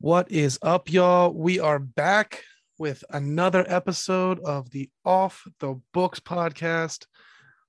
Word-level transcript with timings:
What 0.00 0.30
is 0.30 0.60
up, 0.62 0.92
y'all? 0.92 1.32
We 1.32 1.58
are 1.58 1.80
back 1.80 2.44
with 2.78 3.02
another 3.10 3.64
episode 3.66 4.38
of 4.40 4.70
the 4.70 4.88
Off 5.04 5.42
the 5.58 5.80
Books 5.92 6.20
podcast. 6.20 7.06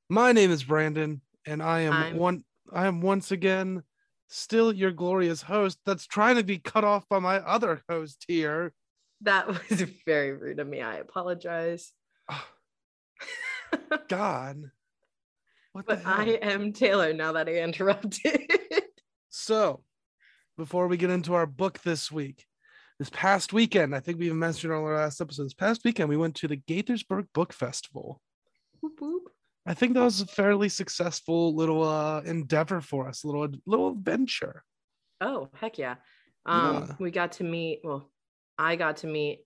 My 0.09 0.31
name 0.31 0.51
is 0.51 0.63
Brandon, 0.63 1.21
and 1.47 1.63
I 1.63 1.81
am 1.81 1.93
I'm- 1.93 2.17
one. 2.17 2.43
I 2.71 2.85
am 2.85 3.01
once 3.01 3.31
again 3.31 3.81
still 4.27 4.71
your 4.71 4.91
glorious 4.91 5.41
host. 5.41 5.79
That's 5.87 6.05
trying 6.05 6.35
to 6.35 6.43
be 6.43 6.59
cut 6.59 6.83
off 6.83 7.09
by 7.09 7.17
my 7.17 7.37
other 7.37 7.81
host 7.89 8.25
here. 8.27 8.73
That 9.21 9.47
was 9.47 9.81
very 10.05 10.31
rude 10.31 10.59
of 10.59 10.67
me. 10.67 10.81
I 10.83 10.97
apologize. 10.97 11.91
God, 14.07 14.69
what 15.73 15.87
the 15.87 15.95
but? 15.95 16.05
I 16.05 16.25
am 16.43 16.73
Taylor 16.73 17.11
now 17.11 17.31
that 17.31 17.49
I 17.49 17.55
interrupted. 17.55 18.51
So, 19.31 19.83
before 20.59 20.87
we 20.87 20.97
get 20.97 21.09
into 21.09 21.33
our 21.33 21.45
book 21.45 21.79
this 21.83 22.11
week, 22.11 22.45
this 22.99 23.09
past 23.09 23.53
weekend, 23.53 23.95
I 23.95 24.01
think 24.01 24.19
we 24.19 24.25
even 24.25 24.39
mentioned 24.39 24.73
on 24.73 24.83
our 24.83 24.97
last 24.97 25.21
episode. 25.21 25.45
This 25.45 25.53
past 25.53 25.81
weekend, 25.85 26.09
we 26.09 26.17
went 26.17 26.35
to 26.35 26.49
the 26.49 26.57
Gaithersburg 26.57 27.27
Book 27.33 27.53
Festival. 27.53 28.21
Boop, 28.83 28.91
boop. 29.01 29.19
I 29.65 29.73
think 29.73 29.93
that 29.93 30.03
was 30.03 30.19
a 30.19 30.25
fairly 30.27 30.67
successful 30.67 31.55
little 31.55 31.83
uh, 31.87 32.21
endeavor 32.21 32.81
for 32.81 33.07
us, 33.07 33.23
a 33.23 33.27
little 33.27 33.47
little 33.65 33.89
adventure. 33.91 34.63
oh, 35.21 35.49
heck 35.55 35.77
yeah. 35.77 35.95
Um, 36.45 36.75
Yeah. 36.75 36.95
We 36.99 37.11
got 37.11 37.31
to 37.33 37.43
meet, 37.45 37.79
well, 37.83 38.11
I 38.57 38.75
got 38.75 38.97
to 38.97 39.07
meet 39.07 39.45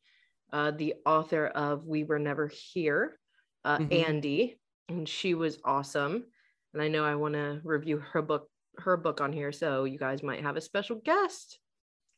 uh, 0.52 0.72
the 0.72 0.95
author 1.05 1.48
of 1.48 1.86
We 1.86 2.03
Were 2.03 2.20
Never 2.20 2.48
Here, 2.48 3.20
uh, 3.66 3.77
Mhm. 3.77 4.08
Andy, 4.08 4.59
and 4.89 5.08
she 5.08 5.36
was 5.36 5.59
awesome. 5.64 6.25
And 6.73 6.81
I 6.81 6.88
know 6.88 7.03
I 7.05 7.16
want 7.16 7.36
to 7.36 7.61
review 7.64 7.98
her 8.00 8.22
book 8.23 8.50
her 8.79 8.97
book 8.97 9.21
on 9.21 9.31
here 9.33 9.51
so 9.51 9.83
you 9.85 9.97
guys 9.99 10.23
might 10.23 10.41
have 10.41 10.57
a 10.57 10.61
special 10.61 10.97
guest 11.03 11.59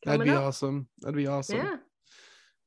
That'd 0.04 0.24
be 0.24 0.30
up. 0.30 0.44
awesome. 0.44 0.88
That'd 1.00 1.16
be 1.16 1.26
awesome. 1.26 1.56
yeah 1.56 1.76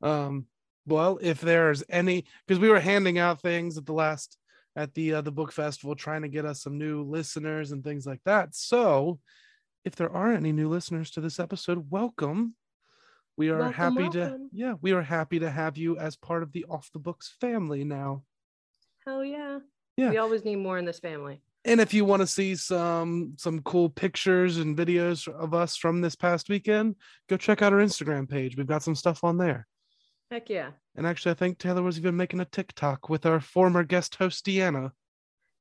Um, 0.02 0.46
well, 0.86 1.20
if 1.22 1.40
there's 1.42 1.84
any, 1.90 2.26
because 2.48 2.60
we 2.60 2.70
were 2.70 2.80
handing 2.80 3.18
out 3.20 3.42
things 3.42 3.78
at 3.78 3.86
the 3.86 3.94
last 3.94 4.38
at 4.76 4.94
the 4.94 5.16
uh, 5.16 5.22
the 5.22 5.32
book 5.32 5.52
festival, 5.52 5.96
trying 5.96 6.24
to 6.24 6.28
get 6.28 6.46
us 6.46 6.62
some 6.64 6.78
new 6.78 7.04
listeners 7.04 7.72
and 7.72 7.84
things 7.84 8.06
like 8.08 8.22
that. 8.26 8.56
So, 8.56 9.20
if 9.86 9.96
there 9.96 10.12
are 10.12 10.34
any 10.34 10.52
new 10.52 10.70
listeners 10.70 11.12
to 11.12 11.22
this 11.22 11.40
episode, 11.40 11.90
welcome. 11.90 12.56
We 13.38 13.50
are 13.50 13.60
Welcome, 13.60 13.74
happy 13.96 14.10
to, 14.18 14.38
yeah, 14.52 14.74
we 14.82 14.92
are 14.92 15.02
happy 15.02 15.40
to 15.40 15.50
have 15.50 15.78
you 15.78 15.98
as 15.98 16.16
part 16.18 16.44
of 16.44 16.52
the 16.52 16.66
Off 16.70 16.90
the 16.92 17.00
Books 17.00 17.36
family 17.40 17.84
now. 17.86 18.24
hell 19.06 19.24
yeah 19.24 19.60
Yeah. 19.96 20.10
we 20.10 20.18
always 20.18 20.44
need 20.44 20.58
more 20.58 20.78
in 20.78 20.84
this 20.86 21.00
family 21.00 21.42
And 21.70 21.80
if 21.80 21.94
you 21.94 22.04
want 22.04 22.22
to 22.22 22.28
see 22.28 22.56
some 22.56 23.36
some 23.38 23.62
cool 23.62 23.92
pictures 23.92 24.58
and 24.58 24.76
videos 24.76 25.28
of 25.28 25.54
us 25.54 25.78
from 25.78 26.02
this 26.02 26.16
past 26.16 26.50
weekend, 26.50 26.96
go 27.30 27.38
check 27.38 27.62
out 27.62 27.74
our 27.74 27.80
Instagram 27.80 28.28
page. 28.28 28.58
We've 28.58 28.66
got 28.66 28.82
some 28.82 28.96
stuff 28.96 29.24
on 29.24 29.38
there. 29.38 29.68
heck 30.32 30.50
yeah 30.50 30.72
And 30.96 31.06
actually, 31.06 31.34
I 31.34 31.36
think 31.36 31.60
Taylor 31.60 31.84
was 31.84 32.00
even 32.00 32.18
making 32.18 32.40
a 32.40 32.46
TikTok 32.46 33.08
with 33.08 33.28
our 33.28 33.40
former 33.40 33.84
guest 33.84 34.16
host 34.16 34.44
Deanna. 34.48 34.90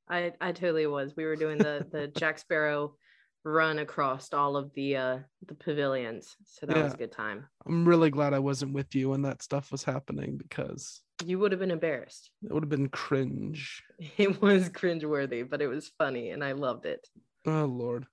I 0.09 0.33
I 0.41 0.53
totally 0.53 0.87
was. 0.87 1.15
We 1.15 1.27
were 1.27 1.37
doing 1.37 1.59
the 1.59 1.87
the 1.93 2.07
Jack 2.19 2.39
Sparrow 2.39 2.97
run 3.45 3.79
across 3.79 4.33
all 4.33 4.57
of 4.57 4.73
the 4.73 4.97
uh 4.97 5.19
the 5.47 5.55
pavilions. 5.57 6.37
So 6.47 6.65
that 6.65 6.85
was 6.85 6.95
a 6.95 6.97
good 6.97 7.13
time. 7.13 7.45
I'm 7.67 7.87
really 7.87 8.09
glad 8.09 8.33
I 8.33 8.39
wasn't 8.39 8.73
with 8.73 8.95
you 8.95 9.11
when 9.11 9.21
that 9.23 9.43
stuff 9.43 9.71
was 9.71 9.85
happening 9.85 10.39
because 10.39 11.03
You 11.25 11.39
would 11.41 11.53
have 11.53 11.59
been 11.61 11.71
embarrassed. 11.71 12.31
it 12.45 12.53
would 12.53 12.63
have 12.63 12.71
been 12.71 12.89
cringe. 12.89 13.83
It 14.17 14.41
was 14.41 14.69
cringeworthy, 14.69 15.49
but 15.49 15.61
it 15.61 15.67
was 15.67 15.91
funny 15.99 16.31
and 16.31 16.45
I 16.45 16.53
loved 16.53 16.87
it. 16.87 17.07
Oh 17.47 17.65
Lord. 17.65 18.07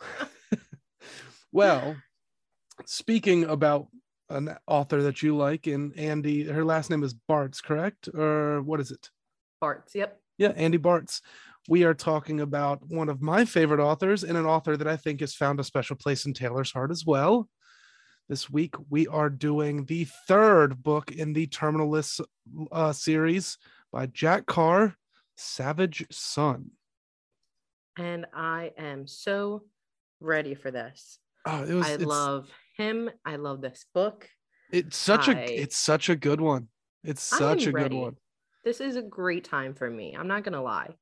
well, 1.52 1.96
speaking 2.86 3.44
about 3.44 3.88
an 4.28 4.56
author 4.66 5.02
that 5.02 5.22
you 5.22 5.36
like, 5.36 5.66
and 5.66 5.96
Andy, 5.98 6.44
her 6.44 6.64
last 6.64 6.90
name 6.90 7.02
is 7.02 7.14
Bartz, 7.28 7.62
correct? 7.62 8.08
Or 8.14 8.62
what 8.62 8.80
is 8.80 8.90
it? 8.90 9.10
Parts. 9.60 9.94
Yep. 9.94 10.18
Yeah, 10.38 10.52
Andy 10.56 10.78
Bartz. 10.78 11.20
We 11.68 11.84
are 11.84 11.94
talking 11.94 12.40
about 12.40 12.80
one 12.88 13.08
of 13.08 13.20
my 13.20 13.44
favorite 13.44 13.80
authors 13.80 14.24
and 14.24 14.38
an 14.38 14.46
author 14.46 14.76
that 14.76 14.88
I 14.88 14.96
think 14.96 15.20
has 15.20 15.34
found 15.34 15.60
a 15.60 15.64
special 15.64 15.96
place 15.96 16.24
in 16.24 16.32
Taylor's 16.32 16.72
heart 16.72 16.90
as 16.90 17.04
well. 17.04 17.48
This 18.30 18.48
week, 18.48 18.76
we 18.88 19.08
are 19.08 19.28
doing 19.28 19.86
the 19.86 20.04
third 20.28 20.84
book 20.84 21.10
in 21.10 21.32
the 21.32 21.48
Terminal 21.48 21.90
List 21.90 22.20
uh, 22.70 22.92
series 22.92 23.58
by 23.92 24.06
Jack 24.06 24.46
Carr, 24.46 24.94
Savage 25.36 26.06
Son. 26.12 26.70
And 27.98 28.26
I 28.32 28.70
am 28.78 29.08
so 29.08 29.64
ready 30.20 30.54
for 30.54 30.70
this. 30.70 31.18
Oh, 31.44 31.64
it 31.64 31.74
was. 31.74 31.86
I 31.88 31.96
love 31.96 32.48
him. 32.76 33.10
I 33.24 33.34
love 33.34 33.60
this 33.62 33.84
book. 33.92 34.28
It's 34.70 34.96
such 34.96 35.26
a. 35.26 35.36
I- 35.36 35.40
It's 35.46 35.76
such 35.76 36.08
a 36.08 36.14
good 36.14 36.40
one. 36.40 36.68
It's 37.02 37.22
such 37.22 37.66
a 37.66 37.72
good 37.72 37.92
one. 37.92 38.14
This 38.64 38.80
is 38.80 38.94
a 38.94 39.02
great 39.02 39.42
time 39.42 39.74
for 39.74 39.90
me. 39.90 40.14
I'm 40.16 40.28
not 40.28 40.44
gonna 40.44 40.62
lie. 40.62 40.94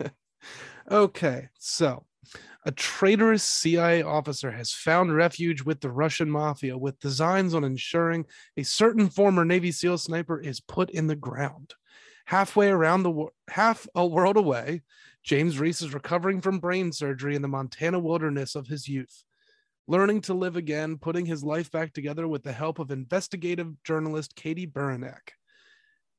okay, 0.88 1.48
so 1.58 2.06
a 2.64 2.70
traitorous 2.70 3.42
CIA 3.42 4.02
officer 4.02 4.50
has 4.52 4.72
found 4.72 5.14
refuge 5.14 5.62
with 5.62 5.80
the 5.80 5.90
Russian 5.90 6.30
mafia 6.30 6.78
with 6.78 7.00
designs 7.00 7.54
on 7.54 7.64
ensuring 7.64 8.26
a 8.56 8.62
certain 8.62 9.08
former 9.08 9.44
Navy 9.44 9.72
SEAL 9.72 9.98
sniper 9.98 10.40
is 10.40 10.60
put 10.60 10.90
in 10.90 11.08
the 11.08 11.16
ground. 11.16 11.74
Halfway 12.26 12.68
around 12.68 13.02
the 13.02 13.10
wo- 13.10 13.32
half 13.48 13.86
a 13.94 14.06
world 14.06 14.36
away, 14.36 14.82
James 15.24 15.58
Reece 15.58 15.82
is 15.82 15.94
recovering 15.94 16.40
from 16.40 16.60
brain 16.60 16.92
surgery 16.92 17.34
in 17.34 17.42
the 17.42 17.48
Montana 17.48 17.98
wilderness 17.98 18.54
of 18.54 18.68
his 18.68 18.88
youth. 18.88 19.24
Learning 19.88 20.20
to 20.22 20.34
live 20.34 20.56
again, 20.56 20.98
putting 20.98 21.26
his 21.26 21.42
life 21.42 21.70
back 21.70 21.92
together 21.92 22.28
with 22.28 22.44
the 22.44 22.52
help 22.52 22.78
of 22.78 22.92
investigative 22.92 23.82
journalist 23.82 24.36
Katie 24.36 24.66
Buranek 24.66 25.32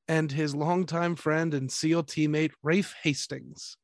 and 0.08 0.32
his 0.32 0.54
longtime 0.54 1.16
friend 1.16 1.54
and 1.54 1.72
SEAL 1.72 2.04
teammate 2.04 2.52
Raife 2.62 2.94
Hastings. 3.04 3.78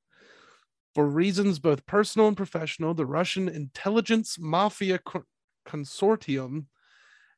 For 0.96 1.08
reasons 1.08 1.60
both 1.60 1.86
personal 1.86 2.28
and 2.28 2.38
professional, 2.38 2.94
the 2.94 3.06
Russian 3.06 3.48
intelligence 3.48 4.38
mafia 4.40 4.98
co- 4.98 5.26
consortium 5.68 6.66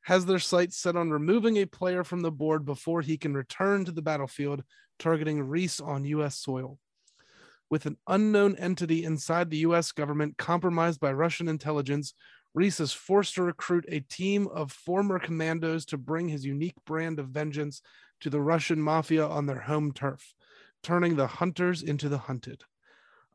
has 0.03 0.25
their 0.25 0.39
sights 0.39 0.77
set 0.77 0.95
on 0.95 1.11
removing 1.11 1.57
a 1.57 1.65
player 1.65 2.03
from 2.03 2.21
the 2.21 2.31
board 2.31 2.65
before 2.65 3.01
he 3.01 3.17
can 3.17 3.33
return 3.33 3.85
to 3.85 3.91
the 3.91 4.01
battlefield, 4.01 4.63
targeting 4.97 5.43
Reece 5.43 5.79
on 5.79 6.05
U.S. 6.05 6.37
soil. 6.37 6.79
With 7.69 7.85
an 7.85 7.97
unknown 8.07 8.55
entity 8.57 9.03
inside 9.03 9.49
the 9.49 9.57
U.S. 9.57 9.91
government 9.91 10.37
compromised 10.37 10.99
by 10.99 11.11
Russian 11.11 11.47
intelligence, 11.47 12.13
Reece 12.53 12.79
is 12.79 12.91
forced 12.91 13.35
to 13.35 13.43
recruit 13.43 13.85
a 13.87 14.01
team 14.01 14.47
of 14.47 14.71
former 14.71 15.19
commandos 15.19 15.85
to 15.85 15.97
bring 15.97 16.27
his 16.27 16.45
unique 16.45 16.75
brand 16.85 17.19
of 17.19 17.29
vengeance 17.29 17.81
to 18.21 18.29
the 18.29 18.41
Russian 18.41 18.81
mafia 18.81 19.25
on 19.25 19.45
their 19.45 19.61
home 19.61 19.93
turf, 19.93 20.33
turning 20.83 21.15
the 21.15 21.27
hunters 21.27 21.81
into 21.83 22.09
the 22.09 22.17
hunted. 22.17 22.63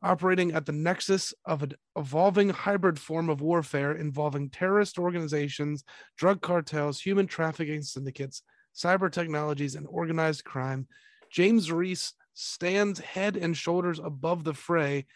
Operating 0.03 0.51
at 0.51 0.65
the 0.65 0.71
nexus 0.71 1.33
of 1.45 1.63
an 1.63 1.73
evolving 1.95 2.49
hybrid 2.49 2.99
form 2.99 3.29
of 3.29 3.41
warfare 3.41 3.93
involving 3.93 4.49
terrorist 4.49 4.99
organizations, 4.99 5.83
drug 6.17 6.41
cartels, 6.41 7.01
human 7.01 7.25
trafficking 7.25 7.81
syndicates, 7.81 8.43
cyber 8.75 9.11
technologies, 9.11 9.73
and 9.73 9.87
organized 9.89 10.43
crime, 10.43 10.87
James 11.31 11.71
Reece 11.71 12.13
stands 12.35 12.99
head 12.99 13.35
and 13.35 13.57
shoulders 13.57 13.99
above 13.99 14.43
the 14.43 14.53
fray 14.53 15.07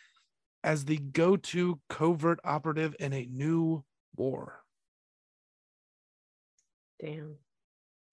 as 0.63 0.85
the 0.85 0.97
go 0.97 1.37
to 1.37 1.79
covert 1.89 2.39
operative 2.43 2.95
in 2.99 3.13
a 3.13 3.27
new 3.31 3.83
war. 4.15 4.61
Damn. 6.99 7.37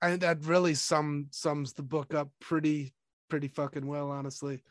And 0.01 0.21
that 0.21 0.45
really 0.45 0.75
sum 0.75 1.29
sums 1.31 1.73
the 1.73 1.83
book 1.83 2.15
up 2.15 2.31
pretty 2.41 2.95
pretty 3.29 3.49
fucking 3.49 3.87
well, 3.87 4.11
honestly. 4.11 4.63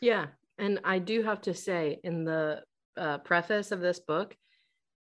Yeah, 0.00 0.26
and 0.58 0.80
I 0.84 0.98
do 0.98 1.22
have 1.22 1.42
to 1.42 1.54
say 1.54 2.00
in 2.04 2.24
the 2.24 2.62
uh, 2.96 3.18
preface 3.18 3.72
of 3.72 3.80
this 3.80 3.98
book, 3.98 4.36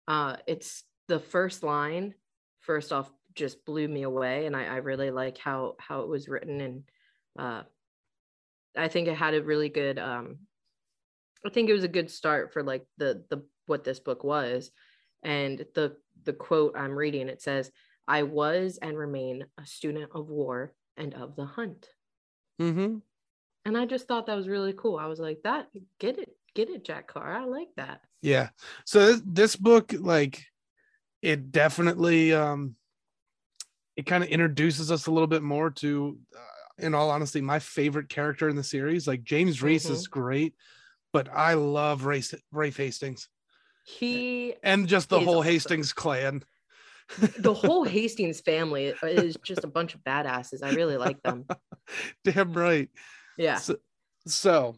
uh, 0.07 0.38
it's 0.48 0.84
the 1.07 1.19
first 1.19 1.63
line. 1.63 2.13
First 2.62 2.94
off, 2.94 3.12
just 3.36 3.66
blew 3.66 3.88
me 3.88 4.04
away, 4.04 4.45
and 4.45 4.56
I, 4.56 4.66
I 4.66 4.75
really 4.78 5.12
like 5.12 5.38
how 5.38 5.75
how 5.80 6.01
it 6.01 6.07
was 6.07 6.30
written, 6.30 6.62
and 6.62 6.84
uh, 7.38 7.63
I 8.78 8.88
think 8.88 9.07
it 9.07 9.16
had 9.16 9.34
a 9.34 9.44
really 9.44 9.69
good. 9.69 10.00
Um, 10.00 10.40
I 11.45 11.50
think 11.50 11.69
it 11.69 11.74
was 11.74 11.84
a 11.84 11.90
good 11.90 12.10
start 12.10 12.54
for 12.54 12.63
like 12.63 12.86
the 12.98 13.24
the 13.30 13.44
what 13.66 13.84
this 13.84 14.00
book 14.00 14.24
was, 14.24 14.72
and 15.24 15.66
the 15.75 15.98
the 16.24 16.34
quote 16.34 16.78
I'm 16.78 16.95
reading 16.95 17.28
it 17.28 17.42
says, 17.42 17.72
"I 18.07 18.24
was 18.24 18.80
and 18.81 18.98
remain 18.98 19.45
a 19.60 19.66
student 19.66 20.12
of 20.13 20.30
war 20.30 20.74
and 20.95 21.13
of 21.13 21.36
the 21.36 21.45
hunt." 21.45 21.90
Mm-hmm. 22.62 22.98
And 23.65 23.77
I 23.77 23.86
just 23.86 24.07
thought 24.07 24.25
that 24.27 24.36
was 24.36 24.48
really 24.48 24.74
cool. 24.74 24.98
I 24.98 25.07
was 25.07 25.19
like, 25.19 25.39
"That 25.44 25.68
get 26.00 26.18
it, 26.19 26.36
get 26.54 26.69
it, 26.69 26.83
Jack 26.83 27.07
Carr. 27.07 27.33
I 27.33 27.45
like 27.45 27.69
that." 27.77 28.01
Yeah. 28.21 28.50
So 28.86 29.06
this, 29.06 29.21
this 29.25 29.56
book, 29.56 29.94
like, 29.98 30.44
it 31.24 31.51
definitely 31.51 32.33
um 32.33 32.75
it 33.95 34.06
kind 34.06 34.24
of 34.24 34.30
introduces 34.30 34.92
us 34.92 35.07
a 35.07 35.12
little 35.12 35.27
bit 35.27 35.42
more 35.42 35.69
to 35.69 36.18
uh, 36.36 36.86
in 36.86 36.94
all 36.94 37.10
honesty 37.10 37.42
my 37.42 37.60
favorite 37.60 38.10
character 38.10 38.50
in 38.50 38.56
the 38.56 38.63
series 38.63 39.07
like 39.07 39.24
james 39.24 39.63
reece 39.63 39.89
is 39.89 40.07
great 40.07 40.54
but 41.13 41.30
i 41.33 41.54
love 41.54 42.06
race 42.06 42.33
raife 42.51 42.77
hastings 42.77 43.30
He 43.86 44.56
and 44.63 44.88
just 44.88 45.09
the 45.09 45.19
whole 45.19 45.39
awesome. 45.39 45.51
hastings 45.51 45.94
clan 45.94 46.44
the 47.38 47.54
whole 47.54 47.83
Hastings 47.86 48.42
family 48.42 48.94
is 49.04 49.38
just 49.44 49.63
a 49.63 49.68
bunch 49.68 49.94
of 49.94 50.04
badasses. 50.04 50.63
I 50.63 50.74
really 50.74 50.98
like 50.98 51.21
them. 51.21 51.45
Damn 52.24 52.54
right. 52.54 52.89
Yeah. 53.38 53.57
So, 53.57 53.77
so 54.27 54.75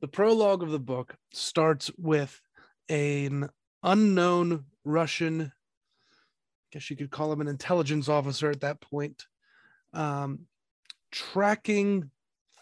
the 0.00 0.08
prologue 0.08 0.62
of 0.62 0.70
the 0.70 0.78
book 0.78 1.16
starts 1.32 1.90
with 1.96 2.40
an 2.88 3.48
unknown 3.82 4.64
Russian, 4.84 5.42
I 5.42 5.50
guess 6.72 6.90
you 6.90 6.96
could 6.96 7.10
call 7.10 7.32
him 7.32 7.40
an 7.40 7.48
intelligence 7.48 8.08
officer 8.08 8.50
at 8.50 8.60
that 8.60 8.80
point, 8.80 9.26
um, 9.92 10.46
tracking 11.10 12.10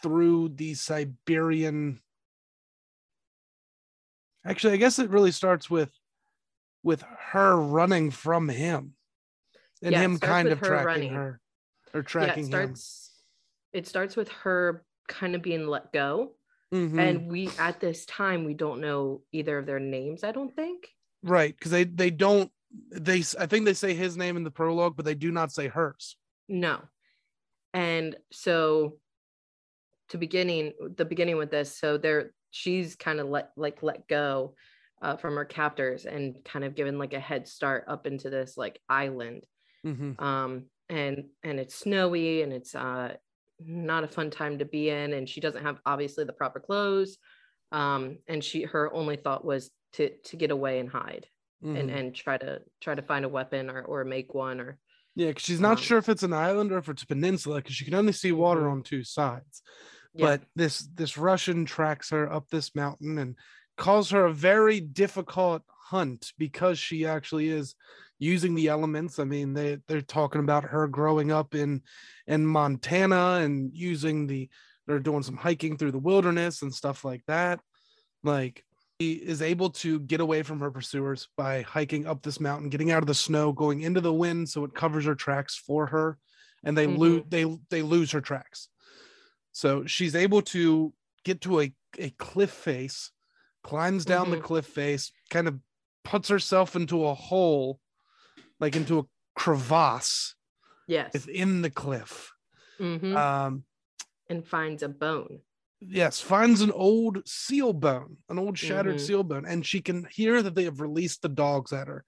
through 0.02 0.50
the 0.50 0.74
Siberian. 0.74 2.00
Actually, 4.44 4.74
I 4.74 4.78
guess 4.78 4.98
it 4.98 5.10
really 5.10 5.32
starts 5.32 5.68
with 5.68 5.90
with 6.82 7.02
her 7.32 7.56
running 7.56 8.10
from 8.10 8.48
him 8.48 8.94
and 9.82 9.94
Yeah, 9.94 10.02
him 10.02 10.18
kind 10.18 10.48
of 10.48 10.58
her 10.60 10.68
tracking 10.68 10.86
running. 10.86 11.14
her 11.14 11.40
or 11.92 12.00
Yeah, 12.00 12.04
tracking 12.04 12.44
it 12.44 12.46
starts 12.46 13.07
it 13.72 13.86
starts 13.86 14.16
with 14.16 14.28
her 14.30 14.84
kind 15.08 15.34
of 15.34 15.42
being 15.42 15.66
let 15.66 15.92
go. 15.92 16.34
him. 16.70 16.90
Mhm. 16.92 16.98
And 17.00 17.30
we 17.32 17.48
at 17.58 17.80
this 17.80 18.04
time 18.06 18.44
we 18.44 18.54
don't 18.54 18.80
know 18.80 19.22
either 19.32 19.56
of 19.58 19.66
their 19.66 19.80
names, 19.80 20.22
I 20.24 20.32
don't 20.32 20.54
think. 20.54 20.88
right, 21.22 21.54
because 21.56 21.70
they 21.70 21.84
they 21.84 22.10
don't 22.10 22.52
they 22.90 23.22
I 23.38 23.46
think 23.46 23.64
they 23.64 23.74
say 23.74 23.94
his 23.94 24.16
name 24.16 24.36
in 24.36 24.44
the 24.44 24.50
prologue, 24.50 24.94
but 24.96 25.04
they 25.06 25.14
do 25.14 25.30
not 25.32 25.50
say 25.52 25.68
hers. 25.68 26.16
No. 26.48 26.82
And 27.72 28.16
so 28.32 28.98
to 30.10 30.18
beginning 30.18 30.72
the 30.96 31.04
beginning 31.06 31.36
with 31.38 31.50
this, 31.50 31.76
so 31.78 31.96
there 31.98 32.32
she's 32.50 32.96
kind 32.96 33.20
of 33.20 33.28
let 33.28 33.50
like 33.56 33.82
let 33.82 34.06
go 34.08 34.54
uh, 35.00 35.16
from 35.16 35.36
her 35.36 35.44
captors 35.44 36.04
and 36.06 36.36
kind 36.44 36.64
of 36.64 36.74
given 36.74 36.98
like 36.98 37.12
a 37.14 37.20
head 37.20 37.46
start 37.48 37.84
up 37.88 38.06
into 38.06 38.28
this 38.30 38.56
like 38.56 38.78
island. 38.88 39.44
Mhm. 39.86 40.20
Um 40.20 40.66
and 40.90 41.28
and 41.42 41.58
it's 41.60 41.74
snowy 41.74 42.42
and 42.42 42.52
it's 42.52 42.74
uh 42.74 43.16
not 43.60 44.04
a 44.04 44.08
fun 44.08 44.30
time 44.30 44.58
to 44.58 44.64
be 44.64 44.90
in 44.90 45.12
and 45.12 45.28
she 45.28 45.40
doesn't 45.40 45.62
have 45.64 45.80
obviously 45.86 46.24
the 46.24 46.32
proper 46.32 46.60
clothes. 46.60 47.18
Um 47.72 48.18
and 48.26 48.42
she 48.42 48.62
her 48.64 48.92
only 48.92 49.16
thought 49.16 49.44
was 49.44 49.70
to 49.94 50.16
to 50.24 50.36
get 50.36 50.50
away 50.50 50.80
and 50.80 50.88
hide 50.88 51.26
and 51.74 51.90
Mhm. 51.90 51.90
and 51.90 52.14
try 52.14 52.38
to 52.38 52.62
try 52.80 52.94
to 52.94 53.02
find 53.02 53.24
a 53.24 53.28
weapon 53.28 53.70
or 53.70 53.82
or 53.82 54.04
make 54.04 54.34
one 54.34 54.60
or 54.60 54.78
Yeah, 55.14 55.28
because 55.28 55.42
she's 55.42 55.60
not 55.60 55.78
Um, 55.78 55.84
sure 55.84 55.98
if 55.98 56.08
it's 56.08 56.22
an 56.22 56.32
island 56.32 56.70
or 56.72 56.78
if 56.78 56.88
it's 56.88 57.02
a 57.02 57.06
peninsula 57.06 57.56
because 57.56 57.74
she 57.74 57.84
can 57.84 57.94
only 57.94 58.12
see 58.12 58.32
water 58.32 58.68
Mhm. 58.68 58.70
on 58.70 58.82
two 58.82 59.02
sides. 59.04 59.62
yeah. 60.14 60.36
But 60.38 60.42
this 60.54 60.80
this 60.94 61.18
Russian 61.18 61.64
tracks 61.64 62.10
her 62.10 62.30
up 62.32 62.48
this 62.50 62.74
mountain 62.74 63.18
and 63.18 63.36
calls 63.76 64.10
her 64.10 64.26
a 64.26 64.32
very 64.32 64.80
difficult 64.80 65.62
hunt 65.90 66.32
because 66.38 66.78
she 66.78 67.06
actually 67.06 67.48
is 67.48 67.74
using 68.18 68.54
the 68.54 68.68
elements. 68.68 69.18
I 69.18 69.24
mean, 69.24 69.54
they 69.54 69.78
they're 69.86 70.00
talking 70.00 70.40
about 70.40 70.64
her 70.64 70.86
growing 70.88 71.30
up 71.32 71.54
in 71.54 71.82
in 72.26 72.46
Montana 72.46 73.40
and 73.42 73.72
using 73.74 74.26
the 74.26 74.48
they're 74.86 74.98
doing 74.98 75.22
some 75.22 75.36
hiking 75.36 75.76
through 75.76 75.92
the 75.92 75.98
wilderness 75.98 76.62
and 76.62 76.74
stuff 76.74 77.04
like 77.04 77.22
that. 77.26 77.60
Like 78.24 78.64
she 79.00 79.12
is 79.12 79.42
able 79.42 79.70
to 79.70 80.00
get 80.00 80.20
away 80.20 80.42
from 80.42 80.60
her 80.60 80.70
pursuers 80.70 81.28
by 81.36 81.62
hiking 81.62 82.06
up 82.06 82.22
this 82.22 82.40
mountain, 82.40 82.68
getting 82.68 82.90
out 82.90 83.02
of 83.02 83.06
the 83.06 83.14
snow, 83.14 83.52
going 83.52 83.82
into 83.82 84.00
the 84.00 84.12
wind 84.12 84.48
so 84.48 84.64
it 84.64 84.74
covers 84.74 85.04
her 85.04 85.14
tracks 85.14 85.56
for 85.56 85.86
her, 85.86 86.18
and 86.64 86.76
they 86.76 86.86
lose 86.86 87.22
they 87.28 87.44
they 87.70 87.82
lose 87.82 88.10
her 88.12 88.20
tracks. 88.20 88.68
So 89.52 89.86
she's 89.86 90.14
able 90.14 90.42
to 90.42 90.92
get 91.24 91.40
to 91.42 91.60
a, 91.60 91.72
a 91.98 92.10
cliff 92.10 92.50
face, 92.50 93.10
climbs 93.62 94.04
down 94.04 94.30
the 94.30 94.36
Mhm. 94.36 94.42
cliff 94.42 94.66
face, 94.66 95.12
kind 95.30 95.48
of 95.48 95.58
puts 96.04 96.28
herself 96.28 96.76
into 96.76 97.04
a 97.06 97.14
hole, 97.14 97.80
like 98.60 98.76
into 98.76 98.98
a 98.98 99.04
crevasse 99.36 100.34
yes. 100.86 101.12
within 101.12 101.62
the 101.62 101.70
cliff. 101.70 102.32
Mhm. 102.80 103.16
Um, 103.16 103.64
and 104.28 104.46
finds 104.46 104.82
a 104.82 104.88
bone. 104.88 105.40
yes, 105.80 106.20
finds 106.20 106.60
an 106.60 106.72
old 106.72 107.26
seal 107.26 107.72
bone, 107.72 108.16
an 108.28 108.36
old 108.38 108.58
shattered 108.58 108.96
Mhm. 108.96 109.00
seal 109.00 109.22
bone, 109.22 109.46
and 109.46 109.64
she 109.64 109.80
can 109.80 110.06
hear 110.10 110.42
that 110.42 110.56
they 110.56 110.64
have 110.64 110.80
released 110.80 111.22
the 111.22 111.28
dogs 111.28 111.72
at 111.72 111.86
her. 111.86 112.04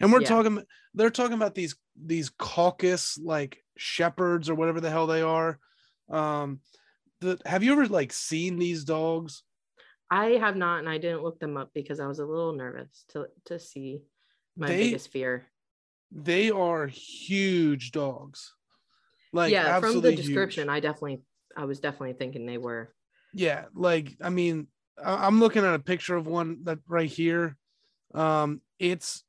And 0.00 0.12
we're 0.12 0.22
Yeah. 0.22 0.28
talking, 0.28 0.64
they're 0.94 1.10
talking 1.10 1.34
about 1.36 1.54
these 1.54 1.76
these 1.94 2.30
caucus 2.30 3.18
like 3.18 3.62
shepherds 3.76 4.48
or 4.50 4.54
whatever 4.56 4.80
the 4.80 4.90
hell 4.90 5.06
they 5.06 5.22
are. 5.22 5.60
Um, 6.08 6.62
the 7.20 7.40
have 7.46 7.62
you 7.62 7.70
ever 7.72 7.86
like 7.86 8.12
seen 8.12 8.58
these 8.58 8.82
dogs? 8.84 9.44
I 10.10 10.30
have 10.32 10.56
not, 10.56 10.80
and 10.80 10.88
I 10.88 10.98
didn't 10.98 11.22
look 11.22 11.38
them 11.38 11.56
up 11.56 11.70
because 11.74 12.00
I 12.00 12.06
was 12.06 12.18
a 12.18 12.26
little 12.26 12.54
nervous 12.54 13.04
to 13.10 13.28
to 13.44 13.58
see 13.60 14.02
my 14.56 14.66
They- 14.66 14.84
biggest 14.84 15.10
fear. 15.10 15.46
They 16.14 16.50
are 16.50 16.86
huge 16.86 17.92
dogs. 17.92 18.54
Like 19.32 19.52
yeah, 19.52 19.80
from 19.80 20.00
the 20.02 20.14
description, 20.14 20.68
huge. 20.68 20.76
I 20.76 20.80
definitely, 20.80 21.22
I 21.56 21.64
was 21.64 21.80
definitely 21.80 22.12
thinking 22.14 22.44
they 22.46 22.58
were. 22.58 22.94
yeah 23.32 23.64
like 23.74 24.14
i 24.20 24.28
mean 24.28 24.66
I- 25.02 25.26
i'm 25.26 25.40
looking 25.40 25.64
at 25.64 25.74
a 25.74 25.78
picture 25.78 26.16
of 26.16 26.26
one 26.26 26.64
that 26.64 26.80
right 26.86 27.08
here 27.08 27.56
um 28.14 28.60
it's 28.78 29.24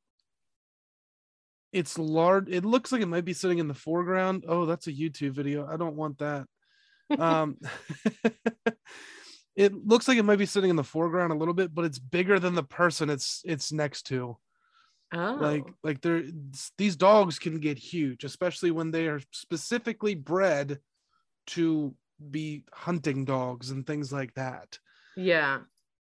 it's 1.71 1.97
large 1.97 2.49
it 2.49 2.65
looks 2.65 2.91
like 2.91 3.01
it 3.01 3.07
might 3.07 3.23
be 3.23 3.33
sitting 3.33 3.59
in 3.59 3.69
the 3.69 3.73
foreground 3.73 4.43
oh 4.47 4.65
that's 4.65 4.87
a 4.87 4.91
youtube 4.91 5.31
video 5.31 5.65
i 5.65 5.77
don't 5.77 5.95
want 5.95 6.17
that 6.19 6.45
um 7.17 7.57
it 9.55 9.73
looks 9.73 10.07
like 10.07 10.17
it 10.17 10.23
might 10.23 10.37
be 10.39 10.45
sitting 10.45 10.69
in 10.69 10.75
the 10.75 10.83
foreground 10.83 11.31
a 11.31 11.37
little 11.37 11.53
bit 11.53 11.73
but 11.73 11.85
it's 11.85 11.99
bigger 11.99 12.39
than 12.39 12.55
the 12.55 12.63
person 12.63 13.09
it's 13.09 13.41
it's 13.45 13.71
next 13.71 14.03
to 14.03 14.37
Oh, 15.13 15.37
like 15.39 15.65
like 15.83 16.01
they're 16.01 16.23
these 16.77 16.95
dogs 16.95 17.37
can 17.37 17.59
get 17.59 17.77
huge 17.77 18.23
especially 18.23 18.71
when 18.71 18.89
they 18.89 19.07
are 19.07 19.21
specifically 19.31 20.15
bred 20.15 20.79
to 21.47 21.93
be 22.31 22.63
hunting 22.73 23.25
dogs 23.25 23.69
and 23.69 23.85
things 23.85 24.11
like 24.11 24.33
that. 24.35 24.79
Yeah, 25.15 25.59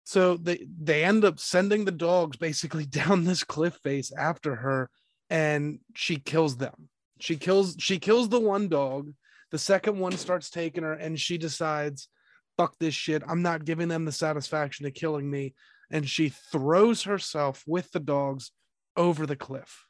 so 0.05 0.37
they 0.37 0.67
they 0.81 1.05
end 1.05 1.25
up 1.25 1.39
sending 1.39 1.85
the 1.85 1.93
dogs 1.93 2.37
basically 2.37 2.87
down 3.01 3.25
this 3.25 3.45
cliff 3.45 3.79
face 3.83 4.13
after 4.13 4.57
her 4.57 4.91
and 5.31 5.79
she 5.95 6.17
kills 6.17 6.57
them. 6.57 6.89
She 7.21 7.37
kills 7.37 7.77
she 7.79 7.99
kills 7.99 8.29
the 8.29 8.41
one 8.41 8.69
dog 8.69 9.13
the 9.51 9.59
second 9.59 9.99
one 9.99 10.13
starts 10.13 10.51
taking 10.51 10.83
her 10.83 10.93
and 10.93 11.19
she 11.19 11.39
decides 11.39 12.09
fuck 12.57 12.75
this 12.79 12.95
shit 12.95 13.23
i'm 13.29 13.43
not 13.43 13.65
giving 13.65 13.89
them 13.89 14.05
the 14.05 14.13
satisfaction 14.13 14.87
of 14.87 14.95
killing 14.95 15.31
me 15.31 15.55
and 15.91 16.09
she 16.09 16.29
throws 16.29 17.05
herself 17.05 17.63
with 17.67 17.91
the 17.93 18.01
dogs 18.01 18.51
over 18.97 19.27
the 19.27 19.37
cliff 19.37 19.87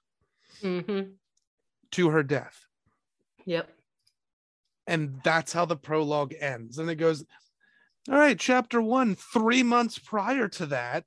hmm 0.63 1.01
to 1.93 2.11
her 2.11 2.23
death. 2.23 2.67
Yep, 3.45 3.71
and 4.87 5.21
that's 5.25 5.53
how 5.53 5.65
the 5.65 5.77
prologue 5.77 6.35
ends. 6.39 6.79
And 6.79 6.91
it 6.91 6.97
goes 6.97 7.25
all 8.09 8.19
right 8.19 8.39
chapter 8.39 8.81
one 8.81 9.15
three 9.15 9.63
months 9.63 9.99
prior 9.99 10.49
to 10.49 10.67
that. 10.67 11.05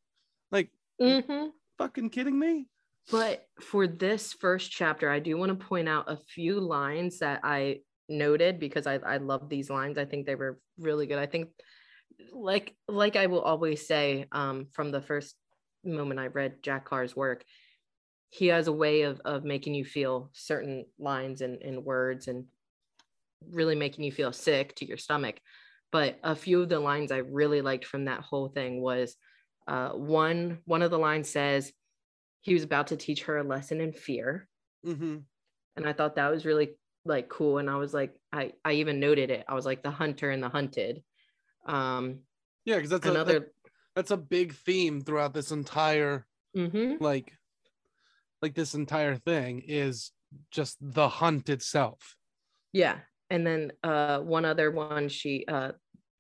Like 0.52 0.70
hmm 1.02 1.48
fucking 1.78 2.10
kidding 2.10 2.38
me? 2.38 2.68
But 3.12 3.48
for 3.62 3.88
this 3.88 4.34
first 4.34 4.72
chapter, 4.72 5.10
I 5.10 5.20
do 5.20 5.38
want 5.38 5.58
to 5.58 5.66
point 5.66 5.90
out 5.90 6.06
a 6.12 6.18
few 6.18 6.60
lines 6.60 7.20
that 7.20 7.40
I 7.44 7.80
noted 8.08 8.60
because 8.60 8.86
I, 8.86 8.96
I 8.96 9.18
love 9.18 9.50
these 9.50 9.70
lines. 9.70 9.98
I 9.98 10.06
think 10.06 10.26
they 10.26 10.36
were 10.36 10.60
really 10.78 11.08
good. 11.08 11.18
I 11.18 11.26
think 11.26 11.50
like 12.34 12.76
like 12.88 13.16
I 13.16 13.28
will 13.28 13.42
always 13.42 13.88
say 13.88 14.26
um, 14.32 14.68
from 14.72 14.92
the 14.92 15.02
first 15.02 15.36
moment 15.84 16.20
I 16.20 16.28
read 16.28 16.62
Jack 16.62 16.86
Carr's 16.86 17.16
work, 17.16 17.44
he 18.30 18.48
has 18.48 18.68
a 18.68 18.72
way 18.74 19.02
of 19.04 19.20
of 19.26 19.44
making 19.44 19.74
you 19.74 19.86
feel 19.86 20.30
certain 20.34 20.86
lines 20.98 21.42
and, 21.42 21.62
and 21.62 21.84
words 21.84 22.28
and 22.28 22.46
really 23.52 23.76
making 23.76 24.04
you 24.04 24.12
feel 24.12 24.34
sick 24.34 24.76
to 24.76 24.86
your 24.86 24.98
stomach. 24.98 25.40
But 25.92 26.20
a 26.24 26.36
few 26.36 26.62
of 26.62 26.70
the 26.70 26.80
lines 26.80 27.12
I 27.12 27.18
really 27.18 27.62
liked 27.62 27.86
from 27.86 28.06
that 28.06 28.22
whole 28.22 28.50
thing 28.50 28.82
was 28.82 29.16
uh, 29.68 29.90
one 29.90 30.60
one 30.66 30.82
of 30.82 30.92
the 30.92 31.00
lines 31.00 31.30
says 31.30 31.72
he 32.42 32.54
was 32.54 32.64
about 32.64 32.88
to 32.88 32.98
teach 32.98 33.24
her 33.24 33.38
a 33.38 33.44
lesson 33.44 33.80
in 33.82 33.94
fear 33.94 34.48
mm-hmm. 34.86 35.18
and 35.76 35.88
i 35.88 35.94
thought 35.94 36.16
that 36.16 36.32
was 36.32 36.46
really 36.46 36.70
like 37.06 37.30
cool 37.30 37.60
and 37.60 37.70
i 37.70 37.76
was 37.76 37.94
like 37.94 38.16
i 38.34 38.52
i 38.66 38.74
even 38.74 39.00
noted 39.00 39.30
it 39.30 39.46
i 39.48 39.54
was 39.54 39.66
like 39.66 39.84
the 39.84 39.92
hunter 39.92 40.32
and 40.32 40.42
the 40.42 40.50
hunted 40.50 41.04
um 41.68 42.20
yeah 42.66 42.76
because 42.76 42.90
that's 42.90 43.06
another 43.06 43.38
a, 43.38 43.40
that- 43.42 43.54
that's 43.96 44.12
a 44.12 44.18
big 44.18 44.56
theme 44.56 45.02
throughout 45.02 45.34
this 45.34 45.52
entire 45.52 46.26
Mhm. 46.58 47.00
like 47.00 47.34
like 48.42 48.56
this 48.56 48.74
entire 48.74 49.16
thing 49.16 49.64
is 49.68 50.12
just 50.52 50.78
the 50.82 51.10
hunt 51.10 51.50
itself. 51.50 52.16
Yeah. 52.74 52.98
And 53.30 53.46
then 53.46 53.72
uh 53.84 54.20
one 54.20 54.46
other 54.46 54.72
one 54.72 55.10
she 55.10 55.46
uh 55.48 55.72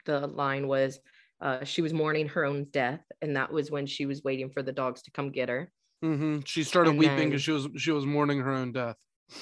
the 0.06 0.28
line 0.28 0.68
was 0.68 1.00
uh 1.42 1.64
she 1.64 1.82
was 1.82 1.94
mourning 1.94 2.28
her 2.30 2.46
own 2.46 2.66
death 2.72 3.02
and 3.22 3.36
that 3.36 3.52
was 3.52 3.72
when 3.72 3.86
she 3.86 4.06
was 4.06 4.24
waiting 4.24 4.50
for 4.50 4.64
the 4.64 4.72
dogs 4.72 5.02
to 5.04 5.12
come 5.12 5.32
get 5.32 5.50
her. 5.50 5.72
Mm-hmm. 6.04 6.40
she 6.46 6.64
started 6.64 6.92
And 6.92 7.00
weeping 7.00 7.30
because 7.30 7.42
she 7.42 7.52
was 7.52 7.68
she 7.78 7.92
was 7.92 8.06
mourning 8.06 8.40
her 8.40 8.52
own 8.52 8.72
death. 8.72 8.96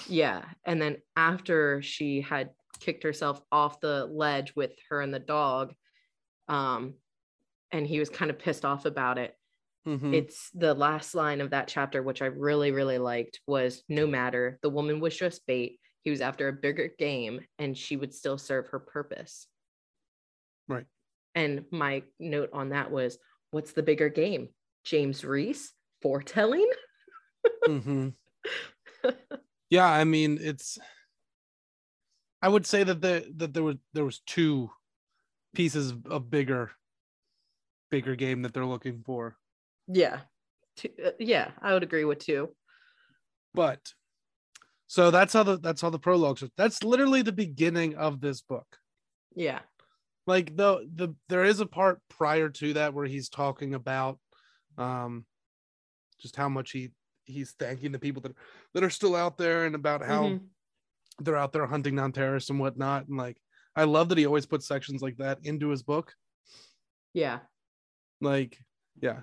Yeah. 0.07 0.43
And 0.65 0.81
then 0.81 0.97
after 1.15 1.81
she 1.81 2.21
had 2.21 2.49
kicked 2.79 3.03
herself 3.03 3.41
off 3.51 3.79
the 3.79 4.05
ledge 4.05 4.55
with 4.55 4.71
her 4.89 5.01
and 5.01 5.13
the 5.13 5.19
dog 5.19 5.73
um 6.47 6.93
and 7.71 7.85
he 7.85 7.99
was 7.99 8.09
kind 8.09 8.31
of 8.31 8.39
pissed 8.39 8.65
off 8.65 8.85
about 8.85 9.17
it 9.17 9.35
Mhm. 9.87 10.13
It's 10.13 10.51
the 10.51 10.73
last 10.73 11.15
line 11.15 11.39
of 11.39 11.51
that 11.51 11.69
chapter, 11.69 12.03
which 12.03 12.21
I 12.21 12.25
really, 12.25 12.71
really 12.71 12.97
liked, 12.97 13.39
was 13.47 13.83
no 13.87 14.05
matter, 14.05 14.59
the 14.61 14.69
woman 14.69 14.99
was 14.99 15.15
just 15.17 15.47
bait. 15.47 15.79
He 16.03 16.09
was 16.09 16.21
after 16.21 16.47
a 16.49 16.53
bigger 16.53 16.89
game 16.99 17.39
and 17.57 17.77
she 17.77 17.95
would 17.95 18.13
still 18.13 18.37
serve 18.37 18.67
her 18.67 18.79
purpose. 18.79 19.47
Right. 20.67 20.85
And 21.35 21.65
my 21.71 22.03
note 22.19 22.49
on 22.51 22.69
that 22.69 22.91
was, 22.91 23.17
what's 23.51 23.71
the 23.71 23.83
bigger 23.83 24.09
game? 24.09 24.49
James 24.83 25.23
Reece 25.23 25.73
foretelling? 26.01 26.69
mm-hmm. 27.65 28.09
yeah 29.69 29.85
i 29.85 30.03
mean 30.03 30.37
it's 30.41 30.77
i 32.41 32.49
would 32.49 32.65
say 32.65 32.83
that 32.83 33.01
the 33.01 33.25
that 33.35 33.53
there 33.53 33.63
was 33.63 33.75
there 33.93 34.03
was 34.05 34.19
two 34.25 34.69
pieces 35.55 35.93
of 36.09 36.29
bigger 36.29 36.71
bigger 37.89 38.15
game 38.15 38.41
that 38.41 38.53
they're 38.53 38.65
looking 38.65 39.01
for 39.05 39.37
yeah. 39.87 40.21
Two- 40.75 40.89
uh, 41.03 41.11
yeah, 41.19 41.51
I 41.61 41.73
would 41.73 41.83
agree 41.83 42.05
with 42.05 42.19
two. 42.19 42.49
but 43.53 43.79
so 44.87 45.09
that's 45.11 45.33
how 45.33 45.43
the 45.43 45.57
that's 45.57 45.81
how 45.81 45.89
the 45.89 45.99
prologues 45.99 46.43
are. 46.43 46.49
that's 46.55 46.83
literally 46.83 47.21
the 47.21 47.31
beginning 47.31 47.95
of 47.95 48.21
this 48.21 48.41
book 48.41 48.67
Yeah. 49.35 49.59
like 50.27 50.55
the 50.55 50.87
the 50.95 51.15
there 51.29 51.43
is 51.43 51.59
a 51.59 51.65
part 51.65 51.99
prior 52.09 52.49
to 52.49 52.73
that 52.73 52.93
where 52.93 53.05
he's 53.05 53.27
talking 53.29 53.73
about 53.73 54.19
um 54.77 55.25
just 56.21 56.35
how 56.35 56.47
much 56.49 56.71
he 56.71 56.91
he's 57.25 57.51
thanking 57.59 57.91
the 57.91 57.99
people 57.99 58.21
that 58.21 58.33
that 58.73 58.83
are 58.83 58.89
still 58.89 59.15
out 59.15 59.37
there 59.37 59.65
and 59.65 59.75
about 59.75 60.01
how 60.05 60.23
Mhm. 60.25 60.47
they're 61.19 61.35
out 61.35 61.51
there 61.53 61.65
hunting 61.65 61.95
down 61.95 62.11
terrorists 62.13 62.49
and 62.51 62.59
whatnot. 62.59 63.07
And 63.07 63.17
like, 63.17 63.37
I 63.75 63.83
love 63.85 64.07
that 64.09 64.17
he 64.17 64.25
always 64.27 64.45
puts 64.45 64.67
sections 64.67 65.01
like 65.01 65.17
that 65.17 65.39
into 65.43 65.69
his 65.69 65.81
book. 65.83 66.13
Yeah. 67.13 67.39
Like, 68.21 68.57
yeah. 69.01 69.21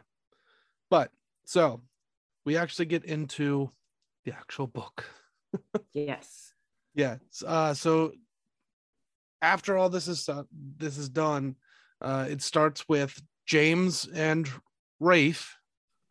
But 0.94 1.10
so 1.44 1.80
we 2.44 2.56
actually 2.56 2.84
get 2.84 3.04
into 3.04 3.72
the 4.24 4.32
actual 4.32 4.68
book. 4.68 5.04
Yes. 5.92 6.52
Yeah. 6.94 7.16
Uh, 7.44 7.74
so 7.74 8.12
after 9.42 9.76
all 9.76 9.88
this 9.88 10.06
is 10.06 10.24
done, 10.24 10.46
this 10.76 10.96
is 10.96 11.08
done, 11.08 11.56
uh, 12.00 12.26
it 12.28 12.42
starts 12.42 12.88
with 12.88 13.20
James 13.44 14.06
and 14.14 14.48
Raife 15.00 15.56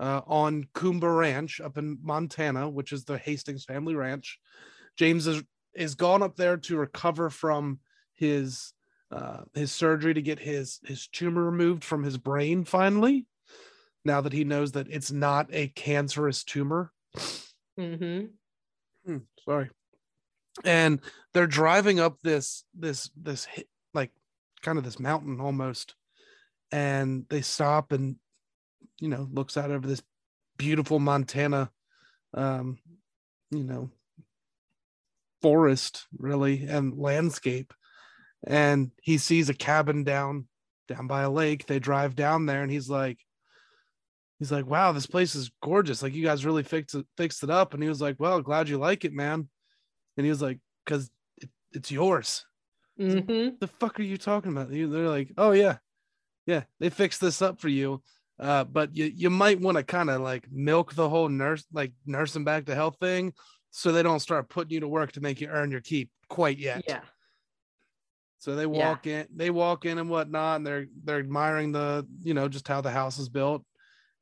uh, 0.01 0.19
on 0.27 0.65
Coomba 0.73 1.17
Ranch 1.17 1.61
up 1.61 1.77
in 1.77 1.97
Montana, 2.03 2.69
which 2.69 2.91
is 2.91 3.05
the 3.05 3.17
Hastings 3.17 3.63
family 3.63 3.95
ranch. 3.95 4.37
James 4.97 5.27
is 5.27 5.43
is 5.75 5.95
gone 5.95 6.21
up 6.21 6.35
there 6.35 6.57
to 6.57 6.75
recover 6.75 7.29
from 7.29 7.79
his 8.15 8.73
uh, 9.11 9.43
his 9.53 9.71
surgery 9.71 10.13
to 10.13 10.21
get 10.21 10.39
his 10.39 10.81
his 10.85 11.07
tumor 11.07 11.45
removed 11.45 11.85
from 11.85 12.03
his 12.03 12.17
brain 12.17 12.65
finally. 12.65 13.25
Now 14.05 14.21
that 14.21 14.33
he 14.33 14.43
knows 14.43 14.73
that 14.73 14.87
it's 14.89 15.11
not 15.11 15.47
a 15.51 15.69
cancerous 15.69 16.43
tumor. 16.43 16.91
Mm-hmm. 17.79 18.25
Hmm, 19.05 19.17
sorry. 19.45 19.69
And 20.63 20.99
they're 21.33 21.47
driving 21.47 21.99
up 21.99 22.17
this 22.21 22.63
this 22.77 23.09
this 23.15 23.45
hi- 23.45 23.65
like 23.93 24.11
kind 24.61 24.77
of 24.77 24.83
this 24.83 24.99
mountain 24.99 25.39
almost, 25.39 25.95
and 26.71 27.25
they 27.29 27.41
stop 27.41 27.91
and 27.91 28.17
you 28.99 29.07
know 29.07 29.27
looks 29.31 29.57
out 29.57 29.71
over 29.71 29.87
this 29.87 30.03
beautiful 30.57 30.99
Montana, 30.99 31.71
um, 32.33 32.77
you 33.51 33.63
know, 33.63 33.89
forest 35.41 36.05
really 36.17 36.65
and 36.67 36.99
landscape, 36.99 37.73
and 38.45 38.91
he 39.01 39.17
sees 39.17 39.49
a 39.49 39.55
cabin 39.55 40.03
down 40.03 40.47
down 40.87 41.07
by 41.07 41.23
a 41.23 41.31
lake. 41.31 41.65
They 41.65 41.79
drive 41.79 42.15
down 42.15 42.45
there, 42.45 42.61
and 42.61 42.71
he's 42.71 42.89
like. 42.89 43.17
He's 44.39 44.51
like, 44.51 44.65
wow, 44.65 44.91
this 44.91 45.05
place 45.05 45.35
is 45.35 45.51
gorgeous. 45.61 46.03
Like, 46.03 46.13
you 46.13 46.23
guys 46.23 46.45
really 46.45 46.63
fixed 46.63 46.95
it, 46.95 47.05
fixed 47.17 47.43
it 47.43 47.49
up. 47.49 47.73
And 47.73 47.81
he 47.81 47.89
was 47.89 48.01
like, 48.01 48.17
well, 48.19 48.41
glad 48.41 48.67
you 48.67 48.77
like 48.77 49.05
it, 49.05 49.13
man. 49.13 49.47
And 50.17 50.25
he 50.25 50.29
was 50.29 50.41
like, 50.41 50.59
because 50.85 51.09
it, 51.37 51.49
it's 51.71 51.91
yours. 51.91 52.45
Mm-hmm. 52.99 53.55
The 53.59 53.67
fuck 53.79 53.99
are 53.99 54.03
you 54.03 54.17
talking 54.17 54.51
about? 54.51 54.69
They're 54.69 54.87
like, 54.87 55.31
oh 55.37 55.51
yeah, 55.51 55.77
yeah, 56.45 56.63
they 56.79 56.89
fixed 56.89 57.21
this 57.21 57.41
up 57.41 57.59
for 57.59 57.69
you. 57.69 58.03
Uh, 58.39 58.63
but 58.63 58.95
you 58.95 59.05
you 59.15 59.29
might 59.29 59.59
want 59.61 59.77
to 59.77 59.83
kind 59.83 60.09
of 60.09 60.21
like 60.21 60.45
milk 60.51 60.93
the 60.93 61.07
whole 61.09 61.29
nurse, 61.29 61.65
like 61.71 61.93
nursing 62.05 62.43
back 62.43 62.65
to 62.65 62.75
health 62.75 62.97
thing, 62.99 63.33
so 63.71 63.91
they 63.91 64.03
don't 64.03 64.19
start 64.19 64.49
putting 64.49 64.71
you 64.71 64.79
to 64.81 64.87
work 64.87 65.11
to 65.13 65.21
make 65.21 65.39
you 65.41 65.47
earn 65.47 65.71
your 65.71 65.81
keep 65.81 66.09
quite 66.29 66.57
yet. 66.59 66.83
Yeah. 66.87 67.01
So 68.39 68.55
they 68.55 68.63
Yeah. 68.63 68.89
walk 68.89 69.07
in, 69.07 69.27
they 69.33 69.49
walk 69.49 69.85
in 69.85 69.97
and 69.97 70.09
whatnot, 70.09 70.57
and 70.57 70.67
they're 70.67 70.85
they're 71.03 71.19
admiring 71.19 71.71
the, 71.71 72.05
you 72.21 72.33
know, 72.33 72.47
just 72.47 72.67
how 72.67 72.81
the 72.81 72.91
house 72.91 73.17
is 73.17 73.29
built. 73.29 73.63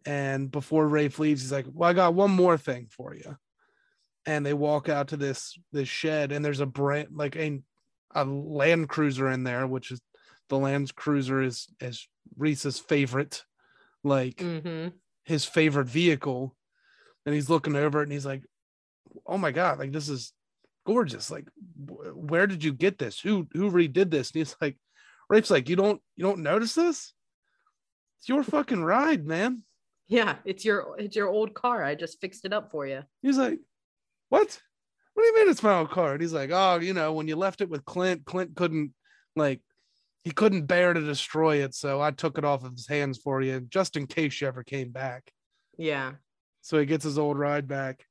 And 0.05 0.49
before 0.49 0.87
Raife 0.87 1.19
leaves, 1.19 1.41
he's 1.41 1.51
like, 1.51 1.65
Well, 1.71 1.89
I 1.89 1.93
got 1.93 2.13
one 2.13 2.31
more 2.31 2.57
thing 2.57 2.87
for 2.89 3.13
you. 3.13 3.37
And 4.25 4.45
they 4.45 4.53
walk 4.53 4.89
out 4.89 5.09
to 5.09 5.17
this 5.17 5.57
this 5.71 5.87
shed, 5.89 6.31
and 6.31 6.43
there's 6.43 6.59
a 6.59 6.65
brand 6.65 7.09
like 7.13 7.35
a 7.35 7.61
a 8.13 8.25
land 8.25 8.89
cruiser 8.89 9.29
in 9.29 9.43
there, 9.43 9.65
which 9.67 9.91
is 9.91 10.01
the 10.49 10.57
land 10.57 10.93
cruiser 10.95 11.41
is 11.41 11.67
is 11.79 12.07
Reece's 12.37 12.79
favorite, 12.79 13.43
like 14.03 14.37
Mm-hmm. 14.37 14.89
his 15.23 15.45
favorite 15.45 15.87
vehicle. 15.87 16.55
And 17.25 17.35
he's 17.35 17.49
looking 17.49 17.75
over 17.75 17.99
it 17.99 18.03
and 18.03 18.11
he's 18.11 18.25
like, 18.25 18.43
Oh 19.27 19.37
my 19.37 19.51
god, 19.51 19.77
like 19.79 19.91
this 19.91 20.09
is 20.09 20.33
gorgeous. 20.85 21.29
Like, 21.29 21.47
wh- 21.77 22.15
where 22.15 22.47
did 22.47 22.63
you 22.63 22.73
get 22.73 22.97
this? 22.97 23.19
Who 23.19 23.47
who 23.53 23.69
redid 23.71 24.09
this? 24.09 24.31
And 24.31 24.39
he's 24.39 24.55
like, 24.59 24.77
Raife's 25.29 25.51
like, 25.51 25.69
you 25.69 25.75
don't 25.75 26.01
you 26.15 26.23
don't 26.25 26.39
notice 26.39 26.73
this? 26.73 27.13
It's 28.19 28.29
your 28.29 28.43
fucking 28.43 28.83
ride, 28.83 29.25
man. 29.25 29.63
Yeah. 30.11 30.35
It's 30.45 30.65
your 30.65 30.95
it's 30.99 31.15
your 31.15 31.29
old 31.29 31.53
car. 31.53 31.83
I 31.83 31.95
just 31.95 32.19
fixed 32.19 32.43
it 32.45 32.51
up 32.53 32.69
for 32.69 32.85
you. 32.85 33.01
He's 33.21 33.37
like, 33.37 33.59
What? 34.29 34.59
What 35.13 35.23
do 35.23 35.27
you 35.27 35.35
mean 35.35 35.49
it's 35.49 35.63
my 35.63 35.79
old 35.79 35.89
car? 35.89 36.11
And 36.13 36.21
he's 36.21 36.33
like, 36.33 36.51
Oh, 36.53 36.79
you 36.79 36.93
know, 36.93 37.13
when 37.13 37.27
you 37.29 37.37
left 37.37 37.61
it 37.61 37.69
with 37.69 37.85
Clint, 37.85 38.25
Clint 38.25 38.55
couldn't 38.55 38.93
like 39.35 39.61
he 40.23 40.31
couldn't 40.31 40.65
bear 40.67 40.93
to 40.93 41.01
destroy 41.01 41.63
it, 41.63 41.73
so 41.73 41.99
I 42.01 42.11
took 42.11 42.37
it 42.37 42.45
off 42.45 42.63
of 42.63 42.73
his 42.73 42.87
hands 42.87 43.17
for 43.17 43.41
you, 43.41 43.61
just 43.61 43.95
in 43.97 44.05
case 44.05 44.39
you 44.39 44.47
ever 44.47 44.63
came 44.63 44.91
back. 44.91 45.31
Yeah. 45.77 46.11
So 46.61 46.77
he 46.77 46.85
gets 46.85 47.03
his 47.05 47.17
old 47.17 47.39
ride 47.39 47.67
back. 47.67 48.05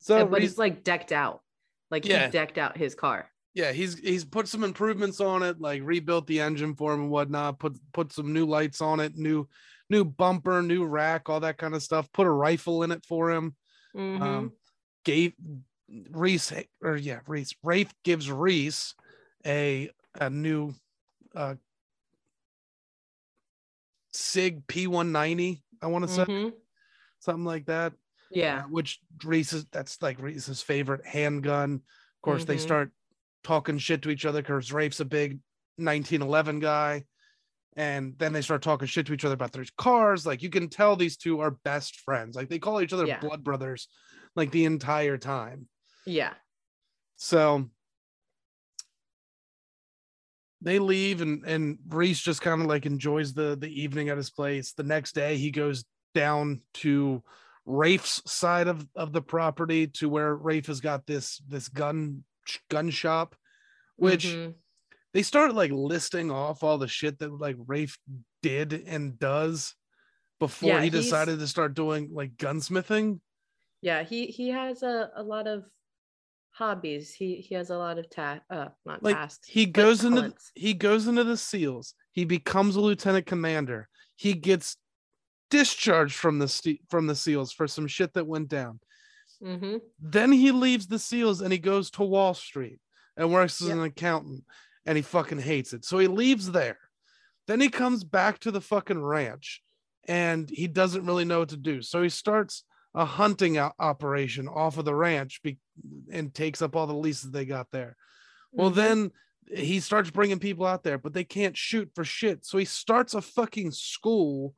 So 0.00 0.18
Yeah, 0.18 0.24
but 0.24 0.42
it's 0.42 0.58
like 0.58 0.82
decked 0.84 1.12
out. 1.12 1.40
Like 1.90 2.04
Yeah. 2.04 2.26
he 2.26 2.32
decked 2.32 2.58
out 2.58 2.76
his 2.76 2.94
car. 2.96 3.30
yeah, 3.54 3.70
he's 3.72 3.98
he's 3.98 4.24
put 4.24 4.48
some 4.48 4.64
improvements 4.64 5.20
on 5.20 5.42
it, 5.44 5.60
like 5.60 5.82
rebuilt 5.84 6.26
the 6.26 6.40
engine 6.40 6.74
for 6.74 6.92
him 6.92 7.02
and 7.02 7.10
whatnot, 7.10 7.58
put 7.60 7.78
put 7.92 8.12
some 8.12 8.32
new 8.32 8.44
lights 8.46 8.80
on 8.80 8.98
it, 9.00 9.16
new 9.16 9.48
new 9.90 10.04
bumper, 10.04 10.62
new 10.62 10.84
rack, 10.86 11.28
all 11.28 11.40
that 11.40 11.58
kind 11.58 11.74
of 11.74 11.82
stuff. 11.82 12.12
Put 12.12 12.26
a 12.26 12.30
rifle 12.32 12.82
in 12.84 12.92
it 12.92 13.04
for 13.06 13.30
him. 13.30 13.56
Mhm. 13.94 14.22
Um, 14.22 14.52
gave 15.04 15.34
Reece 15.88 16.52
or 16.82 16.96
yeah, 16.96 17.20
Reece 17.26 17.54
Raife 17.62 17.94
gives 18.04 18.30
Reece 18.30 18.94
a 19.46 19.90
a 20.20 20.30
new 20.30 20.74
uh 21.34 21.56
Sig 24.12 24.66
P190, 24.66 25.62
I 25.82 25.86
want 25.86 26.04
to 26.04 26.08
say 26.08 26.26
Mhm. 26.26 26.60
something 27.20 27.44
like 27.44 27.66
that. 27.66 27.94
Yeah. 28.30 28.64
uh, 28.64 28.68
which 28.68 29.00
Reece's 29.24 29.66
that's 29.66 30.02
like 30.02 30.20
Reece's 30.20 30.62
favorite 30.62 31.06
handgun. 31.06 31.74
Of 31.76 32.22
course, 32.22 32.44
they 32.44 32.56
Mhm. 32.56 32.58
start 32.58 32.92
talking 33.44 33.78
shit 33.78 34.02
to 34.02 34.10
each 34.10 34.26
other 34.26 34.42
because 34.42 34.72
Raife's 34.72 35.00
a 35.00 35.04
big 35.04 35.40
1911 35.78 36.60
guy. 36.60 37.06
And 37.80 38.14
then 38.18 38.34
they 38.34 38.42
start 38.42 38.60
talking 38.60 38.86
shit 38.86 39.06
to 39.06 39.14
each 39.14 39.24
other 39.24 39.32
about 39.32 39.52
their 39.52 39.64
cars. 39.78 40.26
Like 40.26 40.42
you 40.42 40.50
can 40.50 40.68
tell 40.68 40.96
these 40.96 41.16
two 41.16 41.40
are 41.40 41.52
best 41.52 42.00
friends. 42.00 42.36
Like 42.36 42.50
they 42.50 42.58
call 42.58 42.82
each 42.82 42.92
other 42.92 43.06
Yeah. 43.06 43.20
blood 43.20 43.42
brothers 43.42 43.88
like 44.36 44.50
the 44.50 44.66
entire 44.66 45.16
time. 45.16 45.66
Yeah. 46.04 46.34
So 47.16 47.70
they 50.60 50.78
leave 50.78 51.22
and 51.22 51.42
and 51.46 51.78
Reece 51.88 52.20
just 52.20 52.42
kind 52.42 52.60
of 52.60 52.66
like 52.66 52.84
enjoys 52.84 53.32
the 53.32 53.56
the 53.58 53.80
evening 53.82 54.10
at 54.10 54.18
his 54.18 54.28
place. 54.30 54.72
The 54.74 54.82
next 54.82 55.14
day 55.14 55.38
he 55.38 55.50
goes 55.50 55.84
down 56.14 56.60
to 56.74 57.22
Raife's 57.64 58.20
side 58.30 58.68
of 58.68 58.86
of 58.94 59.14
the 59.14 59.22
property 59.22 59.86
to 59.86 60.08
where 60.10 60.34
Raife 60.36 60.66
has 60.66 60.82
got 60.82 61.06
this 61.06 61.38
this 61.48 61.68
gun 61.68 62.24
gun 62.68 62.90
shop 62.90 63.36
which 63.96 64.26
Mhm. 64.26 64.54
They 65.12 65.22
start 65.22 65.54
like 65.54 65.72
listing 65.72 66.30
off 66.30 66.62
all 66.62 66.78
the 66.78 66.88
shit 66.88 67.18
that 67.18 67.32
like 67.32 67.56
Raife 67.66 67.98
did 68.42 68.72
and 68.86 69.18
does 69.18 69.74
before 70.38 70.68
Yeah, 70.70 70.82
he 70.82 70.90
decided 70.90 71.38
to 71.40 71.46
start 71.48 71.74
doing 71.74 72.10
like 72.12 72.36
gunsmithing. 72.36 73.20
Yeah, 73.82 74.02
he 74.04 74.26
he 74.26 74.48
has 74.50 74.82
a, 74.82 75.10
a 75.16 75.22
lot 75.22 75.46
of 75.46 75.64
hobbies. 76.52 77.12
He 77.14 77.36
he 77.36 77.54
has 77.54 77.70
a 77.70 77.76
lot 77.76 77.98
of 77.98 78.08
ta- 78.10 78.40
uh 78.50 78.68
not 78.84 79.02
like 79.02 79.16
tasks. 79.16 79.48
he 79.48 79.66
goes 79.66 80.04
into 80.04 80.20
talents. 80.22 80.52
he 80.54 80.74
goes 80.74 81.06
into 81.06 81.24
the 81.24 81.36
seals 81.36 81.94
he 82.12 82.24
becomes 82.24 82.76
a 82.76 82.80
lieutenant 82.80 83.24
commander 83.26 83.88
he 84.16 84.34
gets 84.34 84.76
discharged 85.48 86.14
from 86.14 86.38
the 86.38 86.78
from 86.90 87.06
the 87.06 87.14
seals 87.14 87.52
for 87.52 87.66
some 87.66 87.86
shit 87.86 88.12
that 88.14 88.26
went 88.26 88.48
down 88.48 88.80
Mhm. 89.42 89.80
then 90.00 90.32
he 90.32 90.50
leaves 90.50 90.86
the 90.88 90.98
seals 90.98 91.40
and 91.40 91.52
he 91.52 91.58
goes 91.58 91.90
to 91.92 92.02
wall 92.02 92.34
street 92.34 92.78
and 93.16 93.32
works 93.32 93.62
as 93.62 93.68
Yep. 93.68 93.76
an 93.78 93.82
accountant 93.84 94.44
and 94.86 94.96
he 94.96 95.02
fucking 95.02 95.40
hates 95.40 95.72
it 95.72 95.84
so 95.84 95.98
he 95.98 96.06
leaves 96.06 96.50
there 96.52 96.78
then 97.46 97.60
he 97.60 97.68
comes 97.68 98.04
back 98.04 98.38
to 98.38 98.50
the 98.50 98.60
fucking 98.60 99.02
ranch 99.02 99.62
and 100.06 100.48
he 100.48 100.66
doesn't 100.66 101.04
really 101.04 101.24
know 101.24 101.40
what 101.40 101.48
to 101.48 101.56
do. 101.56 101.82
So 101.82 102.02
he 102.02 102.08
starts 102.08 102.64
a 102.94 103.04
hunting 103.04 103.58
operation 103.58 104.46
off 104.46 104.78
of 104.78 104.84
the 104.84 104.94
ranch 104.94 105.40
be- 105.42 105.58
and 106.12 106.32
takes 106.32 106.62
up 106.62 106.76
all 106.76 106.86
the 106.86 106.94
leases 106.94 107.30
they 107.30 107.44
got 107.44 107.70
there. 107.72 107.96
Well, 108.52 108.70
Mhm. 108.70 108.74
then 108.74 109.10
he 109.52 109.80
starts 109.80 110.10
bringing 110.10 110.38
people 110.38 110.64
out 110.64 110.84
there, 110.84 110.96
but 110.98 111.12
they 111.12 111.24
can't 111.24 111.56
shoot 111.56 111.90
for 111.94 112.04
shit. 112.04 112.44
So 112.44 112.56
he 112.58 112.64
starts 112.64 113.14
a 113.14 113.20
fucking 113.20 113.72
school 113.72 114.54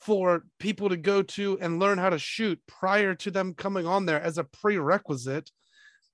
for 0.00 0.44
people 0.58 0.88
to 0.90 0.96
go 0.96 1.22
to 1.22 1.58
and 1.60 1.80
learn 1.80 1.98
how 1.98 2.10
to 2.10 2.18
shoot 2.18 2.60
prior 2.68 3.14
to 3.16 3.30
them 3.30 3.54
coming 3.54 3.86
on 3.86 4.06
there 4.06 4.20
as 4.20 4.38
a 4.38 4.44
prerequisite. 4.44 5.50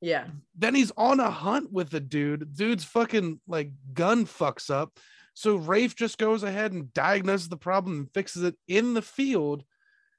Yeah. 0.02 0.26
Then 0.56 0.74
he's 0.74 0.92
on 0.96 1.20
a 1.20 1.30
hunt 1.30 1.72
with 1.72 1.88
the 1.90 2.00
dude. 2.00 2.54
Dude's 2.54 2.84
fucking 2.84 3.40
like 3.46 3.70
gun 3.94 4.26
fucks 4.26 4.68
up. 4.68 4.98
So 5.34 5.56
Raife 5.56 5.94
just 5.96 6.18
goes 6.18 6.42
ahead 6.42 6.72
and 6.72 6.92
diagnoses 6.92 7.48
the 7.48 7.56
problem 7.56 7.96
and 8.00 8.12
fixes 8.12 8.42
it 8.42 8.56
in 8.68 8.92
the 8.94 9.00
field. 9.00 9.64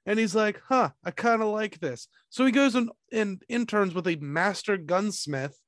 And 0.05 0.17
he's 0.17 0.33
like, 0.35 0.59
huh, 0.69 0.89
I 1.03 1.11
kind 1.11 1.41
of 1.41 1.49
like 1.49 1.79
this. 1.79 2.07
So 2.29 2.45
he 2.45 2.51
goes 2.51 2.75
and, 2.75 2.89
and 3.11 3.43
interns 3.47 3.93
with 3.93 4.07
a 4.07 4.15
master 4.15 4.77
gunsmith. 4.77 5.59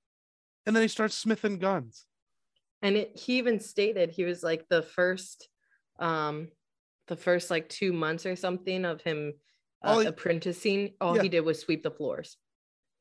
And 0.65 0.75
then 0.75 0.81
he 0.81 0.87
starts 0.87 1.15
smithing 1.15 1.59
guns. 1.59 2.05
and 2.81 2.95
it, 2.97 3.19
he 3.19 3.37
even 3.37 3.59
stated 3.59 4.09
he 4.11 4.23
was 4.23 4.41
like 4.43 4.65
the 4.69 4.81
first 4.81 5.47
um 5.99 6.49
the 7.07 7.15
first 7.15 7.49
like 7.51 7.69
two 7.69 7.93
months 7.93 8.25
or 8.25 8.35
something 8.35 8.83
of 8.85 9.01
him 9.01 9.33
uh, 9.83 9.87
All 9.89 9.99
he- 9.99 10.07
apprenticing 10.07 10.93
all 10.99 11.15
Yeah. 11.15 11.21
he 11.23 11.29
did 11.29 11.41
was 11.41 11.59
sweep 11.59 11.83
the 11.83 11.91
floors 11.91 12.37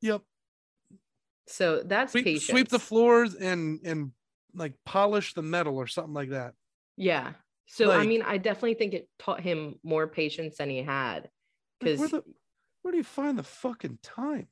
Yep. 0.01 0.21
So 1.47 1.83
that's 1.83 2.11
Sweep, 2.11 2.25
patience 2.25 2.47
sweep 2.47 2.69
the 2.69 2.79
floors 2.79 3.35
and 3.35 3.79
and 3.83 4.11
like 4.53 4.73
polish 4.85 5.33
the 5.33 5.41
metal 5.41 5.77
or 5.77 5.87
something 5.87 6.13
like 6.13 6.29
that. 6.29 6.53
yeah 6.97 7.33
so 7.67 7.91
i 7.91 8.05
mean 8.05 8.21
i 8.21 8.37
definitely 8.37 8.73
think 8.73 8.93
it 8.93 9.09
taught 9.19 9.41
him 9.41 9.75
more 9.83 10.07
patience 10.07 10.57
than 10.57 10.69
he 10.69 10.81
had 10.81 11.23
Like, 11.23 11.29
because 11.79 11.99
where, 12.11 12.21
where 12.81 12.91
do 12.91 12.97
you 12.97 13.03
find 13.03 13.37
the 13.37 13.43
fucking 13.43 13.99
time? 14.01 14.47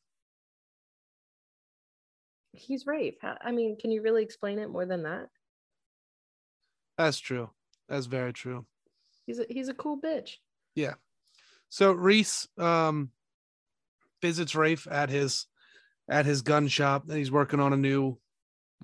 he's 2.52 2.86
Raife. 2.86 3.18
I 3.24 3.52
mean 3.52 3.78
can 3.78 3.92
you 3.92 4.02
really 4.02 4.24
explain 4.24 4.60
it 4.60 4.70
more 4.70 4.86
than 4.86 5.04
that 5.04 5.30
That's 6.98 7.18
true. 7.18 7.50
That's 7.90 8.06
very 8.06 8.34
true. 8.34 8.66
he's 9.26 9.40
a 9.40 9.46
he's 9.50 9.70
a 9.70 9.74
cool 9.74 10.00
bitch 10.00 10.38
Yeah. 10.76 10.96
So 11.70 11.92
Reece 11.92 12.48
um 12.58 13.12
visits 14.22 14.54
Raife 14.56 14.88
at 14.92 15.10
his 15.10 15.48
at 16.10 16.26
his 16.26 16.42
gun 16.42 16.68
shop 16.68 17.04
and 17.08 17.18
he's 17.18 17.32
working 17.32 17.60
on 17.60 17.74
a 17.74 17.78
new 17.78 18.18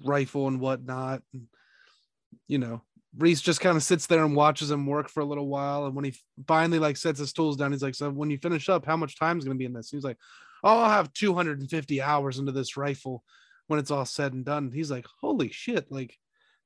rifle 0.03 0.47
and 0.47 0.59
whatnot. 0.59 1.21
And, 1.33 1.47
you 2.47 2.57
know, 2.57 2.81
Reece 3.17 3.41
just 3.41 3.61
kind 3.61 3.75
of 3.75 3.83
sits 3.83 4.05
there 4.07 4.23
and 4.23 4.35
watches 4.35 4.71
him 4.71 4.85
work 4.85 5.09
for 5.09 5.21
a 5.21 5.25
little 5.25 5.47
while. 5.47 5.85
And 5.85 5.95
when 5.95 6.05
he 6.05 6.15
finally 6.47 6.79
like 6.79 6.97
sets 6.97 7.19
his 7.19 7.33
tools 7.33 7.57
down, 7.57 7.71
he's 7.71 7.83
like, 7.83 7.95
So 7.95 8.09
when 8.09 8.29
you 8.29 8.37
finish 8.37 8.69
up, 8.69 8.85
how 8.85 8.97
much 8.97 9.17
time 9.17 9.37
is 9.37 9.45
gonna 9.45 9.55
be 9.55 9.65
in 9.65 9.73
this? 9.73 9.89
He's 9.89 10.03
like, 10.03 10.17
Oh, 10.63 10.79
I'll 10.79 10.89
have 10.89 11.13
250 11.13 12.01
hours 12.01 12.39
into 12.39 12.51
this 12.51 12.77
rifle 12.77 13.23
when 13.67 13.79
it's 13.79 13.91
all 13.91 14.05
said 14.05 14.33
and 14.33 14.45
done. 14.45 14.71
He's 14.71 14.91
like, 14.91 15.05
Holy 15.21 15.51
shit, 15.51 15.91
like 15.91 16.15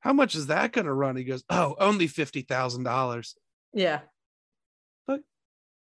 how 0.00 0.12
much 0.12 0.34
is 0.34 0.48
that 0.48 0.72
gonna 0.72 0.92
run? 0.92 1.16
He 1.16 1.24
goes, 1.24 1.44
Oh, 1.48 1.74
only 1.80 2.06
fifty 2.06 2.42
thousand 2.42 2.84
dollars. 2.84 3.34
yeah 3.72 4.00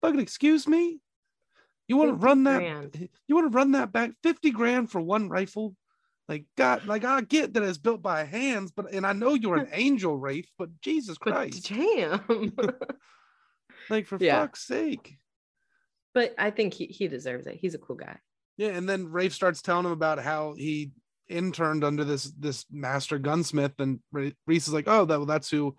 Fucking 0.02 0.20
excuse 0.20 0.68
me? 0.68 1.00
You 1.88 1.98
want 1.98 2.10
to 2.10 2.16
run 2.26 2.44
that? 2.46 2.60
grand. 2.60 3.10
You 3.28 3.36
want 3.36 3.52
to 3.52 3.56
run 3.58 3.72
that 3.74 3.92
back? 3.92 4.12
50 4.24 4.52
grand 4.52 4.90
for 4.92 5.02
one 5.02 5.30
rifle? 5.30 5.76
Like, 6.30 6.46
God, 6.56 6.88
like 6.88 7.04
I 7.04 7.22
get 7.22 7.54
that 7.54 7.64
it's 7.64 7.78
built 7.78 8.02
by 8.02 8.24
hands, 8.24 8.72
but 8.72 8.94
and 8.94 9.06
I 9.06 9.14
know 9.14 9.34
you're 9.34 9.58
an 9.58 9.68
angel, 9.74 10.18
Raife, 10.18 10.48
but 10.58 10.70
Jesus 10.82 11.18
but 11.18 11.34
Christ. 11.34 11.68
damn 11.68 12.54
Like, 13.90 14.06
for 14.08 14.18
Yeah. 14.20 14.40
fuck's 14.40 14.66
sake. 14.66 15.18
but 16.14 16.34
i 16.38 16.50
think 16.50 16.74
he, 16.74 16.86
he 16.86 17.08
deserves 17.08 17.48
it 17.48 17.56
he's 17.56 17.74
a 17.76 17.78
cool 17.80 17.96
guy 17.98 18.18
Yeah, 18.58 18.70
and 18.70 18.88
then 18.88 19.08
Raife 19.12 19.34
starts 19.34 19.62
telling 19.62 19.86
him 19.86 19.92
about 19.92 20.20
how 20.20 20.54
he 20.54 20.92
interned 21.28 21.84
under 21.84 22.04
this 22.04 22.26
this 22.38 22.66
master 22.72 23.18
gunsmith, 23.18 23.74
and 23.80 24.00
Reece 24.12 24.68
is 24.68 24.74
like, 24.74 24.88
"Oh, 24.88 25.06
that 25.06 25.18
well, 25.18 25.26
that's 25.26 25.50
who 25.50 25.76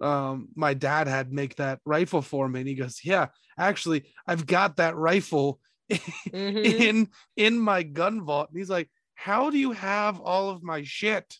um 0.00 0.48
my 0.54 0.74
dad 0.74 1.06
had 1.08 1.32
make 1.32 1.56
that 1.56 1.80
rifle 1.84 2.22
for 2.22 2.48
me." 2.48 2.60
And 2.60 2.68
he 2.68 2.74
goes, 2.74 3.00
"Yeah, 3.04 3.28
actually, 3.58 4.04
I've 4.26 4.46
got 4.46 4.76
that 4.76 4.96
rifle 4.96 5.60
Mhm. 5.90 6.64
in 6.64 7.08
in 7.36 7.58
my 7.58 7.82
gun 7.82 8.22
vault." 8.24 8.48
And 8.50 8.58
he's 8.58 8.70
like, 8.70 8.88
"How 9.14 9.50
do 9.50 9.58
you 9.58 9.72
have 9.72 10.20
all 10.20 10.50
of 10.50 10.62
my 10.62 10.82
shit?" 10.82 11.38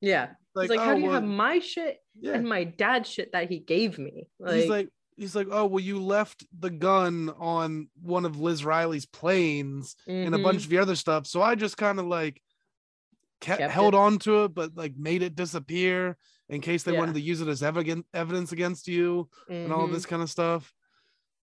yeah 0.00 0.28
Like, 0.54 0.70
he's 0.70 0.76
like 0.76 0.86
how 0.86 0.92
"Oh, 0.92 0.94
do 0.96 1.00
you 1.02 1.10
have 1.10 1.24
my 1.24 1.58
shit 1.58 1.98
yeah. 2.20 2.34
and 2.34 2.48
my 2.48 2.62
dad's 2.64 3.08
shit 3.10 3.32
that 3.32 3.48
he 3.50 3.58
gave 3.58 3.98
me 3.98 4.28
like, 4.38 4.54
he's 4.54 4.68
like 4.70 4.88
he's 5.16 5.34
like, 5.34 5.48
"Oh, 5.50 5.66
well, 5.66 5.82
you 5.82 6.00
left 6.00 6.44
the 6.56 6.70
gun 6.70 7.30
on 7.38 7.88
one 8.00 8.24
of 8.24 8.38
Liz 8.38 8.64
Riley's 8.64 9.06
planes." 9.06 9.96
and 10.06 10.34
a 10.34 10.38
bunch 10.38 10.62
of 10.64 10.70
the 10.70 10.78
other 10.78 10.94
stuff. 10.94 11.26
So 11.26 11.42
I 11.42 11.56
just 11.56 11.76
kind 11.76 11.98
of 11.98 12.06
like 12.06 12.40
kept, 13.40 13.58
Kept 13.60 13.72
held 13.72 13.94
it. 13.94 13.98
on 13.98 14.18
to 14.20 14.44
it, 14.44 14.54
but 14.54 14.76
like 14.76 14.94
made 14.96 15.22
it 15.22 15.34
disappear 15.34 16.16
in 16.48 16.60
case 16.60 16.82
they 16.82 16.92
Yeah. 16.92 16.98
wanted 17.00 17.14
to 17.14 17.20
use 17.20 17.40
it 17.40 17.48
as 17.48 17.62
evidence 17.62 18.06
evidence 18.14 18.52
against 18.52 18.88
you 18.88 19.28
and 19.50 19.72
all 19.72 19.86
this 19.86 20.06
kind 20.06 20.22
of 20.22 20.30
stuff. 20.30 20.72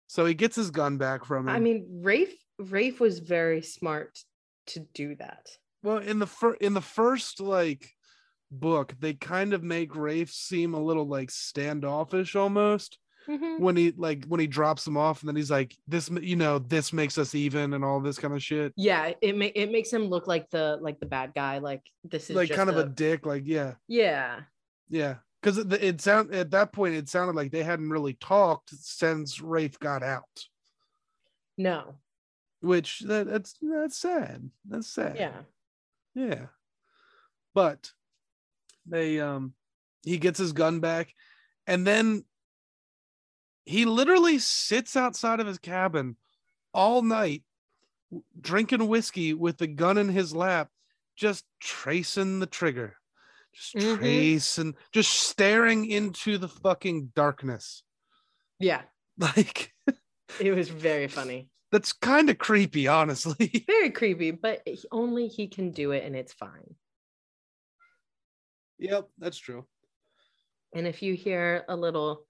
So 0.07 0.25
he 0.25 0.33
gets 0.33 0.55
his 0.55 0.71
gun 0.71 0.97
back 0.97 1.23
from 1.25 1.47
him. 1.47 1.55
I 1.55 1.59
mean, 1.59 2.01
Raife 2.03 2.35
Raife 2.59 2.99
was 2.99 3.19
very 3.19 3.61
smart 3.61 4.19
to 4.67 4.79
do 4.93 5.15
that. 5.15 5.47
well, 5.81 5.97
in 5.99 6.19
the 6.19 6.27
fir- 6.27 6.55
in 6.55 6.73
the 6.73 6.81
first 6.81 7.39
like 7.39 7.89
book, 8.51 8.93
they 8.99 9.13
kind 9.13 9.53
of 9.53 9.63
make 9.63 9.95
Raife 9.95 10.31
seem 10.31 10.73
a 10.73 10.81
little 10.83 11.07
like 11.07 11.29
standoffish 11.31 12.35
almost 12.35 12.97
Mhm. 13.27 13.59
when 13.59 13.75
he 13.77 13.91
like 13.91 14.25
when 14.25 14.39
he 14.39 14.47
drops 14.47 14.85
him 14.87 14.97
off, 14.97 15.21
and 15.21 15.29
then 15.29 15.35
he's 15.35 15.51
like, 15.51 15.75
"This, 15.87 16.09
you 16.09 16.35
know, 16.35 16.57
this 16.59 16.91
makes 16.91 17.17
us 17.19 17.35
even," 17.35 17.73
and 17.73 17.85
all 17.85 17.99
this 18.01 18.17
kind 18.17 18.33
of 18.33 18.41
shit. 18.43 18.73
Yeah, 18.75 19.13
it 19.21 19.37
ma- 19.37 19.53
it 19.55 19.71
makes 19.71 19.91
him 19.93 20.03
look 20.05 20.25
like 20.27 20.49
the 20.49 20.77
like 20.81 20.99
the 20.99 21.05
bad 21.05 21.33
guy. 21.35 21.59
Like 21.59 21.83
this 22.03 22.29
is 22.31 22.35
Like 22.35 22.49
kind 22.49 22.69
of 22.71 22.77
a, 22.77 22.81
a 22.81 22.89
dick. 22.89 23.25
Like, 23.27 23.43
yeah. 23.45 23.75
yeah. 23.87 24.41
Yeah, 24.89 25.15
because 25.41 25.57
it, 25.57 25.71
it 25.73 26.01
sound 26.01 26.33
at 26.33 26.51
that 26.51 26.71
point 26.73 26.95
it 26.95 27.09
sounded 27.09 27.35
like 27.35 27.51
they 27.51 27.63
hadn't 27.63 27.89
really 27.89 28.13
talked 28.13 28.71
since 28.71 29.39
Raife 29.39 29.79
got 29.79 30.01
out, 30.03 30.45
No. 31.57 31.95
which 32.61 32.99
that, 33.01 33.27
that's 33.27 33.55
that's 33.61 33.97
sad. 33.97 34.49
That's 34.67 34.87
sad. 34.87 35.15
Yeah. 35.17 35.41
yeah. 36.15 36.45
But 37.53 37.91
they 38.85 39.19
um 39.19 39.53
he 40.03 40.17
gets 40.17 40.39
his 40.39 40.53
gun 40.53 40.79
back, 40.79 41.13
and 41.67 41.85
then 41.85 42.23
he 43.65 43.85
literally 43.85 44.39
sits 44.39 44.95
outside 44.95 45.39
of 45.39 45.45
his 45.47 45.59
cabin 45.59 46.15
all 46.73 47.01
night, 47.03 47.43
drinking 48.39 48.87
whiskey 48.87 49.33
with 49.33 49.57
the 49.57 49.67
gun 49.67 49.97
in 49.97 50.09
his 50.09 50.35
lap, 50.35 50.69
just 51.15 51.45
tracing 51.59 52.39
the 52.39 52.47
trigger. 52.47 52.95
Just 53.59 53.75
Mhm. 53.75 53.97
tracing, 53.97 54.75
just 54.93 55.11
staring 55.11 55.85
into 55.89 56.37
the 56.37 56.47
fucking 56.47 57.11
darkness. 57.15 57.83
Yeah. 58.59 58.83
Like 59.17 59.73
It 60.39 60.51
was 60.55 60.69
very 60.69 61.07
funny. 61.09 61.49
that's 61.71 61.91
kind 61.91 62.29
of 62.29 62.37
creepy, 62.37 62.87
honestly. 62.87 63.63
Very 63.67 63.91
creepy, 63.91 64.31
but 64.31 64.65
only 64.93 65.27
he 65.27 65.47
can 65.49 65.71
do 65.71 65.91
it 65.91 66.05
and 66.05 66.15
it's 66.15 66.31
fine. 66.33 66.75
yep, 68.77 69.09
that's 69.17 69.37
true. 69.37 69.65
And 70.73 70.87
if 70.87 71.01
you 71.01 71.15
hear 71.15 71.65
a 71.67 71.75
little 71.75 72.25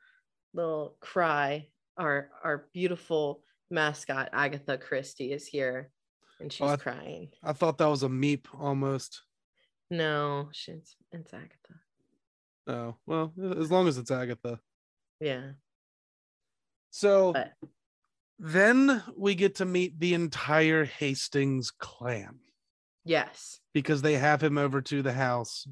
little 0.54 0.96
cry, 1.00 1.68
our 1.98 2.32
our 2.44 2.68
beautiful 2.74 3.44
mascot 3.70 4.30
Agatha 4.34 4.78
Christie 4.80 5.32
is 5.32 5.46
here 5.46 5.92
and 6.39 6.52
she's 6.52 6.68
I- 6.68 6.78
crying. 6.78 7.30
I 7.44 7.54
thought 7.54 7.78
that 7.78 7.86
was 7.89 8.02
a 8.04 8.08
meep 8.10 8.48
almost. 8.58 9.22
No, 9.89 10.49
she's 10.52 10.95
it's 11.12 11.34
Agatha. 11.34 11.80
Oh, 12.67 12.95
well, 13.08 13.34
as 13.60 13.71
long 13.71 13.88
as 13.88 13.97
it's 13.97 14.12
Agatha. 14.12 14.60
Yeah. 15.19 15.52
So 16.91 17.34
But 17.34 17.54
then 18.38 19.04
we 19.17 19.36
get 19.36 19.56
to 19.56 19.65
meet 19.65 19.99
the 19.99 20.13
entire 20.13 20.86
Hastings 20.86 21.71
clan 21.71 22.39
yes. 23.04 23.60
because 23.73 24.02
they 24.02 24.13
have 24.13 24.41
him 24.41 24.58
over 24.58 24.82
to 24.84 25.02
the 25.02 25.13
house 25.13 25.67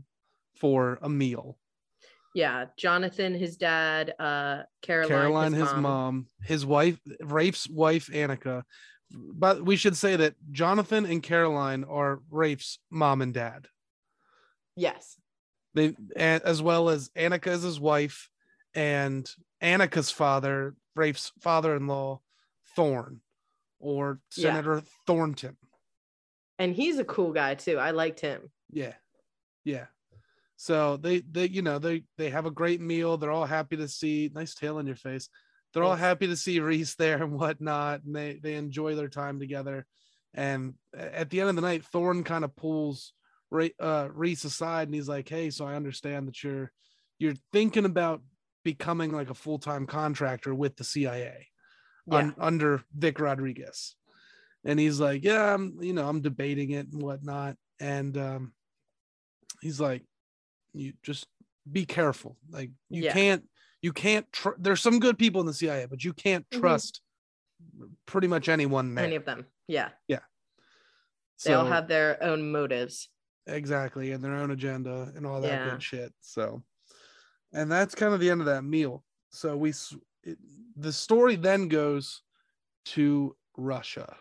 for 0.55 0.99
a 1.01 1.09
meal. 1.09 1.57
Yeah. 2.33 2.65
Jonathan, 2.77 3.33
his 3.35 3.57
dad, 3.57 4.13
uh 4.19 4.63
Caroline, 4.81 5.09
Caroline, 5.09 5.53
his, 5.53 5.73
mom. 5.75 6.27
his 6.43 6.65
wife, 6.65 6.99
Raife's 7.21 7.69
wife, 7.69 8.07
Annika. 8.07 8.63
But 9.11 9.63
we 9.63 9.75
should 9.77 9.95
say 9.95 10.17
that 10.17 10.35
Jonathan 10.51 11.05
and 11.05 11.23
Caroline 11.23 11.83
are 11.85 12.19
Raife's 12.29 12.79
mom 12.89 13.21
and 13.21 13.33
dad. 13.33 13.67
Yes. 14.77 15.17
They, 15.73 15.95
as 16.15 16.61
well 16.61 16.89
as 16.89 17.09
Annika 17.09 17.47
is 17.47 17.63
his 17.63 17.79
wife, 17.79 18.29
and 18.73 19.29
Annika's 19.61 20.09
father, 20.11 20.75
Raife's 20.95 21.31
father-in-law, 21.41 22.21
Thorn, 22.75 23.21
or 23.79 24.19
Yeah. 24.35 24.43
Senator 24.53 24.81
Thornton. 25.05 25.57
And 26.57 26.73
he's 26.73 26.97
a 26.97 27.03
cool 27.03 27.33
guy 27.33 27.55
too. 27.55 27.77
I 27.77 27.91
liked 27.91 28.19
him. 28.21 28.49
Yeah, 28.71 28.93
yeah. 29.63 29.85
So 30.55 30.97
they, 30.97 31.19
they, 31.19 31.47
you 31.47 31.61
know, 31.61 31.77
they 31.77 32.03
they 32.17 32.31
have 32.31 32.47
a 32.47 32.51
great 32.51 32.81
meal. 32.81 33.17
They're 33.17 33.31
all 33.31 33.45
happy 33.45 33.77
to 33.77 33.87
see. 33.87 34.31
Nice 34.33 34.55
tail 34.55 34.77
on 34.77 34.87
your 34.87 34.95
face. 34.95 35.29
they're 35.73 35.83
all 35.83 35.95
happy 35.95 36.25
to 36.27 36.35
see 36.35 36.59
Reece 36.59 36.95
there 36.95 37.21
and 37.21 37.33
whatnot, 37.33 38.03
and 38.03 38.15
they 38.15 38.39
they 38.41 38.55
enjoy 38.55 38.95
their 38.95 39.09
time 39.09 39.39
together. 39.39 39.85
And 40.33 40.73
at 40.95 41.29
the 41.29 41.39
end 41.41 41.49
of 41.49 41.55
the 41.55 41.61
night, 41.61 41.85
Thorn 41.85 42.23
kind 42.23 42.43
of 42.43 42.55
pulls 42.55 43.13
Re- 43.49 43.73
uh, 43.79 44.09
Reece 44.13 44.43
aside, 44.43 44.87
and 44.87 44.95
he's 44.95 45.07
like, 45.09 45.27
"Hey, 45.29 45.49
so 45.49 45.65
I 45.65 45.75
understand 45.75 46.27
that 46.27 46.43
you're 46.43 46.71
you're 47.19 47.35
thinking 47.53 47.85
about 47.85 48.21
becoming 48.63 49.11
like 49.11 49.29
a 49.29 49.33
full 49.35 49.59
time 49.59 49.87
contractor 49.87 50.53
with 50.53 50.75
the 50.75 50.83
CIA 50.83 51.47
Yeah. 52.05 52.15
un- 52.17 52.35
under 52.37 52.83
Vic 52.93 53.19
Rodriguez." 53.19 53.95
And 54.65 54.79
he's 54.79 54.99
like, 54.99 55.23
"Yeah, 55.23 55.53
I'm 55.53 55.77
you 55.81 55.93
know 55.93 56.07
I'm 56.07 56.21
debating 56.21 56.71
it 56.71 56.87
and 56.91 57.01
whatnot." 57.01 57.55
And 57.79 58.17
um, 58.17 58.53
he's 59.61 59.79
like, 59.79 60.03
"You 60.73 60.93
just 61.03 61.27
be 61.71 61.85
careful. 61.85 62.37
Like 62.49 62.71
you 62.89 63.03
Yeah. 63.03 63.13
can't 63.13 63.49
you 63.81 63.93
can't 63.93 64.29
tr- 64.33 64.57
there's 64.57 64.81
some 64.81 64.99
good 64.99 65.17
people 65.19 65.39
in 65.39 65.47
the 65.47 65.53
CIA, 65.53 65.85
but 65.85 66.03
you 66.03 66.11
can't 66.13 66.49
Mhm. 66.49 66.59
trust 66.59 67.01
pretty 68.05 68.27
much 68.27 68.49
anyone 68.49 68.93
there. 68.95 69.05
Any 69.05 69.15
of 69.15 69.25
them. 69.25 69.45
Yeah, 69.67 69.89
yeah. 70.07 70.19
They 71.43 71.51
so, 71.51 71.59
all 71.59 71.65
have 71.65 71.87
their 71.87 72.21
own 72.23 72.51
motives. 72.51 73.09
Exactly 73.47 74.11
and 74.11 74.23
their 74.23 74.35
own 74.35 74.51
agenda 74.51 75.11
and 75.15 75.25
all 75.25 75.41
that 75.41 75.47
Yeah. 75.47 75.69
good 75.71 75.83
shit. 75.83 76.13
So, 76.21 76.63
and 77.53 77.71
that's 77.71 77.95
kind 77.95 78.13
of 78.13 78.19
the 78.19 78.29
end 78.29 78.41
of 78.41 78.47
that 78.47 78.63
meal. 78.63 79.03
So 79.29 79.55
we 79.57 79.73
it, 80.23 80.37
the 80.75 80.91
story 80.93 81.35
then 81.35 81.67
goes 81.69 82.21
to 82.85 83.35
Russia 83.55 84.17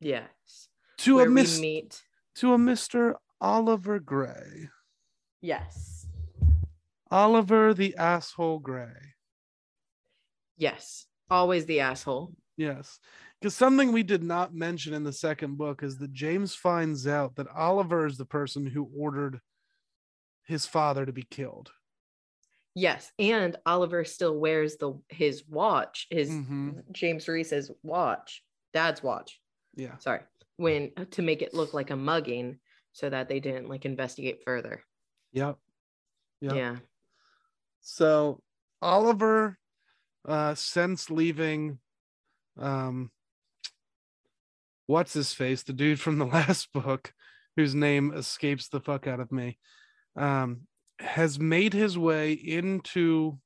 Yes. 0.00 0.68
to 0.98 1.16
Where 1.16 1.26
a 1.26 1.28
we 1.28 1.34
miss 1.34 1.60
meet. 1.60 2.02
to 2.36 2.54
a 2.54 2.58
Mr. 2.58 3.14
Oliver 3.40 3.98
Gray. 3.98 4.68
Yes. 5.40 6.06
Oliver 7.10 7.74
the 7.74 7.96
asshole 7.96 8.58
Gray. 8.60 9.14
Yes. 10.56 11.06
Always 11.30 11.66
the 11.66 11.80
asshole. 11.80 12.32
Yes. 12.56 12.98
Because 13.40 13.56
something 13.56 13.92
we 13.92 14.02
did 14.02 14.22
not 14.22 14.54
mention 14.54 14.92
in 14.92 15.02
the 15.02 15.12
second 15.12 15.56
book 15.56 15.82
is 15.82 15.96
that 15.98 16.12
James 16.12 16.54
finds 16.54 17.06
out 17.06 17.36
that 17.36 17.48
Oliver 17.48 18.04
is 18.06 18.18
the 18.18 18.26
person 18.26 18.66
who 18.66 18.90
ordered 18.94 19.40
his 20.44 20.66
father 20.66 21.06
to 21.06 21.12
be 21.12 21.22
killed. 21.22 21.72
Yes. 22.74 23.10
And 23.18 23.56
Oliver 23.64 24.04
still 24.04 24.38
wears 24.38 24.76
the 24.76 25.00
his 25.08 25.44
watch, 25.48 26.06
his 26.10 26.30
Mhm. 26.30 26.90
James 26.92 27.26
Reece's 27.28 27.70
watch, 27.82 28.44
dad's 28.74 29.02
watch. 29.02 29.40
Yeah. 29.74 29.96
Sorry. 29.98 30.20
When 30.56 30.94
to 31.12 31.22
make 31.22 31.40
it 31.40 31.54
look 31.54 31.72
like 31.72 31.90
a 31.90 31.96
mugging 31.96 32.60
so 32.92 33.08
that 33.08 33.28
they 33.28 33.40
didn't 33.40 33.68
like 33.68 33.86
investigate 33.86 34.42
further. 34.44 34.84
Yep. 35.32 35.58
Yep. 36.42 36.54
Yeah. 36.54 36.78
So 37.80 38.42
Oliver, 38.82 39.58
uh, 40.26 40.54
since 40.54 41.10
leaving, 41.10 41.78
um, 42.58 43.10
what's 44.90 45.12
his 45.12 45.32
face, 45.32 45.62
the 45.62 45.72
dude 45.72 46.00
from 46.00 46.18
the 46.18 46.26
last 46.38 46.72
book, 46.72 47.12
whose 47.56 47.74
name 47.74 48.12
escapes 48.12 48.68
the 48.68 48.80
fuck 48.80 49.06
out 49.06 49.20
of 49.20 49.30
me, 49.30 49.56
um, 50.16 50.62
has 50.98 51.38
made 51.38 51.72
his 51.72 51.96
way 51.96 52.32
into 52.32 53.38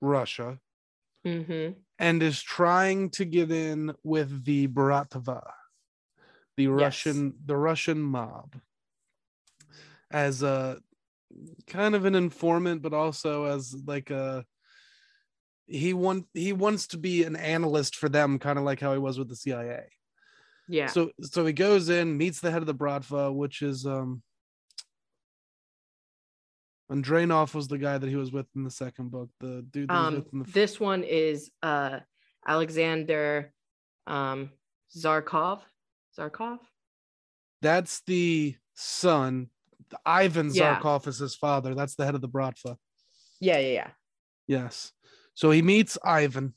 Russia 0.00 0.58
Mm-hmm. 1.26 1.72
and 1.98 2.22
is 2.22 2.40
trying 2.40 3.10
to 3.10 3.24
get 3.24 3.50
in 3.50 3.92
with 4.04 4.44
the 4.44 4.68
Bratva, 4.68 5.42
the 6.56 6.68
Russian, 6.68 7.34
the 7.44 7.56
Russian 7.56 8.00
mob, 8.00 8.54
as 10.10 10.42
a 10.42 10.78
kind 11.66 11.94
of 11.96 12.04
an 12.04 12.14
informant, 12.14 12.82
but 12.82 12.94
also 12.94 13.44
as 13.44 13.74
like 13.84 14.10
a 14.10 14.44
he 15.68 15.92
want 15.92 16.26
he 16.34 16.52
wants 16.52 16.88
to 16.88 16.98
be 16.98 17.24
an 17.24 17.36
analyst 17.36 17.96
for 17.96 18.08
them, 18.08 18.38
kind 18.38 18.58
of 18.58 18.64
like 18.64 18.80
how 18.80 18.92
he 18.92 18.98
was 18.98 19.18
with 19.18 19.28
the 19.28 19.36
CIA. 19.36 19.84
Yeah. 20.68 20.86
So 20.86 21.10
so 21.22 21.46
he 21.46 21.52
goes 21.52 21.88
in, 21.88 22.16
meets 22.16 22.40
the 22.40 22.50
head 22.50 22.62
of 22.62 22.66
the 22.66 22.74
Bratva, 22.74 23.34
which 23.34 23.62
is 23.62 23.86
um 23.86 24.22
Andranov 26.90 27.54
was 27.54 27.68
the 27.68 27.78
guy 27.78 27.98
that 27.98 28.08
he 28.08 28.16
was 28.16 28.32
with 28.32 28.46
in 28.56 28.64
the 28.64 28.70
second 28.70 29.10
book. 29.10 29.28
The 29.40 29.64
dude 29.70 29.88
that 29.90 29.94
was 29.94 30.06
um 30.08 30.14
with 30.14 30.32
in 30.32 30.38
the 30.40 30.50
this 30.52 30.80
one 30.80 31.04
is 31.04 31.50
uh 31.62 32.00
Alexander 32.46 33.52
um 34.06 34.50
Zarkov. 34.96 35.60
Zarkov? 36.18 36.58
That's 37.60 38.00
the 38.06 38.56
son. 38.74 39.48
Ivan 40.04 40.50
Yeah. 40.52 40.80
Zarkov 40.80 41.06
is 41.06 41.18
his 41.18 41.34
father. 41.34 41.74
That's 41.74 41.94
the 41.94 42.04
head 42.04 42.14
of 42.14 42.20
the 42.20 42.28
Bratva. 42.28 42.76
Yeah, 43.40 43.58
yeah, 43.58 43.72
yeah. 43.72 43.90
Yes. 44.46 44.92
So 45.38 45.52
he 45.52 45.62
meets 45.62 45.96
Ivan 46.02 46.52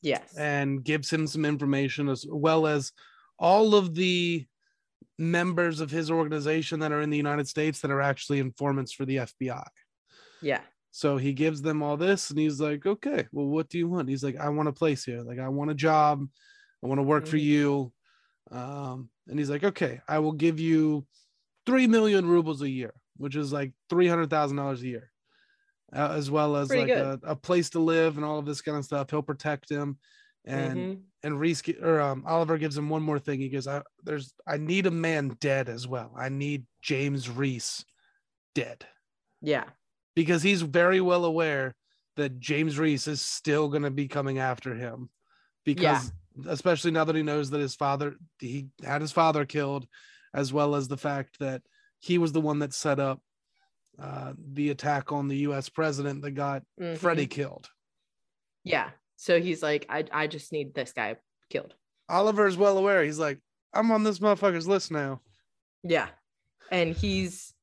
Yes. 0.00 0.32
and 0.38 0.84
gives 0.84 1.12
him 1.12 1.26
some 1.26 1.44
information 1.44 2.08
as 2.08 2.24
well 2.28 2.64
as 2.68 2.92
all 3.36 3.74
of 3.74 3.96
the 3.96 4.46
members 5.18 5.80
of 5.80 5.90
his 5.90 6.08
organization 6.08 6.78
that 6.78 6.92
are 6.92 7.00
in 7.00 7.10
the 7.10 7.16
United 7.16 7.48
States 7.48 7.80
that 7.80 7.90
are 7.90 8.00
actually 8.00 8.38
informants 8.38 8.92
for 8.92 9.04
the 9.06 9.16
FBI. 9.16 9.66
yeah. 10.40 10.60
So 10.92 11.16
he 11.16 11.32
gives 11.32 11.60
them 11.62 11.82
all 11.82 11.96
this 11.96 12.30
and 12.30 12.38
he's 12.38 12.60
like, 12.60 12.86
okay, 12.86 13.26
well, 13.32 13.46
what 13.48 13.68
do 13.68 13.76
you 13.76 13.88
want? 13.88 14.08
He's 14.08 14.22
like, 14.22 14.36
I 14.36 14.50
want 14.50 14.68
a 14.68 14.72
place 14.72 15.04
here. 15.04 15.22
Like, 15.22 15.40
I 15.40 15.48
want 15.48 15.72
a 15.72 15.74
job. 15.74 16.24
I 16.84 16.86
want 16.86 17.00
to 17.00 17.02
work 17.02 17.26
for 17.26 17.36
Mhm. 17.38 17.42
you. 17.42 17.92
Um, 18.52 19.10
and 19.26 19.36
he's 19.36 19.50
like, 19.50 19.64
okay, 19.64 20.00
I 20.08 20.20
will 20.20 20.32
give 20.32 20.60
you 20.60 21.08
3 21.66 21.88
million 21.88 22.24
rubles 22.24 22.62
a 22.62 22.70
year, 22.70 22.94
which 23.16 23.34
is 23.34 23.52
like 23.52 23.72
$300,000 23.90 24.80
a 24.82 24.86
year, 24.86 25.10
uh, 25.96 26.12
as 26.12 26.30
well 26.30 26.56
as 26.56 26.68
Pretty 26.68 26.92
like 26.92 27.00
a, 27.00 27.18
a 27.24 27.36
place 27.36 27.70
to 27.70 27.80
live 27.80 28.16
and 28.16 28.24
all 28.24 28.38
of 28.38 28.46
this 28.46 28.60
kind 28.62 28.76
of 28.76 28.84
stuff. 28.84 29.10
He'll 29.10 29.22
protect 29.22 29.70
him. 29.70 29.98
And, 30.44 30.76
Mhm. 30.76 31.00
and 31.24 31.40
Reece 31.40 31.62
or 31.82 32.00
um, 32.00 32.22
Oliver 32.26 32.56
gives 32.58 32.76
him 32.78 32.88
one 32.88 33.02
more 33.02 33.18
thing. 33.18 33.40
He 33.40 33.48
goes, 33.48 33.66
I, 33.66 33.82
there's, 34.04 34.32
I 34.46 34.58
need 34.58 34.86
a 34.86 34.92
man 34.92 35.36
dead 35.40 35.68
as 35.68 35.88
well. 35.88 36.12
I 36.16 36.28
need 36.28 36.66
James 36.82 37.28
Reece 37.28 37.84
dead 38.54 38.86
Yeah. 39.42 39.64
because 40.14 40.42
he's 40.42 40.62
very 40.62 41.00
well 41.00 41.24
aware 41.24 41.74
that 42.14 42.38
James 42.38 42.78
Reece 42.78 43.08
is 43.08 43.20
still 43.20 43.68
going 43.68 43.82
to 43.82 43.90
be 43.90 44.06
coming 44.08 44.38
after 44.38 44.74
him 44.74 45.10
because 45.64 46.12
especially 46.46 46.90
now 46.90 47.04
that 47.04 47.16
he 47.16 47.22
knows 47.22 47.50
that 47.50 47.60
his 47.60 47.74
father 47.74 48.16
he 48.38 48.68
had 48.84 49.00
his 49.00 49.12
father 49.12 49.44
killed 49.44 49.86
as 50.32 50.52
well 50.52 50.74
as 50.74 50.86
the 50.86 50.96
fact 50.96 51.38
that 51.40 51.62
he 51.98 52.18
was 52.18 52.32
the 52.32 52.40
one 52.40 52.58
that 52.60 52.72
set 52.72 53.00
up 53.00 53.20
uh, 53.98 54.32
the 54.52 54.70
attack 54.70 55.12
on 55.12 55.28
the 55.28 55.36
US 55.38 55.68
president 55.68 56.22
that 56.22 56.32
got 56.32 56.62
Mhm. 56.80 56.98
Freddie 56.98 57.26
killed. 57.26 57.68
Yeah. 58.64 58.90
So 59.16 59.40
he's 59.40 59.62
like, 59.62 59.86
I 59.88 60.04
I 60.12 60.26
just 60.26 60.52
need 60.52 60.74
this 60.74 60.92
guy 60.92 61.16
killed. 61.50 61.74
Oliver 62.08 62.46
is 62.46 62.56
well 62.56 62.76
aware. 62.78 63.02
He's 63.04 63.18
like, 63.18 63.40
I'm 63.72 63.90
on 63.90 64.02
this 64.04 64.18
motherfucker's 64.18 64.68
list 64.68 64.90
now. 64.90 65.20
Yeah. 65.82 66.08
And 66.70 66.94
he's 66.94 67.54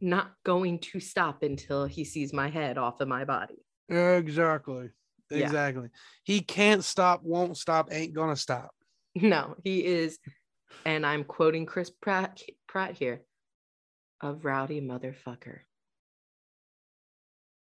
not 0.00 0.32
going 0.44 0.78
to 0.78 1.00
stop 1.00 1.42
until 1.42 1.84
he 1.84 2.04
sees 2.04 2.32
my 2.32 2.48
head 2.48 2.78
off 2.78 3.00
of 3.00 3.08
my 3.08 3.24
body. 3.24 3.64
Exactly. 3.88 4.90
Yeah. 5.30 5.38
Exactly. 5.46 5.88
He 6.24 6.40
can't 6.40 6.84
stop, 6.84 7.22
won't 7.22 7.56
stop, 7.56 7.88
ain't 7.92 8.14
gonna 8.14 8.36
stop. 8.36 8.70
No, 9.16 9.56
he 9.64 9.84
is, 9.84 10.18
and 10.84 11.04
I'm 11.04 11.24
quoting 11.24 11.66
Chris 11.66 11.90
Pratt 11.90 12.40
Pratt 12.68 12.94
here, 12.96 13.22
a 14.22 14.32
rowdy 14.32 14.80
motherfucker. 14.80 15.60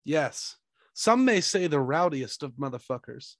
Yes. 0.03 0.55
Some 0.93 1.25
may 1.25 1.41
say 1.41 1.67
the 1.67 1.79
rowdiest 1.79 2.43
of 2.43 2.53
motherfuckers. 2.53 3.35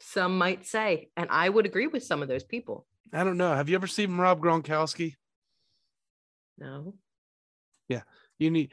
Some 0.00 0.36
might 0.36 0.66
say, 0.66 1.10
and 1.16 1.28
I 1.30 1.48
would 1.48 1.64
agree 1.64 1.86
with 1.86 2.02
some 2.02 2.22
of 2.22 2.28
those 2.28 2.44
people. 2.44 2.86
I 3.12 3.24
don't 3.24 3.36
know. 3.36 3.54
Have 3.54 3.68
you 3.68 3.74
ever 3.76 3.86
seen 3.86 4.16
Rob 4.16 4.42
Gronkowski? 4.42 5.14
No. 6.58 6.94
Yeah. 7.88 8.02
You 8.38 8.50
need 8.50 8.72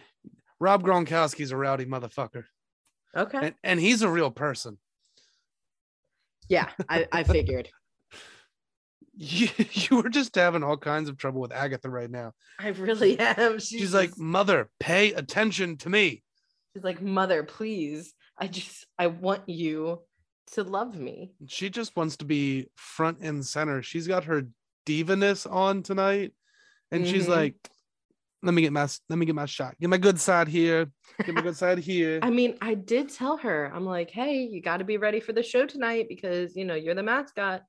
Rob 0.59 0.83
Gronkowski's 0.83 1.51
a 1.51 1.57
rowdy 1.57 1.85
motherfucker. 1.85 2.45
Okay. 3.15 3.39
And, 3.41 3.55
and 3.63 3.79
he's 3.79 4.01
a 4.01 4.09
real 4.09 4.31
person. 4.31 4.77
Yeah, 6.49 6.69
I, 6.89 7.07
I 7.11 7.23
figured. 7.23 7.69
You, 9.21 9.49
you 9.73 9.97
were 9.97 10.07
just 10.09 10.33
having 10.35 10.63
all 10.63 10.77
kinds 10.77 11.09
of 11.09 11.17
trouble 11.17 11.41
with 11.41 11.51
Agatha 11.51 11.89
right 11.89 12.09
now. 12.09 12.31
I 12.57 12.69
really 12.69 13.19
am. 13.19 13.59
She's, 13.59 13.79
She's 13.81 13.93
like, 13.93 14.17
Mother, 14.17 14.69
pay 14.79 15.11
attention 15.11 15.75
to 15.79 15.89
me. 15.89 16.23
she's 16.73 16.83
like, 16.85 17.01
mother, 17.01 17.43
please. 17.43 18.13
I 18.37 18.47
just, 18.47 18.87
I 18.97 19.07
want 19.07 19.47
you 19.49 20.01
to 20.53 20.63
love 20.63 20.95
me. 20.97 21.33
She 21.47 21.69
just 21.69 21.95
wants 21.97 22.15
to 22.17 22.25
be 22.25 22.67
front 22.77 23.17
and 23.19 23.45
center. 23.45 23.81
She's 23.83 24.07
got 24.07 24.23
her 24.23 24.43
divaness 24.85 25.45
on 25.51 25.83
tonight. 25.83 26.31
And 26.91 27.05
she's 27.05 27.25
Mhm. 27.25 27.29
like, 27.29 27.55
let 28.41 28.53
me 28.53 28.61
get 28.61 28.71
my 28.71 28.87
let 29.09 29.19
me 29.19 29.25
get 29.25 29.35
my 29.35 29.45
shot. 29.45 29.75
Get 29.81 29.89
my 29.89 29.97
good 29.97 30.17
side 30.19 30.47
here. 30.47 30.89
Get 31.25 31.35
my 31.35 31.41
good 31.41 31.57
side 31.63 31.77
here. 31.79 32.19
I 32.23 32.29
mean, 32.29 32.57
I 32.61 32.73
did 32.73 33.09
tell 33.09 33.35
her, 33.37 33.69
I'm 33.75 33.85
like, 33.85 34.09
hey, 34.11 34.43
you 34.43 34.61
got 34.61 34.77
to 34.77 34.85
be 34.85 34.95
ready 34.97 35.19
for 35.19 35.33
the 35.33 35.43
show 35.43 35.65
tonight 35.65 36.05
because, 36.07 36.55
you 36.55 36.63
know, 36.63 36.75
you're 36.75 36.95
the 36.95 37.03
mascot. 37.03 37.63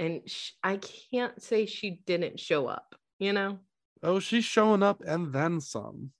And 0.00 0.22
sh- 0.24 0.52
I 0.62 0.78
can't 1.12 1.42
say 1.42 1.66
she 1.66 2.00
didn't 2.06 2.40
show 2.40 2.66
up, 2.66 2.94
you 3.18 3.34
know, 3.34 3.58
Oh, 4.02 4.18
she's 4.18 4.46
showing 4.46 4.82
up 4.82 5.02
and 5.06 5.30
then 5.30 5.60
some. 5.60 6.12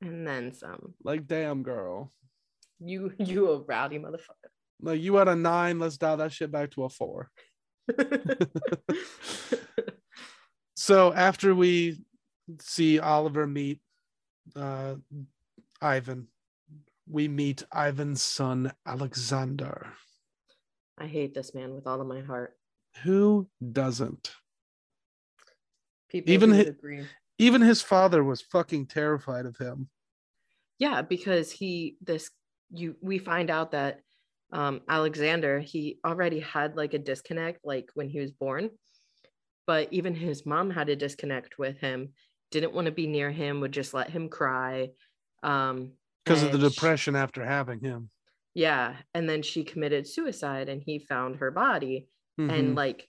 and 0.00 0.26
then 0.26 0.52
some. 0.52 0.94
Like, 1.04 1.28
damn, 1.28 1.62
girl. 1.62 2.12
You 2.80 3.12
you 3.18 3.48
a 3.50 3.60
rowdy 3.60 4.00
motherfucker. 4.00 4.50
Like 4.80 5.00
you 5.00 5.14
had 5.14 5.28
a 5.28 5.36
nine, 5.36 5.78
let's 5.78 5.98
dial 5.98 6.16
that 6.16 6.32
shit 6.32 6.50
back 6.50 6.72
to 6.72 6.82
a 6.82 6.88
four. 6.88 7.30
so 10.76 11.12
after 11.12 11.54
we 11.54 12.02
see 12.60 12.98
Oliver 12.98 13.46
meet 13.46 13.80
uh, 14.56 14.96
Ivan, 15.80 16.26
we 17.08 17.28
meet 17.28 17.62
Ivan's 17.72 18.20
son 18.20 18.72
Alexander. 18.84 19.92
I 20.98 21.06
hate 21.06 21.34
this 21.34 21.54
man 21.54 21.72
with 21.72 21.86
all 21.86 22.00
of 22.00 22.08
my 22.08 22.20
heart. 22.20 22.56
Who 23.02 23.50
doesn't? 23.72 24.34
People 26.08 26.32
Even 26.32 26.50
who 26.50 26.56
hi- 26.56 26.66
agree. 26.68 27.08
Even 27.38 27.62
his 27.62 27.82
father 27.82 28.24
was 28.24 28.42
fucking 28.42 28.86
terrified 28.88 29.46
of 29.46 29.58
him. 29.58 29.90
Yeah, 30.78 31.02
because 31.02 31.52
he 31.52 31.96
this 32.00 32.30
you 32.70 32.96
we 33.00 33.18
find 33.18 33.50
out 33.50 33.72
that 33.72 34.00
um 34.52 34.82
Alexander 34.88 35.60
he 35.60 35.98
already 36.04 36.40
had 36.40 36.76
like 36.76 36.94
a 36.94 36.98
disconnect 36.98 37.60
like 37.64 37.90
when 37.94 38.08
he 38.08 38.20
was 38.20 38.32
born. 38.32 38.70
But 39.66 39.92
even 39.92 40.14
his 40.14 40.46
mom 40.46 40.70
had 40.70 40.88
a 40.88 40.96
disconnect 40.96 41.58
with 41.58 41.78
him, 41.78 42.14
didn't 42.50 42.74
want 42.74 42.86
to 42.86 42.92
be 42.92 43.06
near 43.08 43.30
him, 43.32 43.60
would 43.60 43.72
just 43.72 43.94
let 43.94 44.10
him 44.10 44.28
cry. 44.28 44.92
Um 45.42 45.94
Because 46.24 46.42
of 46.42 46.50
the 46.50 46.58
depression 46.58 47.14
after 47.14 47.44
having 47.44 47.78
him. 47.80 48.10
yeah, 48.54 48.98
and 49.14 49.28
then 49.28 49.42
she 49.42 49.64
committed 49.64 50.06
suicide 50.06 50.68
and 50.68 50.82
he 50.82 50.98
found 50.98 51.36
her 51.36 51.50
body 51.50 52.08
Mhm. 52.48 52.52
and 52.52 52.74
like 52.74 53.08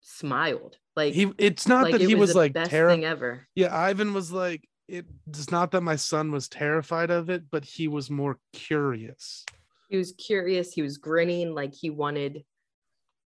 smiled. 0.00 0.78
Like 0.96 1.14
he 1.14 1.32
it's 1.38 1.68
not 1.68 1.84
like 1.84 1.92
that 1.92 2.02
it 2.02 2.08
he 2.08 2.14
was, 2.14 2.32
the 2.32 2.38
like 2.38 2.68
thing 2.68 3.04
ever. 3.04 3.46
Yeah, 3.54 3.76
Ivan 3.76 4.12
was 4.12 4.32
like, 4.32 4.68
it's 4.88 5.50
not 5.50 5.70
that 5.70 5.82
my 5.82 5.96
son 5.96 6.32
was 6.32 6.48
terrified 6.48 7.10
of 7.10 7.30
it, 7.30 7.44
but 7.50 7.64
he 7.64 7.86
was 7.88 8.10
more 8.10 8.38
curious. 8.52 9.44
he 9.88 9.96
was 9.96 10.12
curious 10.12 10.72
he 10.72 10.82
was 10.82 10.98
grinning 10.98 11.54
like 11.54 11.74
he 11.74 11.90
wanted 11.90 12.44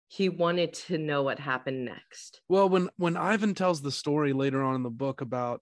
he 0.08 0.30
wanted 0.30 0.74
to 0.74 0.98
know 0.98 1.24
what 1.24 1.40
happened 1.40 1.84
next 1.86 2.42
Well, 2.48 2.70
when 2.70 2.90
when 2.98 3.18
Ivan 3.18 3.54
tells 3.56 3.82
the 3.82 3.92
story 3.92 4.34
later 4.34 4.62
on 4.62 4.76
in 4.76 4.84
the 4.84 4.90
book 4.90 5.22
about 5.22 5.62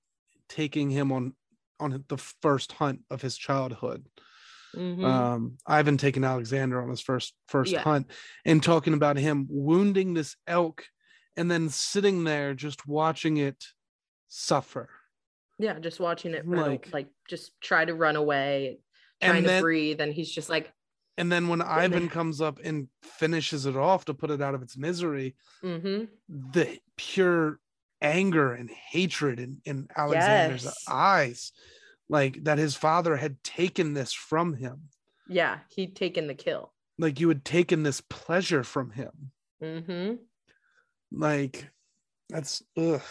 taking 0.50 0.90
him 0.90 1.12
on 1.12 1.34
on 1.80 2.04
the 2.08 2.18
first 2.18 2.74
hunt 2.74 3.02
of 3.10 3.22
his 3.22 3.38
childhood, 3.38 4.06
Mhm. 4.76 5.04
um, 5.04 5.58
Ivan 5.66 5.98
taking 5.98 6.24
Alexander 6.24 6.82
on 6.82 6.90
his 6.90 7.02
first 7.02 7.34
first 7.48 7.72
Yeah. 7.72 7.82
hunt 7.82 8.10
and 8.46 8.62
talking 8.64 8.94
about 8.94 9.18
him 9.18 9.48
wounding 9.50 10.14
this 10.14 10.36
elk 10.48 10.86
and 11.38 11.50
then 11.50 11.70
sitting 11.70 12.24
there 12.24 12.54
just 12.54 12.88
watching 12.88 13.38
it 13.38 13.64
suffer. 14.28 14.90
yeah 15.60 15.78
just 15.80 16.00
watching 16.00 16.34
it 16.34 16.48
Like- 16.48 16.92
like 16.94 17.08
just 17.30 17.60
try 17.62 17.86
to 17.86 17.94
run 17.94 18.16
away 18.16 18.80
And 19.20 19.32
trying 19.32 19.44
to 19.44 19.62
breathe 19.62 20.02
and 20.02 20.14
he's 20.14 20.32
just 20.32 20.50
like 20.50 20.72
And 21.18 21.30
then 21.32 21.50
when 21.50 21.62
Ivan 21.62 22.08
comes 22.10 22.40
up 22.42 22.60
and 22.64 22.88
finishes 23.04 23.66
it 23.66 23.76
off 23.76 24.06
to 24.06 24.14
put 24.14 24.32
it 24.32 24.42
out 24.42 24.56
of 24.56 24.62
its 24.64 24.78
misery, 24.78 25.36
mm-hmm. 25.62 26.06
the 26.30 26.80
pure 26.98 27.60
anger 28.02 28.54
and 28.54 28.70
hatred 28.72 29.40
in, 29.40 29.62
in 29.66 29.88
Alexander's 29.96 30.64
Yes. 30.64 30.86
eyes, 30.88 31.52
like 32.12 32.44
that 32.44 32.58
his 32.60 32.76
father 32.76 33.16
had 33.16 33.42
taken 33.44 33.94
this 33.96 34.12
from 34.14 34.54
him, 34.54 34.90
yeah 35.28 35.60
he'd 35.76 35.96
taken 35.96 36.28
the 36.28 36.36
kill 36.36 36.74
like 37.00 37.20
you 37.20 37.28
had 37.30 37.44
taken 37.44 37.82
this 37.84 38.02
pleasure 38.02 38.64
from 38.64 38.92
him. 38.92 39.32
mm-hmm. 39.64 40.16
Like 41.12 41.68
that's 42.30 42.62
ugh, 42.78 43.02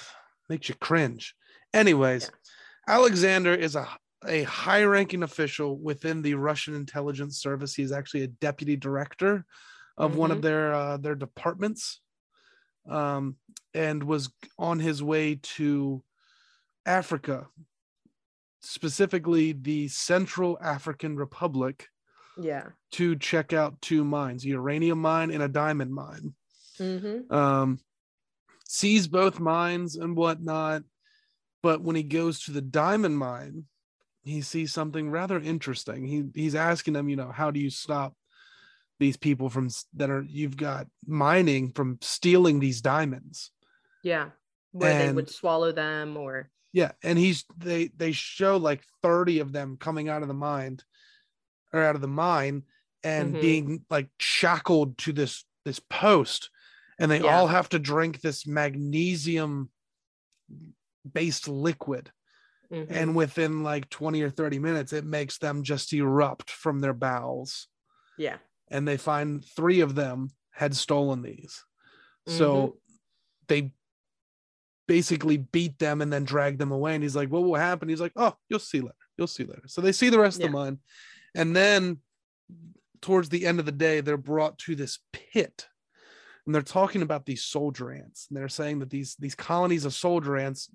makes 0.49 0.69
you 0.69 0.75
cringe. 0.77 1.35
Anyways, 1.75 2.31
Alexander 2.89 3.55
is 3.55 3.75
a 3.77 3.87
a 4.27 4.43
high 4.45 4.85
ranking 4.85 5.23
official 5.23 5.79
within 5.79 6.23
the 6.23 6.35
Russian 6.35 6.75
intelligence 6.75 7.39
service. 7.41 7.75
He's 7.75 7.93
actually 7.93 8.25
a 8.25 8.35
deputy 8.47 8.77
director 8.77 9.45
of 9.97 10.17
one 10.17 10.31
of 10.31 10.39
Mhm. 10.39 10.43
their 10.43 10.75
uh, 10.75 10.97
their 10.99 11.15
departments, 11.15 12.01
um, 12.89 13.37
and 13.75 14.03
was 14.05 14.31
on 14.59 14.79
his 14.79 15.03
way 15.03 15.41
to 15.57 16.03
Africa, 16.87 17.49
specifically 18.61 19.53
the 19.53 19.89
Central 19.89 20.59
African 20.61 21.17
Republic, 21.17 21.89
yeah 22.39 22.67
to 22.93 23.17
check 23.17 23.53
out 23.53 23.81
two 23.81 24.05
mines: 24.05 24.45
a 24.45 24.49
uranium 24.49 25.01
mine 25.01 25.31
and 25.31 25.43
a 25.43 25.49
diamond 25.49 25.93
mine 25.93 26.35
mm-hmm. 26.79 27.33
um, 27.33 27.79
sees 28.67 29.07
both 29.07 29.41
mines 29.41 29.97
and 29.97 30.17
whatnot. 30.17 30.83
But 31.63 31.83
when 31.83 31.97
he 31.97 32.03
goes 32.03 32.45
to 32.45 32.53
the 32.53 32.63
diamond 32.63 33.19
mine, 33.19 33.65
he 34.23 34.41
sees 34.41 34.73
something 34.73 35.11
rather 35.11 35.39
interesting. 35.39 36.07
He 36.07 36.25
he's 36.35 36.55
asking 36.55 36.95
them, 36.95 37.09
you 37.09 37.17
know, 37.17 37.31
how 37.31 37.51
do 37.51 37.61
you 37.61 37.71
stop 37.71 38.15
these 38.99 39.17
people 39.17 39.49
from 39.49 39.69
that 39.95 40.11
are 40.11 40.25
you've 40.29 40.57
got 40.57 40.87
mining 41.07 41.73
from 41.73 41.99
stealing 42.01 42.61
these 42.61 42.81
diamonds? 42.81 43.51
yeah 44.03 44.31
where 44.73 45.07
they 45.07 45.13
would 45.13 45.31
swallow 45.31 45.73
them 45.73 46.17
or 46.17 46.49
Yeah, 46.73 46.93
and 47.03 47.19
he's 47.19 47.45
they 47.57 47.89
they 47.89 48.13
show 48.13 48.57
like 48.57 48.85
30 49.03 49.41
of 49.41 49.53
them 49.53 49.77
coming 49.77 50.09
out 50.09 50.23
of 50.23 50.29
the 50.29 50.35
mind 50.35 50.85
or 51.73 51.83
out 51.83 51.97
of 51.97 52.01
the 52.03 52.09
mine 52.09 52.65
and 53.05 53.33
Mhm. 53.33 53.41
being 53.41 53.87
like 53.91 54.11
shackled 54.19 54.99
to 54.99 55.13
this 55.13 55.45
this 55.65 55.81
post 55.81 56.51
and 56.99 57.11
they 57.11 57.21
Yeah. 57.21 57.31
all 57.31 57.47
have 57.49 57.69
to 57.71 57.79
drink 57.79 58.21
this 58.21 58.47
magnesium 58.47 59.71
based 61.11 61.49
liquid 61.49 62.13
Mhm. 62.71 62.89
and 62.91 63.17
within 63.17 63.63
like 63.63 63.91
20 63.91 64.23
or 64.23 64.31
30 64.31 64.59
minutes 64.59 64.93
it 64.93 65.05
makes 65.05 65.39
them 65.39 65.63
just 65.63 65.93
erupt 65.93 66.51
from 66.51 66.81
their 66.81 66.95
bowels 66.95 67.69
yeah 68.17 68.39
and 68.69 68.87
they 68.87 68.97
find 68.97 69.45
three 69.45 69.81
of 69.81 69.95
them 69.95 70.29
had 70.53 70.75
stolen 70.77 71.23
these. 71.23 71.65
So 72.27 72.77
they 73.49 73.75
basically 74.91 75.37
beat 75.37 75.79
them 75.79 76.03
and 76.03 76.13
then 76.13 76.25
drag 76.25 76.59
them 76.59 76.73
away. 76.73 76.97
And 76.97 77.03
he's 77.05 77.15
like, 77.15 77.29
What 77.29 77.45
will 77.45 77.55
happen? 77.55 77.89
He's 77.89 78.01
like, 78.01 78.13
Oh, 78.17 78.35
you'll 78.49 78.59
see 78.59 78.81
later. 78.81 78.97
You'll 79.17 79.29
see 79.29 79.45
later. 79.45 79.63
So 79.69 79.81
they 79.81 79.93
see 79.93 80.09
the 80.09 80.19
rest 80.19 80.39
of 80.41 80.51
the 80.51 80.51
mine. 80.51 80.79
And 81.33 81.55
then 81.55 81.99
towards 83.01 83.29
the 83.29 83.47
end 83.47 83.61
of 83.61 83.67
the 83.67 83.73
day, 83.73 84.01
they're 84.01 84.17
brought 84.17 84.59
to 84.59 84.75
this 84.75 84.99
pit. 85.13 85.69
And 86.45 86.53
they're 86.53 86.63
talking 86.63 87.03
about 87.03 87.25
these 87.25 87.45
soldier 87.45 87.93
ants. 87.93 88.27
And 88.29 88.37
they're 88.37 88.49
saying 88.49 88.81
that 88.81 88.91
these 88.91 89.15
these 89.15 89.37
colonies 89.37 89.85
of 89.85 89.95
soldier 89.95 90.37
ants 90.37 90.69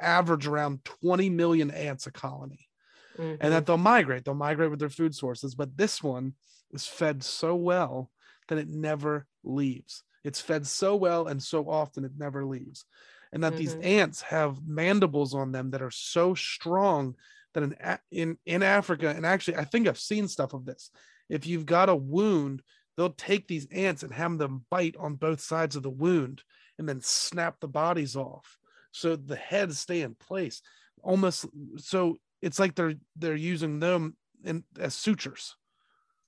average 0.00 0.46
around 0.46 0.82
20 1.02 1.28
million 1.28 1.70
ants 1.70 2.06
a 2.06 2.10
colony 2.10 2.70
Mhm. 3.18 3.36
and 3.38 3.52
that 3.52 3.66
they'll 3.66 3.76
migrate. 3.76 4.24
They'll 4.24 4.46
migrate 4.48 4.70
with 4.70 4.78
their 4.78 4.88
food 4.88 5.14
sources, 5.14 5.54
but 5.54 5.76
this 5.76 6.02
one 6.02 6.32
is 6.70 6.86
fed 6.86 7.22
so 7.22 7.54
well 7.54 8.10
that 8.46 8.56
it 8.56 8.68
never 8.68 9.26
leaves. 9.44 10.04
It's 10.24 10.40
fed 10.40 10.66
so 10.66 10.96
well 10.96 11.26
and 11.26 11.42
so 11.42 11.68
often 11.68 12.06
it 12.06 12.12
never 12.16 12.46
leaves. 12.46 12.86
And 13.32 13.42
that 13.44 13.56
these 13.56 13.74
Mhm. 13.74 13.80
ants 13.80 14.22
have 14.22 14.66
mandibles 14.66 15.34
on 15.34 15.52
them 15.52 15.70
that 15.70 15.82
are 15.82 15.90
so 15.90 16.34
strong 16.34 17.16
that 17.54 17.62
in 17.62 17.76
in 18.10 18.38
in 18.46 18.62
Africa 18.62 19.10
and 19.14 19.24
actually 19.26 19.56
I 19.56 19.64
think 19.64 19.86
I've 19.88 19.98
seen 19.98 20.28
stuff 20.28 20.52
of 20.54 20.64
this. 20.64 20.90
If 21.28 21.46
you've 21.46 21.66
got 21.66 21.88
a 21.88 21.96
wound, 21.96 22.62
they'll 22.96 23.12
take 23.12 23.48
these 23.48 23.66
ants 23.70 24.02
and 24.02 24.12
have 24.12 24.38
them 24.38 24.66
bite 24.70 24.96
on 24.96 25.14
both 25.16 25.40
sides 25.40 25.76
of 25.76 25.82
the 25.82 25.90
wound 25.90 26.42
and 26.78 26.88
then 26.88 27.00
snap 27.00 27.60
the 27.60 27.68
bodies 27.68 28.16
off 28.16 28.58
so 28.92 29.16
the 29.16 29.36
heads 29.36 29.78
stay 29.78 30.00
in 30.00 30.14
place 30.14 30.62
almost 31.02 31.46
so 31.76 32.16
it's 32.40 32.58
like 32.58 32.74
they're 32.74 32.94
they're 33.16 33.34
using 33.36 33.78
them 33.80 34.16
in 34.44 34.64
as 34.78 34.94
sutures 34.94 35.56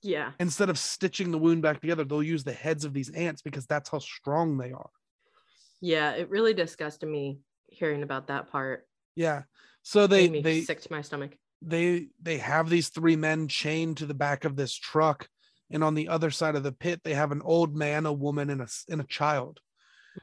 yeah 0.01 0.33
instead 0.39 0.69
of 0.69 0.77
stitching 0.79 1.31
the 1.31 1.37
wound 1.37 1.61
back 1.61 1.79
together 1.81 2.03
they'll 2.03 2.23
use 2.23 2.43
the 2.43 2.53
heads 2.53 2.85
of 2.85 2.93
these 2.93 3.09
ants 3.11 3.41
because 3.41 3.65
that's 3.67 3.89
how 3.89 3.99
strong 3.99 4.57
they 4.57 4.71
are 4.71 4.89
yeah 5.81 6.11
it 6.11 6.29
really 6.29 6.53
disgusted 6.53 7.09
me 7.09 7.39
hearing 7.71 8.03
about 8.03 8.27
that 8.27 8.51
part. 8.51 8.87
Yeah. 9.15 9.43
So 9.81 10.05
they 10.05 10.23
Made 10.23 10.31
me 10.31 10.41
they 10.41 10.61
sick 10.61 10.81
to 10.81 10.91
my 10.91 11.01
stomach. 11.01 11.35
they 11.61 12.07
they 12.21 12.37
have 12.37 12.69
these 12.69 12.89
three 12.89 13.15
men 13.15 13.47
chained 13.47 13.97
to 13.97 14.05
the 14.05 14.13
back 14.13 14.45
of 14.45 14.55
this 14.55 14.75
truck 14.75 15.27
and 15.71 15.83
on 15.83 15.95
the 15.95 16.09
other 16.09 16.29
side 16.29 16.55
of 16.55 16.63
the 16.63 16.71
pit 16.71 17.01
they 17.03 17.13
have 17.13 17.31
an 17.31 17.41
old 17.43 17.75
man 17.75 18.05
a 18.05 18.13
woman 18.13 18.49
and 18.49 18.61
a 18.61 18.67
and 18.89 19.01
a 19.01 19.05
child. 19.05 19.59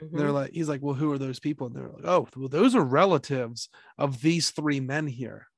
And 0.01 0.11
they're 0.13 0.27
mm-hmm. 0.27 0.35
like 0.35 0.51
he's 0.53 0.69
like 0.69 0.83
well 0.83 0.95
who 0.95 1.11
are 1.11 1.19
those 1.19 1.41
people? 1.41 1.67
And 1.67 1.77
they're 1.77 1.89
like 1.89 2.05
oh 2.05 2.29
well 2.37 2.49
those 2.49 2.75
are 2.75 2.85
relatives 2.85 3.69
of 3.97 4.21
these 4.21 4.51
three 4.51 4.81
men 4.81 5.07
here. 5.07 5.49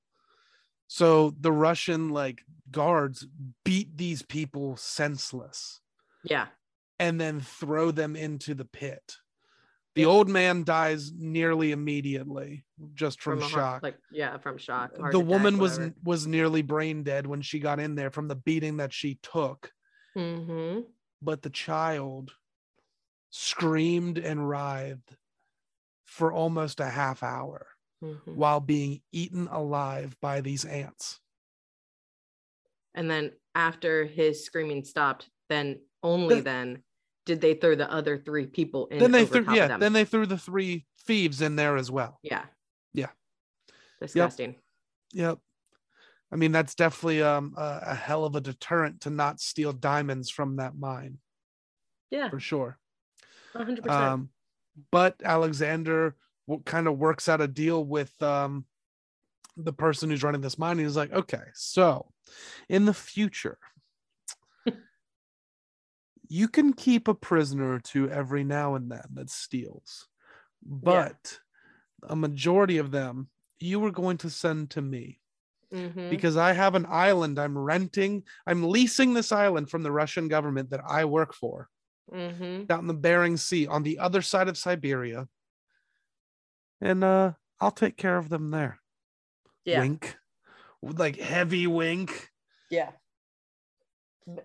So 0.86 1.34
the 1.38 1.52
russian 1.52 2.08
like 2.08 2.42
guards 2.70 3.26
beat 3.64 3.96
these 3.96 4.22
people 4.22 4.76
senseless 4.76 5.80
yeah. 6.24 6.46
and 6.98 7.20
then 7.20 7.40
throw 7.40 7.90
them 7.90 8.16
into 8.16 8.54
the 8.54 8.64
pit 8.64 9.16
the 9.94 10.02
Yeah. 10.02 10.06
old 10.08 10.28
man 10.28 10.62
dies 10.64 11.12
nearly 11.12 11.72
immediately 11.72 12.64
just 12.94 13.20
from, 13.20 13.40
heart- 13.40 13.50
shock 13.52 13.82
like 13.82 13.98
yeah 14.10 14.38
from 14.38 14.56
shock 14.58 14.96
heart 14.96 15.12
the 15.12 15.18
attack, 15.18 15.28
woman 15.30 15.58
was 15.58 15.78
whatever. 15.78 15.94
was 16.04 16.26
nearly 16.26 16.62
brain 16.62 17.02
dead 17.02 17.26
when 17.26 17.42
she 17.42 17.58
got 17.58 17.80
in 17.80 17.94
there 17.96 18.10
from 18.10 18.28
the 18.28 18.36
beating 18.36 18.76
that 18.78 18.92
she 18.92 19.18
took 19.22 19.72
Mhm. 20.16 20.84
but 21.20 21.42
the 21.42 21.50
child 21.50 22.32
screamed 23.30 24.18
and 24.18 24.48
writhed 24.48 25.16
for 26.04 26.32
almost 26.32 26.80
a 26.80 26.88
half 26.90 27.22
hour 27.22 27.68
Mhm. 28.02 28.34
while 28.34 28.60
being 28.60 29.02
eaten 29.12 29.46
alive 29.48 30.16
by 30.20 30.40
these 30.40 30.64
ants 30.64 31.20
And 32.94 33.08
then 33.08 33.32
after 33.54 34.04
his 34.04 34.44
screaming 34.44 34.82
stopped, 34.84 35.30
then 35.48 35.80
only 36.02 36.40
Then- 36.40 36.44
then 36.74 36.84
did 37.30 37.40
they 37.40 37.54
throw 37.54 37.76
the 37.76 37.88
other 37.92 38.18
three 38.18 38.44
people 38.44 38.88
in. 38.88 38.98
then 38.98 39.12
they 39.12 39.24
threw 39.24 39.46
yeah, 39.54 39.76
then 39.78 39.92
they 39.92 40.04
threw 40.04 40.26
the 40.26 40.36
three 40.36 40.84
thieves 41.06 41.40
in 41.40 41.54
there 41.54 41.76
as 41.76 41.88
well. 41.88 42.18
yeah. 42.24 42.44
Yeah. 42.92 43.10
Disgusting. 44.00 44.56
Yep. 45.12 45.38
I 46.32 46.36
mean, 46.36 46.50
that's 46.50 46.74
definitely 46.74 47.22
um, 47.22 47.54
a, 47.56 47.82
a 47.86 47.94
hell 47.94 48.24
of 48.24 48.34
a 48.34 48.40
deterrent 48.40 49.02
to 49.02 49.10
not 49.10 49.38
steal 49.38 49.72
diamonds 49.72 50.28
from 50.28 50.56
that 50.56 50.76
mine 50.76 51.18
Yeah. 52.10 52.30
for 52.30 52.40
sure. 52.40 52.78
hundred 53.54 53.84
percent. 53.84 54.04
Um, 54.04 54.30
but 54.90 55.14
Alexander 55.24 56.16
kind 56.64 56.88
of 56.88 56.98
works 56.98 57.28
out 57.28 57.40
a 57.40 57.46
deal 57.46 57.84
with 57.84 58.20
um, 58.20 58.64
the 59.56 59.72
person 59.72 60.10
who's 60.10 60.24
running 60.24 60.40
this 60.40 60.58
mine. 60.58 60.80
He's 60.80 60.96
like, 60.96 61.12
okay, 61.12 61.44
so 61.54 62.10
in 62.68 62.86
the 62.86 62.94
future, 62.94 63.58
you 66.32 66.46
can 66.48 66.72
keep 66.72 67.08
a 67.08 67.14
prisoner 67.14 67.72
or 67.74 67.80
two 67.80 68.08
every 68.08 68.44
now 68.44 68.76
and 68.76 68.90
then 68.90 69.04
that 69.14 69.28
steals, 69.28 70.06
but 70.62 71.38
a 72.04 72.14
majority 72.16 72.78
of 72.78 72.90
them 72.92 73.28
you 73.58 73.84
are 73.84 73.90
going 73.90 74.16
to 74.16 74.30
send 74.30 74.70
to 74.70 74.80
me 74.80 75.20
Mhm. 75.72 76.08
because 76.08 76.36
I 76.36 76.52
have 76.52 76.74
an 76.74 76.86
island 76.88 77.38
I'm 77.38 77.58
renting. 77.58 78.24
I'm 78.46 78.62
leasing 78.64 79.12
this 79.12 79.32
island 79.32 79.70
from 79.70 79.82
the 79.82 79.92
Russian 79.92 80.28
government 80.28 80.70
that 80.70 80.80
I 80.88 81.04
work 81.04 81.34
for 81.34 81.68
Mhm. 82.10 82.70
out 82.70 82.80
in 82.80 82.86
the 82.86 82.94
Bering 82.94 83.36
Sea 83.36 83.66
on 83.66 83.82
the 83.82 83.98
other 83.98 84.22
side 84.22 84.48
of 84.48 84.56
Siberia. 84.56 85.28
And 86.80 87.04
uh 87.04 87.32
I'll 87.60 87.70
take 87.72 87.96
care 87.96 88.16
of 88.16 88.28
them 88.30 88.50
there. 88.50 88.80
Yeah. 89.64 89.80
Wink. 89.80 90.16
Like 90.80 91.16
heavy 91.16 91.66
wink. 91.66 92.30
Yeah. 92.70 92.92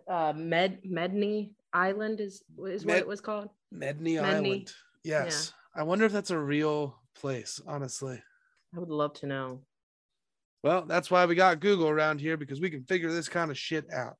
Uh, 0.08 0.34
Med 0.36 0.84
Medney 0.84 1.54
Island 1.76 2.22
is 2.22 2.42
is 2.66 2.86
what 2.86 2.94
Med- 2.94 3.02
it 3.02 3.08
was 3.08 3.22
called. 3.22 3.50
Medney, 3.74 4.16
Medney. 4.16 4.24
Island. 4.24 4.74
Yes. 5.04 5.54
I 5.76 5.84
wonder 5.84 6.06
if 6.06 6.12
that's 6.14 6.32
a 6.32 6.40
real 6.40 6.98
place, 7.16 7.60
honestly. 7.68 8.22
I 8.76 8.80
would 8.80 8.90
love 8.90 9.14
to 9.16 9.28
know. 9.28 9.60
Well, 10.64 10.86
that's 10.86 11.12
why 11.12 11.26
we 11.26 11.36
got 11.36 11.60
Google 11.60 11.90
around 11.90 12.20
here 12.22 12.38
because 12.38 12.60
we 12.62 12.70
can 12.70 12.84
figure 12.86 13.12
this 13.12 13.30
kind 13.30 13.52
of 13.52 13.58
shit 13.58 13.92
out. 13.92 14.16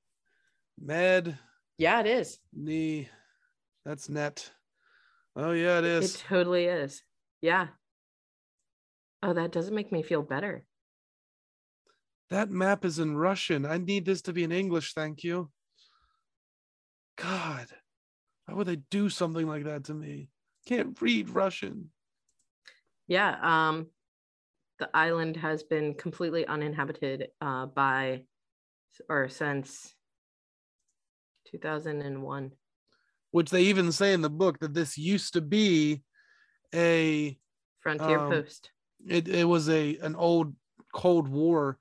Med 0.80 1.38
Yeah, 1.78 2.02
it 2.02 2.08
is. 2.08 2.38
knee. 2.54 3.10
That's 3.86 4.10
net. 4.10 4.52
Oh 5.36 5.52
yeah, 5.52 5.80
it 5.80 5.86
is. 5.86 6.16
It 6.16 6.24
totally 6.28 6.66
is. 6.66 7.02
Yeah. 7.42 7.68
Oh, 9.24 9.34
that 9.34 9.52
doesn't 9.52 9.74
make 9.74 9.92
me 9.92 10.04
feel 10.04 10.22
better. 10.22 10.66
That 12.30 12.50
map 12.50 12.86
is 12.86 13.00
in 13.00 13.18
Russian. 13.18 13.66
I 13.66 13.78
need 13.78 14.06
this 14.06 14.22
to 14.24 14.34
be 14.34 14.44
in 14.44 14.52
English, 14.52 14.94
thank 14.94 15.24
you. 15.24 15.50
God, 17.26 17.68
why 18.46 18.54
would 18.54 18.68
they 18.68 18.76
do 18.76 19.10
something 19.10 19.48
like 19.48 19.64
that 19.64 19.86
to 19.86 19.94
me? 19.94 20.30
Can't 20.68 21.00
read 21.02 21.30
Russian. 21.30 21.90
Yeah. 23.08 23.38
Um, 23.42 23.88
the 24.80 24.90
island 24.94 25.38
has 25.38 25.64
been 25.64 25.96
completely 25.96 26.46
uninhabited 26.46 27.30
uh, 27.42 27.66
by 27.66 28.26
or 29.10 29.30
since 29.30 29.94
2001. 31.52 32.52
Which 33.32 33.50
they 33.50 33.64
even 33.64 33.92
say 33.92 34.14
in 34.14 34.22
the 34.22 34.30
book 34.30 34.60
that 34.60 34.74
this 34.74 34.98
used 34.98 35.34
to 35.34 35.42
be 35.42 36.04
a 36.74 37.38
Frontier 37.80 38.20
Um, 38.20 38.30
Post. 38.30 38.72
it, 39.08 39.28
it 39.28 39.46
was 39.46 39.70
a 39.70 39.98
an 39.98 40.16
old 40.16 40.56
Cold 40.94 41.28
War 41.28 41.80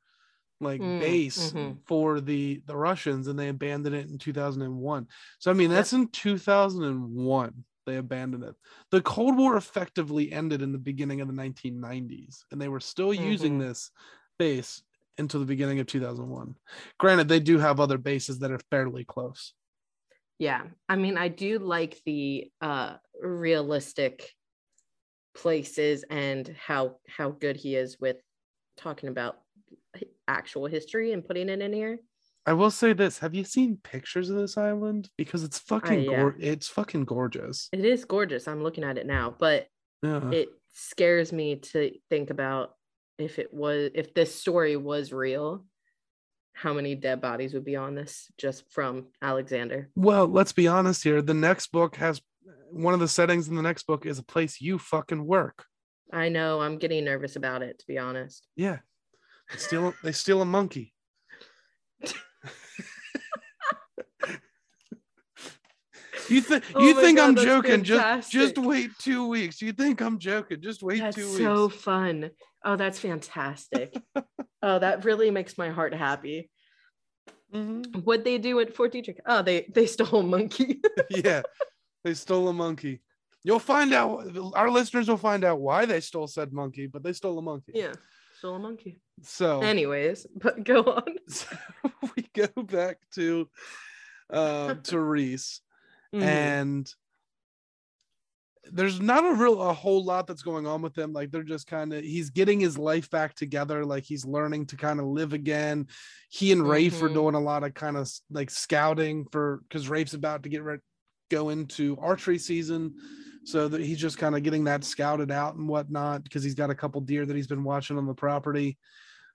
like 0.61 0.81
Mm, 0.81 0.91
base 0.99 1.55
mhm. 1.55 1.85
for 1.87 2.21
the 2.21 2.63
the 2.67 2.77
Russians 2.77 3.29
and 3.29 3.39
they 3.39 3.49
abandoned 3.49 3.95
it 3.95 4.09
in 4.09 4.19
2001. 4.19 5.09
So 5.39 5.51
I 5.51 5.55
mean 5.55 5.71
that's 5.71 5.93
in 5.93 6.09
2001 6.09 7.65
they 7.87 7.97
abandoned 7.97 8.45
it. 8.45 8.55
The 8.91 9.03
Cold 9.03 9.37
War 9.37 9.57
effectively 9.57 10.33
ended 10.33 10.63
in 10.63 10.73
the 10.73 10.79
beginning 10.79 11.21
of 11.21 11.29
the 11.29 11.35
1990s 11.35 12.45
and 12.51 12.61
they 12.61 12.69
were 12.69 12.81
still 12.81 13.13
using 13.13 13.59
Mhm. 13.59 13.59
this 13.59 13.91
base 14.39 14.83
until 15.19 15.41
the 15.41 15.47
beginning 15.47 15.81
of 15.81 15.87
2001. 15.87 16.57
Granted 16.99 17.29
they 17.29 17.41
do 17.41 17.59
have 17.59 17.81
other 17.81 17.99
bases 17.99 18.39
that 18.41 18.51
are 18.53 18.61
fairly 18.71 19.05
close. 19.05 19.55
Yeah. 20.39 20.69
I 20.89 20.97
mean, 20.97 21.17
I 21.17 21.29
do 21.29 21.59
like 21.59 22.03
the 22.05 22.51
uh, 22.61 22.97
realistic 23.21 24.35
places 25.35 26.05
and 26.11 26.49
how 26.49 26.99
how 27.09 27.31
good 27.31 27.57
he 27.57 27.75
is 27.77 27.99
with 28.01 28.19
talking 28.77 29.09
about 29.09 29.44
actual 30.29 30.67
history 30.67 31.13
and 31.13 31.25
putting 31.27 31.49
it 31.49 31.61
in 31.61 31.73
here. 31.73 31.99
I 32.47 32.53
will 32.53 32.71
say 32.71 32.93
this, 32.93 33.19
have 33.21 33.35
you 33.35 33.45
seen 33.45 33.79
pictures 33.83 34.29
of 34.29 34.37
this 34.37 34.59
island 34.59 35.09
because 35.17 35.45
it's 35.45 35.59
fucking 35.59 36.01
yeah. 36.03 36.17
gor- 36.21 36.37
it's 36.39 36.69
fucking 36.69 37.05
gorgeous. 37.07 37.69
It 37.73 37.85
is 37.85 38.05
gorgeous. 38.05 38.47
I'm 38.47 38.63
looking 38.63 38.85
at 38.85 38.99
it 38.99 39.07
now, 39.07 39.35
but 39.39 39.67
Yeah. 40.03 40.31
it 40.31 40.49
scares 40.75 41.33
me 41.33 41.57
to 41.57 41.93
think 42.11 42.31
about 42.31 42.75
if 43.19 43.39
it 43.39 43.55
was 43.55 43.91
if 43.95 44.13
this 44.13 44.35
story 44.35 44.77
was 44.77 45.13
real 45.13 45.65
how 46.53 46.73
many 46.73 46.95
dead 46.97 47.21
bodies 47.21 47.55
would 47.55 47.65
be 47.65 47.77
on 47.77 47.95
this 47.95 48.31
just 48.39 48.65
from 48.73 49.07
alexander 49.23 49.89
Well, 49.97 50.27
let's 50.27 50.53
be 50.53 50.67
honest 50.69 51.03
here. 51.05 51.23
The 51.23 51.33
next 51.35 51.69
book 51.73 51.97
has 51.97 52.21
one 52.71 52.93
of 52.95 53.01
the 53.01 53.09
settings 53.09 53.49
in 53.49 53.55
the 53.57 53.63
next 53.63 53.87
book 53.87 54.05
is 54.05 54.19
a 54.19 54.23
place 54.25 54.61
you 54.61 54.79
fucking 54.79 55.25
work. 55.25 55.65
i 56.13 56.29
know 56.29 56.61
i'm 56.61 56.77
getting 56.79 57.05
nervous 57.05 57.37
about 57.37 57.63
it 57.63 57.79
to 57.79 57.87
be 57.87 57.99
honest 57.99 58.47
Yeah. 58.57 58.79
They 59.51 59.59
steal 59.59 59.95
they 60.03 60.13
steal 60.13 60.43
a 60.43 60.45
monkey. 60.45 60.93
you 66.29 66.41
think 66.41 66.65
Oh 66.75 66.83
you 66.83 66.95
think 67.01 67.19
God, 67.19 67.29
I'm 67.29 67.37
joking? 67.37 67.83
Just 67.85 68.31
just 68.31 68.59
wait 68.59 68.91
two 68.99 69.29
weeks. 69.29 69.61
You 69.61 69.73
think 69.73 70.01
I'm 70.01 70.19
joking? 70.19 70.61
Just 70.61 70.83
wait 70.83 71.01
that's 71.01 71.17
two 71.17 71.37
so 71.37 71.69
fun 71.69 72.31
oh 72.65 72.77
that's 72.77 72.99
fantastic 72.99 73.95
oh 74.63 74.79
that 74.79 75.05
really 75.05 75.31
makes 75.31 75.59
my 75.59 75.69
heart 75.71 75.95
happy 75.95 76.51
Mhm. 77.55 78.03
what 78.05 78.25
they 78.25 78.39
do 78.39 78.59
at 78.59 78.75
fort 78.75 78.93
detrick 78.93 79.19
oh 79.27 79.41
they 79.43 79.71
they 79.73 79.87
stole 79.87 80.21
a 80.21 80.23
monkey 80.25 80.81
yeah. 81.11 81.43
They 82.03 82.13
stole 82.15 82.49
a 82.49 82.53
monkey. 82.53 83.01
You'll 83.45 83.59
find 83.61 83.95
out 83.95 84.27
our 84.57 84.69
listeners 84.71 85.09
will 85.09 85.17
find 85.17 85.43
out 85.45 85.59
why 85.61 85.87
they 85.87 86.01
stole 86.01 86.27
said 86.27 86.53
monkey, 86.53 86.87
but 86.87 87.03
they 87.03 87.13
stole 87.15 87.39
a 87.39 87.43
monkey. 87.43 87.73
yeah 87.77 87.93
stole 88.45 88.57
a 88.57 88.59
monkey. 88.59 88.99
So 89.23 89.61
anyways 89.63 90.27
but 90.37 90.65
go 90.65 90.83
on. 90.83 91.05
so 91.29 91.47
we 92.15 92.29
go 92.35 92.63
back 92.63 92.99
to 93.15 93.49
uh 94.31 94.75
to 94.75 95.01
Reece 95.01 95.61
Mhm. 96.15 96.23
and 96.23 96.95
there's 98.71 99.01
not 99.01 99.25
a 99.25 99.35
real 99.35 99.61
a 99.63 99.73
whole 99.73 100.05
lot 100.05 100.27
that's 100.27 100.43
going 100.43 100.67
on 100.67 100.83
with 100.83 100.97
him. 100.97 101.13
Like 101.15 101.31
they're 101.31 101.43
just 101.43 101.67
kind 101.67 101.93
of 101.95 102.05
he's 102.05 102.29
getting 102.31 102.61
his 102.61 102.77
life 102.79 103.11
back 103.11 103.35
together. 103.35 103.85
Like 103.85 104.05
he's 104.05 104.25
learning 104.27 104.67
to 104.67 104.77
kind 104.77 105.01
of 105.01 105.07
live 105.07 105.33
again. 105.33 105.87
He 106.31 106.53
and 106.53 106.67
raife 106.69 107.01
are 107.03 107.09
Mhm. 107.09 107.15
doing 107.15 107.35
a 107.35 107.41
lot 107.41 107.65
of 107.65 107.73
kind 107.75 107.97
of 107.97 108.11
like 108.31 108.51
scouting 108.51 109.27
for 109.33 109.61
because 109.69 109.89
raife's 109.89 110.15
about 110.15 110.43
to 110.43 110.49
get 110.51 110.63
ready 110.63 110.83
go 111.31 111.49
into 111.49 111.97
archery 111.99 112.39
season 112.39 112.95
so 113.45 113.69
that 113.69 113.81
he's 113.81 113.99
just 113.99 114.19
kind 114.19 114.35
of 114.35 114.43
getting 114.43 114.65
that 114.65 114.83
scouted 114.85 115.31
out 115.31 115.55
and 115.55 115.69
whatnot 115.69 116.25
because 116.25 116.43
he's 116.43 116.55
got 116.55 116.71
a 116.71 116.75
couple 116.75 117.01
deer 117.01 117.25
that 117.25 117.37
he's 117.37 117.47
been 117.47 117.63
watching 117.65 117.99
on 117.99 118.07
the 118.07 118.15
property 118.15 118.79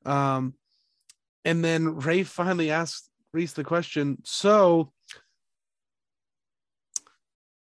um 0.06 0.54
and 1.46 1.64
then 1.64 1.96
ray 1.96 2.24
finally 2.24 2.72
asks 2.72 3.10
reece 3.34 3.54
the 3.54 3.64
question 3.64 4.18
so 4.24 4.92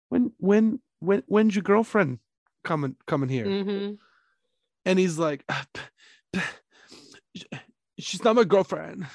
when 0.08 0.32
when 0.38 0.80
when 1.00 1.22
when's 1.26 1.54
your 1.54 1.62
girlfriend 1.62 2.18
coming 2.64 2.96
coming 3.06 3.28
here 3.28 3.46
Mhm. 3.46 3.98
and 4.84 4.98
he's 4.98 5.18
like 5.18 5.44
"Ah, 5.48 5.66
she's 7.98 8.24
not 8.24 8.36
my 8.36 8.44
girlfriend 8.44 9.06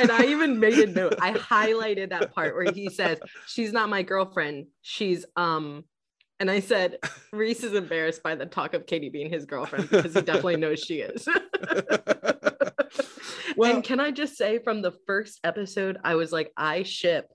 And 0.00 0.10
I 0.10 0.26
even 0.26 0.58
made 0.58 0.78
a 0.78 0.86
note. 0.86 1.14
I 1.20 1.32
highlighted 1.34 2.10
that 2.10 2.34
part 2.34 2.54
where 2.54 2.72
he 2.72 2.88
says, 2.88 3.20
She's 3.46 3.72
not 3.72 3.88
my 3.88 4.02
girlfriend. 4.02 4.66
She's 4.82 5.24
um 5.36 5.84
and 6.42 6.50
I 6.50 6.58
said 6.58 6.98
Reece 7.32 7.62
is 7.62 7.72
embarrassed 7.74 8.20
by 8.22 8.34
the 8.34 8.46
talk 8.46 8.74
of 8.74 8.84
Katie 8.84 9.08
being 9.10 9.30
his 9.30 9.44
girlfriend 9.46 9.88
because 9.88 10.12
he 10.12 10.22
definitely 10.22 10.56
knows 10.56 10.80
she 10.80 10.96
is. 11.00 11.26
Well- 13.56 13.74
and 13.74 13.84
can 13.84 14.00
I 14.00 14.10
just 14.10 14.36
say 14.36 14.58
from 14.58 14.82
the 14.82 14.92
first 15.06 15.38
episode, 15.44 15.98
I 16.02 16.14
was 16.16 16.32
like, 16.32 16.52
I 16.56 16.82
ship 16.84 17.30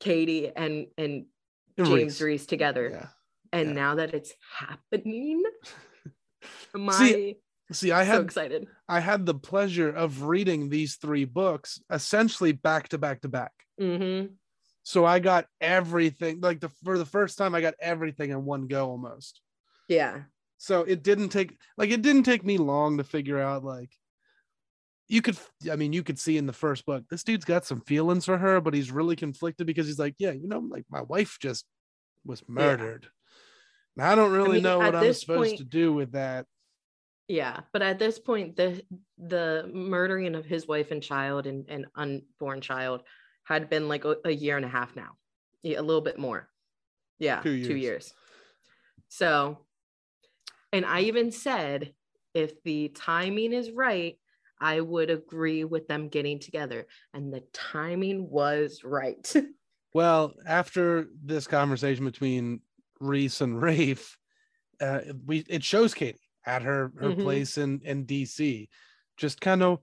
Katie 0.00 0.50
and 0.54 0.86
and 0.96 1.26
James 1.76 2.20
Reece, 2.22 2.46
together. 2.46 2.88
yeah 2.92 3.06
And 3.52 3.68
yeah. 3.70 3.74
now 3.74 3.94
that 3.96 4.14
it's 4.14 4.32
happening, 4.58 5.42
my 6.74 6.92
See, 6.92 7.36
see 7.72 7.92
i 7.92 8.04
so 8.04 8.10
had 8.12 8.20
excited. 8.22 8.66
i 8.88 9.00
had 9.00 9.26
the 9.26 9.34
pleasure 9.34 9.88
of 9.90 10.22
reading 10.22 10.68
these 10.68 10.96
three 10.96 11.24
books 11.24 11.80
essentially 11.90 12.52
back 12.52 12.88
to 12.90 12.98
back 12.98 13.20
to 13.22 13.28
back 13.28 13.52
hmm 13.78 14.26
so 14.84 15.04
i 15.04 15.18
got 15.18 15.46
everything 15.60 16.40
like 16.40 16.60
the 16.60 16.68
for 16.84 16.96
the 16.98 17.04
first 17.06 17.36
time 17.36 17.54
i 17.54 17.60
got 17.60 17.74
everything 17.80 18.30
in 18.30 18.44
one 18.44 18.66
go 18.68 18.88
almost. 18.90 19.40
Yeah. 19.88 20.20
so 20.58 20.82
it 20.82 21.02
didn't 21.02 21.30
take 21.30 21.56
like 21.76 21.90
it 21.90 22.02
didn't 22.02 22.22
take 22.22 22.44
me 22.44 22.56
long 22.58 22.98
to 22.98 23.04
figure 23.04 23.40
out 23.40 23.64
like 23.64 23.90
you 25.08 25.20
could 25.20 25.36
i 25.70 25.76
mean 25.76 25.92
you 25.92 26.02
could 26.02 26.18
see 26.18 26.36
in 26.38 26.46
the 26.46 26.52
first 26.52 26.86
book 26.86 27.04
this 27.10 27.24
dude's 27.24 27.44
got 27.44 27.66
some 27.66 27.80
feelings 27.80 28.24
for 28.24 28.38
her 28.38 28.60
but 28.60 28.72
he's 28.74 28.90
really 28.92 29.16
conflicted 29.16 29.66
because 29.66 29.86
he's 29.86 29.98
like 29.98 30.14
yeah 30.18 30.30
you 30.30 30.48
know 30.48 30.60
like 30.60 30.84
my 30.88 31.02
wife 31.02 31.38
just 31.40 31.66
was 32.24 32.42
murdered. 32.48 33.08
And 33.96 34.06
i 34.06 34.14
don't 34.14 34.32
really 34.32 34.54
mean, 34.54 34.62
know 34.62 34.78
what 34.78 34.94
i'm 34.94 35.12
supposed 35.12 35.38
point- 35.40 35.58
to 35.58 35.64
do 35.64 35.92
with 35.92 36.12
that. 36.12 36.46
Yeah, 37.26 37.60
but 37.72 37.80
at 37.80 37.98
this 37.98 38.18
point, 38.18 38.54
the 38.54 38.82
the 39.16 39.70
murdering 39.72 40.34
of 40.34 40.44
his 40.44 40.68
wife 40.68 40.90
and 40.90 41.02
child 41.02 41.46
and, 41.46 41.64
and 41.70 41.86
unborn 41.96 42.60
child 42.60 43.00
had 43.44 43.68
been 43.70 43.88
like 43.88 44.04
a, 44.04 44.16
a 44.24 44.30
year 44.30 44.56
and 44.56 44.64
a 44.64 44.68
half 44.68 44.96
now, 44.96 45.16
yeah, 45.62 45.80
a 45.80 45.82
little 45.82 46.02
bit 46.02 46.18
more. 46.18 46.48
Yeah, 47.18 47.42
Two 47.42 47.50
two 47.50 47.74
years. 47.74 47.82
years. 47.82 48.14
So, 49.08 49.66
and 50.72 50.84
I 50.84 51.02
even 51.02 51.30
said 51.30 51.94
if 52.34 52.62
the 52.62 52.88
timing 52.88 53.52
is 53.52 53.70
right, 53.70 54.18
I 54.60 54.80
would 54.80 55.10
agree 55.10 55.64
with 55.64 55.88
them 55.88 56.08
getting 56.08 56.38
together, 56.38 56.86
and 57.12 57.32
the 57.32 57.42
timing 57.52 58.28
was 58.30 58.82
right. 58.84 59.32
well 59.94 60.34
after 60.46 61.06
this 61.22 61.46
conversation 61.46 62.04
between 62.04 62.60
reece 63.00 63.40
and 63.40 63.60
raife 63.60 64.16
uh, 64.80 65.00
we 65.24 65.44
it 65.48 65.62
shows 65.62 65.94
katie 65.94 66.20
at 66.46 66.62
her 66.62 66.92
her 66.98 67.10
Mhm. 67.10 67.22
place 67.22 67.58
in 67.58 67.80
in 67.82 68.06
dc 68.06 68.68
just 69.16 69.40
kind 69.40 69.62
of 69.62 69.78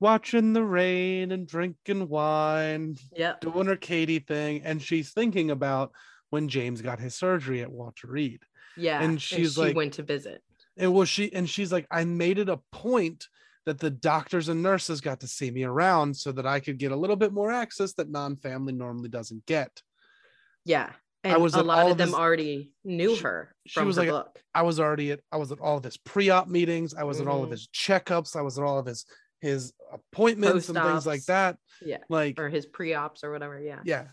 watching 0.00 0.52
the 0.52 0.62
rain 0.64 1.32
and 1.32 1.46
drinking 1.46 2.08
wine 2.08 2.96
yep. 3.16 3.40
doing 3.40 3.66
her 3.66 3.76
Katie 3.76 4.18
thing, 4.18 4.62
and 4.64 4.80
she's 4.82 5.12
thinking 5.12 5.50
about 5.50 5.92
when 6.30 6.48
James 6.48 6.82
got 6.82 6.98
his 7.00 7.14
surgery 7.14 7.62
at 7.62 7.70
Walter 7.70 8.08
Reed. 8.08 8.40
Yeah. 8.76 9.00
And 9.00 9.20
she's 9.20 9.54
she 9.54 9.60
like- 9.60 9.76
went 9.76 9.94
to 9.94 10.02
visit. 10.02 10.42
And 10.76 10.92
well, 10.92 11.06
she 11.06 11.32
and 11.32 11.48
she's 11.48 11.72
like, 11.72 11.86
I 11.90 12.04
made 12.04 12.38
it 12.38 12.50
a 12.50 12.60
point 12.70 13.26
that 13.64 13.78
the 13.78 13.90
doctors 13.90 14.48
and 14.50 14.62
nurses 14.62 15.00
got 15.00 15.20
to 15.20 15.26
see 15.26 15.50
me 15.50 15.64
around 15.64 16.14
so 16.14 16.30
that 16.32 16.46
I 16.46 16.60
could 16.60 16.76
get 16.78 16.92
a 16.92 16.96
little 16.96 17.16
bit 17.16 17.32
more 17.32 17.50
access 17.50 17.94
that 17.94 18.10
non-family 18.10 18.74
normally 18.74 19.08
doesn't 19.08 19.46
get. 19.46 19.82
Yeah. 20.64 20.90
I 21.24 21.30
And 21.30 21.42
was 21.42 21.54
a 21.54 21.62
lot 21.62 21.90
of 21.90 21.96
them 21.96 22.08
his- 22.08 22.14
already 22.14 22.72
knew 22.84 23.16
She- 23.16 23.22
her 23.22 23.54
she 23.66 23.72
from 23.80 23.86
was 23.86 23.96
her 23.96 24.02
like 24.02 24.10
book. 24.10 24.38
I 24.54 24.62
was 24.62 24.78
already 24.78 25.12
at 25.12 25.20
I 25.32 25.38
was 25.38 25.50
at 25.50 25.58
all 25.60 25.78
of 25.78 25.84
his 25.84 25.96
pre-op 25.96 26.46
meetings, 26.46 26.92
I 26.94 27.04
was 27.04 27.20
at 27.20 27.26
all 27.26 27.42
of 27.42 27.48
Mhm. 27.48 27.52
his 27.52 27.68
checkups, 27.68 28.36
I 28.36 28.42
was 28.42 28.58
at 28.58 28.64
all 28.64 28.78
of 28.78 28.86
his 28.86 29.06
his 29.40 29.72
appointments 29.92 30.68
and 30.68 30.78
things 30.78 31.06
like 31.06 31.24
that. 31.26 31.56
Yeah. 31.84 31.98
Like 32.08 32.38
Or 32.40 32.48
his 32.48 32.66
pre-ops 32.66 33.22
or 33.24 33.30
whatever. 33.30 33.60
Yeah. 33.60 33.80
yeah 33.84 34.04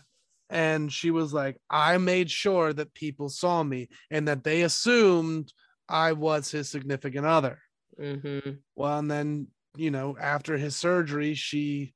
and 0.50 0.92
she 0.92 1.10
was 1.10 1.32
like 1.32 1.56
i 1.70 1.96
made 1.96 2.30
sure 2.30 2.70
that 2.70 2.92
people 2.92 3.30
saw 3.30 3.62
me 3.62 3.88
and 4.10 4.28
that 4.28 4.44
they 4.44 4.60
assumed 4.60 5.50
i 5.88 6.12
was 6.12 6.50
his 6.50 6.68
significant 6.68 7.24
other 7.26 7.58
Mm-hmm. 7.98 8.50
well 8.76 8.98
and 8.98 9.10
then 9.10 9.46
you 9.76 9.90
know 9.90 10.16
after 10.20 10.58
his 10.58 10.76
surgery 10.76 11.32
she 11.32 11.94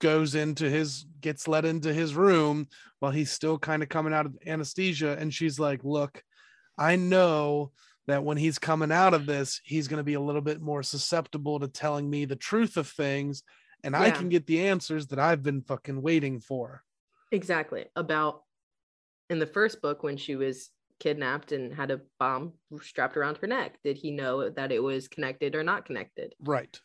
goes 0.00 0.36
into 0.36 0.70
his 0.70 1.06
gets 1.20 1.48
let 1.48 1.64
into 1.64 1.92
his 1.92 2.14
room 2.14 2.68
while 3.00 3.10
he's 3.12 3.32
still 3.32 3.58
kind 3.58 3.82
of 3.82 3.88
coming 3.88 4.12
out 4.14 4.26
of 4.26 4.36
anesthesia 4.46 5.16
and 5.18 5.34
she's 5.34 5.58
like 5.58 5.82
look 5.82 6.22
i 6.78 6.94
know 6.94 7.72
that 8.06 8.24
when 8.24 8.36
he's 8.36 8.58
coming 8.58 8.92
out 8.92 9.14
of 9.14 9.26
this 9.26 9.60
he's 9.64 9.88
going 9.88 9.98
to 9.98 10.04
be 10.04 10.14
a 10.14 10.20
little 10.20 10.40
bit 10.40 10.60
more 10.60 10.82
susceptible 10.82 11.60
to 11.60 11.68
telling 11.68 12.08
me 12.08 12.24
the 12.24 12.36
truth 12.36 12.76
of 12.76 12.88
things 12.88 13.42
and 13.84 13.94
i 13.96 14.10
can 14.10 14.28
get 14.28 14.46
the 14.46 14.66
answers 14.66 15.06
that 15.08 15.18
i've 15.18 15.42
been 15.42 15.62
fucking 15.62 16.00
waiting 16.00 16.40
for 16.40 16.82
Exactly. 17.32 17.86
About 17.96 18.42
in 19.30 19.38
the 19.38 19.46
first 19.46 19.82
book 19.82 20.02
when 20.02 20.16
she 20.16 20.36
was 20.36 20.70
kidnapped 21.00 21.52
and 21.52 21.74
had 21.74 21.90
a 21.90 22.00
bomb 22.18 22.54
strapped 22.80 23.16
around 23.16 23.38
her 23.38 23.46
neck, 23.46 23.78
did 23.82 23.96
he 23.96 24.10
know 24.10 24.48
that 24.50 24.72
it 24.72 24.82
was 24.82 25.08
connected 25.08 25.54
or 25.54 25.62
not 25.62 25.84
connected? 25.84 26.34
Right. 26.40 26.78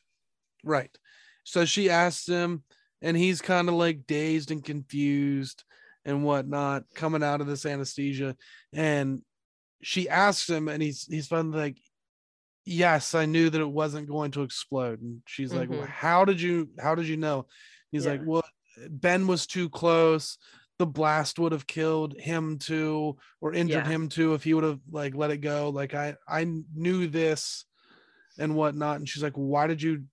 Right. 0.63 0.95
So 1.43 1.65
she 1.65 1.89
asks 1.89 2.27
him, 2.27 2.63
and 3.01 3.17
he's 3.17 3.41
kind 3.41 3.67
of 3.67 3.75
like 3.75 4.05
dazed 4.05 4.51
and 4.51 4.63
confused 4.63 5.63
and 6.05 6.23
whatnot, 6.23 6.83
coming 6.95 7.23
out 7.23 7.41
of 7.41 7.47
this 7.47 7.65
anesthesia. 7.65 8.35
And 8.73 9.21
she 9.81 10.09
asks 10.09 10.49
him, 10.49 10.67
and 10.67 10.81
he's 10.81 11.05
he's 11.05 11.27
finally 11.27 11.57
like, 11.57 11.77
Yes, 12.65 13.15
I 13.15 13.25
knew 13.25 13.49
that 13.49 13.61
it 13.61 13.69
wasn't 13.69 14.07
going 14.07 14.31
to 14.31 14.43
explode. 14.43 15.01
And 15.01 15.21
she's 15.25 15.51
like, 15.53 15.69
well, 15.69 15.81
Mhm. 15.81 15.87
How 15.89 16.25
did 16.25 16.39
you 16.39 16.69
how 16.79 16.93
did 16.95 17.07
you 17.07 17.17
know? 17.17 17.47
He's 17.91 18.05
like, 18.05 18.21
Well, 18.23 18.43
Ben 18.89 19.27
was 19.27 19.47
too 19.47 19.69
close. 19.69 20.37
The 20.77 20.85
blast 20.85 21.37
would 21.39 21.51
have 21.51 21.67
killed 21.67 22.15
him 22.19 22.57
too, 22.57 23.17
or 23.39 23.53
injured 23.53 23.85
Yeah. 23.85 23.91
him 23.91 24.09
too 24.09 24.33
if 24.33 24.43
he 24.43 24.53
would 24.53 24.63
have 24.63 24.79
like 24.91 25.15
let 25.15 25.31
it 25.31 25.37
go. 25.37 25.69
Like 25.69 25.93
I 25.93 26.15
I 26.27 26.43
knew 26.73 27.07
this 27.07 27.65
and 28.37 28.55
whatnot. 28.55 28.97
And 28.97 29.09
she's 29.09 29.23
like, 29.23 29.33
Why 29.35 29.67
did 29.67 29.81
you 29.81 30.05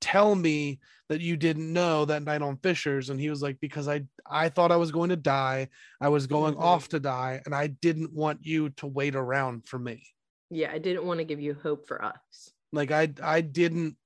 tell 0.00 0.34
me 0.34 0.80
that 1.08 1.20
you 1.20 1.36
didn't 1.36 1.72
know 1.72 2.04
that 2.04 2.22
night 2.22 2.42
on 2.42 2.56
Fisher's? 2.58 3.10
And 3.10 3.20
he 3.20 3.30
was 3.30 3.42
like, 3.42 3.60
Because 3.60 3.88
I 3.88 4.04
I 4.26 4.48
thought 4.48 4.72
I 4.72 4.76
was 4.76 4.92
going 4.92 5.10
to 5.10 5.16
die. 5.16 5.68
I 6.00 6.08
was 6.08 6.26
going 6.26 6.54
Mhm. 6.54 6.60
off 6.60 6.88
to 6.88 7.00
die, 7.00 7.40
and 7.44 7.54
I 7.54 7.68
didn't 7.68 8.12
want 8.12 8.44
you 8.44 8.70
to 8.70 8.86
wait 8.86 9.14
around 9.16 9.66
for 9.68 9.78
me. 9.78 10.06
Yeah, 10.50 10.72
I 10.72 10.78
didn't 10.78 11.04
want 11.04 11.18
to 11.18 11.24
give 11.24 11.40
you 11.40 11.54
hope 11.54 11.86
for 11.86 12.02
us. 12.04 12.50
Like 12.72 12.90
I 12.90 13.12
I 13.22 13.40
didn't 13.40 13.96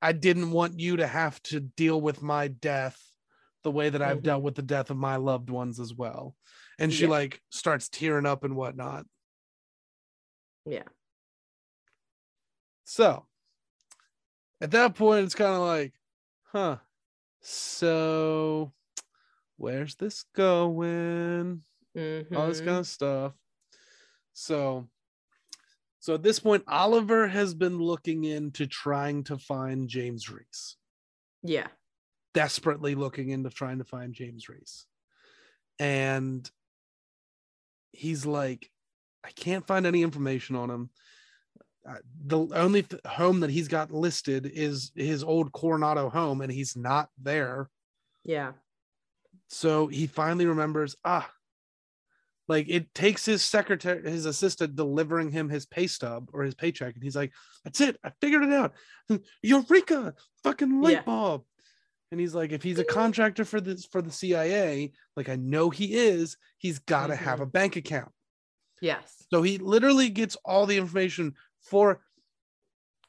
I 0.00 0.12
didn't 0.12 0.50
want 0.50 0.80
you 0.80 0.96
to 0.96 1.06
have 1.06 1.40
to 1.44 1.60
deal 1.60 2.00
with 2.00 2.22
my 2.22 2.48
death 2.48 3.00
the 3.62 3.70
way 3.70 3.88
that 3.88 4.02
I've 4.02 4.22
dealt 4.24 4.42
with 4.42 4.56
the 4.56 4.62
death 4.62 4.90
of 4.90 4.96
my 4.96 5.16
loved 5.16 5.48
ones 5.48 5.78
as 5.78 5.94
well. 5.94 6.36
And 6.78 6.92
she 6.92 7.04
Yeah. 7.04 7.10
like 7.10 7.40
starts 7.50 7.88
tearing 7.88 8.26
up 8.26 8.42
and 8.42 8.56
whatnot. 8.56 9.06
Yeah. 10.64 10.84
So 12.84 13.26
at 14.62 14.70
that 14.70 14.94
point, 14.94 15.24
it's 15.24 15.34
kind 15.34 15.54
of 15.54 15.60
like, 15.60 15.92
huh. 16.44 16.78
So 17.40 18.72
where's 19.56 19.96
this 19.96 20.22
going? 20.34 21.64
All 21.96 22.46
this 22.48 22.60
Mhm. 22.60 22.64
kind 22.64 22.78
of 22.78 22.86
stuff. 22.86 23.34
So 24.32 24.88
so 25.98 26.14
at 26.14 26.22
this 26.24 26.40
point, 26.40 26.64
Oliver 26.66 27.28
has 27.28 27.54
been 27.54 27.78
looking 27.78 28.24
into 28.24 28.66
trying 28.66 29.22
to 29.24 29.38
find 29.38 29.88
James 29.88 30.28
Reece. 30.28 30.76
Yeah. 31.44 31.68
Desperately 32.34 32.96
looking 32.96 33.28
into 33.28 33.50
trying 33.50 33.78
to 33.78 33.84
find 33.84 34.12
James 34.12 34.48
Reece. 34.48 34.86
And 35.78 36.50
he's 37.92 38.26
like, 38.26 38.72
I 39.22 39.30
can't 39.30 39.64
find 39.66 39.86
any 39.86 40.02
information 40.02 40.56
on 40.56 40.70
him. 40.70 40.90
Uh, 41.88 41.96
the 42.26 42.38
only 42.54 42.82
th- 42.82 43.02
home 43.06 43.40
that 43.40 43.50
he's 43.50 43.68
got 43.68 43.90
listed 43.92 44.46
is 44.46 44.92
his 44.94 45.24
old 45.24 45.52
Coronado 45.52 46.08
home, 46.08 46.40
and 46.40 46.52
he's 46.52 46.76
not 46.76 47.08
there. 47.20 47.68
Yeah. 48.24 48.52
So 49.48 49.88
he 49.88 50.06
finally 50.06 50.46
remembers, 50.46 50.94
ah, 51.04 51.28
like 52.48 52.66
it 52.68 52.94
takes 52.94 53.24
his 53.24 53.42
secretary, 53.42 54.08
his 54.10 54.26
assistant 54.26 54.76
delivering 54.76 55.30
him 55.30 55.48
his 55.48 55.66
pay 55.66 55.86
stub 55.86 56.28
or 56.32 56.42
his 56.42 56.54
paycheck. 56.54 56.94
And 56.94 57.02
he's 57.02 57.16
like, 57.16 57.32
that's 57.64 57.80
it. 57.80 57.96
I 58.04 58.10
figured 58.20 58.42
it 58.44 58.52
out. 58.52 58.74
Eureka, 59.42 60.14
fucking 60.42 60.80
light 60.80 60.92
Yeah. 60.92 61.02
bulb. 61.02 61.44
And 62.10 62.20
he's 62.20 62.34
like, 62.34 62.52
if 62.52 62.62
he's 62.62 62.78
a 62.78 62.84
contractor 62.84 63.44
for 63.44 63.60
this 63.60 63.86
for 63.86 64.02
the 64.02 64.12
CIA, 64.12 64.92
like 65.16 65.28
I 65.28 65.36
know 65.36 65.70
he 65.70 65.94
is, 65.94 66.36
he's 66.58 66.78
got 66.78 67.06
to 67.08 67.16
have 67.16 67.38
Mhm. 67.38 67.42
a 67.42 67.46
bank 67.46 67.76
account. 67.76 68.12
Yes. 68.80 69.24
So 69.32 69.42
he 69.42 69.58
literally 69.58 70.10
gets 70.10 70.36
all 70.44 70.66
the 70.66 70.76
information 70.76 71.34
for, 71.62 72.00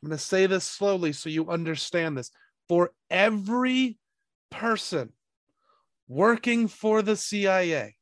I'm 0.02 0.10
going 0.10 0.18
to 0.18 0.24
say 0.24 0.46
this 0.46 0.64
slowly 0.66 1.14
so 1.14 1.30
you 1.30 1.50
understand 1.50 2.18
this. 2.18 2.32
For 2.70 2.92
every 3.10 3.98
person 4.52 5.12
working 6.08 6.68
for 6.68 7.02
the 7.02 7.16
CIA, 7.16 7.96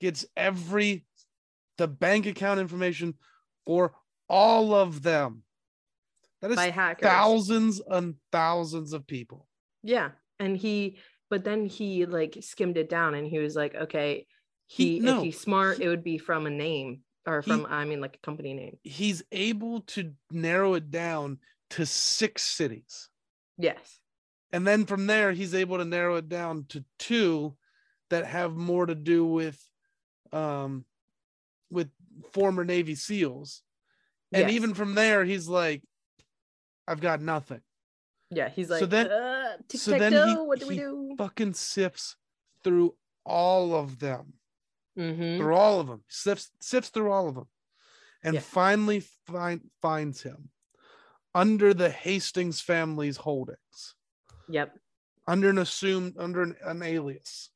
gets 0.00 0.24
every, 0.36 1.04
the 1.76 1.88
bank 1.88 2.26
account 2.26 2.60
information 2.60 3.14
for 3.66 3.94
all 4.28 4.74
of 4.74 5.02
them. 5.02 5.42
That 6.40 6.52
is 6.52 6.56
thousands 7.02 7.80
and 7.88 8.14
thousands 8.30 8.92
of 8.92 9.06
people. 9.06 9.48
Yeah. 9.82 10.10
And 10.38 10.56
he, 10.56 10.98
but 11.30 11.42
then 11.42 11.66
he 11.66 12.06
like 12.06 12.38
skimmed 12.42 12.76
it 12.76 12.88
down 12.88 13.14
and 13.14 13.26
he 13.26 13.38
was 13.38 13.56
like, 13.56 13.74
okay, 13.74 14.26
He- 14.66 14.94
he, 14.94 15.00
no, 15.00 15.18
if 15.18 15.24
he's 15.24 15.40
smart, 15.40 15.78
he- 15.78 15.84
it 15.84 15.88
would 15.88 16.04
be 16.04 16.18
from 16.18 16.46
a 16.46 16.50
name 16.50 17.00
or 17.28 17.42
He- 17.42 17.50
from, 17.50 17.66
I 17.66 17.84
mean, 17.84 18.00
like 18.00 18.16
a 18.16 18.18
company 18.26 18.54
name. 18.54 18.78
He's 18.82 19.22
able 19.32 19.82
to 19.82 20.12
narrow 20.30 20.74
it 20.74 20.90
down 20.90 21.38
to 21.70 21.84
six 21.86 22.42
cities. 22.42 23.08
Yes. 23.58 24.00
and 24.52 24.66
then 24.66 24.86
from 24.86 25.06
there 25.06 25.32
he's 25.32 25.52
able 25.54 25.76
to 25.78 25.84
narrow 25.84 26.16
it 26.16 26.28
down 26.28 26.64
to 26.70 26.82
two 26.98 27.54
that 28.08 28.24
have 28.24 28.54
more 28.56 28.86
to 28.86 28.94
do 28.94 29.26
with 29.26 29.60
um 30.32 30.86
with 31.70 31.90
former 32.32 32.64
navy 32.64 32.94
seals 32.94 33.62
and 34.32 34.44
Yes. 34.44 34.52
even 34.52 34.72
from 34.74 34.94
there 34.94 35.24
he's 35.24 35.48
like 35.48 35.82
i've 36.86 37.00
got 37.00 37.20
nothing 37.20 37.60
Yeah. 38.30 38.48
He's 38.48 38.70
like, 38.70 38.80
So 38.80 38.86
then- 38.86 39.10
uh, 39.10 39.56
so 39.74 39.98
then 39.98 40.12
he- 40.12 40.34
what 40.36 40.60
do 40.60 40.68
we 40.68 40.76
do? 40.76 41.14
fucking 41.18 41.52
sifts 41.54 42.16
through 42.64 42.94
all 43.26 43.74
of 43.74 43.98
them 43.98 44.37
Mm-hmm. 44.98 45.38
through 45.38 45.54
all 45.54 45.78
of 45.78 45.86
them 45.86 46.02
sifts 46.08 46.50
sifts 46.60 46.90
through 46.90 47.12
all 47.12 47.28
of 47.28 47.36
them 47.36 47.46
and 48.24 48.34
Yeah. 48.34 48.40
finally 48.40 49.00
find 49.26 49.60
finds 49.80 50.22
him 50.22 50.50
under 51.34 51.72
the 51.72 51.88
Hastings 51.88 52.60
family's 52.60 53.16
holdings, 53.18 53.94
Yep. 54.48 54.76
under 55.28 55.50
an 55.50 55.58
assumed 55.58 56.16
under 56.18 56.42
an, 56.42 56.56
an 56.64 56.82
alias, 56.82 57.50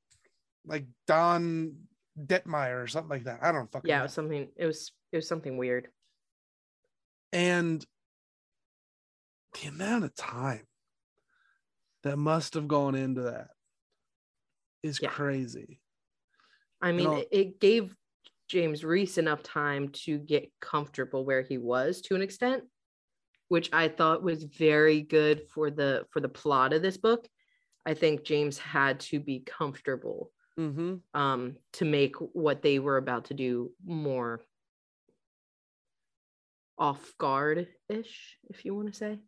like 0.65 0.87
Don 1.09 1.89
Detmeyer 2.17 2.81
or 2.83 2.87
something 2.87 3.11
like 3.11 3.25
that. 3.25 3.43
I 3.43 3.51
don't 3.51 3.71
fucking 3.73 3.89
Yeah, 3.89 4.01
it 4.01 4.03
was 4.05 4.13
something 4.13 4.49
it 4.57 4.67
was 4.67 4.93
it 5.11 5.17
was 5.17 5.27
something 5.29 5.57
weird. 5.57 5.89
and 7.33 7.85
the 9.61 9.69
amount 9.69 10.05
of 10.05 10.15
time 10.15 10.67
that 12.05 12.17
must 12.17 12.55
have 12.55 12.69
gone 12.69 12.95
into 12.95 13.23
that 13.23 13.49
is 14.83 15.01
Yeah. 15.03 15.11
crazy. 15.11 15.81
I 16.83 16.93
mean, 16.93 17.13
it, 17.13 17.29
it 17.31 17.61
gave 17.61 17.95
James 18.49 18.85
Reece 18.85 19.17
enough 19.17 19.43
time 19.43 19.89
to 20.05 20.19
get 20.19 20.51
comfortable 20.61 21.25
where 21.25 21.43
he 21.43 21.57
was 21.57 22.01
to 22.03 22.15
an 22.15 22.23
extent, 22.23 22.65
which 23.49 23.71
I 23.73 23.89
thought 23.89 24.23
was 24.23 24.45
very 24.45 25.01
good 25.01 25.49
for 25.49 25.71
the 25.71 26.05
for 26.11 26.21
the 26.21 26.29
plot 26.29 26.73
of 26.73 26.83
this 26.83 26.97
book. 26.97 27.27
I 27.87 27.95
think 27.95 28.25
James 28.25 28.59
had 28.59 29.01
to 29.01 29.21
be 29.21 29.41
comfortable 29.41 30.31
Mm-hmm. 30.61 31.19
um, 31.19 31.57
to 31.75 31.87
make 31.87 32.15
what 32.17 32.61
they 32.61 32.79
were 32.79 32.99
about 32.99 33.25
to 33.27 33.35
do 33.35 33.73
more 33.87 34.43
off 36.77 37.15
guard 37.19 37.69
ish, 37.89 38.37
if 38.51 38.65
you 38.65 38.75
want 38.75 38.89
to 38.89 38.95
say. 38.95 39.19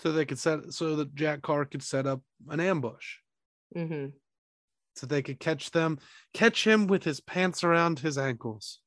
So 0.00 0.12
they 0.12 0.24
could 0.24 0.38
set 0.38 0.72
so 0.72 0.96
that 0.96 1.14
Jack 1.14 1.42
Carr 1.42 1.66
could 1.66 1.82
set 1.82 2.06
up 2.06 2.22
an 2.48 2.60
ambush. 2.60 3.16
hmm 3.74 4.06
so 4.94 5.06
they 5.06 5.22
could 5.22 5.40
catch 5.40 5.70
them, 5.70 5.98
catch 6.32 6.66
him 6.66 6.86
with 6.86 7.04
his 7.04 7.20
pants 7.20 7.64
around 7.64 7.98
his 7.98 8.16
ankles. 8.18 8.80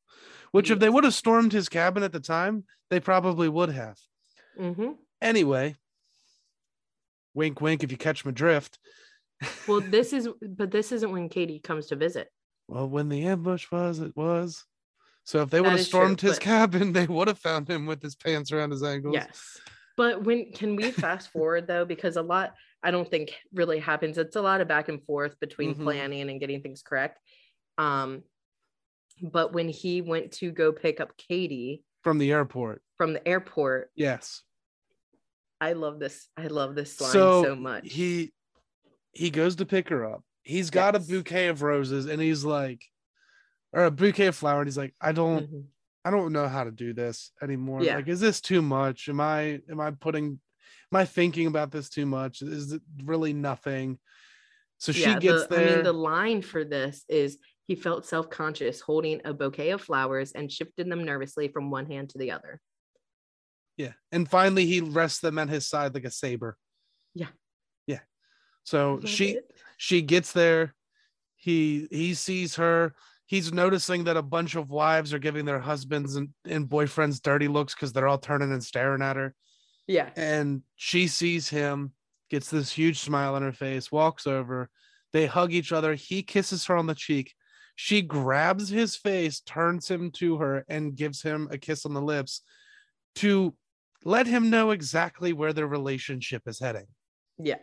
Which, 0.52 0.72
if 0.72 0.80
they 0.80 0.90
would 0.90 1.04
have 1.04 1.14
stormed 1.14 1.52
his 1.54 1.70
cabin 1.70 2.04
at 2.04 2.12
the 2.14 2.20
time, 2.20 2.64
they 2.90 3.00
probably 3.00 3.50
would 3.50 3.70
have. 3.70 3.98
hmm 4.58 4.92
Anyway, 5.22 5.76
wink, 7.34 7.60
wink. 7.62 7.84
If 7.84 7.92
you 7.92 7.98
catch 7.98 8.24
my 8.26 8.32
drift. 8.32 8.78
Well, 9.68 9.82
this 9.90 10.14
is, 10.14 10.28
but 10.42 10.72
this 10.72 10.92
isn't 10.92 11.12
when 11.12 11.30
Katie 11.30 11.60
comes 11.60 11.88
to 11.88 11.96
visit. 11.96 12.30
well, 12.68 12.88
when 12.90 13.10
the 13.10 13.26
ambush 13.28 13.70
was, 13.72 14.00
it 14.00 14.16
was. 14.16 14.64
So 15.24 15.42
if 15.42 15.50
they 15.50 15.60
would 15.60 15.72
have 15.72 15.80
is 15.80 15.90
true, 15.90 16.00
stormed 16.00 16.22
his 16.22 16.34
but- 16.34 16.42
cabin, 16.42 16.94
they 16.94 17.08
would 17.08 17.28
have 17.28 17.40
found 17.40 17.70
him 17.70 17.86
with 17.86 18.02
his 18.02 18.16
pants 18.16 18.52
around 18.52 18.72
his 18.72 18.84
ankles. 18.84 19.14
Yes. 19.16 19.60
But 19.98 20.24
when 20.24 20.52
can 20.52 20.76
we 20.76 20.92
fast 21.04 21.32
forward 21.32 21.68
though? 21.68 21.86
Because 21.86 22.16
a 22.18 22.22
lot 22.22 22.54
I 22.84 22.92
don't 22.92 23.10
think 23.10 23.34
really 23.54 23.80
happens. 23.80 24.18
It's 24.18 24.36
a 24.36 24.42
lot 24.42 24.62
of 24.62 24.68
back 24.68 24.88
and 24.90 25.04
forth 25.04 25.40
between 25.40 25.76
Mhm. 25.76 25.84
planning 25.84 26.30
and 26.30 26.40
getting 26.40 26.62
things 26.62 26.82
correct. 26.84 27.20
Um, 27.78 28.24
but 29.22 29.52
when 29.54 29.68
he 29.70 30.02
went 30.02 30.32
to 30.34 30.52
go 30.52 30.72
pick 30.72 31.00
up 31.00 31.18
Katie 31.18 31.84
From 32.04 32.18
the 32.20 32.32
airport. 32.32 32.82
from 32.98 33.14
the 33.14 33.28
airport, 33.28 33.92
Yes. 33.96 34.44
I 35.60 35.74
love 35.74 36.00
this. 36.00 36.28
I 36.38 36.48
love 36.48 36.76
this 36.76 37.02
line 37.02 37.12
so, 37.12 37.44
so, 37.44 37.56
much. 37.56 37.92
He 37.92 38.32
he 39.12 39.32
goes 39.32 39.56
to 39.56 39.66
pick 39.66 39.90
her 39.90 40.06
up. 40.06 40.24
He's 40.44 40.70
got 40.70 40.96
a 40.96 41.00
bouquet 41.00 41.48
of 41.48 41.64
roses 41.64 42.06
and 42.06 42.22
he's 42.22 42.46
like, 42.46 42.86
or 43.74 43.86
a 43.86 43.92
bouquet 43.92 44.28
of 44.28 44.36
flowers. 44.36 44.60
And 44.62 44.68
he's 44.68 44.78
like, 44.78 44.96
I 45.02 45.12
don't 45.12 45.52
Mhm. 45.52 45.66
I 46.06 46.12
don't 46.12 46.32
know 46.32 46.48
how 46.48 46.64
to 46.64 46.72
do 46.72 46.94
this 46.94 47.32
anymore. 47.42 47.82
Yeah. 47.84 47.96
Like, 47.96 48.08
is 48.08 48.20
this 48.20 48.40
too 48.40 48.62
much? 48.62 49.10
Am 49.10 49.20
I 49.20 49.62
am 49.68 49.80
I 49.82 49.90
putting 49.92 50.40
am 50.92 50.98
I 51.00 51.06
thinking 51.06 51.48
about 51.48 51.72
this 51.72 51.90
too 51.90 52.06
much? 52.06 52.42
Is 52.42 52.72
it 52.74 52.82
really 53.04 53.34
nothing? 53.34 54.00
So 54.78 54.92
she 54.92 55.02
Yeah, 55.02 55.20
gets 55.20 55.48
the, 55.48 55.56
there. 55.56 55.70
I 55.70 55.76
mean, 55.76 55.84
the 55.84 55.94
line 55.94 56.42
for 56.42 56.64
this 56.64 57.04
is 57.10 57.38
he 57.68 57.76
felt 57.76 58.06
self 58.06 58.30
conscious 58.30 58.80
holding 58.80 59.22
a 59.26 59.34
bouquet 59.34 59.72
of 59.72 59.82
flowers 59.82 60.32
and 60.32 60.52
shifted 60.52 60.90
them 60.90 61.04
nervously 61.04 61.48
from 61.50 61.70
one 61.72 61.86
hand 61.88 62.10
to 62.12 62.18
the 62.18 62.32
other. 62.32 62.62
yeah. 63.76 63.94
And 64.12 64.30
finally 64.30 64.66
he 64.66 64.82
rests 64.82 65.20
them 65.20 65.38
at 65.38 65.50
his 65.50 65.66
side 65.68 65.94
like 65.94 66.06
a 66.06 66.12
saber. 66.12 66.58
Yeah. 67.14 67.28
Yeah. 67.88 68.00
So 68.64 69.02
she 69.06 69.32
it. 69.32 69.52
she 69.78 70.02
gets 70.02 70.32
there. 70.32 70.74
He 71.36 71.88
he 71.92 72.14
sees 72.14 72.56
her. 72.56 72.96
He's 73.26 73.52
noticing 73.52 74.06
that 74.06 74.16
a 74.18 74.22
bunch 74.22 74.56
of 74.56 74.70
wives 74.70 75.14
are 75.14 75.20
giving 75.20 75.44
their 75.44 75.60
husbands 75.60 76.16
and, 76.16 76.30
and 76.46 76.68
boyfriends 76.70 77.22
dirty 77.22 77.50
looks 77.50 77.76
because 77.76 77.92
they're 77.92 78.08
all 78.08 78.18
turning 78.18 78.54
and 78.54 78.64
staring 78.64 79.02
at 79.02 79.18
her. 79.18 79.36
Yeah. 79.88 80.10
and 80.16 80.62
she 80.76 81.08
sees 81.08 81.50
him, 81.50 81.94
gets 82.30 82.50
this 82.50 82.72
huge 82.72 83.00
smile 83.00 83.36
on 83.36 83.42
her 83.42 83.54
face, 83.54 83.92
walks 83.92 84.28
over. 84.28 84.70
They 85.14 85.26
hug 85.26 85.54
each 85.54 85.72
other. 85.72 85.96
He 85.96 86.24
kisses 86.24 86.66
her 86.66 86.76
on 86.76 86.88
the 86.88 86.96
cheek. 86.96 87.34
She 87.76 88.02
grabs 88.02 88.70
his 88.70 88.96
face, 88.96 89.40
turns 89.40 89.90
him 89.90 90.12
to 90.12 90.38
her, 90.38 90.66
and 90.68 90.96
gives 90.96 91.22
him 91.22 91.48
a 91.52 91.58
kiss 91.58 91.86
on 91.86 91.94
the 91.94 92.02
lips 92.02 92.42
to 93.16 93.56
let 94.04 94.28
him 94.28 94.50
know 94.50 94.72
exactly 94.72 95.32
where 95.32 95.54
their 95.54 95.68
relationship 95.68 96.44
is 96.48 96.60
heading. 96.60 96.88
Yeah. 97.38 97.60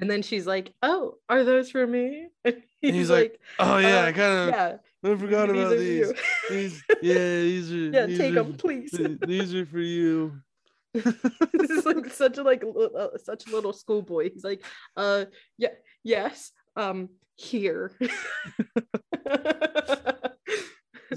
And 0.00 0.10
then 0.10 0.22
she's 0.22 0.46
like, 0.46 0.72
"Oh, 0.82 1.14
are 1.28 1.44
those 1.44 1.70
for 1.70 1.86
me?" 1.86 2.28
And 2.44 2.62
he's, 2.80 2.94
he's 2.94 3.10
like, 3.10 3.40
like, 3.58 3.68
Oh 3.70 3.78
yeah, 3.78 4.00
uh, 4.00 4.06
I 4.06 4.12
kind 4.12 4.32
of 4.32 4.48
"Yeah, 4.48 4.76
I 5.04 5.16
forgot 5.16 5.48
these 5.48 5.56
about 5.58 5.78
these. 5.78 6.12
These, 6.50 6.82
yeah, 7.00 7.14
these 7.14 7.72
are. 7.72 7.76
yeah, 7.76 8.06
these 8.06 8.18
take 8.18 8.32
are, 8.32 8.42
them, 8.42 8.54
please. 8.54 8.90
These 9.26 9.54
are 9.54 9.64
for 9.64 9.78
you. 9.78 10.34
this 10.92 11.70
is 11.70 11.86
like 11.86 12.12
such 12.12 12.36
a 12.36 12.42
like 12.42 12.62
uh, 12.62 13.08
such 13.22 13.46
a 13.46 13.50
little 13.50 13.72
schoolboy. 13.72 14.30
He's 14.32 14.44
like, 14.44 14.62
"Uh, 14.96 15.24
yeah, 15.56 15.70
yes, 16.02 16.52
um, 16.76 17.08
here." 17.36 17.92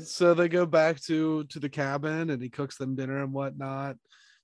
so 0.01 0.33
they 0.33 0.47
go 0.47 0.65
back 0.65 1.01
to 1.01 1.43
to 1.45 1.59
the 1.59 1.69
cabin 1.69 2.29
and 2.29 2.41
he 2.41 2.49
cooks 2.49 2.77
them 2.77 2.95
dinner 2.95 3.21
and 3.21 3.33
whatnot 3.33 3.97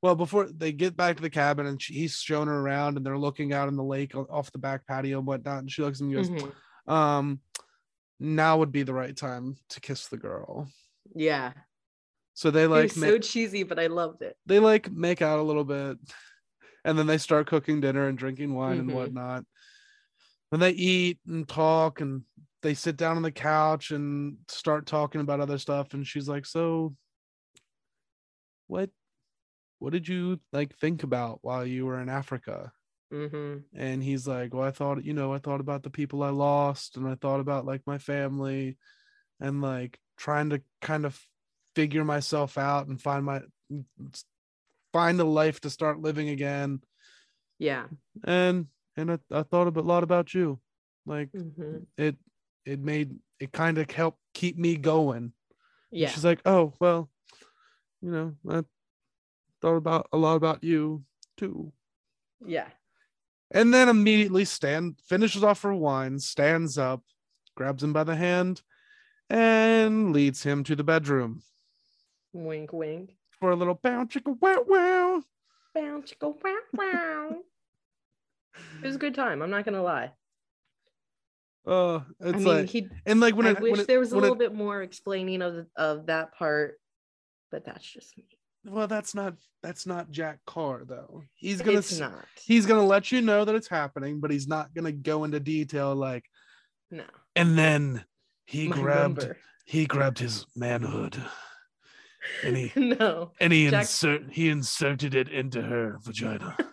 well 0.04 0.14
before 0.16 0.48
they 0.52 0.72
get 0.74 0.96
back 0.98 1.16
to 1.16 1.22
the 1.24 1.30
cabin 1.30 1.66
and 1.66 1.82
she, 1.82 1.94
he's 1.94 2.18
showing 2.18 2.48
her 2.50 2.60
around 2.60 2.98
and 2.98 3.06
they're 3.06 3.18
looking 3.18 3.54
out 3.54 3.70
in 3.70 3.76
the 3.78 3.84
lake 3.84 4.14
off 4.16 4.52
the 4.52 4.60
back 4.60 4.86
patio 4.86 5.18
and 5.18 5.26
whatnot 5.26 5.60
and 5.60 5.72
she 5.72 5.82
looks 5.82 6.02
and 6.02 6.14
goes 6.14 6.30
Mhm. 6.30 6.54
um 6.92 7.40
now 8.20 8.58
would 8.58 8.72
be 8.72 8.84
the 8.84 8.94
right 8.94 9.16
time 9.16 9.56
to 9.70 9.80
kiss 9.82 10.08
the 10.10 10.18
girl 10.18 10.68
Yeah, 11.16 11.54
so 12.34 12.52
they 12.52 12.68
like 12.68 12.96
make, 12.98 13.12
so 13.12 13.18
cheesy, 13.18 13.64
but 13.64 13.80
I 13.80 13.88
loved 13.88 14.22
it. 14.22 14.38
they 14.46 14.60
like 14.60 14.92
make 14.92 15.22
out 15.22 15.40
a 15.40 15.44
little 15.44 15.64
bit 15.64 15.98
and 16.86 17.00
then 17.00 17.08
they 17.08 17.18
start 17.18 17.48
cooking 17.48 17.80
dinner 17.82 18.08
and 18.08 18.18
drinking 18.18 18.54
wine 18.54 18.76
Mhm. 18.78 18.80
and 18.82 18.94
whatnot 18.94 19.46
and 20.52 20.62
they 20.62 20.72
eat 20.72 21.20
and 21.28 21.48
talk 21.48 22.02
and 22.02 22.24
they 22.62 22.74
sit 22.74 22.96
down 22.98 23.16
on 23.16 23.24
the 23.24 23.32
couch 23.32 23.92
and 23.92 24.38
start 24.50 24.86
talking 24.86 25.22
about 25.22 25.40
other 25.40 25.58
stuff 25.58 25.94
and 25.94 26.06
she's 26.06 26.28
like 26.28 26.46
so 26.46 26.94
what 28.68 28.90
what 29.84 29.94
did 29.94 30.08
you 30.08 30.40
like 30.52 30.76
think 30.76 31.04
about 31.04 31.40
while 31.42 31.66
you 31.66 31.86
were 31.86 32.00
in 32.00 32.10
africa? 32.10 32.72
Hmm 33.12 33.58
and 33.76 34.04
he's 34.04 34.28
like 34.28 34.54
well 34.54 34.64
i 34.64 34.72
thought 34.72 35.04
you 35.04 35.14
know 35.14 35.34
i 35.34 35.40
thought 35.40 35.60
about 35.60 35.82
the 35.84 35.90
people 35.90 36.22
i 36.22 36.30
lost 36.30 36.96
and 36.96 37.08
i 37.08 37.16
thought 37.16 37.40
about 37.40 37.66
like 37.66 37.82
my 37.88 37.98
family 37.98 38.78
and 39.40 39.62
like 39.62 40.00
trying 40.18 40.50
to 40.50 40.62
kind 40.82 41.06
of 41.06 41.20
figure 41.76 42.06
myself 42.06 42.58
out 42.58 42.88
and 42.88 43.02
find 43.02 43.26
my 43.26 43.42
find 44.92 45.20
a 45.20 45.24
life 45.24 45.60
to 45.62 45.70
start 45.70 46.00
living 46.00 46.30
again. 46.30 46.82
Yeah. 47.58 47.88
and 48.24 48.68
and 48.96 49.12
i, 49.12 49.20
I 49.32 49.44
thought 49.44 49.76
a 49.76 49.82
lot 49.82 50.04
about 50.04 50.34
you. 50.34 50.60
Like 51.06 51.30
hmm 51.34 51.80
it 51.98 52.16
it 52.66 52.80
made 52.80 53.16
it 53.40 53.52
kind 53.52 53.78
of 53.78 53.90
helped 53.90 54.20
keep 54.34 54.58
me 54.58 54.76
going. 54.78 55.18
And 55.18 55.34
Yeah. 55.92 56.10
she's 56.10 56.26
like 56.26 56.42
oh 56.46 56.74
well 56.80 57.10
you 58.02 58.12
know 58.12 58.36
i 58.50 58.64
thought 59.64 59.78
about 59.78 60.08
a 60.12 60.18
lot 60.18 60.36
about 60.36 60.64
you 60.64 61.04
too 61.38 61.72
Yeah. 62.46 62.68
and 63.50 63.74
then 63.74 63.88
immediately 63.90 64.44
stand 64.46 65.00
finishes 65.08 65.44
off 65.44 65.62
her 65.64 65.74
wine 65.74 66.20
stands 66.20 66.78
up 66.78 67.02
grabs 67.56 67.82
him 67.84 67.94
by 67.94 68.04
the 68.04 68.16
hand 68.16 68.62
and 69.30 70.12
leads 70.14 70.44
him 70.44 70.64
to 70.66 70.76
the 70.76 70.84
bedroom 70.84 71.42
Wink, 72.34 72.74
wink. 72.74 73.16
for 73.40 73.52
a 73.52 73.56
little 73.56 73.80
bow 73.82 74.04
chicka 74.06 74.38
wow 74.42 74.64
wow 74.68 75.24
Bow, 75.74 76.04
chicka, 76.06 76.28
wow, 76.44 76.56
wow. 76.74 77.40
It 78.84 78.86
was 78.86 78.96
a 78.96 79.00
good 79.00 79.16
time. 79.16 79.42
I'm 79.42 79.50
not 79.50 79.66
gonna 79.66 79.82
lie. 79.82 80.12
uh 81.66 81.96
I 81.96 82.04
it's 82.22 82.38
mean, 82.38 82.46
like 82.46 82.70
he. 82.70 82.90
and 83.08 83.20
like 83.20 83.36
when 83.36 83.48
I 83.48 83.52
it 83.52 83.60
wish 83.62 83.72
when 83.72 83.80
it, 83.80 83.88
there 83.88 84.00
was 84.00 84.12
a 84.12 84.16
little 84.18 84.36
it, 84.36 84.40
bit 84.40 84.54
more 84.54 84.84
explaining 84.84 85.42
of 85.42 85.66
of 85.76 86.06
that 86.08 86.36
part, 86.36 86.80
but 87.50 87.66
that's 87.66 87.84
just 87.84 88.16
me. 88.18 88.26
Well 88.66 88.88
that's 88.88 89.14
not 89.14 89.34
that's 89.62 89.86
not 89.86 90.10
jack 90.12 90.40
carr 90.46 90.84
though 90.86 91.24
he's 91.36 91.62
gonna 91.62 91.80
It's 91.80 92.00
not. 92.00 92.26
he's 92.46 92.66
gonna 92.66 92.86
let 92.86 93.12
you 93.12 93.22
know 93.22 93.44
that 93.46 93.56
it's 93.56 93.68
happening 93.68 94.20
but 94.20 94.32
he's 94.32 94.48
not 94.48 94.74
gonna 94.74 94.92
go 94.92 95.24
into 95.26 95.40
detail 95.40 95.94
like 95.96 96.24
No. 96.92 97.04
and 97.36 97.58
then 97.58 98.06
he 98.46 98.68
My 98.68 98.76
grabbed 98.76 99.20
number. 99.20 99.38
he 99.66 99.86
grabbed 99.86 100.20
his 100.20 100.46
manhood 100.56 101.22
and 102.44 102.56
he 102.58 102.72
no. 102.80 103.32
and 103.40 103.52
he 103.52 103.70
Jack- 103.70 103.82
insert 103.82 104.32
he 104.32 104.50
inserted 104.50 105.14
it 105.16 105.30
into 105.30 105.62
her 105.62 105.98
vagina 106.04 106.56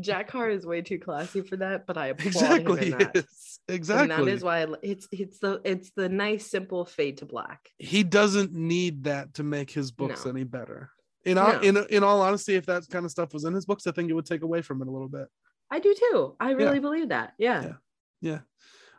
Jack 0.00 0.28
Carr 0.28 0.50
is 0.50 0.64
way 0.66 0.82
too 0.82 0.98
classy 0.98 1.40
for 1.42 1.56
that, 1.56 1.86
but 1.86 1.96
I 1.96 2.08
applaud 2.08 2.26
exactly. 2.26 2.86
him 2.86 2.92
in 2.92 2.98
that. 2.98 3.10
yes, 3.14 3.58
Exactly. 3.68 4.14
And 4.14 4.26
that 4.26 4.32
is 4.32 4.42
why 4.42 4.62
I, 4.62 4.66
it's 4.82 5.06
it's 5.12 5.38
the 5.38 5.60
it's 5.64 5.90
the 5.96 6.08
nice 6.08 6.50
simple 6.50 6.84
fade 6.84 7.18
to 7.18 7.26
black. 7.26 7.68
he 7.78 8.02
doesn't 8.02 8.52
need 8.52 9.04
that 9.04 9.34
to 9.34 9.42
make 9.42 9.70
his 9.70 9.90
books 9.92 10.24
No. 10.24 10.30
any 10.32 10.44
better. 10.44 10.90
In 11.24 11.38
all, 11.38 11.52
No. 11.52 11.60
in 11.60 11.76
in 11.90 12.02
all 12.04 12.20
honesty, 12.20 12.54
if 12.54 12.66
that 12.66 12.82
kind 12.90 13.04
of 13.04 13.10
stuff 13.10 13.32
was 13.32 13.44
in 13.44 13.54
his 13.54 13.64
books, 13.66 13.86
I 13.86 13.92
think 13.92 14.10
it 14.10 14.14
would 14.14 14.26
take 14.26 14.42
away 14.42 14.62
from 14.62 14.82
it 14.82 14.88
a 14.88 14.90
little 14.90 15.08
bit. 15.08 15.28
I 15.70 15.78
do 15.78 15.94
too. 15.94 16.36
I 16.40 16.50
really 16.52 16.80
believe 16.80 17.10
that. 17.10 17.34
Yeah. 17.38 17.62
Yeah. 17.62 17.72
Yeah. 18.20 18.38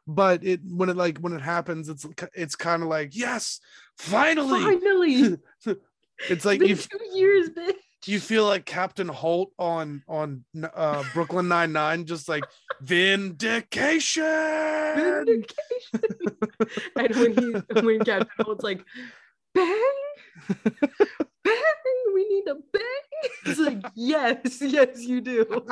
But 0.07 0.43
it 0.43 0.61
when 0.65 0.89
it 0.89 0.97
like 0.97 1.17
when 1.19 1.33
it 1.33 1.41
happens, 1.41 1.89
it's 1.89 2.05
it's 2.33 2.55
kind 2.55 2.81
of 2.83 2.89
like 2.89 3.15
yes, 3.15 3.59
finally. 3.97 4.61
Finally. 4.61 5.37
It's 6.29 6.45
like 6.45 6.61
you 6.61 6.75
two 6.75 6.99
years, 7.13 7.49
bitch. 7.49 7.73
You 8.07 8.19
feel 8.19 8.45
like 8.45 8.65
Captain 8.65 9.07
Holt 9.07 9.51
on 9.57 10.03
on 10.07 10.43
uh 10.73 11.03
Brooklyn 11.13 11.47
Nine 11.47 11.71
Nine, 11.71 12.05
just 12.05 12.27
like 12.29 12.43
vindication. 12.81 14.23
Vindication. 14.95 15.55
and 16.95 17.15
when 17.15 17.33
he 17.33 17.81
when 17.81 17.99
Captain 17.99 18.45
Holt's 18.45 18.63
like, 18.63 18.83
bang, 19.53 19.91
bang, 21.43 22.03
we 22.13 22.27
need 22.29 22.47
a 22.47 22.55
bang. 22.55 23.31
It's 23.45 23.59
like, 23.59 23.81
yes, 23.95 24.61
yes, 24.61 25.01
you 25.01 25.21
do. 25.21 25.45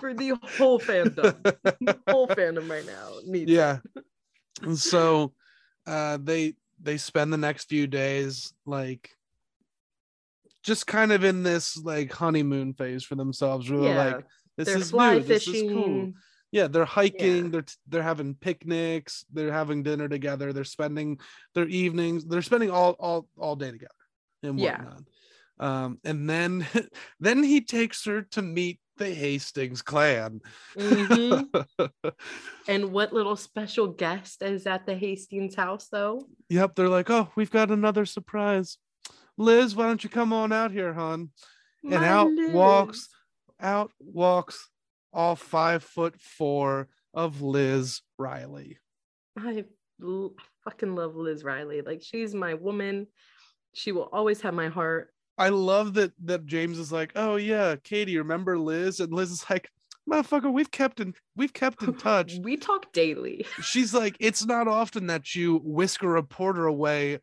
For 0.00 0.14
the 0.14 0.38
whole 0.56 0.78
fandom. 0.78 1.42
The 1.42 1.98
whole 2.08 2.28
fandom 2.28 2.70
right 2.70 2.86
now 2.86 3.14
needs 3.24 3.50
it. 3.50 3.54
yeah 3.54 3.78
and 4.62 4.78
so 4.78 5.32
uh 5.86 6.18
they 6.22 6.54
they 6.80 6.96
spend 6.96 7.32
the 7.32 7.36
next 7.38 7.68
few 7.68 7.86
days 7.86 8.52
like 8.66 9.10
just 10.62 10.86
kind 10.86 11.12
of 11.12 11.24
in 11.24 11.42
this 11.42 11.76
like 11.76 12.12
honeymoon 12.12 12.74
phase 12.74 13.04
for 13.04 13.14
themselves 13.14 13.70
where 13.70 13.80
they're 13.80 13.94
Yeah. 13.94 14.14
like 14.16 14.24
this 14.56 14.66
They're 14.68 14.78
is 14.78 14.92
new 14.92 15.20
this 15.20 15.48
is 15.48 15.62
cool 15.72 16.12
yeah 16.50 16.66
they're 16.68 16.84
hiking 16.84 17.44
Yeah. 17.44 17.50
they're 17.50 17.64
they're 17.88 18.02
having 18.02 18.34
picnics 18.34 19.24
they're 19.32 19.52
having 19.52 19.82
dinner 19.82 20.08
together 20.08 20.52
they're 20.52 20.64
spending 20.64 21.18
their 21.54 21.66
evenings 21.66 22.24
they're 22.24 22.42
spending 22.42 22.70
all 22.70 22.92
all 22.98 23.28
all 23.38 23.56
day 23.56 23.70
together 23.70 23.90
and 24.42 24.58
Yeah. 24.58 24.76
whatnot 24.82 25.02
um 25.58 25.98
and 26.04 26.28
then 26.28 26.66
then 27.20 27.42
he 27.42 27.60
takes 27.60 28.04
her 28.04 28.22
to 28.32 28.42
meet 28.42 28.78
the 28.98 29.12
hastings 29.14 29.82
clan 29.82 30.40
Mhm. 30.76 31.48
And 32.68 32.92
what 32.92 33.12
little 33.12 33.34
special 33.34 33.88
guest 33.88 34.40
is 34.42 34.66
at 34.68 34.86
the 34.86 34.94
Hastings 34.94 35.56
house, 35.56 35.88
though? 35.88 36.28
Yep, 36.48 36.76
they're 36.76 36.88
like, 36.88 37.10
oh, 37.10 37.28
we've 37.34 37.50
got 37.50 37.72
another 37.72 38.06
surprise. 38.06 38.78
Liz, 39.42 39.74
why 39.74 39.86
don't 39.86 40.02
you 40.02 40.10
come 40.10 40.32
on 40.32 40.52
out 40.52 40.70
here, 40.70 40.92
hon? 40.92 41.30
And 41.82 42.00
My 42.00 42.08
out 42.08 42.30
walks, 42.52 43.08
out 43.60 43.90
walks 43.98 44.70
all 45.12 45.36
five 45.36 45.82
foot 45.82 46.20
four 46.20 46.88
of 47.12 47.42
Liz 47.42 48.00
Riley. 48.18 48.78
I 49.36 49.64
l- 50.02 50.34
fucking 50.64 50.94
love 50.94 51.16
Liz 51.16 51.44
Riley. 51.44 51.82
Like, 51.82 52.02
she's 52.02 52.34
my 52.34 52.54
woman. 52.54 53.08
She 53.74 53.90
will 53.92 54.08
always 54.12 54.40
have 54.42 54.54
my 54.54 54.68
heart. 54.68 55.12
I 55.38 55.48
love 55.48 55.94
that 55.94 56.12
that 56.24 56.46
James 56.46 56.78
is 56.78 56.92
like, 56.92 57.12
oh 57.16 57.36
yeah, 57.36 57.76
Katie, 57.82 58.18
remember 58.18 58.58
Liz? 58.58 59.00
And 59.00 59.12
Liz 59.12 59.30
is 59.30 59.44
like, 59.50 59.68
motherfucker, 60.08 60.52
we've 60.52 60.70
kept 60.70 61.00
in 61.00 61.14
we've 61.36 61.52
kept 61.52 61.82
in 61.82 61.94
touch. 61.98 62.34
We 62.42 62.56
talk 62.56 62.92
daily. 62.92 63.46
She's 63.62 63.94
like, 63.94 64.16
it's 64.20 64.44
not 64.44 64.68
often 64.68 65.06
that 65.08 65.34
you 65.34 65.60
whisk 65.64 66.02
a 66.02 66.08
reporter 66.08 66.66
away 66.66 67.18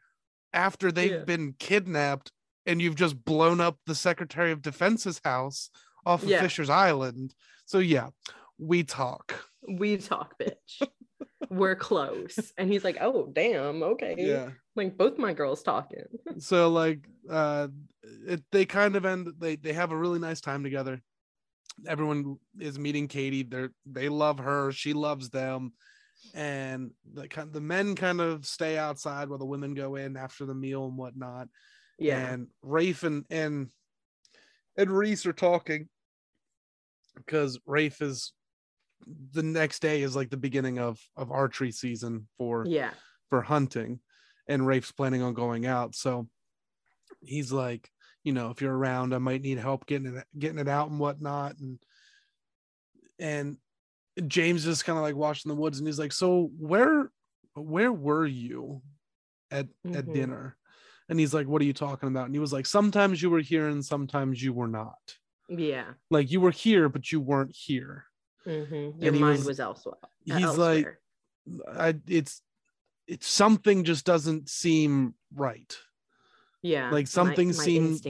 after 0.53 0.91
they've 0.91 1.11
Yeah. 1.11 1.23
been 1.23 1.53
kidnapped 1.59 2.31
and 2.65 2.81
you've 2.81 2.95
just 2.95 3.23
blown 3.23 3.59
up 3.61 3.77
the 3.85 3.95
Secretary 3.95 4.51
of 4.51 4.61
Defense's 4.61 5.21
house 5.23 5.69
off 6.05 6.23
of 6.23 6.29
Yeah. 6.29 6.41
Fisher's 6.41 6.69
Island. 6.69 7.33
So 7.65 7.79
yeah, 7.79 8.09
we 8.57 8.83
talk. 8.83 9.45
We 9.67 9.97
talk, 9.97 10.35
bitch. 10.39 10.81
We're 11.49 11.75
close. 11.75 12.51
And 12.57 12.71
he's 12.71 12.83
like, 12.83 12.97
oh, 13.01 13.29
damn. 13.33 13.81
Okay. 13.83 14.15
Yeah. 14.17 14.49
Like, 14.75 14.97
both 14.97 15.17
my 15.17 15.33
girls 15.33 15.63
talking. 15.63 16.03
So 16.39 16.69
like 16.69 17.07
uh 17.29 17.67
it, 18.27 18.43
they 18.51 18.65
kind 18.65 18.95
of 18.95 19.05
end 19.05 19.29
they 19.39 19.55
they 19.55 19.73
have 19.73 19.91
a 19.91 19.97
really 19.97 20.19
nice 20.19 20.41
time 20.41 20.63
together. 20.63 21.01
Everyone 21.87 22.37
is 22.59 22.79
meeting 22.79 23.07
Katie. 23.07 23.43
They're 23.43 23.71
they 23.85 24.09
love 24.09 24.39
her, 24.39 24.71
she 24.71 24.93
loves 24.93 25.29
them. 25.29 25.73
And 26.33 26.91
the 27.13 27.27
kind 27.27 27.51
the 27.51 27.61
men 27.61 27.95
kind 27.95 28.21
of 28.21 28.45
stay 28.45 28.77
outside 28.77 29.29
while 29.29 29.39
the 29.39 29.45
women 29.45 29.73
go 29.73 29.95
in 29.95 30.17
after 30.17 30.45
the 30.45 30.53
meal 30.53 30.85
and 30.85 30.97
whatnot. 30.97 31.47
Yeah. 31.97 32.31
and 32.31 32.47
Raife 32.61 33.03
and 33.03 33.25
and 33.29 33.69
and 34.77 34.89
Reece 34.89 35.25
are 35.25 35.33
talking 35.33 35.89
because 37.15 37.59
Raife 37.65 38.01
is 38.01 38.33
the 39.31 39.43
next 39.43 39.81
day 39.81 40.01
is 40.01 40.15
like 40.15 40.29
the 40.29 40.37
beginning 40.37 40.79
of 40.79 40.99
of 41.15 41.31
archery 41.31 41.71
season 41.71 42.27
for 42.37 42.65
yeah. 42.65 42.91
for 43.29 43.41
hunting, 43.41 43.99
and 44.47 44.65
Raife's 44.65 44.91
planning 44.91 45.21
on 45.21 45.33
going 45.33 45.65
out. 45.65 45.95
So 45.95 46.27
he's 47.21 47.51
like, 47.51 47.89
you 48.23 48.33
know, 48.33 48.49
if 48.49 48.61
you're 48.61 48.75
around, 48.75 49.13
I 49.13 49.17
might 49.19 49.41
need 49.41 49.57
help 49.57 49.85
getting 49.85 50.15
it 50.15 50.25
getting 50.37 50.59
it 50.59 50.67
out 50.67 50.89
and 50.89 50.99
whatnot, 50.99 51.57
and 51.59 51.79
and 53.19 53.57
James 54.27 54.65
is 54.67 54.83
kind 54.83 54.97
of 54.97 55.03
like 55.03 55.15
watching 55.15 55.49
the 55.49 55.55
woods, 55.55 55.79
and 55.79 55.87
he's 55.87 55.99
like, 55.99 56.13
so 56.13 56.51
where 56.57 57.11
where 57.55 57.91
were 57.91 58.25
you 58.25 58.81
at 59.51 59.67
at 59.93 60.05
Mhm. 60.05 60.13
dinner? 60.13 60.57
And 61.09 61.19
he's 61.19 61.33
like, 61.33 61.47
what 61.47 61.61
are 61.61 61.65
you 61.65 61.73
talking 61.73 62.07
about? 62.07 62.25
And 62.25 62.35
he 62.35 62.39
was 62.39 62.53
like, 62.53 62.65
sometimes 62.67 63.21
you 63.21 63.29
were 63.31 63.39
here 63.41 63.67
and 63.67 63.83
sometimes 63.83 64.41
you 64.43 64.53
were 64.53 64.67
not. 64.67 65.17
Yeah. 65.49 65.93
Like 66.11 66.29
you 66.31 66.39
were 66.39 66.51
here, 66.51 66.87
but 66.87 67.11
you 67.11 67.19
weren't 67.19 67.55
here. 67.55 68.05
Mhm. 68.45 69.01
Your 69.01 69.13
mind 69.13 69.39
was- 69.39 69.45
was, 69.47 69.59
elsewhere. 69.59 69.95
He's 70.23 70.35
elsewhere. 70.43 70.99
like, 71.47 71.75
I, 71.75 71.99
it's 72.07 72.41
it's 73.07 73.27
something 73.27 73.83
just 73.83 74.05
doesn't 74.05 74.49
seem 74.49 75.15
right. 75.35 75.75
yeah. 76.61 76.91
like, 76.91 77.07
something 77.07 77.51
seems. 77.53 78.05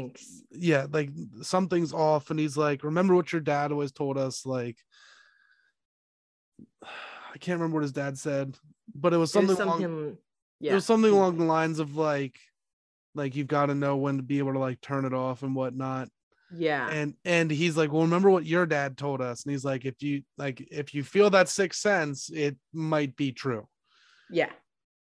Yeah, 0.51 0.88
like 0.91 1.12
something's 1.41 1.93
off. 1.93 2.32
And 2.32 2.39
he's 2.39 2.57
like, 2.57 2.84
remember 2.84 3.16
what 3.16 3.32
your 3.32 3.41
dad 3.41 3.72
always 3.72 3.93
told 3.93 4.18
us? 4.18 4.45
Like, 4.45 4.78
I 7.34 7.38
can't 7.38 7.60
remember 7.60 7.76
what 7.76 7.84
his 7.84 7.92
dad 7.92 8.18
said, 8.18 8.58
but 8.96 9.14
it 9.14 9.18
was 9.18 9.30
It 9.30 9.34
something, 9.34 9.62
along. 9.62 10.18
Yeah. 10.60 10.72
it 10.72 10.76
was 10.76 10.86
something 10.86 11.12
along 11.12 11.38
the 11.38 11.46
lines 11.46 11.80
of 11.80 11.96
like, 11.96 12.38
like 13.16 13.36
you've 13.36 13.48
got 13.48 13.68
to 13.68 13.76
know 13.76 13.98
when 13.98 14.18
to 14.18 14.24
be 14.24 14.40
able 14.40 14.54
to 14.54 14.60
like 14.60 14.82
turn 14.82 15.06
it 15.06 15.14
off 15.14 15.44
and 15.44 15.56
whatnot. 15.56 16.10
Yeah. 16.52 16.90
and 16.90 17.14
and 17.26 17.52
he's 17.52 17.78
like 17.78 17.92
well 17.92 18.02
remember 18.02 18.32
what 18.32 18.44
your 18.44 18.66
dad 18.66 18.98
told 18.98 19.22
us 19.22 19.44
and 19.44 19.52
he's 19.52 19.64
like 19.64 19.86
if 19.86 20.02
you 20.02 20.24
like 20.36 20.68
if 20.72 20.96
you 20.96 21.04
feel 21.04 21.30
that 21.30 21.48
sixth 21.48 21.80
sense 21.80 22.32
it 22.32 22.58
might 22.74 23.16
be 23.16 23.32
true 23.32 23.68
yeah. 24.32 24.50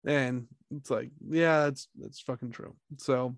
and 0.06 0.46
it's 0.70 0.90
like 0.90 1.10
yeah 1.28 1.66
it's 1.66 1.88
it's 2.00 2.20
fucking 2.20 2.52
true 2.52 2.76
so 2.98 3.34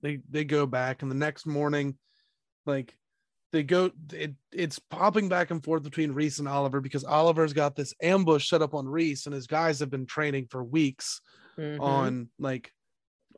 they 0.00 0.20
they 0.30 0.44
go 0.44 0.64
back 0.64 1.02
and 1.02 1.10
the 1.10 1.14
next 1.14 1.44
morning 1.44 1.94
like 2.64 2.96
they 3.52 3.62
go 3.62 3.90
it, 4.12 4.34
it's 4.52 4.78
popping 4.78 5.28
back 5.28 5.50
and 5.50 5.64
forth 5.64 5.82
between 5.82 6.12
reece 6.12 6.38
and 6.38 6.48
oliver 6.48 6.80
because 6.80 7.04
oliver's 7.04 7.52
got 7.52 7.74
this 7.76 7.94
ambush 8.02 8.48
set 8.48 8.62
up 8.62 8.74
on 8.74 8.86
reece 8.86 9.26
and 9.26 9.34
his 9.34 9.46
guys 9.46 9.80
have 9.80 9.90
been 9.90 10.06
training 10.06 10.46
for 10.50 10.62
weeks 10.62 11.20
Mhm. 11.58 11.80
on 11.80 12.30
like 12.38 12.72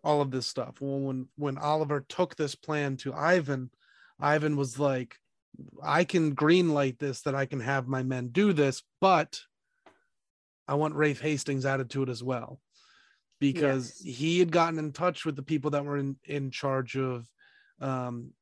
all 0.02 0.20
of 0.22 0.30
this 0.30 0.46
stuff. 0.46 0.80
Well, 0.80 1.00
when 1.00 1.28
when 1.36 1.58
Oliver 1.58 2.00
took 2.00 2.34
this 2.34 2.54
plan 2.54 2.96
to 2.98 3.12
Ivan, 3.12 3.70
Ivan 4.18 4.56
was 4.56 4.78
like, 4.78 5.16
"I 5.82 6.04
can 6.04 6.34
green 6.34 6.70
light 6.70 6.98
this 6.98 7.20
that 7.22 7.34
I 7.34 7.44
can 7.44 7.60
have 7.60 7.86
my 7.86 8.02
men 8.02 8.28
do 8.28 8.52
this, 8.54 8.82
but 9.00 9.40
I 10.66 10.74
want 10.74 10.94
Raife 10.94 11.20
Hastings 11.20 11.66
added 11.66 11.90
to 11.90 12.02
it 12.02 12.08
as 12.08 12.22
well." 12.22 12.62
Because 13.40 14.02
Yes. 14.02 14.16
he 14.16 14.38
had 14.38 14.52
gotten 14.52 14.78
in 14.78 14.92
touch 14.92 15.24
with 15.26 15.36
the 15.36 15.42
people 15.42 15.72
that 15.72 15.84
were 15.84 15.98
in, 15.98 16.18
in 16.24 16.50
charge 16.50 16.96
of 16.96 17.28
um 17.80 18.32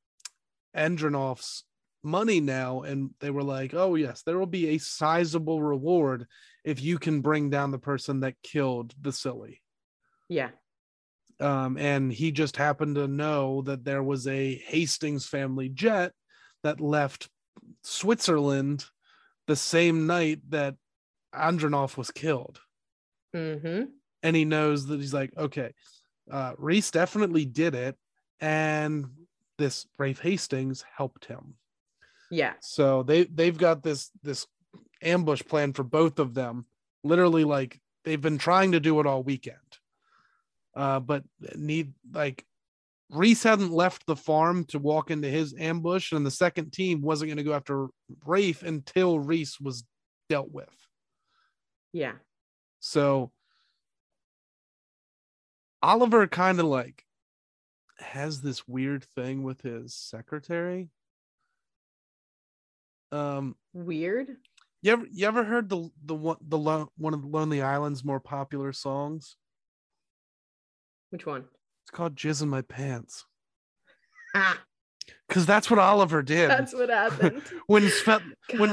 Andronov's 0.79 1.64
money 2.03 2.41
now, 2.41 2.83
and 2.83 3.11
they 3.20 3.31
were 3.31 3.43
like, 3.43 3.74
Oh, 3.74 3.97
yes, 3.97 4.22
there 4.22 4.39
will 4.39 4.47
be 4.47 4.68
a 4.68 4.79
sizable 4.79 5.61
reward 5.61 6.26
if 6.64 6.81
you 6.81 6.99
can 6.99 7.20
bring 7.20 7.51
down 7.51 7.70
the 7.70 7.79
person 7.79 8.20
that 8.20 8.35
killed 8.43 8.95
Vasily 9.01 9.61
Yeah. 10.29 10.51
um, 11.41 11.76
and 11.76 12.12
he 12.12 12.31
just 12.31 12.57
happened 12.57 12.95
to 12.97 13.09
know 13.09 13.62
that 13.62 13.85
there 13.85 14.03
was 14.03 14.26
a 14.26 14.55
Hastings 14.66 15.26
family 15.26 15.68
jet 15.68 16.12
that 16.62 16.81
left 16.81 17.29
Switzerland 17.83 18.85
the 19.47 19.57
same 19.57 20.07
night 20.07 20.41
that 20.51 20.76
Andronov 21.35 21.97
was 21.97 22.11
killed. 22.11 22.61
Mm-hmm. 23.35 23.85
And 24.22 24.37
he 24.37 24.45
knows 24.45 24.87
that 24.87 25.01
he's 25.01 25.14
like, 25.14 25.33
okay, 25.37 25.72
uh, 26.31 26.53
Reece 26.59 26.91
definitely 26.91 27.45
did 27.45 27.74
it, 27.74 27.97
and 28.41 29.07
this 29.59 29.86
Raife 29.98 30.20
Hastings 30.20 30.84
helped 30.96 31.26
him. 31.26 31.54
Yeah. 32.30 32.54
So 32.61 33.02
they 33.02 33.24
they've 33.24 33.56
got 33.56 33.82
this 33.82 34.11
this 34.22 34.46
ambush 35.02 35.42
plan 35.42 35.72
for 35.72 35.82
both 35.82 36.18
of 36.18 36.34
them. 36.34 36.66
Literally, 37.04 37.44
like 37.44 37.80
they've 38.04 38.20
been 38.20 38.38
trying 38.38 38.72
to 38.72 38.80
do 38.80 38.98
it 39.00 39.06
all 39.06 39.22
weekend, 39.22 39.56
uh, 40.76 41.00
but 41.00 41.24
need 41.54 41.92
like 42.12 42.44
Reece 43.11 43.42
hadn't 43.42 43.72
left 43.72 44.06
the 44.06 44.16
farm 44.16 44.64
to 44.66 44.78
walk 44.78 45.11
into 45.11 45.28
his 45.28 45.54
ambush, 45.59 46.12
and 46.12 46.24
the 46.24 46.30
second 46.30 46.72
team 46.72 47.00
wasn't 47.00 47.28
going 47.28 47.38
to 47.38 47.44
go 47.44 47.54
after 47.54 47.88
Raife 48.26 48.62
until 48.62 49.18
Reece 49.18 49.59
was 49.61 49.84
dealt 50.28 50.50
with. 50.50 50.68
Yeah. 51.92 52.14
So 52.80 53.32
Oliver 55.82 56.26
kind 56.26 56.61
of 56.61 56.66
like 56.66 57.04
has 58.01 58.40
this 58.40 58.66
weird 58.68 59.05
thing 59.05 59.42
with 59.42 59.61
his 59.62 59.94
secretary. 59.94 60.88
Um, 63.11 63.57
Weird. 63.72 64.28
you 64.82 64.92
ever 64.92 65.07
you 65.11 65.26
ever 65.26 65.44
heard 65.44 65.68
the 65.68 65.90
the 66.05 66.14
one 66.14 66.36
the 66.46 66.59
lo- 66.59 66.92
one 66.99 67.14
of 67.14 67.22
the 67.22 67.28
Lonely 67.28 67.62
Island's 67.62 68.05
more 68.05 68.20
popular 68.20 68.72
songs? 68.72 69.36
Which 71.11 71.24
one? 71.24 71.44
It's 71.84 71.90
called 71.90 72.16
"Jizz 72.16 72.42
in 72.42 72.49
My 72.51 72.61
Pants" 72.62 73.24
Ah, 74.34 74.61
because 75.26 75.46
that's 75.46 75.70
what 75.70 75.78
Oliver 75.78 76.22
did 76.22 76.51
that's 76.51 76.74
what 76.74 76.90
happened. 76.90 77.42
when 77.66 77.84
Svet 77.84 78.20
God, 78.51 78.61
when 78.61 78.70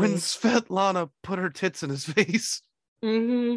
when. 0.00 0.14
Svetlana 0.14 1.10
put 1.22 1.38
her 1.38 1.50
tits 1.50 1.84
in 1.84 1.90
his 1.90 2.04
face. 2.12 2.60
Hmm 3.06 3.56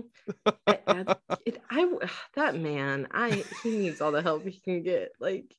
I, 0.68 1.16
it, 1.46 1.62
I 1.70 1.92
that 2.36 2.56
man, 2.56 3.08
I 3.12 3.44
he 3.64 3.78
needs 3.78 4.00
all 4.02 4.12
the 4.12 4.22
help 4.22 4.46
he 4.46 4.60
can 4.60 4.84
get. 4.84 5.12
Like 5.20 5.56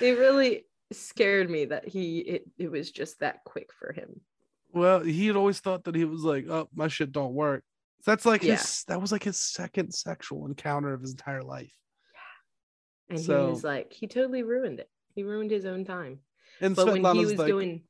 it 0.00 0.18
really 0.18 0.66
scared 0.92 1.50
me 1.50 1.64
that 1.66 1.88
he 1.88 2.18
it, 2.18 2.44
it 2.58 2.70
was 2.70 2.90
just 2.92 3.18
that 3.20 3.42
quick 3.44 3.70
for 3.72 3.92
him. 3.92 4.20
Well, 4.72 5.00
he 5.00 5.26
had 5.26 5.36
always 5.36 5.58
thought 5.60 5.84
that 5.84 5.94
he 5.96 6.04
was 6.04 6.22
like, 6.22 6.46
"Oh, 6.48 6.68
my 6.74 6.88
shit 6.88 7.12
don't 7.12 7.34
work." 7.34 7.64
That's 8.06 8.24
like 8.24 8.42
Yeah. 8.42 8.52
his. 8.56 8.84
That 8.84 9.00
was 9.00 9.10
like 9.12 9.24
his 9.24 9.36
second 9.36 9.92
sexual 9.92 10.46
encounter 10.46 10.92
of 10.94 11.00
his 11.00 11.10
entire 11.10 11.42
life. 11.42 11.72
Yeah. 12.14 13.16
And 13.16 13.24
So- 13.24 13.46
he 13.46 13.50
was 13.52 13.64
like, 13.64 13.92
he 13.92 14.06
totally 14.06 14.42
ruined 14.42 14.80
it. 14.80 14.88
He 15.14 15.24
ruined 15.24 15.50
his 15.50 15.66
own 15.66 15.84
time. 15.84 16.20
And 16.60 16.74
But 16.76 16.86
when 16.86 17.04
he 17.16 17.24
was 17.24 17.36
like, 17.38 17.48
doing 17.48 17.82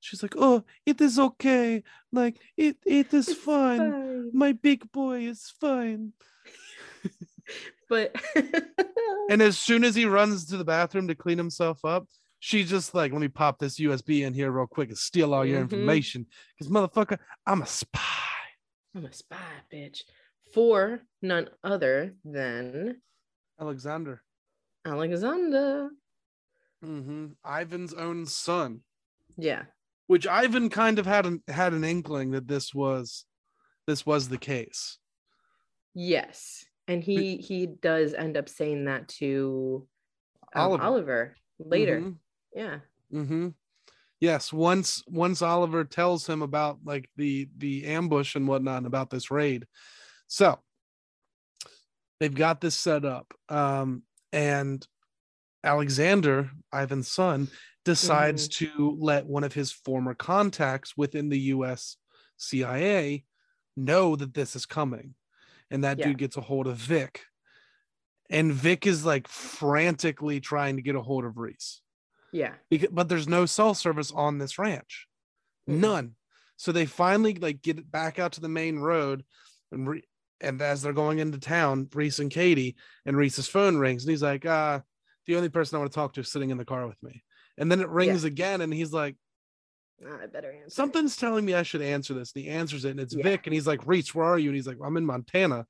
she's 0.00 0.22
like, 0.22 0.34
"Oh, 0.36 0.64
it 0.86 1.00
is 1.00 1.18
okay. 1.18 1.82
Like 2.12 2.40
it, 2.56 2.76
it 2.84 3.12
is 3.14 3.32
fine. 3.34 3.78
fine." 3.92 4.30
My 4.32 4.52
big 4.52 4.90
boy 4.92 5.22
is 5.26 5.52
fine." 5.60 6.12
but 7.88 8.14
And 9.30 9.40
as 9.42 9.56
soon 9.58 9.84
as 9.84 9.94
he 9.94 10.06
runs 10.06 10.46
to 10.46 10.56
the 10.56 10.64
bathroom 10.64 11.06
to 11.08 11.14
clean 11.14 11.38
himself 11.38 11.84
up, 11.84 12.08
she's 12.40 12.68
just 12.68 12.94
like, 12.94 13.12
"Let 13.12 13.20
me 13.20 13.28
pop 13.28 13.58
this 13.58 13.78
USB 13.78 14.26
in 14.26 14.34
here 14.34 14.50
real 14.50 14.66
quick 14.66 14.88
and 14.88 14.98
steal 14.98 15.32
all 15.34 15.44
your 15.44 15.58
Mhm. 15.60 15.62
information, 15.70 16.26
because 16.58 16.72
motherfucker, 16.72 17.18
I'm 17.46 17.62
a 17.62 17.66
spy." 17.66 18.00
I'm 18.94 19.04
a 19.04 19.12
spy, 19.12 19.36
bitch. 19.72 20.02
For 20.52 21.02
none 21.22 21.48
other 21.62 22.16
than 22.24 23.00
Alexander, 23.60 24.24
Alexander. 24.84 25.90
Mm-hmm. 26.84 27.26
Ivan's 27.46 27.94
own 27.94 28.26
son. 28.26 28.80
Yeah. 29.36 29.66
Which 30.10 30.26
Ivan 30.26 30.70
kind 30.70 30.98
of 30.98 31.06
had 31.06 31.24
an 31.24 31.40
had 31.46 31.72
an 31.72 31.84
inkling 31.84 32.32
that 32.32 32.48
this 32.48 32.74
was 32.74 33.24
this 33.86 34.04
was 34.04 34.28
the 34.28 34.38
case. 34.38 34.98
Yes. 35.94 36.64
And 36.88 37.00
he 37.00 37.36
he 37.36 37.66
does 37.66 38.12
end 38.12 38.36
up 38.36 38.48
saying 38.48 38.86
that 38.86 39.06
to 39.20 39.86
um, 40.52 40.62
Oliver. 40.62 40.82
Oliver. 40.82 41.36
later. 41.60 42.00
Mhm, 42.00 42.16
Yeah. 42.52 42.78
mhm. 43.12 43.54
Yes, 44.18 44.52
once 44.52 45.04
once 45.06 45.42
Oliver 45.42 45.84
tells 45.84 46.28
him 46.28 46.42
about 46.42 46.80
like 46.84 47.08
the 47.14 47.48
the 47.56 47.86
ambush 47.86 48.34
and 48.34 48.48
whatnot 48.48 48.78
and 48.78 48.86
about 48.88 49.10
this 49.10 49.30
raid. 49.30 49.64
So 50.26 50.58
they've 52.18 52.34
got 52.34 52.60
this 52.60 52.74
set 52.74 53.04
up. 53.04 53.32
Um 53.48 54.02
and 54.32 54.84
Alexander, 55.62 56.50
Ivan's 56.74 57.06
son, 57.12 57.46
decides 57.84 58.48
to 58.48 58.96
let 59.00 59.26
one 59.26 59.44
of 59.44 59.52
his 59.52 59.72
former 59.72 60.14
contacts 60.14 60.96
within 60.96 61.28
the 61.28 61.38
US 61.54 61.96
CIA 62.36 63.24
know 63.76 64.16
that 64.16 64.34
this 64.34 64.54
is 64.56 64.66
coming. 64.66 65.14
And 65.70 65.84
that 65.84 65.98
Yeah. 65.98 66.08
dude 66.08 66.18
gets 66.18 66.36
a 66.36 66.40
hold 66.40 66.66
of 66.66 66.76
Vic. 66.76 67.22
And 68.28 68.52
Vic 68.52 68.86
is 68.86 69.04
like 69.04 69.28
frantically 69.28 70.40
trying 70.40 70.76
to 70.76 70.82
get 70.82 70.94
a 70.94 71.02
hold 71.02 71.24
of 71.24 71.38
Reece. 71.38 71.80
Yeah. 72.32 72.54
Because, 72.68 72.90
but 72.92 73.08
there's 73.08 73.28
no 73.28 73.46
cell 73.46 73.74
service 73.74 74.12
on 74.12 74.38
this 74.38 74.58
ranch. 74.58 75.06
Mm-mm. 75.68 75.78
None. 75.78 76.16
So 76.56 76.72
they 76.72 76.86
finally 76.86 77.34
like 77.34 77.62
get 77.62 77.78
it 77.78 77.90
back 77.90 78.18
out 78.18 78.32
to 78.32 78.40
the 78.40 78.48
main 78.48 78.78
road 78.78 79.24
and 79.72 79.88
re- 79.88 80.04
and 80.42 80.60
as 80.62 80.80
they're 80.80 80.92
going 80.92 81.18
into 81.18 81.38
town, 81.38 81.88
Reece 81.94 82.18
and 82.18 82.30
Katie 82.30 82.76
and 83.04 83.16
Reece's 83.16 83.46
phone 83.48 83.76
rings 83.76 84.04
and 84.04 84.10
he's 84.10 84.22
like, 84.22 84.46
uh, 84.46 84.80
the 85.26 85.36
only 85.36 85.48
person 85.48 85.76
I 85.76 85.80
want 85.80 85.92
to 85.92 85.94
talk 85.94 86.14
to 86.14 86.20
is 86.20 86.30
sitting 86.30 86.50
in 86.50 86.56
the 86.58 86.64
car 86.64 86.86
with 86.86 87.02
me. 87.02 87.22
And 87.60 87.70
then 87.70 87.80
it 87.80 87.88
rings 87.88 88.24
again 88.24 88.60
and 88.62 88.72
he's 88.74 88.92
like, 88.92 89.14
I 90.04 90.26
better 90.26 90.50
answer. 90.50 90.64
it. 90.66 90.72
something's 90.72 91.16
telling 91.16 91.44
me 91.44 91.54
I 91.54 91.62
should 91.62 91.82
answer 91.82 92.14
this. 92.14 92.32
And 92.34 92.42
he 92.42 92.50
answers 92.50 92.84
it 92.86 92.90
and 92.92 93.00
it's 93.00 93.14
Yeah. 93.14 93.22
Vic. 93.22 93.46
And 93.46 93.54
he's 93.54 93.66
like, 93.66 93.86
Reece, 93.86 94.14
where 94.14 94.24
are 94.26 94.38
you? 94.38 94.48
And 94.48 94.56
he's 94.56 94.66
like, 94.66 94.78
I'm 94.82 94.96
in 94.96 95.04
Montana. 95.06 95.66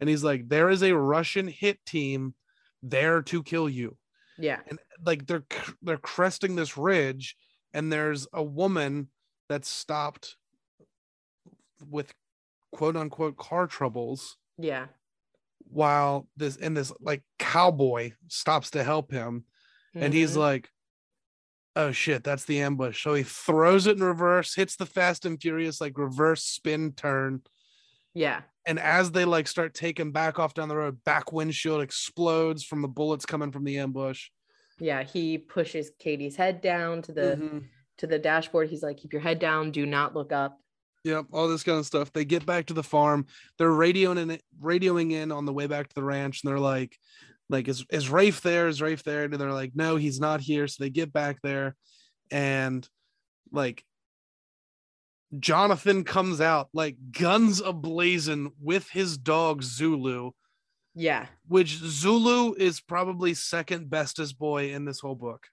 And 0.00 0.10
he's 0.10 0.24
like, 0.24 0.48
there 0.48 0.68
is 0.68 0.82
a 0.82 0.92
Russian 0.96 1.46
hit 1.46 1.78
team 1.86 2.34
there 2.82 3.22
to 3.22 3.42
kill 3.44 3.68
you. 3.68 3.96
Yeah. 4.36 4.58
And 4.68 4.78
like 5.06 5.26
they're 5.28 5.44
they're 5.80 5.96
cresting 5.96 6.56
this 6.56 6.76
ridge, 6.76 7.36
and 7.72 7.92
there's 7.92 8.26
a 8.32 8.42
woman 8.42 9.08
that's 9.48 9.68
stopped 9.68 10.36
with 11.88 12.12
quote 12.72 12.96
unquote 12.96 13.36
car 13.36 13.66
troubles 13.68 14.36
Yeah. 14.58 14.86
while 15.70 16.28
this 16.36 16.56
and 16.56 16.76
this 16.76 16.92
like 17.00 17.22
cowboy 17.38 18.12
stops 18.28 18.70
to 18.72 18.82
help 18.82 19.12
him 19.12 19.44
and 19.94 20.12
he's 20.14 20.32
Mhm. 20.34 20.36
like 20.38 20.70
oh 21.76 21.90
shit 21.92 22.22
that's 22.22 22.44
the 22.44 22.60
ambush 22.60 23.02
so 23.02 23.14
he 23.14 23.22
throws 23.22 23.86
it 23.86 23.96
in 23.96 24.02
reverse 24.04 24.54
hits 24.54 24.76
the 24.76 24.86
fast 24.86 25.24
and 25.24 25.40
furious 25.40 25.80
like 25.80 25.96
reverse 25.96 26.42
spin 26.44 26.92
turn 26.92 27.40
Yeah. 28.14 28.42
and 28.66 28.78
as 28.78 29.10
they 29.10 29.24
like 29.24 29.46
start 29.48 29.72
taking 29.74 30.12
back 30.12 30.38
off 30.38 30.54
down 30.54 30.68
the 30.68 30.76
road 30.76 31.02
back 31.04 31.32
windshield 31.32 31.80
explodes 31.82 32.62
from 32.64 32.82
the 32.82 32.88
bullets 32.88 33.24
coming 33.26 33.50
from 33.52 33.64
the 33.64 33.78
ambush 33.78 34.28
Yeah. 34.80 35.02
He 35.04 35.38
pushes 35.38 35.90
Katie's 35.98 36.36
head 36.36 36.60
down 36.60 37.02
to 37.02 37.12
the 37.12 37.36
Mhm. 37.40 37.64
to 37.98 38.06
the 38.06 38.18
dashboard. 38.18 38.68
He's 38.68 38.82
like, 38.82 38.96
keep 38.96 39.12
your 39.12 39.22
head 39.22 39.38
down, 39.38 39.70
do 39.70 39.86
not 39.86 40.14
look 40.14 40.32
up. 40.32 40.58
Yep, 41.04 41.26
all 41.32 41.46
this 41.46 41.62
kind 41.62 41.78
of 41.78 41.86
stuff. 41.86 42.12
They 42.12 42.24
get 42.24 42.44
back 42.46 42.66
to 42.66 42.74
the 42.74 42.82
farm. 42.82 43.26
They're 43.58 43.68
radioing 43.70 44.18
in, 44.18 44.38
radioing 44.60 45.12
in 45.12 45.30
on 45.30 45.44
the 45.44 45.52
way 45.52 45.66
back 45.66 45.88
to 45.88 45.94
the 45.94 46.02
ranch, 46.02 46.42
and 46.42 46.50
they're 46.50 46.58
like, 46.58 46.96
"Like, 47.52 47.68
is 47.68 47.84
is 47.90 48.08
Raife 48.10 48.40
there? 48.40 48.66
Is 48.66 48.80
Raife 48.80 49.04
there?" 49.04 49.24
And 49.24 49.34
they're 49.34 49.52
like, 49.52 49.72
"No, 49.76 49.94
he's 49.96 50.18
not 50.18 50.40
here." 50.40 50.66
So 50.66 50.82
they 50.82 50.90
get 50.90 51.12
back 51.12 51.38
there, 51.42 51.76
and 52.30 52.88
like, 53.52 53.84
Jonathan 55.38 56.04
comes 56.04 56.40
out 56.40 56.68
like 56.72 56.96
guns 57.12 57.60
ablazing 57.62 58.52
with 58.60 58.88
his 58.90 59.16
dog 59.18 59.62
Zulu, 59.62 60.32
Yeah. 60.94 61.26
which 61.46 61.76
Zulu 61.76 62.54
is 62.56 62.80
probably 62.80 63.34
second 63.34 63.88
bestest 63.90 64.38
boy 64.38 64.72
in 64.72 64.84
this 64.84 65.00
whole 65.00 65.14
book. 65.14 65.46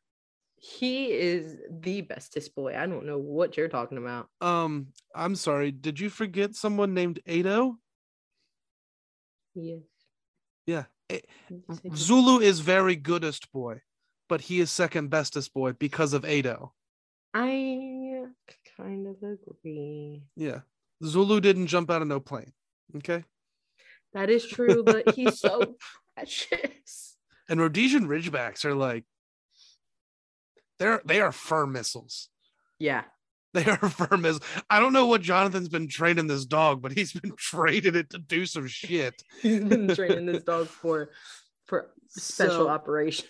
He 0.62 1.12
is 1.12 1.58
the 1.72 2.02
bestest 2.02 2.54
boy. 2.56 2.76
I 2.78 2.86
don't 2.86 3.06
know 3.06 3.18
what 3.18 3.56
you're 3.56 3.70
talking 3.70 3.98
about. 3.98 4.28
Um, 4.42 4.88
I'm 5.16 5.36
sorry, 5.36 5.72
did 5.72 5.98
you 6.00 6.10
forget 6.10 6.56
someone 6.56 6.94
named 6.94 7.22
Ado? 7.26 7.78
Yes. 9.56 9.80
Yeah, 10.66 10.80
A- 10.80 10.84
He's 10.84 10.86
a- 10.86 10.99
Zulu 11.96 12.40
is 12.40 12.60
very 12.60 12.96
goodest 12.96 13.52
boy, 13.52 13.82
but 14.28 14.42
he 14.42 14.60
is 14.60 14.72
second 14.72 15.10
bestest 15.10 15.54
boy 15.54 15.74
because 15.74 16.14
of 16.14 16.24
Ado. 16.24 16.72
I 17.34 18.26
kind 18.78 19.08
of 19.08 19.16
agree. 19.24 20.24
Yeah. 20.36 20.62
Zulu 21.04 21.40
didn't 21.40 21.68
jump 21.68 21.90
out 21.90 22.02
of 22.02 22.08
no 22.08 22.20
plane. 22.20 22.54
Okay. 22.98 23.24
That 24.14 24.30
is 24.30 24.46
true, 24.46 24.84
but 24.84 25.16
he's 25.16 25.40
so 25.40 25.76
precious. 26.16 27.18
And 27.48 27.60
Rhodesian 27.60 28.08
Ridgebacks 28.08 28.66
are 28.66 28.76
like 28.76 29.06
they're 30.80 31.02
they 31.06 31.22
are 31.22 31.32
firm 31.32 31.72
missiles. 31.72 32.30
Yeah. 32.80 33.04
They 33.54 33.66
are 33.66 33.78
firm 33.78 34.26
as 34.26 34.40
I 34.70 34.80
don't 34.80 34.94
know 34.94 35.08
what 35.08 35.22
Jonathan's 35.22 35.70
been 35.70 35.88
training 35.88 36.28
this 36.28 36.46
dog, 36.46 36.82
but 36.84 36.92
he's 36.92 37.14
been 37.14 37.32
training 37.38 37.96
it 37.96 38.10
to 38.12 38.20
do 38.20 38.46
some 38.46 38.68
shit. 38.68 39.24
He's 39.42 39.64
been 39.64 39.88
training 39.96 40.28
this 40.28 40.44
dog 40.44 40.68
for 40.68 41.10
for 41.66 41.90
special 42.10 42.66
So- 42.66 42.70
operations. 42.70 43.28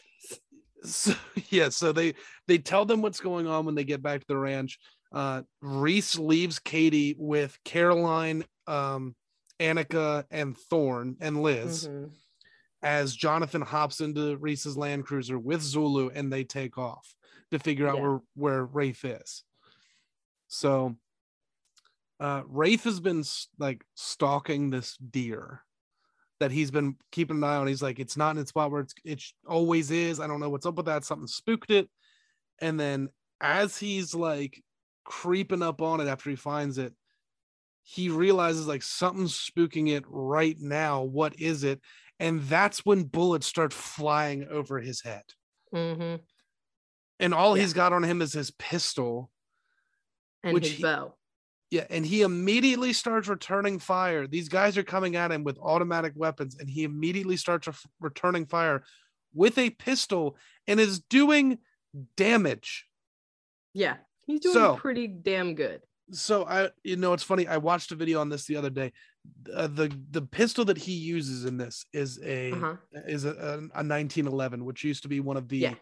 so 0.84 1.14
yeah 1.50 1.68
so 1.70 1.92
they 1.92 2.14
they 2.48 2.58
tell 2.58 2.86
them 2.86 3.02
what's 3.02 3.20
going 3.20 3.48
on 3.48 3.66
when 3.66 3.76
they 3.76 3.84
get 3.84 4.02
back 4.02 4.22
to 4.22 4.28
the 4.30 4.38
ranch 4.38 4.80
uh 5.12 5.42
reece 5.62 6.18
leaves 6.18 6.58
katie 6.58 7.16
with 7.20 7.58
caroline 7.66 8.46
um 8.66 9.14
annika 9.60 10.24
and 10.32 10.58
thorn 10.58 11.18
and 11.20 11.42
liz 11.44 11.86
Mhm. 11.90 12.12
as 12.82 13.14
jonathan 13.14 13.62
hops 13.62 14.00
into 14.00 14.38
reece's 14.38 14.78
land 14.78 15.06
cruiser 15.06 15.38
with 15.38 15.62
zulu 15.62 16.12
and 16.16 16.32
they 16.32 16.46
take 16.46 16.78
off 16.78 17.14
to 17.52 17.60
figure 17.60 17.86
out 17.90 17.98
Yeah. 17.98 18.02
where 18.02 18.20
where 18.36 18.66
raife 18.66 19.04
is 19.04 19.44
so 20.50 20.98
uh 22.20 22.42
raife 22.48 22.84
has 22.84 23.00
been 23.00 23.24
like 23.58 23.86
stalking 23.96 24.70
this 24.70 24.98
deer 24.98 25.62
that 26.42 26.52
he's 26.52 26.72
been 26.72 26.96
keeping 27.12 27.38
an 27.38 27.44
eye 27.44 27.56
on. 27.58 27.68
He's 27.68 27.82
like, 27.82 28.00
it's 28.00 28.16
not 28.18 28.36
in 28.36 28.42
its 28.42 28.50
spot 28.50 28.72
where 28.72 28.82
it's 28.82 28.94
it 29.04 29.24
always 29.48 29.92
is. 29.92 30.20
I 30.20 30.28
don't 30.28 30.40
know 30.40 30.50
what's 30.50 30.66
up 30.66 30.76
with 30.76 30.86
that. 30.86 31.04
Something 31.04 31.28
spooked 31.28 31.70
it. 31.70 31.90
And 32.62 32.80
then 32.80 33.10
as 33.42 33.78
he's 33.78 34.14
like 34.16 34.62
creeping 35.04 35.62
up 35.62 35.82
on 35.82 36.00
it 36.02 36.08
after 36.08 36.30
he 36.30 36.36
finds 36.36 36.78
it, 36.78 36.94
he 37.84 38.10
realizes 38.10 38.68
like 38.68 38.84
something's 38.84 39.34
spooking 39.34 39.90
it 39.90 40.04
right 40.08 40.58
now. 40.60 41.04
What 41.04 41.40
is 41.40 41.64
it? 41.64 41.82
And 42.20 42.42
that's 42.44 42.86
when 42.86 43.04
bullets 43.04 43.48
start 43.48 43.74
flying 43.74 44.48
over 44.50 44.80
his 44.80 45.02
head. 45.02 45.24
Mm-hmm. 45.74 46.22
And 47.20 47.34
all 47.34 47.58
Yeah. 47.58 47.64
he's 47.64 47.74
got 47.74 47.92
on 47.94 48.04
him 48.04 48.22
is 48.22 48.34
his 48.34 48.52
pistol. 48.52 49.30
And 50.44 50.54
Which 50.54 50.68
his 50.68 50.78
he- 50.78 50.84
bow. 50.84 51.16
Yeah, 51.72 51.86
and 51.92 52.04
he 52.04 52.24
immediately 52.24 52.94
starts 52.94 53.28
returning 53.28 53.78
fire. 53.78 54.26
These 54.26 54.50
guys 54.50 54.76
are 54.76 54.84
coming 54.84 55.16
at 55.16 55.32
him 55.32 55.44
with 55.44 55.60
automatic 55.60 56.14
weapons, 56.16 56.58
and 56.60 56.68
he 56.68 56.84
immediately 56.84 57.38
starts 57.38 57.68
re- 57.68 57.74
returning 58.00 58.48
fire 58.48 58.84
with 59.36 59.56
a 59.60 59.70
pistol 59.70 60.36
and 60.68 60.80
is 60.80 61.00
doing 61.00 61.60
damage. 62.18 62.88
Yeah. 63.76 63.98
He's 64.26 64.40
doing 64.40 64.54
So- 64.54 64.76
pretty 64.78 65.08
damn 65.08 65.54
good. 65.54 65.82
So 66.12 66.44
I, 66.46 66.72
you 66.84 66.96
know, 66.96 67.14
it's 67.14 67.22
funny. 67.22 67.46
I 67.48 67.58
watched 67.58 67.92
a 67.92 67.96
video 67.96 68.20
on 68.20 68.30
this 68.30 68.46
the 68.48 68.56
other 68.56 68.72
day. 68.72 68.92
Uh, 69.54 69.68
the 69.68 69.96
the 70.10 70.24
pistol 70.24 70.66
that 70.66 70.78
he 70.78 70.94
uses 70.94 71.46
in 71.46 71.58
this 71.58 71.86
is 71.94 72.20
a 72.24 72.52
Uh-huh. 72.52 72.78
is 73.06 73.26
a, 73.26 73.30
a, 73.30 73.54
a 73.80 73.84
1911, 73.86 74.66
which 74.66 74.84
used 74.84 75.04
to 75.04 75.08
be 75.08 75.20
one 75.20 75.38
of 75.38 75.50
the 75.50 75.58
Yeah. 75.60 75.76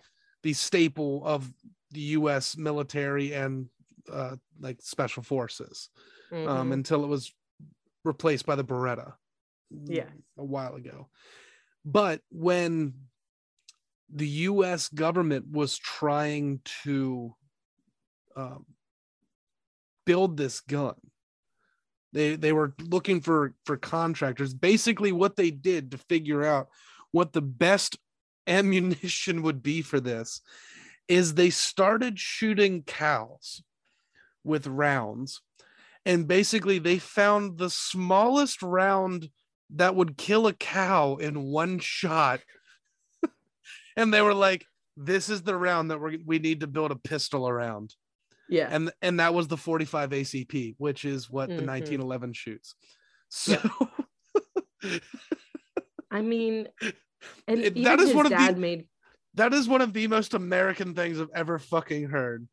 the 0.44 0.52
staple 0.52 1.24
of 1.26 1.50
the 1.92 2.02
U.S. 2.20 2.58
military 2.58 3.34
and 3.34 3.70
uh, 4.12 4.36
like 4.60 4.82
special 4.82 5.24
forces. 5.24 5.90
um, 6.32 6.38
Mhm. 6.70 6.74
until 6.74 7.04
it 7.06 7.08
was 7.08 7.34
replaced 8.04 8.46
by 8.46 8.56
the 8.56 8.64
Beretta. 8.66 9.14
Yeah. 9.86 10.10
a 10.38 10.44
while 10.44 10.76
ago. 10.76 11.10
But 11.86 12.22
when 12.30 12.94
the 14.10 14.28
U.S. 14.28 14.90
government 14.90 15.48
was 15.52 15.78
trying 15.78 16.60
to 16.84 17.36
um, 18.36 18.66
build 20.06 20.38
this 20.38 20.60
gun, 20.62 20.96
they 22.14 22.36
they 22.36 22.54
were 22.54 22.74
looking 22.80 23.22
for 23.22 23.56
for 23.66 23.78
contractors. 23.78 24.54
Basically, 24.54 25.12
what 25.12 25.36
they 25.36 25.52
did 25.52 25.92
to 25.92 25.98
figure 25.98 26.44
out 26.44 26.70
what 27.12 27.34
the 27.34 27.42
best 27.42 27.98
ammunition 28.48 29.42
would 29.44 29.62
be 29.64 29.82
for 29.82 30.00
this 30.00 30.42
is 31.08 31.34
they 31.34 31.50
started 31.50 32.20
shooting 32.20 32.84
cows 32.84 33.62
with 34.48 34.66
rounds. 34.68 35.42
And 36.06 36.28
basically 36.28 36.80
they 36.80 36.98
found 37.00 37.58
the 37.58 37.70
smallest 37.70 38.64
round 38.64 39.30
that 39.76 39.94
would 39.96 40.18
kill 40.18 40.48
a 40.48 40.54
cow 40.54 41.16
in 41.18 41.44
one 41.44 41.80
shot. 41.80 42.40
And 43.98 44.14
they 44.14 44.22
were 44.22 44.34
like 44.34 44.64
this 44.96 45.28
is 45.30 45.42
the 45.44 45.56
round 45.58 45.92
that 45.92 46.00
we 46.00 46.18
we 46.26 46.40
need 46.40 46.60
to 46.62 46.68
build 46.68 46.92
a 46.92 46.96
pistol 46.96 47.48
around. 47.50 47.94
Yeah. 48.50 48.70
and 48.72 48.92
and 49.02 49.20
that 49.20 49.34
was 49.34 49.48
the 49.50 49.58
45 49.58 50.12
acp 50.12 50.76
which 50.78 51.04
is 51.04 51.30
what 51.30 51.50
the 51.50 51.56
Mhm. 51.64 51.68
1911 51.68 52.34
shoots. 52.34 52.76
So 53.30 53.58
I 56.12 56.22
mean, 56.22 56.70
and 57.48 57.60
It- 57.60 57.84
that 57.84 58.00
is 58.00 58.14
one 58.14 58.26
of 58.26 58.32
the- 58.32 58.56
made, 58.56 58.88
that 59.34 59.54
is 59.54 59.68
one 59.68 59.82
of 59.82 59.92
the 59.94 60.08
most 60.08 60.34
american 60.34 60.94
things 60.96 61.20
i've 61.20 61.30
ever 61.36 61.60
fucking 61.60 62.06
heard 62.10 62.48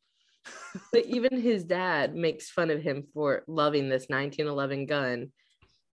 but 0.93 1.05
even 1.07 1.41
his 1.41 1.65
dad 1.65 2.15
makes 2.15 2.51
fun 2.51 2.71
of 2.71 2.83
him 2.83 3.05
for 3.13 3.43
loving 3.47 3.89
this 3.89 4.07
1911 4.09 4.87
gun 4.87 5.33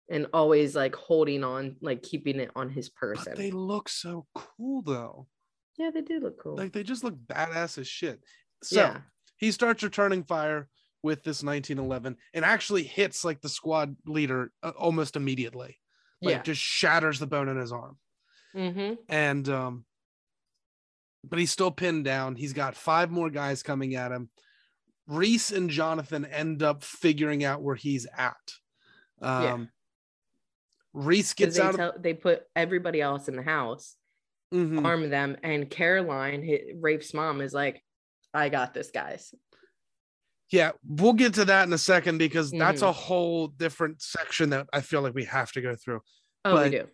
and 0.09 0.27
always 0.33 0.75
like 0.75 0.95
holding 0.95 1.43
on, 1.43 1.77
like 1.81 2.03
keeping 2.03 2.39
it 2.39 2.51
on 2.55 2.69
his 2.69 2.89
person. 2.89 3.31
but 3.33 3.37
they 3.37 3.51
look 3.51 3.87
so 3.89 4.25
cool 4.35 4.81
though 4.81 5.27
yeah, 5.77 5.89
they 5.89 6.01
do 6.01 6.19
look 6.19 6.41
cool. 6.41 6.55
like 6.57 6.73
they 6.73 6.83
just 6.83 7.03
look 7.03 7.15
badass 7.15 7.77
as 7.77 7.87
shit 7.87 8.19
so 8.61 8.79
yeah. 8.79 8.97
he 9.37 9.51
starts 9.51 9.83
returning 9.83 10.23
fire 10.23 10.67
with 11.01 11.23
this 11.23 11.43
1911 11.43 12.15
and 12.33 12.45
actually 12.45 12.83
hits 12.83 13.25
like 13.25 13.41
the 13.41 13.49
squad 13.49 13.95
leader 14.05 14.51
uh, 14.61 14.71
almost 14.77 15.15
immediately 15.15 15.77
like 16.21 16.35
yeah. 16.35 16.41
just 16.43 16.61
shatters 16.61 17.19
the 17.19 17.27
bone 17.27 17.47
in 17.49 17.57
his 17.57 17.71
arm 17.71 17.97
Mm-hmm. 18.53 18.95
and 19.07 19.47
um 19.47 19.85
but 21.23 21.39
he's 21.39 21.51
still 21.51 21.71
pinned 21.71 22.05
down 22.05 22.35
he's 22.35 22.53
got 22.53 22.75
five 22.75 23.11
more 23.11 23.29
guys 23.29 23.63
coming 23.63 23.95
at 23.95 24.11
him 24.11 24.29
reece 25.07 25.51
and 25.51 25.69
jonathan 25.69 26.25
end 26.25 26.63
up 26.63 26.83
figuring 26.83 27.43
out 27.43 27.61
where 27.61 27.75
he's 27.75 28.07
at 28.17 28.35
um 29.21 29.43
Yeah. 29.43 29.65
reece 30.93 31.33
gets 31.33 31.57
they, 31.57 31.63
out 31.63 31.79
of 31.79 32.01
they 32.01 32.13
put 32.13 32.43
everybody 32.55 33.01
else 33.01 33.27
in 33.27 33.35
the 33.35 33.43
house, 33.43 33.95
Mhm. 34.53 34.83
arm 34.85 35.09
them, 35.09 35.37
and 35.43 35.69
Caroline, 35.69 36.45
hi- 36.45 36.73
Raife's 36.75 37.13
mom, 37.13 37.39
is 37.39 37.53
like, 37.53 37.81
"I 38.33 38.49
got 38.49 38.73
this, 38.73 38.91
guys." 38.91 39.33
yeah 40.51 40.71
we'll 40.85 41.13
get 41.13 41.33
to 41.35 41.45
that 41.45 41.65
in 41.65 41.71
a 41.71 41.77
second 41.77 42.17
because 42.17 42.51
that's 42.51 42.81
Mhm. 42.81 42.89
a 42.89 42.91
whole 42.91 43.47
different 43.47 44.01
section 44.01 44.49
that 44.49 44.67
i 44.73 44.81
feel 44.81 45.01
like 45.01 45.13
we 45.13 45.23
have 45.23 45.49
to 45.53 45.61
go 45.61 45.77
through 45.77 46.01
Oh, 46.43 46.55
But- 46.55 46.71
we 46.71 46.77
do. 46.77 46.89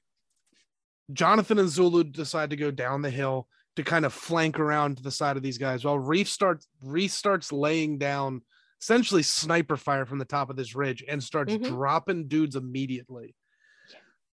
Jonathan 1.14 1.58
and 1.58 1.70
Zulu 1.70 2.04
decide 2.04 2.50
to 2.52 2.56
go 2.56 2.70
down 2.70 3.02
the 3.02 3.10
hill 3.10 3.48
to 3.78 3.84
kind 3.84 4.06
of 4.06 4.14
flank 4.14 4.60
around 4.60 4.98
to 4.98 5.04
the 5.04 5.12
side 5.12 5.38
of 5.38 5.44
these 5.44 5.60
guys 5.60 5.86
while 5.86 6.00
Reef 6.00 6.28
starts 6.28 6.68
Reef 6.82 7.12
starts 7.12 7.52
laying 7.52 8.00
down 8.00 8.42
essentially 8.82 9.22
sniper 9.22 9.78
fire 9.78 10.04
from 10.06 10.18
the 10.18 10.26
top 10.26 10.50
of 10.50 10.56
this 10.56 10.76
ridge 10.76 11.04
and 11.08 11.24
starts 11.24 11.54
Mhm. 11.54 11.64
dropping 11.64 12.28
dudes 12.28 12.56
immediately. 12.56 13.36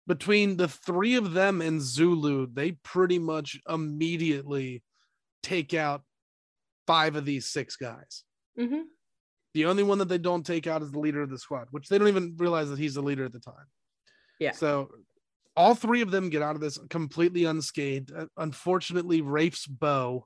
Between 0.07 0.57
the 0.59 0.68
three 0.68 1.14
of 1.14 1.32
them 1.32 1.62
and 1.62 1.80
Zulu, 1.80 2.49
they 2.53 2.72
pretty 2.72 3.18
much 3.18 3.59
immediately 3.68 4.82
take 5.43 5.72
out 5.72 6.03
five 6.86 7.16
of 7.16 7.24
these 7.24 7.47
six 7.47 7.76
guys. 7.76 8.24
hmm 8.57 8.82
The 9.55 9.64
only 9.64 9.82
one 9.82 9.99
that 9.99 10.09
they 10.09 10.18
don't 10.18 10.45
take 10.45 10.66
out 10.66 10.82
is 10.82 10.93
the 10.93 10.99
leader 11.01 11.22
of 11.22 11.30
the 11.30 11.38
squad, 11.38 11.68
which 11.70 11.88
they 11.88 11.97
don't 11.99 12.09
even 12.09 12.36
realize 12.36 12.68
that 12.68 12.78
he's 12.78 12.95
the 12.95 13.03
leader 13.03 13.24
at 13.24 13.32
the 13.32 13.41
time. 13.41 13.66
Yeah. 14.38 14.53
So 14.53 14.91
all 15.61 15.75
three 15.75 16.01
of 16.01 16.11
them 16.11 16.31
get 16.31 16.41
out 16.41 16.55
of 16.55 16.63
this 16.63 16.79
completely 16.89 17.45
unscathed. 17.45 18.11
Uh, 18.17 18.25
Unfortunately, 18.39 19.21
Raife's 19.21 19.67
bow 19.67 20.25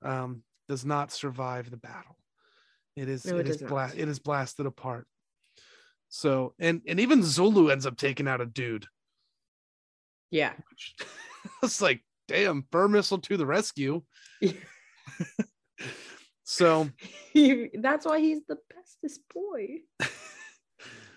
um, 0.00 0.44
does 0.68 0.84
not 0.84 1.10
survive 1.10 1.70
the 1.70 1.76
battle. 1.76 2.16
It 2.94 3.08
is 3.08 3.26
no, 3.26 3.38
it, 3.38 3.48
it 3.48 3.50
is 3.50 3.62
bla- 3.62 3.90
it 3.96 4.08
is 4.08 4.20
blasted 4.20 4.64
apart. 4.64 5.08
So 6.08 6.54
and 6.60 6.82
and 6.86 7.00
even 7.00 7.24
Zulu 7.24 7.68
ends 7.68 7.84
up 7.84 7.96
taking 7.96 8.28
out 8.28 8.40
a 8.40 8.46
dude. 8.46 8.86
Yeah. 10.30 10.52
It's 11.62 11.80
like, 11.80 12.02
damn, 12.26 12.64
fur 12.72 12.88
missile 12.88 13.18
to 13.18 13.36
the 13.36 13.46
rescue. 13.46 14.02
so 16.44 16.90
He- 17.32 17.70
That's 17.74 18.04
why 18.04 18.20
he's 18.20 18.40
the 18.48 18.58
bestest 18.74 19.20
boy. 19.32 19.78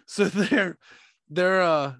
so 0.05 0.25
they're 0.25 0.77
they're 1.29 1.61
uh 1.61 1.93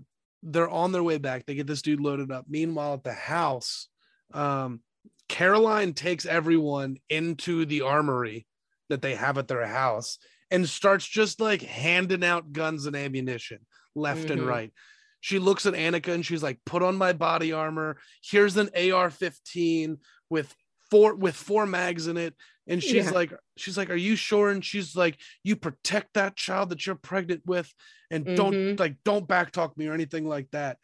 they're 0.44 0.70
on 0.70 0.92
their 0.92 1.04
way 1.04 1.18
back. 1.18 1.46
They 1.46 1.56
get 1.56 1.68
this 1.68 1.82
dude 1.82 2.00
loaded 2.00 2.32
up. 2.32 2.46
Meanwhile 2.48 2.94
at 2.96 3.04
the 3.04 3.14
house 3.14 3.88
um 4.34 4.82
caroline 5.28 5.94
takes 5.94 6.26
everyone 6.26 6.98
into 7.10 7.66
the 7.66 7.82
armory 7.82 8.46
that 8.90 9.02
they 9.02 9.16
have 9.16 9.38
at 9.38 9.48
their 9.48 9.66
house 9.68 10.18
and 10.52 10.68
starts 10.68 11.06
just 11.08 11.40
like 11.40 11.62
handing 11.62 12.24
out 12.24 12.52
guns 12.52 12.86
and 12.86 12.96
ammunition 12.96 13.60
left 13.96 14.30
and 14.32 14.42
Mhm. 14.42 14.48
right. 14.48 14.74
She 15.22 15.38
looks 15.38 15.66
at 15.66 15.74
Annika 15.74 16.14
and 16.14 16.26
she's 16.26 16.42
like 16.42 16.60
put 16.66 16.82
on 16.82 16.96
my 16.96 17.14
body 17.14 17.52
armor. 17.52 17.98
Here's 18.24 18.56
an 18.58 18.70
AR15 18.76 19.98
with 20.30 20.56
four 20.90 21.14
with 21.16 21.36
four 21.36 21.66
mags 21.66 22.08
in 22.08 22.18
it 22.18 22.34
and 22.70 22.82
she's 22.82 23.06
Yeah. 23.08 23.12
like 23.12 23.34
she's 23.58 23.78
like 23.78 23.90
are 23.90 23.96
you 23.96 24.16
sure 24.16 24.50
and 24.50 24.64
she's 24.64 24.96
like 24.96 25.18
you 25.44 25.56
protect 25.58 26.14
that 26.14 26.36
child 26.38 26.70
that 26.70 26.86
you're 26.86 26.96
pregnant 26.96 27.42
with 27.46 27.74
and 28.12 28.26
don't 28.26 28.54
Mhm. 28.54 28.80
like 28.80 28.96
don't 29.04 29.28
backtalk 29.28 29.76
me 29.76 29.88
or 29.88 29.94
anything 29.94 30.26
like 30.28 30.50
that 30.52 30.78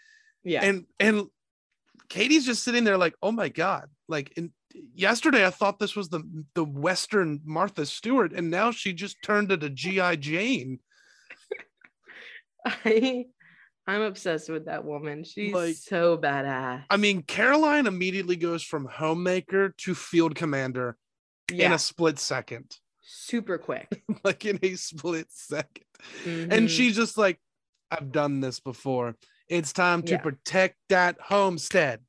Yeah. 0.43 0.63
and 0.65 0.85
and 0.99 1.27
katie's 2.09 2.45
just 2.45 2.63
sitting 2.63 2.83
there 2.83 2.97
like 2.97 3.15
oh 3.23 3.31
my 3.31 3.49
god 3.49 3.89
like 4.07 4.37
yesterday 4.93 5.45
i 5.45 5.49
thought 5.49 5.79
this 5.79 5.95
was 5.95 6.09
the 6.09 6.21
the 6.53 6.63
western 6.65 7.39
martha 7.45 7.85
stewart 7.85 8.33
and 8.33 8.49
now 8.51 8.71
she 8.71 8.91
just 8.93 9.15
turned 9.23 9.51
into 9.51 9.69
gi 9.69 10.17
jane 10.17 10.79
I, 12.65 13.25
I'm 13.87 14.01
obsessed 14.01 14.49
with 14.49 14.65
that 14.65 14.83
woman. 14.83 15.23
She's 15.23 15.53
Like- 15.53 15.75
so 15.75 16.17
badass. 16.17 16.83
i 16.89 16.97
mean 16.97 17.21
caroline 17.21 17.85
immediately 17.87 18.35
goes 18.35 18.63
from 18.63 18.85
homemaker 18.85 19.69
to 19.77 19.93
field 19.95 20.35
commander 20.35 20.97
in 21.51 21.71
a 21.71 21.79
split 21.79 22.19
second 22.19 22.77
super 23.01 23.57
quick. 23.57 24.03
like 24.23 24.45
in 24.45 24.59
a 24.63 24.75
split 24.75 25.27
second 25.29 25.83
Mhm. 26.23 26.51
and 26.51 26.69
she's 26.71 26.95
just 26.95 27.17
like 27.17 27.39
i've 27.91 28.11
done 28.11 28.39
this 28.41 28.59
before 28.59 29.15
it's 29.47 29.71
time 29.73 30.01
to 30.03 30.13
Yeah. 30.13 30.21
protect 30.21 30.75
that 30.89 31.17
homestead 31.21 32.01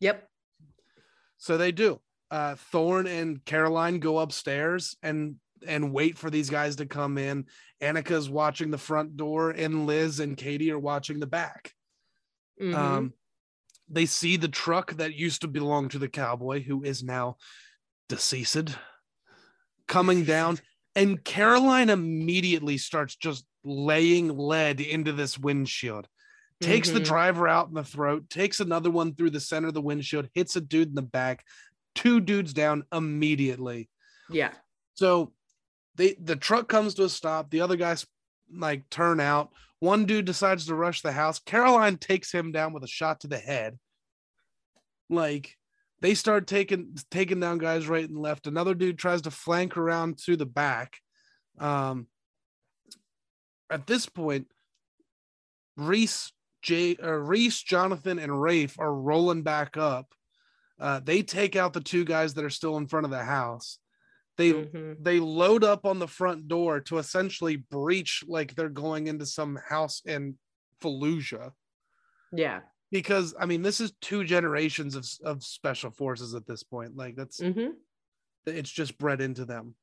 Yep. 0.00 0.26
So 1.36 1.58
they 1.58 1.72
do. 1.72 2.00
Uh, 2.30 2.54
Thorn 2.54 3.06
and 3.06 3.44
Caroline 3.44 3.98
go 3.98 4.18
upstairs 4.18 4.96
and 5.02 5.36
and 5.66 5.92
wait 5.92 6.16
for 6.16 6.30
these 6.30 6.48
guys 6.48 6.76
to 6.76 6.86
come 6.86 7.18
in. 7.18 7.44
Annika's 7.82 8.30
watching 8.30 8.70
the 8.70 8.78
front 8.78 9.18
door, 9.18 9.50
and 9.50 9.84
Liz 9.86 10.18
and 10.20 10.38
Katie 10.38 10.70
are 10.70 10.78
watching 10.78 11.20
the 11.20 11.26
back. 11.26 11.74
Mhm. 12.58 12.74
Um, 12.74 13.14
they 13.90 14.06
see 14.06 14.38
the 14.38 14.48
truck 14.48 14.94
that 14.94 15.14
used 15.14 15.42
to 15.42 15.48
belong 15.48 15.90
to 15.90 15.98
the 15.98 16.08
cowboy, 16.08 16.62
who 16.62 16.82
is 16.82 17.02
now 17.02 17.36
deceased, 18.10 18.76
coming 19.88 20.24
down. 20.24 20.58
And 20.94 21.24
Caroline 21.24 21.88
immediately 21.88 22.76
starts 22.76 23.16
just 23.16 23.46
laying 23.64 24.36
lead 24.36 24.80
into 24.80 25.12
this 25.12 25.38
windshield. 25.38 26.08
Takes 26.60 26.90
the 26.90 27.00
Mhm. 27.00 27.04
driver 27.04 27.48
out 27.48 27.68
in 27.68 27.74
the 27.74 27.84
throat, 27.84 28.28
takes 28.28 28.60
another 28.60 28.90
one 28.90 29.14
through 29.14 29.30
the 29.30 29.40
center 29.40 29.68
of 29.68 29.74
the 29.74 29.80
windshield, 29.80 30.28
hits 30.34 30.56
a 30.56 30.60
dude 30.60 30.88
in 30.88 30.94
the 30.94 31.02
back, 31.02 31.44
two 31.94 32.20
dudes 32.20 32.52
down 32.52 32.84
immediately. 32.92 33.88
Yeah. 34.28 34.52
So 34.94 35.32
they 35.94 36.14
the 36.14 36.36
truck 36.36 36.68
comes 36.68 36.94
to 36.94 37.04
a 37.04 37.08
stop. 37.08 37.50
The 37.50 37.62
other 37.62 37.76
guys 37.76 38.06
like 38.52 38.90
turn 38.90 39.20
out. 39.20 39.52
One 39.78 40.04
dude 40.04 40.26
decides 40.26 40.66
to 40.66 40.74
rush 40.74 41.00
the 41.00 41.12
house. 41.12 41.38
Caroline 41.38 41.96
takes 41.96 42.30
him 42.30 42.52
down 42.52 42.74
with 42.74 42.84
a 42.84 42.88
shot 42.88 43.20
to 43.20 43.28
the 43.28 43.38
head. 43.38 43.78
Like 45.08 45.56
they 46.00 46.14
start 46.14 46.46
taking 46.46 46.96
taking 47.10 47.40
down 47.40 47.58
guys 47.58 47.88
right 47.88 48.08
and 48.08 48.18
left. 48.18 48.46
Another 48.46 48.74
dude 48.74 48.98
tries 48.98 49.22
to 49.22 49.30
flank 49.30 49.76
around 49.76 50.18
to 50.24 50.36
the 50.36 50.46
back. 50.46 50.96
Um, 51.58 52.06
at 53.68 53.86
this 53.86 54.06
point, 54.06 54.48
Reece, 55.76 56.32
Jay, 56.62 56.96
uh, 56.96 57.10
Reece, 57.12 57.62
Jonathan, 57.62 58.18
and 58.18 58.40
Raife 58.40 58.78
are 58.78 58.94
rolling 58.94 59.42
back 59.42 59.76
up. 59.76 60.14
Uh, 60.78 61.00
they 61.00 61.22
take 61.22 61.56
out 61.56 61.72
the 61.72 61.80
two 61.80 62.04
guys 62.04 62.34
that 62.34 62.44
are 62.44 62.50
still 62.50 62.78
in 62.78 62.86
front 62.86 63.04
of 63.04 63.10
the 63.10 63.22
house. 63.22 63.78
They 64.36 64.52
Mhm. 64.54 65.04
they 65.04 65.20
load 65.20 65.64
up 65.64 65.84
on 65.84 65.98
the 65.98 66.08
front 66.08 66.48
door 66.48 66.80
to 66.80 66.96
essentially 66.96 67.56
breach 67.56 68.24
like 68.26 68.54
they're 68.54 68.70
going 68.70 69.06
into 69.06 69.26
some 69.26 69.56
house 69.56 70.00
in 70.06 70.38
Fallujah. 70.80 71.52
Yeah. 72.32 72.62
Because 72.90 73.34
I 73.38 73.46
mean, 73.46 73.62
this 73.62 73.80
is 73.80 73.92
two 74.00 74.24
generations 74.24 74.96
of, 74.96 75.06
of 75.24 75.44
special 75.44 75.90
forces 75.90 76.34
at 76.34 76.46
this 76.46 76.62
point. 76.62 76.96
Like 76.96 77.16
that's 77.16 77.40
hmm 77.40 77.70
it's 78.46 78.70
just 78.70 78.98
bred 78.98 79.20
into 79.20 79.44
them. 79.44 79.74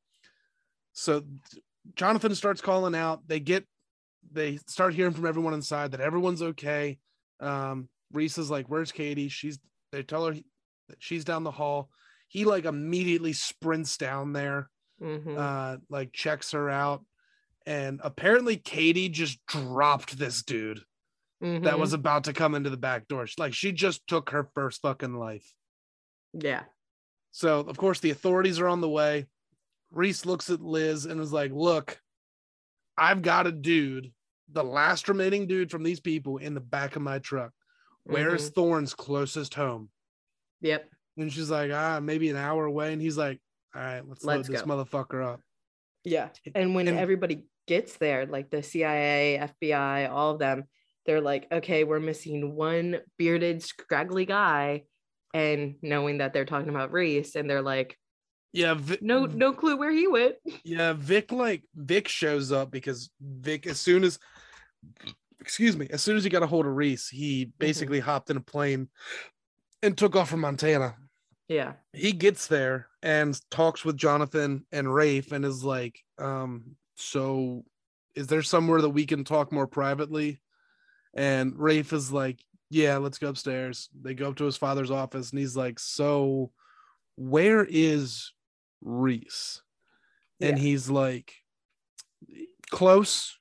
So 0.93 1.24
Jonathan 1.95 2.36
starts 2.36 2.60
calling 2.60 2.95
out. 2.95 3.28
They 3.28 3.39
get 3.39 3.66
they 4.32 4.58
start 4.68 4.93
hearing 4.93 5.14
from 5.14 5.26
everyone 5.26 5.53
inside 5.53 5.91
that 5.91 6.01
everyone's 6.01 6.41
okay. 6.41 6.97
Um, 7.39 7.88
Reece 8.12 8.38
is 8.38 8.49
like, 8.49 8.68
"Where's 8.68 8.91
Katie?" 8.91 9.30
She's 9.30 9.60
they 9.91 10.03
tell 10.03 10.26
her 10.26 10.34
that 10.34 10.97
she's 10.99 11.24
down 11.24 11.43
the 11.43 11.51
hall. 11.51 11.89
He 12.28 12.45
like 12.45 12.66
immediately 12.66 13.34
sprints 13.34 13.97
down 13.97 14.34
there, 14.34 14.70
hmm 14.99 15.38
uh, 15.38 15.78
like 15.89 16.14
checks 16.14 16.51
her 16.51 16.70
out, 16.70 17.05
and 17.66 18.01
apparently 18.03 18.58
Katie 18.58 19.10
just 19.10 19.45
dropped 19.45 20.18
this 20.18 20.43
dude 20.43 20.82
Mm-hmm. 21.44 21.66
that 21.66 21.78
was 21.78 21.94
about 21.94 22.24
to 22.24 22.34
come 22.34 22.56
into 22.56 22.72
the 22.72 22.78
back 22.78 23.08
door. 23.08 23.28
Like 23.38 23.54
she 23.54 23.72
just 23.72 24.08
took 24.08 24.32
her 24.32 24.50
first 24.56 24.82
fucking 24.82 25.14
life. 25.14 25.46
Yeah. 26.34 26.64
So 27.32 27.60
of 27.60 27.78
course 27.78 28.00
the 28.00 28.10
authorities 28.10 28.60
are 28.60 28.68
on 28.68 28.82
the 28.82 28.90
way. 28.90 29.28
Reece 29.92 30.26
looks 30.26 30.50
at 30.50 30.62
Liz 30.62 31.06
and 31.06 31.22
is 31.22 31.32
like, 31.32 31.52
"Look, 31.52 32.02
I've 32.98 33.22
got 33.22 33.46
a 33.48 33.52
dude, 33.52 34.12
the 34.52 34.64
last 34.64 35.08
remaining 35.08 35.46
dude 35.48 35.70
from 35.72 35.84
these 35.84 36.00
people, 36.00 36.38
in 36.38 36.54
the 36.56 36.60
back 36.60 36.96
of 36.96 37.02
my 37.04 37.20
truck. 37.20 37.52
Where's 38.04 38.50
Thorn's 38.50 38.94
closest 38.96 39.54
home?" 39.54 39.90
Yep. 40.62 40.90
And 41.18 41.32
she's 41.32 41.52
like, 41.52 41.72
"Ah, 41.72 42.00
maybe 42.02 42.30
an 42.30 42.36
hour 42.36 42.66
away." 42.66 42.94
And 42.94 43.02
he's 43.02 43.18
like, 43.18 43.40
"All 43.76 43.82
right, 43.82 44.02
let's, 44.08 44.24
Let's 44.24 44.50
load 44.50 44.56
this 44.56 44.62
go." 44.64 44.68
motherfucker 44.68 45.24
up." 45.24 45.42
Yeah. 46.04 46.30
And 46.56 46.74
when 46.74 46.88
And- 46.88 46.98
everybody 46.98 47.44
gets 47.68 47.98
there, 47.98 48.26
like 48.26 48.50
the 48.50 48.64
CIA, 48.64 49.38
FBI, 49.40 50.10
all 50.10 50.32
of 50.32 50.40
them, 50.40 50.64
they're 51.08 51.22
like, 51.22 51.47
okay, 51.51 51.84
we're 51.86 51.99
missing 51.99 52.53
one 52.55 52.99
bearded, 53.18 53.64
scraggly 53.64 54.26
guy. 54.26 54.84
And 55.34 55.76
knowing 55.82 56.20
that 56.20 56.34
they're 56.34 56.45
talking 56.45 56.70
about 56.70 56.91
Reece, 56.91 57.36
and 57.36 57.49
they're 57.49 57.62
like, 57.62 57.97
Yeah, 58.53 58.76
Vi- 58.76 58.99
no, 59.01 59.26
no 59.26 59.53
clue 59.53 59.78
where 59.78 59.91
he 59.91 60.08
went. 60.08 60.36
yeah. 60.64 60.93
Vic 60.93 61.32
like 61.32 61.64
Vic 61.76 62.08
shows 62.08 62.51
up 62.51 62.72
because 62.72 63.10
Vic, 63.22 63.66
as 63.68 63.80
soon 63.80 64.03
as, 64.03 64.20
excuse 65.39 65.76
me, 65.78 65.88
as 65.91 66.01
soon 66.01 66.18
as 66.18 66.24
he 66.24 66.30
got 66.30 66.43
a 66.43 66.47
hold 66.47 66.66
of 66.66 66.76
Reece, 66.76 67.10
he 67.10 67.51
basically 67.58 67.99
hopped 67.99 68.30
in 68.30 68.38
a 68.38 68.41
plane 68.41 68.89
and 69.82 69.97
took 69.97 70.16
off 70.16 70.30
from 70.30 70.41
Montana. 70.41 70.95
Yeah. 71.47 71.74
he 71.93 72.12
gets 72.12 72.47
there 72.47 72.88
and 73.01 73.39
talks 73.49 73.86
with 73.86 73.95
Jonathan 73.95 74.66
and 74.74 74.93
Raife 74.93 75.32
and 75.32 75.45
is 75.45 75.64
like, 75.64 76.03
um, 76.20 76.76
so 76.95 77.64
is 78.16 78.28
there 78.28 78.41
somewhere 78.41 78.82
that 78.82 78.89
we 78.89 79.05
can 79.05 79.24
talk 79.24 79.53
more 79.53 79.68
privately? 79.68 80.41
And 81.18 81.57
Raife 81.57 81.91
is 81.93 82.11
like, 82.11 82.39
yeah, 82.70 82.97
let's 82.97 83.18
go 83.18 83.30
upstairs. 83.30 83.89
They 84.01 84.13
go 84.13 84.30
up 84.30 84.36
to 84.38 84.45
his 84.45 84.55
father's 84.55 84.91
office 84.91 85.32
and 85.32 85.39
he's 85.39 85.57
like, 85.57 85.80
so 85.80 86.51
where 87.15 87.65
is 87.68 88.32
Reece? 88.82 89.61
And 90.39 90.57
Yeah. 90.57 90.63
he's 90.63 90.89
like, 90.89 91.34
close. 92.70 93.38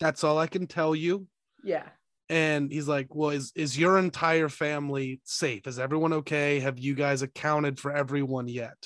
That's 0.00 0.22
all 0.22 0.38
I 0.38 0.46
can 0.46 0.68
tell 0.68 0.94
you 0.94 1.26
Yeah. 1.64 1.88
and 2.28 2.70
he's 2.70 2.86
like 2.86 3.12
well 3.14 3.30
is 3.30 3.50
is 3.56 3.76
your 3.76 3.98
entire 3.98 4.48
family 4.48 5.20
safe 5.24 5.66
is 5.66 5.78
everyone 5.80 6.12
okay 6.12 6.60
have 6.60 6.78
you 6.78 6.94
guys 6.94 7.22
accounted 7.22 7.80
for 7.80 7.90
everyone 7.90 8.46
yet 8.46 8.76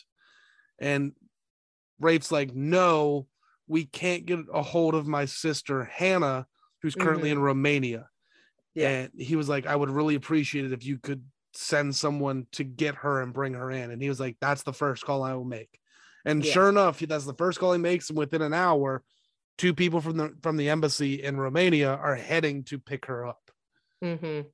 and 0.78 1.12
raife's 2.01 2.32
like 2.32 2.55
no 2.55 3.26
we 3.66 3.84
can't 3.84 4.24
get 4.24 4.38
a 4.55 4.62
hold 4.62 4.95
of 4.95 5.07
my 5.07 5.26
sister 5.26 5.84
hannah 5.84 6.47
who's 6.83 6.95
currently 6.95 7.30
in 7.30 7.39
romania 7.39 8.09
Yeah. 8.74 8.89
and 8.89 9.11
he 9.16 9.37
was 9.37 9.49
like 9.49 9.66
i 9.66 9.74
would 9.74 9.91
really 9.91 10.14
appreciate 10.14 10.64
it 10.64 10.72
if 10.72 10.85
you 10.85 10.99
could 10.99 11.24
send 11.55 11.95
someone 11.95 12.47
to 12.53 12.64
get 12.64 12.95
her 12.95 13.20
and 13.20 13.33
bring 13.33 13.55
her 13.55 13.70
in 13.70 13.91
and 13.91 14.03
he 14.03 14.09
was 14.09 14.18
like 14.20 14.37
that's 14.41 14.62
the 14.62 14.72
first 14.72 15.05
call 15.05 15.22
i 15.22 15.35
will 15.35 15.45
make 15.45 15.78
and 16.24 16.45
Yeah. 16.45 16.53
sure 16.53 16.68
enough 16.68 16.99
that's 17.01 17.26
the 17.26 17.35
first 17.35 17.59
call 17.59 17.72
he 17.72 17.78
makes 17.78 18.09
and 18.09 18.18
within 18.18 18.43
an 18.43 18.55
hour 18.55 19.03
two 19.59 19.74
people 19.74 20.01
from 20.01 20.16
the 20.16 20.35
from 20.43 20.57
the 20.57 20.70
embassy 20.70 21.22
in 21.22 21.37
romania 21.39 21.91
are 21.93 22.14
heading 22.16 22.64
to 22.64 22.78
pick 22.78 23.07
her 23.07 23.26
up 23.26 23.51
Mm-hmm. 24.03 24.49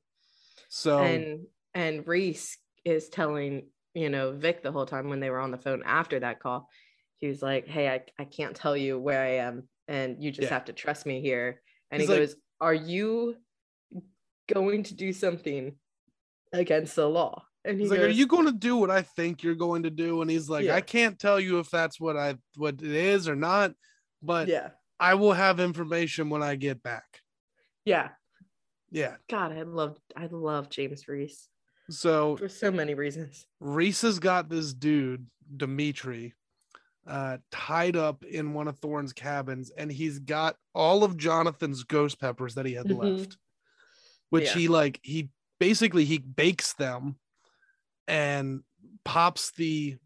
so 0.69 0.99
and 1.05 1.47
and 1.75 2.07
Reece 2.07 2.59
is 2.85 3.09
telling 3.09 3.69
you 3.95 4.11
know 4.11 4.33
Vic 4.33 4.63
the 4.63 4.73
whole 4.73 4.87
time 4.87 5.09
when 5.09 5.21
they 5.21 5.31
were 5.31 5.41
on 5.41 5.51
the 5.51 5.59
phone 5.59 5.83
after 5.87 6.21
that 6.21 6.41
call, 6.41 6.69
he 7.19 7.29
was 7.29 7.43
like, 7.43 7.67
"Hey, 7.67 7.89
I, 7.89 8.03
I 8.19 8.25
can't 8.25 8.55
tell 8.55 8.77
you 8.77 8.99
where 8.99 9.23
I 9.23 9.37
am, 9.37 9.69
and 9.87 10.23
you 10.23 10.31
just 10.31 10.49
Yeah. 10.49 10.55
have 10.55 10.67
to 10.67 10.73
trust 10.73 11.07
me 11.07 11.21
here." 11.21 11.63
And 11.91 12.01
He's 12.01 12.09
he 12.09 12.15
like- 12.15 12.23
goes, 12.23 12.37
"Are 12.61 12.75
you 12.75 13.37
going 14.53 14.83
to 14.85 14.95
do 14.95 15.13
something 15.13 15.77
against 16.53 16.97
the 16.97 17.09
law?" 17.09 17.45
And 17.65 17.77
he 17.77 17.83
he's 17.85 17.91
like, 17.91 18.01
goes, 18.01 18.09
"Are 18.09 18.11
you 18.19 18.27
going 18.27 18.47
to 18.47 18.53
do 18.53 18.77
what 18.77 18.91
I 18.91 19.03
think 19.03 19.43
you're 19.43 19.55
going 19.55 19.83
to 19.85 19.91
do?" 19.91 20.23
And 20.23 20.31
he's 20.31 20.49
like, 20.49 20.65
Yeah. 20.67 20.77
"I 20.77 20.81
can't 20.81 21.19
tell 21.19 21.39
you 21.41 21.59
if 21.59 21.71
that's 21.71 22.01
what 22.01 22.17
I 22.17 22.37
what 22.57 22.75
it 22.75 22.83
is 22.93 23.29
or 23.29 23.37
not, 23.37 23.75
but 24.23 24.49
"Yeah, 24.49 24.71
I 25.01 25.15
will 25.15 25.33
have 25.33 25.61
information 25.61 26.31
when 26.31 26.43
I 26.43 26.57
get 26.57 26.83
back." 26.83 27.05
yeah." 27.85 28.11
Yeah. 28.91 29.17
God, 29.29 29.53
I 29.53 29.63
love 29.63 29.99
I 30.17 30.29
love 30.31 30.71
James 30.71 31.07
Reece 31.09 31.49
So 31.91 32.37
for 32.39 32.49
so 32.49 32.71
many 32.71 32.95
reasons. 32.95 33.47
Reece 33.61 34.01
has 34.01 34.19
got 34.19 34.49
this 34.49 34.73
dude, 34.73 35.27
Dimitri, 35.55 36.35
uh, 37.09 37.39
tied 37.51 37.97
up 37.97 38.23
in 38.25 38.53
one 38.53 38.69
of 38.69 38.79
Thorne's 38.79 39.13
cabins, 39.15 39.71
and 39.71 39.91
he's 39.91 40.19
got 40.19 40.57
all 40.75 41.03
of 41.03 41.17
Jonathan's 41.17 41.83
ghost 41.83 42.21
peppers 42.21 42.55
that 42.55 42.67
he 42.67 42.75
had 42.75 42.87
Mhm. 42.87 43.19
left, 43.19 43.39
which 44.31 44.45
Yeah. 44.45 44.55
he 44.55 44.69
like 44.69 45.01
he 45.03 45.31
basically 45.59 46.05
he 46.05 46.19
bakes 46.19 46.75
them 46.75 47.19
and 48.07 48.63
pops 49.05 49.51
the 49.53 49.97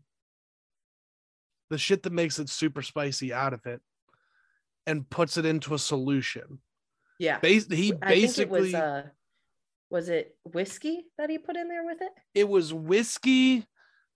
the 1.71 1.79
shit 1.79 2.03
that 2.05 2.13
makes 2.13 2.39
it 2.39 2.49
super 2.49 2.83
spicy 2.83 3.33
out 3.33 3.53
of 3.55 3.65
it 3.67 3.81
and 4.87 5.09
puts 5.09 5.37
it 5.37 5.45
into 5.47 5.75
a 5.75 5.79
solution. 5.79 6.61
Yeah, 7.19 7.39
Bas- 7.41 7.67
he 7.69 7.91
it 7.91 8.01
basically 8.01 8.61
was 8.61 8.75
uh, 8.75 9.09
was 9.91 10.09
it 10.09 10.37
whiskey 10.45 11.07
that 11.19 11.31
he 11.31 11.39
put 11.39 11.57
in 11.57 11.69
there 11.69 11.85
with 11.85 12.01
it? 12.03 12.13
it 12.35 12.49
was 12.49 12.73
whiskey 12.73 13.67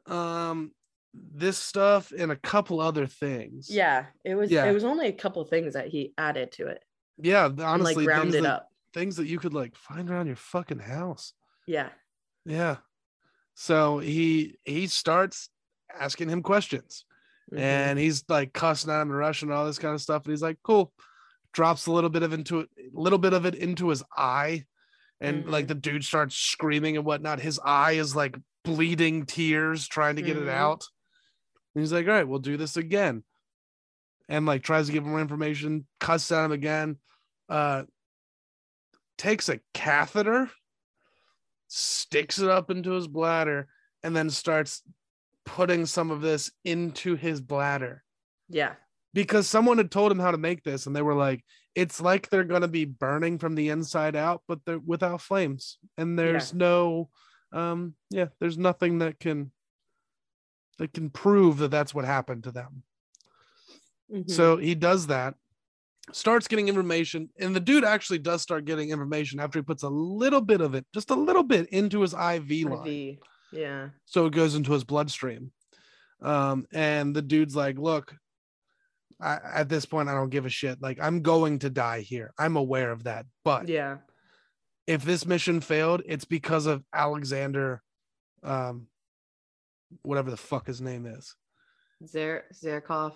um 0.07 0.73
this 1.35 1.57
stuff 1.59 2.13
and 2.17 2.31
a 2.33 2.37
couple 2.37 2.81
other 2.81 3.07
things 3.07 3.69
Yeah, 3.71 4.07
it 4.25 4.35
was. 4.35 4.51
Yeah. 4.51 4.65
It 4.67 4.73
was 4.73 4.85
only 4.85 5.07
a 5.09 5.13
couple 5.13 5.45
things 5.45 5.75
that 5.75 5.89
he 5.89 6.13
added 6.19 6.53
to 6.53 6.67
it, 6.69 6.85
yeah 7.19 7.47
and, 7.47 7.61
honestly 7.61 8.07
like 8.07 8.21
things 8.23 8.35
it 8.35 8.43
that, 8.43 8.51
up. 8.53 8.69
things 8.93 9.17
that 9.17 9.27
you 9.27 9.39
could 9.39 9.55
like 9.55 9.75
find 9.77 10.11
around 10.11 10.27
your 10.27 10.37
fucking 10.37 10.79
house 10.81 11.33
Yeah, 11.67 11.89
yeah 12.45 12.77
so 13.55 13.99
he 13.99 14.57
he 14.65 14.87
starts 14.87 15.49
asking 15.99 16.29
him 16.29 16.43
questions 16.43 17.05
Mhm. 17.53 17.59
and 17.61 17.99
he's 17.99 18.25
like 18.29 18.53
cussing 18.53 18.91
at 18.91 19.01
him 19.03 19.11
in 19.11 19.17
russian 19.17 19.49
and 19.51 19.57
all 19.57 19.67
this 19.67 19.79
kind 19.79 19.95
of 19.95 20.03
stuff 20.03 20.25
and 20.25 20.33
he's 20.33 20.43
like 20.43 20.59
cool 20.65 20.93
drops 21.53 21.87
a 21.87 21.93
little 21.93 22.11
bit 22.11 22.23
of 22.25 22.33
into 22.33 22.61
it 22.61 22.69
a 22.79 23.01
little 23.01 23.19
bit 23.21 23.33
of 23.33 23.47
it 23.47 23.55
into 23.55 23.89
his 23.89 24.03
eye 24.17 24.65
and 25.21 25.49
like 25.51 25.65
Mhm. 25.65 25.69
the 25.69 25.75
dude 25.77 26.05
starts 26.05 26.35
screaming 26.37 26.97
and 26.97 27.07
whatnot 27.07 27.41
his 27.41 27.59
eye 27.65 27.93
is 27.93 28.15
like 28.17 28.37
bleeding 28.65 29.25
tears 29.27 29.87
trying 29.89 30.17
to 30.17 30.23
get 30.23 30.37
it 30.37 30.45
Mhm. 30.45 30.49
out 30.51 30.85
and 31.77 31.83
he's 31.85 31.93
like 31.93 32.09
all 32.09 32.15
right 32.15 32.27
we'll 32.27 32.41
do 32.41 32.57
this 32.57 32.77
again. 32.77 33.23
And 34.29 34.47
like 34.47 34.65
tries 34.65 34.87
to 34.87 34.93
give 34.93 35.05
him 35.05 35.11
more 35.11 35.21
information 35.21 35.87
cuss 36.01 36.33
at 36.33 36.45
him 36.47 36.51
again 36.53 36.97
uh 37.49 37.85
takes 39.19 39.49
a 39.49 39.61
catheter 39.75 40.51
sticks 41.69 42.39
it 42.39 42.49
up 42.49 42.71
into 42.71 42.93
his 42.93 43.09
bladder, 43.09 43.69
and 44.03 44.15
then 44.15 44.31
starts 44.31 44.83
putting 45.45 45.87
some 45.87 46.11
of 46.11 46.21
this 46.21 46.51
into 46.65 47.17
his 47.17 47.41
bladder. 47.41 48.03
Yeah. 48.49 48.75
because 49.15 49.49
someone 49.49 49.79
had 49.79 49.91
told 49.91 50.13
him 50.13 50.19
how 50.21 50.31
to 50.31 50.39
make 50.39 50.63
this, 50.63 50.87
and 50.87 50.95
they 50.95 51.03
were 51.03 51.15
like, 51.15 51.43
"It's 51.75 52.01
like 52.01 52.29
they're 52.29 52.45
gonna 52.45 52.69
be 52.69 52.85
burning 52.85 53.39
from 53.39 53.55
the 53.55 53.71
inside 53.71 54.15
out, 54.15 54.43
but 54.47 54.61
they're 54.65 54.79
without 54.79 55.21
flames, 55.23 55.79
and 55.97 56.17
there's 56.19 56.53
no, 56.55 57.09
um, 57.53 57.95
yeah, 58.11 58.27
there's 58.39 58.59
nothing 58.59 58.99
that 58.99 59.19
can 59.19 59.51
that 60.79 60.93
can 60.93 61.11
prove 61.11 61.59
that 61.59 61.71
that's 61.71 61.95
what 61.95 62.05
happened 62.05 62.45
to 62.45 62.53
them." 62.53 62.83
Mhm. 64.13 64.31
So 64.31 64.57
he 64.57 64.75
does 64.75 65.09
that, 65.09 65.35
starts 66.13 66.47
getting 66.49 66.69
information, 66.69 67.31
and 67.39 67.55
the 67.57 67.61
dude 67.61 67.85
actually 67.85 68.19
does 68.19 68.43
start 68.43 68.65
getting 68.65 68.91
information 68.91 69.41
after 69.41 69.59
he 69.59 69.63
puts 69.65 69.83
a 69.83 69.89
little 69.89 70.41
bit 70.41 70.61
of 70.61 70.75
it, 70.75 70.87
just 70.93 71.11
a 71.11 71.15
little 71.15 71.43
bit, 71.43 71.69
into 71.71 72.01
his 72.03 72.13
IV 72.15 72.65
line 72.65 72.87
IV. 72.87 73.19
Yeah. 73.53 73.91
so 74.05 74.27
it 74.27 74.33
goes 74.33 74.55
into 74.55 74.73
his 74.73 74.85
bloodstream. 74.85 75.53
Um, 76.21 76.67
and 76.73 77.15
the 77.15 77.23
dude's 77.23 77.55
like, 77.57 77.79
"Look, 77.79 78.15
I, 79.21 79.39
at 79.55 79.69
this 79.69 79.87
point, 79.87 80.09
I 80.09 80.15
don't 80.15 80.31
give 80.31 80.47
a 80.47 80.51
shit. 80.51 80.81
Like, 80.83 80.99
I'm 81.01 81.23
going 81.23 81.59
to 81.61 81.71
die 81.71 82.01
here. 82.01 82.33
I'm 82.39 82.57
aware 82.57 82.91
of 82.93 83.05
that. 83.05 83.27
But 83.45 83.67
Yeah. 83.69 83.99
if 84.87 85.05
this 85.05 85.25
mission 85.27 85.61
failed, 85.61 86.03
it's 86.05 86.25
because 86.27 86.67
of 86.67 86.85
Alexander, 86.93 87.83
um, 88.43 88.89
whatever 90.03 90.31
the 90.31 90.37
fuck 90.37 90.67
his 90.67 90.81
name 90.81 91.07
is. 91.07 91.35
Zer 92.07 92.45
Zharkov. 92.53 93.13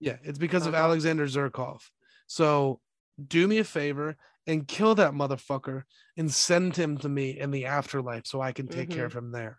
Yeah, 0.00 0.16
it's 0.22 0.38
because 0.38 0.66
of 0.66 0.74
Alexander 0.74 1.26
Zharkov. 1.26 1.80
So 2.26 2.80
do 3.26 3.46
me 3.46 3.58
a 3.58 3.64
favor 3.64 4.16
and 4.46 4.66
kill 4.68 4.94
that 4.96 5.12
motherfucker 5.12 5.84
and 6.16 6.32
send 6.32 6.76
him 6.76 6.98
to 6.98 7.08
me 7.08 7.38
in 7.38 7.50
the 7.50 7.66
afterlife 7.66 8.26
so 8.26 8.40
I 8.40 8.52
can 8.52 8.66
take 8.66 8.90
care 8.90 9.08
mm-hmm. 9.08 9.18
of 9.18 9.24
him 9.24 9.32
there." 9.32 9.58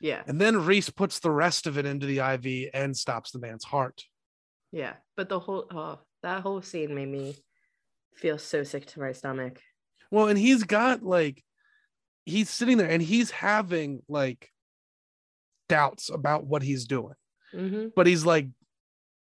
Yeah. 0.00 0.22
And 0.26 0.40
then 0.40 0.66
Reece 0.66 0.90
puts 0.90 1.20
the 1.20 1.30
rest 1.30 1.66
of 1.66 1.78
it 1.78 1.86
into 1.86 2.06
the 2.06 2.18
IV 2.18 2.70
and 2.74 2.96
stops 2.96 3.30
the 3.30 3.38
man's 3.38 3.64
heart. 3.64 4.04
Yeah. 4.70 4.94
But 5.16 5.28
the 5.28 5.40
whole 5.40 5.66
oh, 5.70 6.00
that 6.22 6.42
whole 6.42 6.62
scene 6.62 6.94
made 6.94 7.08
me 7.08 7.36
feel 8.14 8.38
so 8.38 8.64
sick 8.64 8.86
to 8.86 9.00
my 9.00 9.12
stomach. 9.12 9.60
Well, 10.10 10.28
and 10.28 10.38
he's 10.38 10.64
got 10.64 11.02
like, 11.02 11.42
he's 12.24 12.50
sitting 12.50 12.76
there 12.76 12.88
and 12.88 13.02
he's 13.02 13.30
having 13.30 14.02
like 14.08 14.50
doubts 15.74 16.10
about 16.10 16.44
what 16.46 16.62
he's 16.62 16.84
doing. 16.86 17.14
hmm 17.52 17.86
But 17.96 18.06
he's 18.06 18.24
like, 18.24 18.46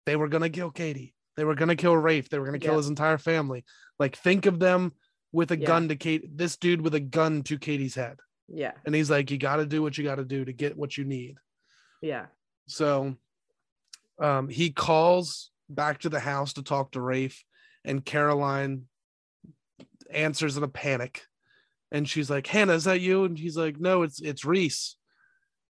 they 0.06 0.16
were 0.16 0.28
going 0.28 0.42
to 0.42 0.50
kill 0.58 0.70
Katie. 0.70 1.14
They 1.36 1.44
were 1.44 1.54
going 1.54 1.68
to 1.68 1.82
kill 1.84 1.96
Raife. 1.96 2.28
They 2.28 2.38
were 2.38 2.46
going 2.46 2.60
to 2.60 2.64
kill 2.64 2.74
Yeah. 2.74 2.82
his 2.84 2.88
entire 2.88 3.18
family. 3.18 3.64
Like, 3.98 4.16
think 4.16 4.46
of 4.46 4.58
them 4.58 4.92
with 5.32 5.50
a 5.52 5.58
Yeah. 5.58 5.66
gun 5.66 5.88
to 5.88 5.96
Kate, 5.96 6.24
this 6.36 6.56
dude 6.56 6.80
with 6.82 6.94
a 6.94 7.00
gun 7.18 7.42
to 7.44 7.58
Katie's 7.58 7.94
head. 7.94 8.16
Yeah. 8.48 8.72
And 8.84 8.94
he's 8.94 9.10
like, 9.10 9.30
you 9.30 9.38
got 9.38 9.56
to 9.56 9.66
do 9.66 9.82
what 9.82 9.96
you 9.96 10.04
got 10.04 10.16
to 10.16 10.24
do 10.24 10.44
to 10.44 10.52
get 10.52 10.76
what 10.76 10.96
you 10.98 11.04
need. 11.04 11.36
Yeah. 12.02 12.26
So 12.66 13.16
um, 14.18 14.48
he 14.48 14.70
calls 14.70 15.50
back 15.68 16.00
to 16.00 16.08
the 16.08 16.20
house 16.20 16.52
to 16.54 16.62
talk 16.62 16.92
to 16.92 17.00
Raife, 17.00 17.42
and 17.84 18.04
Caroline 18.04 18.86
answers 20.10 20.56
in 20.56 20.62
a 20.62 20.68
panic. 20.68 21.22
And 21.90 22.08
she's 22.08 22.30
like, 22.30 22.46
Hannah, 22.46 22.74
is 22.74 22.84
that 22.84 23.00
you? 23.00 23.24
And 23.24 23.38
he's 23.38 23.56
like, 23.56 23.78
No, 23.80 24.02
it's 24.02 24.20
it's 24.20 24.44
Reece. 24.44 24.96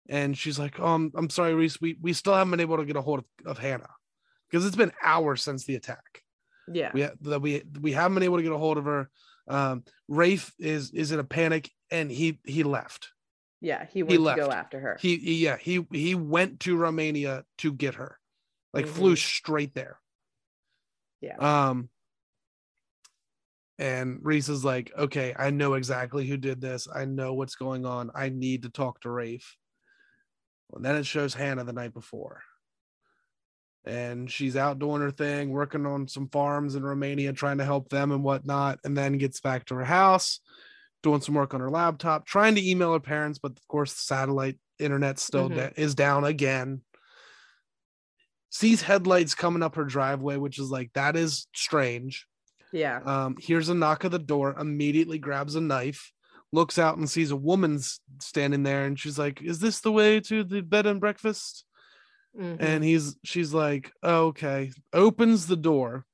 And 0.10 0.38
she's 0.38 0.60
like, 0.60 0.80
Oh, 0.80 1.10
I'm, 1.16 1.30
sorry, 1.30 1.54
Reece. 1.54 1.80
We 1.80 1.98
we 2.02 2.14
still 2.14 2.34
haven't 2.34 2.52
been 2.52 2.60
able 2.60 2.78
to 2.78 2.86
get 2.86 2.96
a 2.98 3.02
hold 3.02 3.20
of, 3.20 3.26
of 3.46 3.58
Hannah 3.58 3.90
because 4.50 4.66
it's 4.66 4.76
been 4.76 4.92
hours 5.02 5.42
since 5.44 5.66
the 5.66 5.76
attack. 5.76 6.22
Yeah. 6.68 6.92
We 6.94 7.02
ha- 7.04 7.12
that 7.22 7.42
we 7.42 7.64
we 7.80 7.92
haven't 7.94 8.16
been 8.16 8.24
able 8.24 8.38
to 8.38 8.44
get 8.44 8.52
a 8.52 8.58
hold 8.58 8.78
of 8.78 8.86
her. 8.86 9.10
Um, 9.48 9.84
Raife 10.10 10.52
is 10.60 10.92
is 10.92 11.12
in 11.12 11.20
a 11.20 11.24
panic 11.24 11.72
and 11.92 12.12
he 12.12 12.40
he 12.46 12.64
left. 12.64 13.10
Yeah. 13.62 13.86
He 13.90 14.04
went 14.04 14.16
to 14.16 14.22
left. 14.22 14.40
go 14.40 14.52
after 14.52 14.80
her. 14.80 14.98
He, 15.00 15.18
he 15.18 15.36
yeah 15.44 15.58
he 15.58 15.86
he 15.92 16.16
went 16.16 16.60
to 16.62 16.76
Romania 16.76 17.44
to 17.60 17.72
get 17.72 17.96
her, 17.96 18.18
like 18.74 18.88
flew 18.88 19.14
Mhm. 19.14 19.18
straight 19.18 19.74
there. 19.74 20.00
Yeah. 21.22 21.38
Um. 21.38 21.90
And 23.80 24.20
Reece 24.22 24.50
is 24.50 24.64
like, 24.64 24.92
okay, 24.98 25.34
I 25.38 25.50
know 25.50 25.74
exactly 25.74 26.28
who 26.28 26.38
did 26.38 26.62
this. 26.62 26.88
I 26.94 27.06
know 27.06 27.34
what's 27.34 27.56
going 27.56 27.86
on. 27.86 28.12
I 28.14 28.30
need 28.30 28.64
to 28.64 28.70
talk 28.70 29.02
to 29.02 29.10
Raife. 29.10 29.56
And 30.76 30.84
then 30.84 30.96
it 30.96 31.06
shows 31.06 31.34
Hannah 31.34 31.64
the 31.64 31.74
night 31.74 31.94
before. 31.94 32.42
And 33.86 34.32
she's 34.32 34.56
out 34.56 34.80
doing 34.80 35.02
her 35.02 35.12
thing, 35.12 35.50
working 35.50 35.86
on 35.86 36.08
some 36.08 36.30
farms 36.30 36.76
in 36.76 36.84
Romania, 36.84 37.34
trying 37.34 37.58
to 37.58 37.66
help 37.66 37.90
them 37.90 38.12
and 38.12 38.24
whatnot. 38.24 38.80
And 38.84 38.96
then 38.96 39.18
gets 39.18 39.42
back 39.42 39.66
to 39.66 39.76
her 39.76 39.84
house, 39.84 40.40
doing 41.02 41.20
some 41.22 41.36
work 41.36 41.54
on 41.54 41.60
her 41.60 41.70
laptop, 41.70 42.26
trying 42.26 42.56
to 42.56 42.66
email 42.70 42.94
her 42.94 43.00
parents, 43.02 43.40
but 43.40 43.52
of 43.52 43.68
course, 43.68 43.92
the 43.94 44.00
satellite 44.00 44.58
internet 44.80 45.20
still 45.20 45.50
Mhm. 45.50 45.56
da- 45.56 45.74
is 45.76 45.96
down 45.96 46.24
again. 46.24 46.82
Sees 48.50 48.84
headlights 48.84 49.36
coming 49.36 49.64
up 49.64 49.76
her 49.76 49.84
driveway, 49.84 50.38
which 50.38 50.60
is 50.60 50.70
like 50.70 50.94
that 50.94 51.16
is 51.16 51.48
strange. 51.54 52.28
yeah. 52.72 53.02
Um, 53.06 53.38
hears 53.38 53.70
a 53.70 53.76
knock 53.76 54.04
at 54.04 54.10
the 54.10 54.18
door, 54.18 54.56
immediately 54.60 55.20
grabs 55.20 55.54
a 55.54 55.62
knife, 55.62 56.12
looks 56.54 56.78
out 56.80 56.98
and 56.98 57.10
sees 57.10 57.32
a 57.32 57.36
woman 57.36 57.80
standing 58.20 58.64
there, 58.64 58.86
and 58.86 58.98
she's 58.98 59.18
like, 59.20 59.42
"Is 59.42 59.60
this 59.60 59.82
the 59.82 59.92
way 59.92 60.20
to 60.22 60.44
the 60.46 60.62
bed 60.62 60.86
and 60.86 61.02
breakfast?" 61.02 61.66
Mhm. 62.40 62.58
And 62.62 62.84
he's, 62.84 63.18
she's 63.24 63.54
like, 63.54 63.92
oh, 64.02 64.28
"Okay." 64.28 64.72
Opens 64.94 65.48
the 65.48 65.58
door, 65.58 66.06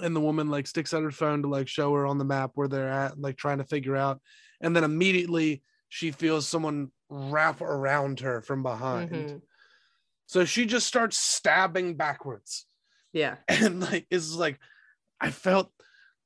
and 0.00 0.14
the 0.14 0.20
woman 0.20 0.48
like 0.50 0.66
sticks 0.66 0.92
out 0.92 1.02
her 1.02 1.10
phone 1.10 1.42
to 1.42 1.48
like 1.48 1.68
show 1.68 1.94
her 1.94 2.04
on 2.06 2.18
the 2.18 2.24
map 2.24 2.52
where 2.54 2.68
they're 2.68 2.88
at, 2.90 3.18
like 3.18 3.36
trying 3.36 3.58
to 3.58 3.64
figure 3.64 3.96
out, 3.96 4.20
and 4.60 4.76
then 4.76 4.84
immediately 4.84 5.62
she 5.88 6.10
feels 6.10 6.46
someone 6.46 6.90
wrap 7.08 7.60
around 7.62 8.20
her 8.20 8.42
from 8.42 8.62
behind. 8.62 9.10
Mhm. 9.10 9.42
So 10.26 10.44
she 10.44 10.66
just 10.66 10.86
starts 10.86 11.16
stabbing 11.16 11.96
backwards 11.96 12.66
Yeah. 13.14 13.36
and 13.48 13.80
like 13.80 14.06
it's 14.10 14.34
like 14.34 14.60
i 15.20 15.30
felt 15.30 15.72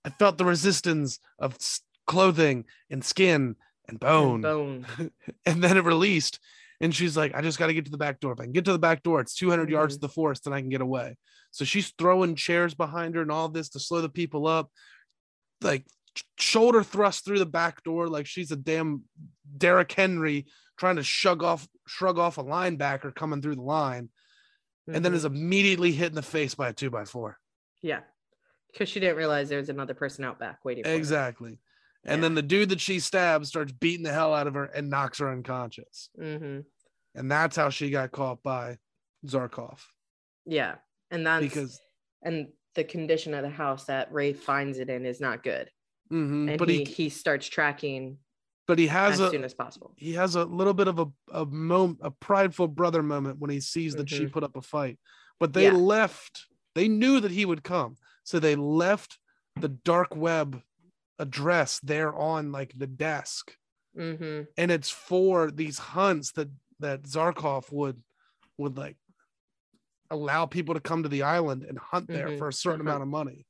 i 0.04 0.10
felt 0.10 0.36
the 0.38 0.44
resistance 0.44 1.20
of 1.38 1.54
s- 1.54 1.80
clothing 2.07 2.64
and 2.90 3.05
skin 3.05 3.57
and 3.88 3.98
bone 4.00 4.34
And 4.34 4.42
Bone. 4.42 4.86
and 5.46 5.62
then 5.62 5.76
it 5.76 5.84
released 5.84 6.38
and 6.80 6.94
she's 6.94 7.16
like 7.16 7.34
i 7.34 7.40
just 7.40 7.59
got 7.59 7.68
to 7.68 7.74
get 7.74 7.84
to 7.84 7.90
the 7.90 7.98
back 7.98 8.20
door 8.20 8.32
if 8.32 8.40
i 8.40 8.44
can 8.44 8.53
get 8.53 8.64
to 8.66 8.72
the 8.72 8.78
back 8.78 9.03
door 9.03 9.20
it's 9.20 9.34
200 9.34 9.70
yards 9.70 9.94
to 9.94 10.00
the 10.00 10.09
forest 10.09 10.46
and 10.46 10.55
i 10.55 10.61
can 10.61 10.68
get 10.70 10.80
away 10.80 11.16
so 11.50 11.64
she's 11.64 11.92
throwing 11.98 12.34
chairs 12.34 12.74
behind 12.74 13.14
her 13.14 13.22
and 13.22 13.30
all 13.30 13.48
this 13.48 13.68
to 13.70 13.78
slow 13.80 14.00
the 14.00 14.09
people 14.09 14.46
up 14.46 14.70
like 15.61 15.84
sh- 16.16 16.22
shoulder 16.38 16.82
thrust 16.82 17.24
through 17.24 17.38
the 17.38 17.46
back 17.46 17.82
door 17.84 18.09
like 18.09 18.26
she's 18.26 18.50
a 18.50 18.57
damn 18.57 19.03
Derrick 19.57 19.92
Henry 19.92 20.46
trying 20.78 20.96
to 20.96 21.03
shrug 21.03 21.42
off 21.42 21.68
shrug 21.86 22.18
off 22.18 22.38
a 22.38 22.44
linebacker 22.44 23.14
coming 23.14 23.42
through 23.42 23.57
the 23.57 23.62
line 23.62 24.09
and 24.88 25.05
then 25.05 25.12
Mhm. 25.12 25.16
is 25.16 25.24
immediately 25.24 25.92
hit 25.92 26.09
in 26.09 26.14
the 26.14 26.22
face 26.22 26.55
by 26.55 26.68
a 26.70 26.72
two 26.72 26.90
by 26.90 27.05
four 27.05 27.38
yeah. 27.82 28.00
Because 28.72 28.88
she 28.88 29.00
didn't 29.00 29.16
realize 29.16 29.48
there 29.50 29.59
was 29.59 29.68
another 29.68 29.92
person 29.92 30.24
out 30.24 30.38
back 30.38 30.64
waiting. 30.64 30.84
For 30.84 30.88
her. 30.90 30.94
And 32.04 32.18
Yeah. 32.18 32.22
then 32.22 32.34
the 32.34 32.42
dude 32.42 32.68
that 32.70 32.80
she 32.80 32.98
stabs 33.00 33.48
starts 33.48 33.72
beating 33.72 34.02
the 34.04 34.12
hell 34.12 34.34
out 34.34 34.46
of 34.46 34.54
her 34.54 34.64
and 34.64 34.90
knocks 34.90 35.18
her 35.18 35.30
unconscious. 35.30 36.10
Mhm. 36.18 36.64
And 37.14 37.30
that's 37.30 37.56
how 37.56 37.70
she 37.70 37.90
got 37.90 38.10
caught 38.12 38.42
by 38.42 38.78
Zharkov. 39.26 39.80
Yeah. 40.44 40.76
And 41.10 41.26
that's 41.26 41.42
Because 41.44 41.80
and 42.22 42.48
the 42.74 42.84
condition 42.84 43.34
of 43.34 43.42
the 43.42 43.50
house 43.50 43.84
that 43.84 44.12
Ray 44.12 44.32
finds 44.32 44.78
it 44.78 44.88
in 44.88 45.04
is 45.06 45.20
not 45.20 45.42
good. 45.42 45.70
Mhm, 46.10 46.50
And 46.50 46.58
but 46.58 46.68
he, 46.68 46.78
he, 46.78 46.84
he 46.84 47.08
starts 47.08 47.46
tracking 47.48 48.18
but 48.66 48.78
he 48.78 48.86
has 48.86 49.14
as 49.14 49.20
a 49.20 49.30
soon 49.30 49.44
as 49.44 49.54
possible. 49.54 49.92
he 49.96 50.12
has 50.12 50.34
a 50.36 50.44
little 50.44 50.72
bit 50.74 50.86
of 50.88 50.98
a 50.98 51.06
a 51.32 51.44
moment 51.46 51.98
a 52.02 52.10
prideful 52.10 52.68
brother 52.68 53.02
moment 53.02 53.38
when 53.38 53.50
he 53.50 53.60
sees 53.60 53.94
that 53.96 54.08
she 54.08 54.26
Mhm. 54.26 54.32
put 54.32 54.42
up 54.44 54.56
a 54.56 54.62
fight. 54.62 54.98
But 55.40 55.52
they 55.52 55.64
Yeah. 55.64 55.72
left, 55.72 56.46
they 56.74 56.88
knew 56.88 57.20
that 57.20 57.30
he 57.32 57.44
would 57.44 57.62
come. 57.64 57.96
So 58.24 58.38
they 58.38 58.54
left 58.56 59.18
the 59.60 59.68
dark 59.68 60.14
web 60.16 60.62
address 61.18 61.80
there 61.80 62.14
on 62.14 62.52
like 62.52 62.72
the 62.76 62.86
desk. 62.86 63.56
hmm 63.94 64.43
and 64.56 64.70
it's 64.70 64.90
for 64.90 65.51
these 65.51 65.78
hunts 65.78 66.32
that 66.32 66.48
that 66.80 67.02
Zharkov 67.05 67.72
would 67.72 68.02
would 68.59 68.76
like 68.76 68.97
allow 70.10 70.47
people 70.47 70.74
to 70.74 70.80
come 70.80 71.02
to 71.02 71.09
the 71.09 71.22
island 71.22 71.64
and 71.64 71.78
hunt 71.78 72.10
there 72.12 72.28
Mhm, 72.28 72.39
for 72.39 72.48
a 72.48 72.52
certain 72.52 72.80
uh-huh. 72.80 72.90
amount 72.90 73.02
of 73.02 73.09
money 73.09 73.47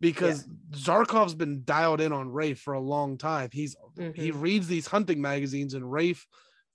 because 0.00 0.46
Zharkov's 0.72 1.34
been 1.34 1.64
dialed 1.64 2.00
in 2.00 2.12
on 2.12 2.30
Raife 2.32 2.60
for 2.60 2.74
a 2.74 2.80
long 2.80 3.18
time. 3.18 3.50
He's 3.52 3.76
he 4.14 4.30
Mhm. 4.30 4.40
reads 4.40 4.68
these 4.68 4.86
hunting 4.88 5.20
magazines 5.20 5.74
and 5.74 5.90
Raife 5.90 6.26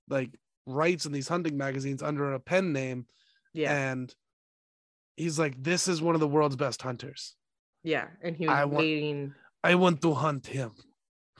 like 0.09 0.39
writes 0.65 1.05
in 1.05 1.11
these 1.13 1.27
hunting 1.27 1.57
magazines 1.57 2.03
under 2.03 2.33
a 2.33 2.39
pen 2.39 2.73
name 2.73 3.07
Yeah. 3.53 3.71
and 3.73 4.15
he's 5.15 5.39
like 5.39 5.61
this 5.61 5.87
is 5.87 6.01
one 6.01 6.15
of 6.15 6.21
the 6.21 6.27
world's 6.27 6.55
best 6.55 6.81
hunters. 6.81 7.35
yeah. 7.83 8.09
And 8.21 8.35
he 8.35 8.47
was 8.47 8.57
I 8.57 8.65
waiting. 8.65 9.35
I 9.63 9.75
want 9.75 10.01
to 10.01 10.13
hunt 10.13 10.47
him. 10.47 10.71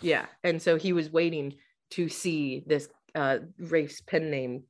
Yeah. 0.02 0.26
And 0.44 0.62
so 0.62 0.78
he 0.78 0.94
was 0.94 1.10
waiting 1.10 1.56
to 1.92 2.10
see 2.10 2.64
this 2.66 2.88
uh 3.16 3.40
Raife's 3.60 4.02
pen 4.02 4.30
name 4.30 4.64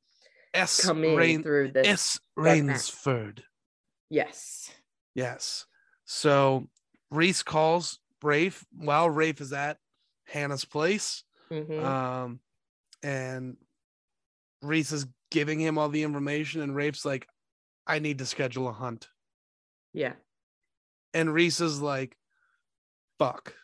S 0.54 0.84
come 0.84 1.04
in 1.04 1.16
Rain 1.16 1.42
through 1.42 1.72
this. 1.72 1.86
S. 1.86 2.20
Rainsford. 2.36 3.42
Yes. 4.10 4.70
Yes. 5.14 5.66
So 6.04 6.68
Reece 7.10 7.42
calls 7.42 7.98
Raife 8.22 8.64
while 8.72 9.10
Raife 9.10 9.40
is 9.40 9.52
at 9.52 9.78
Hannah's 10.24 10.64
place. 10.64 11.24
Mhm. 11.50 11.82
Um, 11.82 12.40
and 13.02 13.56
Reece 14.62 14.92
is 14.92 15.06
giving 15.30 15.60
him 15.60 15.78
all 15.78 15.88
the 15.88 16.02
information, 16.02 16.60
and 16.62 16.74
Raife's 16.74 17.04
like, 17.04 17.26
I 17.86 17.98
need 18.00 18.18
to 18.18 18.26
schedule 18.26 18.68
a 18.68 18.72
hunt. 18.72 19.08
yeah. 19.92 20.14
And 21.14 21.32
Reece 21.32 21.60
is 21.62 21.80
like, 21.80 22.17
fuck. 23.18 23.54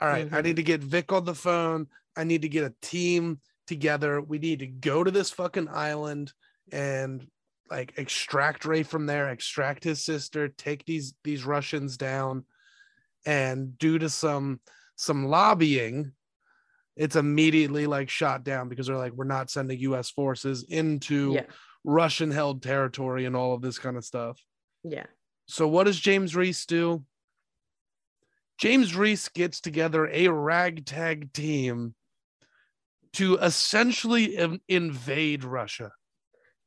All 0.00 0.08
right, 0.08 0.32
I 0.32 0.40
Mhm. 0.40 0.44
need 0.44 0.56
to 0.56 0.62
get 0.62 0.82
Vic 0.82 1.12
on 1.12 1.24
the 1.24 1.34
phone. 1.34 1.88
I 2.16 2.24
need 2.24 2.42
to 2.42 2.48
get 2.48 2.64
a 2.64 2.74
team 2.80 3.40
together. 3.66 4.20
We 4.20 4.38
need 4.38 4.60
to 4.60 4.66
go 4.66 5.04
to 5.04 5.10
this 5.10 5.30
fucking 5.30 5.68
island 5.68 6.32
and 6.72 7.30
like 7.70 7.94
extract 7.98 8.64
Ray 8.64 8.82
from 8.82 9.06
there, 9.06 9.28
extract 9.28 9.84
his 9.84 10.04
sister, 10.04 10.48
take 10.48 10.84
these 10.86 11.14
these 11.22 11.44
Russians 11.44 11.96
down, 11.96 12.44
and 13.24 13.78
due 13.78 13.98
to 13.98 14.08
some 14.08 14.60
some 14.96 15.26
lobbying, 15.26 16.12
it's 16.96 17.16
immediately 17.16 17.86
like 17.86 18.10
shot 18.10 18.42
down 18.44 18.68
because 18.68 18.86
they're 18.86 18.96
like, 18.96 19.12
we're 19.12 19.24
not 19.24 19.50
sending 19.50 19.78
US 19.80 20.10
forces 20.10 20.62
into 20.64 21.32
Yeah. 21.34 21.46
Russian 21.84 22.30
held 22.30 22.62
territory 22.62 23.24
and 23.24 23.34
all 23.36 23.54
of 23.54 23.62
this 23.62 23.78
kind 23.78 23.96
of 23.96 24.04
stuff. 24.04 24.38
Yeah. 24.82 25.06
So 25.46 25.66
what 25.68 25.84
does 25.84 25.98
James 25.98 26.34
Reece 26.36 26.66
do? 26.66 27.04
James 28.60 28.94
Reece 28.94 29.28
gets 29.30 29.60
together 29.60 30.06
a 30.12 30.28
ragtag 30.28 31.32
team 31.32 31.94
to 33.14 33.36
essentially 33.38 34.36
in- 34.36 34.60
invade 34.68 35.44
Russia. 35.44 35.92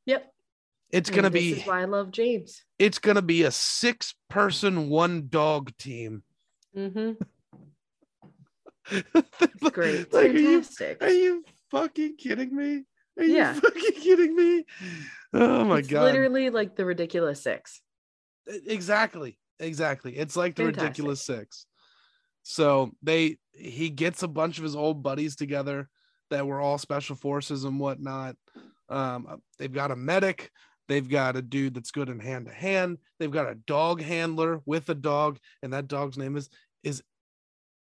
Yep. 0.07 0.26
It's 0.90 1.11
going 1.11 1.24
to 1.24 1.30
this 1.30 1.41
be 1.41 1.52
is 1.61 1.68
why 1.68 1.82
I 1.82 1.86
love 1.86 2.11
James. 2.11 2.64
it's 2.80 2.98
going 2.99 3.15
to 3.15 3.22
be 3.22 3.44
a 3.44 3.52
six 3.52 4.15
person 4.30 4.90
one 4.90 5.28
dog 5.30 5.72
team. 5.78 6.24
Mm-hmm. 6.76 7.11
Great. 9.70 10.11
Like, 10.14 10.26
are 10.32 10.38
you, 10.38 10.61
fantastic. 10.61 11.02
are 11.03 11.10
you 11.10 11.44
fucking 11.72 12.18
kidding 12.18 12.56
me? 12.56 12.84
Are 13.18 13.24
you 13.24 13.45
fucking 13.53 14.02
kidding 14.02 14.36
me? 14.36 14.65
Oh 15.34 15.64
my 15.64 15.78
it's 15.80 15.88
god. 15.88 16.03
literally 16.06 16.49
like 16.49 16.76
the 16.76 16.86
ridiculous 16.86 17.41
six. 17.44 17.82
exactly 18.48 19.38
exactly 19.60 20.18
it's 20.18 20.36
like 20.36 20.56
the 20.56 20.64
Fantastic. 20.65 20.84
ridiculous 20.90 21.24
six 21.24 21.65
so 22.44 22.91
they 23.02 23.38
he 23.53 23.90
gets 23.90 24.22
a 24.24 24.28
bunch 24.28 24.57
of 24.57 24.64
his 24.64 24.76
old 24.76 25.02
buddies 25.02 25.36
together 25.36 25.90
that 26.30 26.45
were 26.45 26.60
all 26.61 26.78
special 26.78 27.15
forces 27.15 27.64
and 27.64 27.80
whatnot. 27.80 28.36
Um 28.90 29.41
they've 29.57 29.74
got 29.74 29.91
a 29.91 29.95
medic 29.95 30.52
they've 30.88 31.07
got 31.10 31.36
a 31.38 31.41
dude 31.41 31.74
that's 31.74 31.91
good 31.91 32.10
in 32.10 32.20
hand 32.20 32.45
to 32.45 32.53
hand 32.53 32.98
they've 33.20 33.32
got 33.32 33.49
a 33.49 33.56
dog 33.56 34.02
handler 34.02 34.61
with 34.65 34.90
a 34.90 34.95
dog 34.95 35.40
and 35.61 35.74
that 35.74 35.88
dog's 35.88 36.18
name 36.18 36.36
is 36.38 36.49
is 36.84 37.02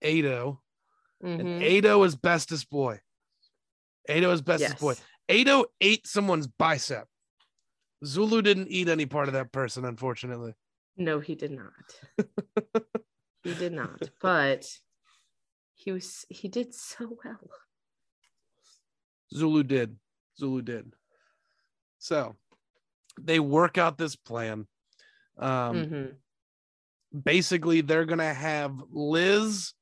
ado. 0.02 0.60
And 1.22 1.40
Mhm. 1.40 1.78
ado 1.78 2.02
is 2.02 2.16
bestest 2.16 2.68
boy. 2.68 3.00
Ado 4.08 4.30
is 4.32 4.42
bestest 4.42 4.78
boy. 4.80 4.94
Ado 5.28 5.66
ate 5.80 6.06
someone's 6.06 6.46
bicep. 6.48 7.06
Zulu 8.04 8.42
didn't 8.42 8.68
eat 8.68 8.88
any 8.88 9.06
part 9.06 9.28
of 9.28 9.34
that 9.34 9.52
person 9.52 9.84
unfortunately. 9.84 10.54
No, 10.96 11.20
he 11.20 11.34
did 11.36 11.52
not. 11.52 11.72
he 13.42 13.54
did 13.54 13.72
not. 13.72 14.10
But 14.20 14.66
he 15.74 15.92
was 15.92 16.24
he 16.28 16.48
did 16.48 16.74
so 16.74 17.16
well. 17.24 17.50
Zulu 19.34 19.62
did. 19.62 19.96
Zulu 20.38 20.62
did. 20.62 20.92
So 21.98 22.36
they 23.20 23.40
work 23.40 23.78
out 23.78 23.98
this 23.98 24.16
plan. 24.16 24.66
Um, 25.38 25.76
Mhm. 25.76 26.16
Basically, 27.24 27.82
they're 27.82 28.06
going 28.06 28.20
to 28.20 28.32
have 28.32 28.74
Liz 28.90 29.74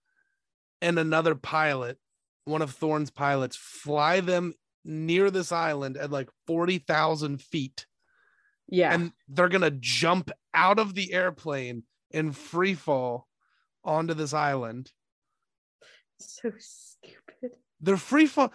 and 0.83 0.99
another 0.99 1.37
pilot, 1.37 1.97
one 2.45 2.61
of 2.61 2.73
Thorn's 2.73 3.11
pilots, 3.11 3.55
fly 3.57 4.19
them 4.21 4.55
near 4.85 5.31
this 5.31 5.53
island 5.53 5.97
at 5.97 6.11
like 6.11 6.29
40,000 6.49 7.41
feet. 7.41 7.87
Yeah. 8.67 8.93
And 8.93 9.13
they're 9.29 9.49
going 9.49 9.61
to 9.63 9.71
jump 9.71 10.33
out 10.55 10.81
of 10.81 10.95
the 10.95 11.13
airplane 11.13 11.85
in 12.11 12.33
free 12.33 12.75
fall 12.75 13.29
onto 13.85 14.15
this 14.15 14.33
island. 14.33 14.93
so 16.19 16.53
stupid. 16.59 17.57
They're 17.81 17.97
free 17.97 18.27
fall. 18.27 18.53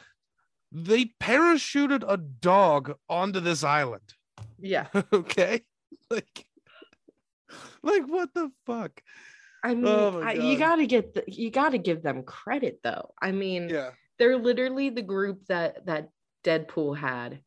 They 0.72 1.11
parachuted 1.22 2.03
a 2.07 2.18
dog 2.18 2.95
onto 3.10 3.39
this 3.39 3.64
island. 3.64 4.14
Yeah. 4.60 4.88
okay 5.14 5.61
like 6.10 6.45
like 7.84 8.03
what 8.07 8.34
the 8.34 8.52
fuck 8.65 9.02
I 9.64 9.73
mean, 9.73 9.85
Oh 9.88 10.22
I, 10.22 10.34
you 10.34 10.57
gotta 10.60 10.85
get 10.85 11.15
the, 11.15 11.23
you 11.27 11.49
gotta 11.49 11.80
give 11.80 12.03
them 12.03 12.23
credit 12.23 12.80
though. 12.84 13.14
I 13.22 13.31
mean, 13.31 13.69
yeah 13.69 13.91
they're 14.19 14.38
literally 14.38 14.89
the 14.89 15.02
group 15.02 15.45
that 15.47 15.85
that 15.88 16.10
Deadpool 16.43 16.97
had 16.97 17.41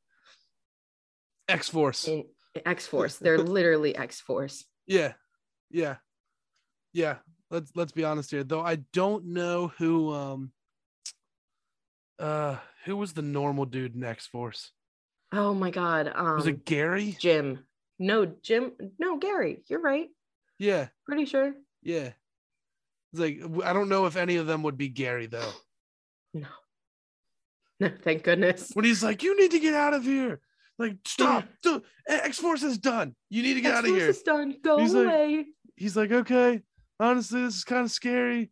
x-force 1.49 2.09
X 2.67 2.87
Force. 2.87 3.17
They're 3.17 3.39
literally 3.59 3.97
X 3.97 4.21
Force. 4.21 4.65
yeah 4.87 5.13
yeah 5.71 5.97
yeah 6.93 7.17
let's 7.51 7.71
let's 7.75 7.93
be 7.93 8.05
honest 8.05 8.31
here 8.31 8.45
though 8.45 8.63
i 8.63 8.77
don't 8.93 9.25
know 9.25 9.69
who 9.79 10.13
um 10.13 10.53
uh 12.19 12.57
who 12.85 12.97
was 12.97 13.13
the 13.13 13.23
normal 13.23 13.65
dude 13.65 13.95
in 13.95 14.05
x-force 14.05 14.73
Oh 15.31 15.53
my 15.53 15.71
god. 15.71 16.11
Um, 16.15 16.37
was 16.37 16.47
it 16.47 16.65
gary 16.65 17.15
Jim? 17.21 17.59
No, 17.99 18.25
Jim. 18.43 18.73
No, 18.99 19.19
Gary. 19.19 19.63
You're 19.69 19.81
right. 19.83 20.09
yeah 20.59 20.89
Pretty 21.05 21.27
sure. 21.27 21.53
yeah 21.83 22.13
it's 23.13 23.21
like 23.21 23.41
i 23.65 23.73
don't 23.73 23.89
know 23.89 24.07
if 24.07 24.17
any 24.17 24.37
of 24.37 24.47
them 24.47 24.63
would 24.63 24.77
be 24.79 24.89
gary 24.89 25.27
though 25.27 25.53
No. 26.35 26.47
No, 27.81 27.91
thank 28.03 28.25
goodness. 28.25 28.71
when 28.75 28.85
he's 28.85 29.05
like 29.05 29.23
you 29.23 29.39
need 29.39 29.53
to 29.53 29.61
get 29.61 29.73
out 29.75 29.95
of 29.95 30.03
here 30.03 30.41
like 30.81 30.97
stop 31.07 31.45
Do- 31.63 31.83
x-force 32.09 32.63
is 32.65 32.79
done 32.79 33.15
you 33.31 33.43
need 33.43 33.55
to 33.55 33.61
get 33.61 33.73
out 33.75 33.85
of 33.85 33.91
here. 33.91 34.09
X-Force 34.09 34.23
here 34.25 34.49
is 34.49 34.53
done. 34.53 34.57
Go 34.65 34.79
He's 34.79 34.95
like, 34.95 35.07
away. 35.07 35.47
he's 35.77 35.97
like, 35.97 36.11
okay, 36.11 36.63
honestly, 37.01 37.43
this 37.43 37.57
is 37.57 37.65
kind 37.65 37.85
of 37.85 37.91
scary. 37.91 38.51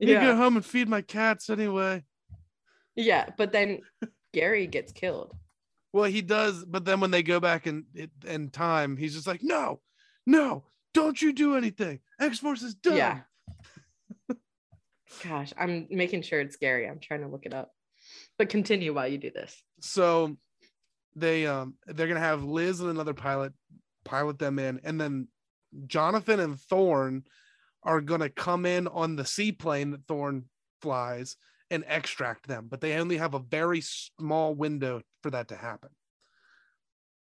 Need 0.00 0.06
to 0.06 0.20
go 0.20 0.36
home 0.36 0.56
and 0.56 0.64
feed 0.64 0.88
my 0.88 1.00
cats 1.00 1.48
anyway. 1.48 2.04
Yeah, 2.94 3.30
but 3.36 3.52
then 3.52 3.80
Gary 4.34 4.66
gets 4.66 4.92
killed. 4.92 5.34
Well, 5.92 6.10
he 6.10 6.20
does, 6.20 6.64
but 6.64 6.84
then 6.84 7.00
when 7.00 7.10
they 7.10 7.22
go 7.22 7.40
back 7.40 7.66
in 7.66 7.84
in 8.26 8.50
time, 8.50 8.96
he's 8.96 9.14
just 9.14 9.26
like, 9.26 9.42
no, 9.42 9.80
no, 10.26 10.64
don't 10.92 11.20
you 11.20 11.32
do 11.32 11.56
anything. 11.56 12.00
X 12.20 12.38
Force 12.38 12.62
is 12.62 12.74
done. 12.74 12.96
Yeah. 12.96 13.20
Gosh, 15.24 15.52
I'm 15.56 15.86
making 15.90 16.22
sure 16.22 16.40
it's 16.40 16.56
Gary. 16.56 16.86
I'm 16.88 16.98
trying 16.98 17.22
to 17.22 17.28
look 17.28 17.46
it 17.46 17.54
up. 17.54 17.70
But 18.38 18.50
continue 18.50 18.92
while 18.92 19.08
you 19.08 19.16
do 19.16 19.30
this. 19.30 19.62
So 19.80 20.36
they 21.14 21.46
um 21.46 21.74
they're 21.86 22.08
gonna 22.08 22.20
have 22.20 22.44
Liz 22.44 22.80
and 22.80 22.90
another 22.90 23.14
pilot 23.14 23.52
pilot 24.04 24.38
them 24.38 24.58
in, 24.58 24.80
and 24.84 25.00
then 25.00 25.28
Jonathan 25.86 26.40
and 26.40 26.60
Thorn 26.60 27.24
are 27.86 28.00
gonna 28.02 28.28
come 28.28 28.66
in 28.66 28.86
on 28.88 29.16
the 29.16 29.24
seaplane 29.24 29.92
that 29.92 30.06
Thorn 30.06 30.50
flies 30.82 31.36
and 31.70 31.84
extract 31.86 32.46
them, 32.46 32.66
but 32.68 32.80
they 32.80 32.94
only 32.98 33.16
have 33.16 33.34
a 33.34 33.38
very 33.38 33.80
small 33.80 34.54
window 34.54 35.00
for 35.22 35.30
that 35.30 35.48
to 35.48 35.56
happen. 35.56 35.90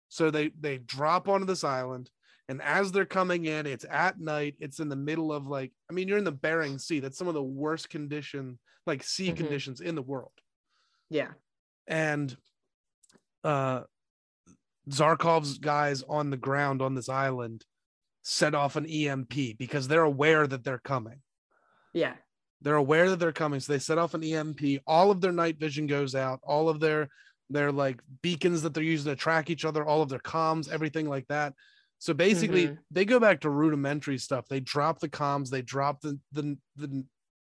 So 0.08 0.30
they 0.30 0.50
they 0.60 0.78
drop 0.78 1.28
onto 1.28 1.46
this 1.46 1.64
island, 1.64 2.10
and 2.48 2.60
as 2.62 2.92
they're 2.92 3.04
coming 3.06 3.46
in, 3.46 3.66
it's 3.66 3.84
at 3.88 4.20
night. 4.20 4.56
It's 4.60 4.80
in 4.80 4.88
the 4.88 4.96
middle 4.96 5.32
of 5.32 5.46
like, 5.46 5.72
I 5.90 5.94
mean, 5.94 6.08
you're 6.08 6.18
in 6.18 6.24
the 6.24 6.32
Bering 6.32 6.78
Sea. 6.78 7.00
That's 7.00 7.18
some 7.18 7.28
of 7.28 7.34
the 7.34 7.42
worst 7.42 7.88
condition, 7.90 8.58
like 8.86 9.02
sea 9.02 9.30
Mhm. 9.32 9.36
conditions 9.36 9.80
in 9.80 9.94
the 9.94 10.02
world 10.02 10.32
Yeah. 11.08 11.32
and 11.86 12.36
uh 13.44 13.84
Zharkov's 14.88 15.58
guys 15.58 16.02
on 16.02 16.30
the 16.30 16.36
ground 16.36 16.82
on 16.82 16.94
this 16.94 17.08
island 17.08 17.64
set 18.30 18.54
off 18.54 18.76
an 18.76 18.86
EMP 18.86 19.58
because 19.58 19.88
they're 19.88 20.04
aware 20.04 20.46
that 20.46 20.62
they're 20.62 20.78
coming. 20.78 21.20
Yeah. 21.92 22.14
They're 22.62 22.76
aware 22.76 23.10
that 23.10 23.18
they're 23.18 23.32
coming, 23.32 23.58
so 23.58 23.72
they 23.72 23.80
set 23.80 23.98
off 23.98 24.14
an 24.14 24.22
EMP. 24.22 24.60
All 24.86 25.10
of 25.10 25.20
their 25.20 25.32
night 25.32 25.58
vision 25.58 25.88
goes 25.88 26.14
out. 26.14 26.38
All 26.44 26.68
of 26.68 26.78
their 26.78 27.08
their 27.52 27.72
like 27.72 28.00
beacons 28.22 28.62
that 28.62 28.72
they're 28.72 28.84
using 28.84 29.10
to 29.10 29.16
track 29.16 29.50
each 29.50 29.64
other, 29.64 29.84
all 29.84 30.02
of 30.02 30.08
their 30.08 30.20
comms, 30.20 30.70
everything 30.70 31.08
like 31.08 31.26
that. 31.26 31.52
So 31.98 32.14
basically, 32.14 32.68
Mhm. 32.68 32.78
they 32.92 33.04
go 33.04 33.18
back 33.18 33.40
to 33.40 33.50
rudimentary 33.50 34.18
stuff. 34.18 34.46
They 34.46 34.60
drop 34.60 35.00
the 35.00 35.08
comms, 35.08 35.48
they 35.50 35.62
drop 35.62 36.00
the 36.00 36.20
the 36.30 36.56
the, 36.76 37.04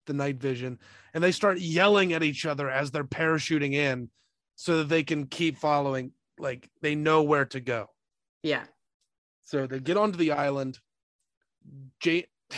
the 0.06 0.14
night 0.14 0.38
vision, 0.38 0.78
and 1.16 1.24
they 1.24 1.32
start 1.32 1.58
yelling 1.60 2.14
at 2.14 2.22
each 2.22 2.46
other 2.46 2.70
as 2.70 2.92
they're 2.92 3.04
parachuting 3.04 3.74
in, 3.74 4.12
so 4.56 4.78
that 4.78 4.90
they 4.90 5.02
can 5.04 5.26
keep 5.26 5.58
following. 5.58 6.12
Like 6.38 6.70
they 6.84 6.94
know 6.94 7.24
where 7.24 7.46
to 7.46 7.60
go. 7.60 7.88
Yeah. 8.44 8.66
So 9.48 9.66
they 9.66 9.80
get 9.80 9.96
onto 9.96 10.18
the 10.18 10.34
island. 10.34 10.78
Jay. 12.02 12.26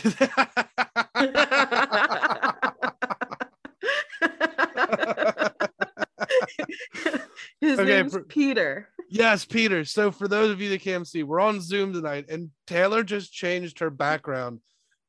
His 7.60 7.78
Okay, 7.78 7.88
name's 7.88 8.12
for- 8.12 8.22
Peter. 8.22 8.88
yes, 9.08 9.44
Peter. 9.44 9.84
So 9.84 10.10
for 10.10 10.26
those 10.28 10.50
of 10.50 10.60
you 10.60 10.70
that 10.70 10.80
can't 10.80 11.06
see, 11.06 11.22
we're 11.22 11.40
on 11.40 11.60
Zoom 11.60 11.92
tonight, 11.92 12.26
and 12.28 12.50
Taylor 12.66 13.02
just 13.02 13.32
changed 13.32 13.78
her 13.80 13.90
background 13.90 14.60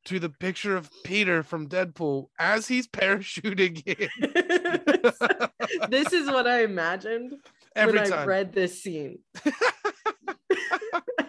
to 0.05 0.19
the 0.19 0.29
picture 0.29 0.75
of 0.75 0.89
Peter 1.03 1.43
from 1.43 1.67
Deadpool 1.69 2.27
as 2.39 2.67
he's 2.67 2.87
parachuting 2.89 3.81
in 3.85 4.09
this 5.89 6.11
is 6.13 6.27
what 6.27 6.47
I 6.47 6.63
imagined 6.63 7.33
every 7.75 7.99
when 7.99 8.11
I 8.13 8.25
read 8.25 8.51
this 8.53 8.81
scene. 8.83 9.19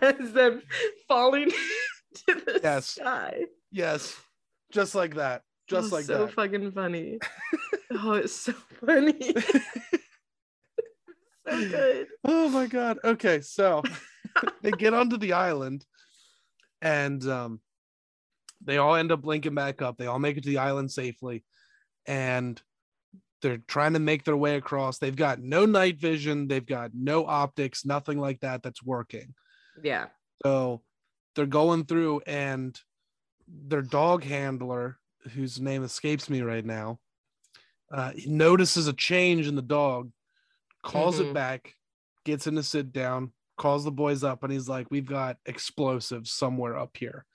As 0.03 0.33
them 0.33 0.63
falling 1.09 1.51
to 2.29 2.35
the 2.35 2.61
Yes. 2.63 2.87
sky. 2.87 3.45
yes, 3.71 4.15
just 4.73 4.95
like 4.95 5.15
that. 5.15 5.43
Just 5.69 5.93
Oh, 5.93 5.97
like 5.97 6.05
so 6.05 6.19
that. 6.19 6.29
So 6.31 6.35
fucking 6.35 6.73
funny. 6.73 7.19
oh, 7.93 8.13
it's 8.15 8.35
so 8.35 8.53
funny. 8.85 9.19
so 11.49 11.69
good. 11.69 12.07
Oh 12.25 12.49
my 12.49 12.67
god. 12.67 12.99
Okay, 13.05 13.41
so 13.41 13.83
they 14.63 14.71
get 14.73 14.95
onto 14.95 15.17
the 15.17 15.33
island 15.35 15.85
and 16.81 17.25
um 17.29 17.61
they 18.65 18.79
all 18.79 18.95
end 18.97 19.13
up 19.13 19.25
linking 19.25 19.55
back 19.55 19.83
up. 19.83 19.97
They 19.99 20.07
all 20.07 20.19
make 20.19 20.37
it 20.37 20.43
to 20.45 20.49
the 20.51 20.59
island 20.59 20.91
safely 20.91 21.45
and 22.07 22.61
they're 23.41 23.59
trying 23.67 23.95
to 23.95 23.99
make 23.99 24.25
their 24.25 24.37
way 24.37 24.57
across. 24.57 24.99
They've 24.99 25.15
got 25.17 25.41
no 25.41 25.67
night 25.67 25.99
vision, 26.01 26.47
they've 26.49 26.65
got 26.67 26.91
no 26.95 27.27
optics, 27.27 27.85
nothing 27.85 28.19
like 28.19 28.41
that 28.41 28.63
that's 28.63 28.83
working. 28.83 29.35
Yeah. 29.81 30.09
So 30.45 30.83
they're 31.35 31.47
going 31.47 31.85
through 31.87 32.21
and 32.27 32.79
their 33.47 33.83
dog 33.83 34.25
handler, 34.25 34.99
whose 35.33 35.61
name 35.61 35.85
escapes 35.85 36.29
me 36.31 36.43
right 36.43 36.65
now, 36.65 37.01
uh, 37.93 38.13
notices 38.27 38.89
a 38.89 38.93
change 38.93 39.47
in 39.47 39.55
the 39.55 39.63
dog, 39.63 40.11
calls 40.83 41.21
it 41.21 41.29
Mhm. 41.29 41.35
back, 41.35 41.75
gets 42.25 42.47
him 42.47 42.57
to 42.57 42.63
sit 42.63 42.93
down, 42.93 43.33
calls 43.59 43.85
the 43.85 43.93
boys 43.93 44.25
up, 44.25 44.43
and 44.43 44.53
he's 44.53 44.69
like, 44.69 44.91
We've 44.91 45.07
got 45.07 45.39
explosives 45.47 46.33
somewhere 46.33 46.77
up 46.77 46.97
here. 46.97 47.27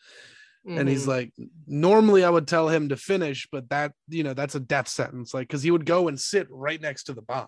And 0.65 0.89
he's 0.89 1.03
Mhm. 1.03 1.07
like, 1.07 1.33
Normally 1.67 2.23
I 2.23 2.29
would 2.29 2.47
tell 2.47 2.69
him 2.69 2.89
to 2.89 2.97
finish, 2.97 3.47
but 3.51 3.69
that, 3.69 3.93
you 4.07 4.23
know, 4.23 4.33
that's 4.33 4.55
a 4.55 4.59
death 4.59 4.87
sentence. 4.87 5.33
Like, 5.33 5.47
because 5.47 5.63
he 5.63 5.71
would 5.71 5.85
go 5.85 6.07
and 6.07 6.19
sit 6.19 6.47
right 6.49 6.81
next 6.81 7.05
to 7.05 7.13
the 7.13 7.21
bomb. 7.21 7.47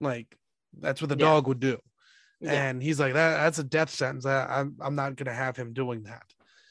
Like, 0.00 0.36
that's 0.72 1.00
what 1.02 1.08
the 1.10 1.16
Yeah. 1.16 1.24
dog 1.26 1.46
would 1.48 1.60
do 1.60 1.78
yeah. 2.40 2.52
and 2.68 2.82
he's 2.82 2.98
like 3.00 3.12
that 3.14 3.38
that's 3.38 3.58
a 3.58 3.64
death 3.64 3.90
sentence. 3.90 4.26
I, 4.26 4.46
I'm, 4.46 4.76
I'm 4.80 4.94
not 4.94 5.16
gonna 5.16 5.32
have 5.34 5.56
him 5.56 5.72
doing 5.72 6.04
that. 6.04 6.22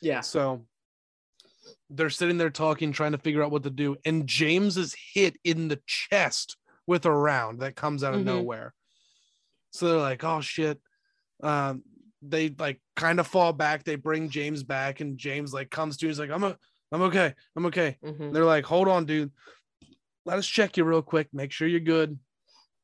Yeah. 0.02 0.22
so 0.22 0.66
they're 1.90 2.10
sitting 2.10 2.38
there 2.38 2.50
talking 2.50 2.92
trying 2.92 3.12
to 3.12 3.18
figure 3.18 3.44
out 3.44 3.52
what 3.52 3.64
to 3.64 3.70
do 3.70 3.96
and 4.06 4.26
james 4.28 4.78
is 4.78 4.96
hit 5.14 5.38
in 5.44 5.68
the 5.68 5.80
chest 5.88 6.56
with 6.88 7.06
a 7.06 7.12
round 7.12 7.60
that 7.62 7.76
comes 7.76 8.04
out 8.04 8.14
of 8.14 8.22
Mhm. 8.22 8.26
nowhere. 8.26 8.74
So 9.72 9.88
they're 9.90 9.98
like 10.00 10.24
oh 10.24 10.42
shit. 10.42 10.80
Um 11.44 11.84
they 12.22 12.50
like 12.58 12.82
kind 12.96 13.20
of 13.20 13.28
fall 13.28 13.54
back. 13.54 13.84
They 13.84 13.96
bring 13.96 14.30
james 14.30 14.64
back 14.64 15.00
and 15.00 15.18
james 15.18 15.54
like 15.54 15.70
comes 15.70 15.98
to 15.98 16.08
he's 16.08 16.20
like 16.20 16.32
i'm 16.32 16.44
a, 16.44 16.58
i'm 16.92 17.02
okay. 17.04 17.34
I'm 17.56 17.66
okay. 17.68 17.98
Mhm. 18.04 18.34
they're 18.34 18.46
like 18.46 18.66
hold 18.66 18.88
on 18.88 19.06
dude. 19.06 19.32
Let 20.26 20.38
us 20.38 20.48
check 20.48 20.78
you 20.78 20.84
real 20.84 21.02
quick. 21.02 21.28
Make 21.34 21.52
sure 21.52 21.68
you're 21.68 21.80
good 21.80 22.18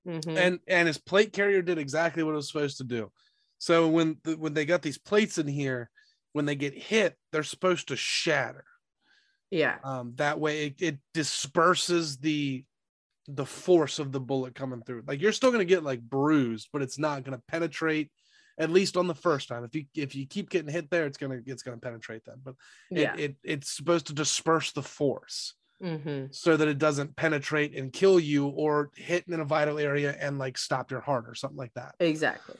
Mhm. 0.05 0.37
and 0.37 0.59
and 0.67 0.87
his 0.87 0.97
plate 0.97 1.33
carrier 1.33 1.61
did 1.61 1.77
exactly 1.77 2.23
what 2.23 2.33
it 2.33 2.35
was 2.35 2.47
supposed 2.51 2.77
to 2.77 2.83
do 2.83 3.11
so 3.57 3.87
when 3.87 4.17
the, 4.23 4.37
when 4.37 4.53
they 4.53 4.65
got 4.65 4.81
these 4.81 4.97
plates 4.99 5.37
in 5.37 5.47
here 5.47 5.89
when 6.33 6.45
they 6.45 6.55
get 6.55 6.77
hit 6.77 7.17
they're 7.31 7.43
supposed 7.43 7.87
to 7.87 7.95
shatter 7.95 8.65
yeah. 9.51 9.77
um 9.83 10.13
that 10.15 10.39
way 10.39 10.67
it, 10.67 10.81
it 10.81 10.97
disperses 11.13 12.17
the 12.17 12.63
the 13.27 13.45
force 13.45 13.97
of 13.97 14.11
the 14.11 14.19
bullet 14.19 14.53
coming 14.53 14.81
through 14.83 15.03
like 15.07 15.19
you're 15.21 15.31
still 15.31 15.49
going 15.51 15.65
to 15.65 15.73
get 15.73 15.83
like 15.83 16.01
bruised 16.01 16.69
but 16.71 16.81
it's 16.83 16.99
not 16.99 17.23
going 17.23 17.35
to 17.37 17.43
penetrate 17.47 18.11
at 18.59 18.69
least 18.69 18.97
on 18.97 19.07
the 19.07 19.15
first 19.15 19.47
time 19.47 19.63
if 19.63 19.73
you 19.75 19.85
if 19.95 20.13
you 20.13 20.27
keep 20.27 20.49
getting 20.49 20.71
hit 20.71 20.89
there 20.91 21.07
it's 21.07 21.17
going 21.17 21.31
to 21.43 21.51
it's 21.51 21.63
going 21.63 21.75
to 21.75 21.81
penetrate 21.81 22.23
them 22.25 22.39
but 22.43 22.53
it, 22.91 22.99
Yeah. 22.99 23.15
it 23.17 23.35
it's 23.43 23.71
supposed 23.75 24.07
to 24.07 24.13
disperse 24.13 24.71
the 24.73 24.83
force 24.83 25.55
hmm 25.81 26.25
so 26.31 26.55
that 26.57 26.67
it 26.67 26.77
doesn't 26.77 27.15
penetrate 27.15 27.75
and 27.75 27.91
kill 27.91 28.19
you 28.19 28.47
or 28.47 28.89
hit 28.95 29.25
in 29.27 29.39
a 29.39 29.45
vital 29.45 29.77
area 29.77 30.15
and 30.19 30.39
like 30.39 30.57
stop 30.57 30.89
your 30.91 31.01
heart 31.01 31.25
or 31.27 31.35
something 31.35 31.57
like 31.57 31.73
that. 31.75 31.95
Exactly. 31.99 32.55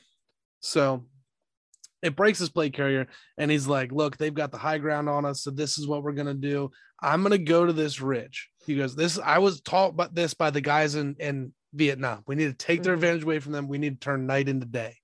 So 0.60 1.06
it 2.02 2.16
breaks 2.16 2.40
his 2.40 2.50
plate 2.50 2.74
carrier 2.74 3.08
and 3.38 3.50
he's 3.50 3.68
like, 3.68 3.92
Look, 3.92 4.18
they've 4.18 4.34
got 4.34 4.52
the 4.52 4.58
high 4.58 4.78
ground 4.78 5.10
on 5.10 5.26
us. 5.26 5.42
So 5.44 5.52
this 5.52 5.78
is 5.78 5.88
what 5.88 6.04
we're 6.04 6.12
going 6.14 6.28
to 6.28 6.34
do. 6.34 6.72
I'm 7.02 7.22
going 7.22 7.32
to 7.32 7.38
go 7.38 7.66
to 7.66 7.74
this 7.74 8.02
ridge. 8.02 8.50
He 8.66 8.76
goes, 8.76 8.96
This, 8.96 9.18
I 9.18 9.40
was 9.40 9.62
taught 9.62 9.92
about 9.92 10.14
this 10.14 10.34
by 10.34 10.50
the 10.50 10.62
guys 10.62 10.96
in, 10.96 11.16
in 11.20 11.54
Vietnam. 11.74 12.22
We 12.28 12.36
need 12.36 12.48
to 12.48 12.66
take 12.66 12.84
their 12.84 12.94
Mhm. 12.94 12.98
advantage 12.98 13.24
away 13.24 13.40
from 13.40 13.54
them. 13.54 13.68
We 13.68 13.78
need 13.78 14.00
to 14.02 14.06
turn 14.06 14.28
night 14.28 14.50
into 14.50 14.66
day. 14.66 14.98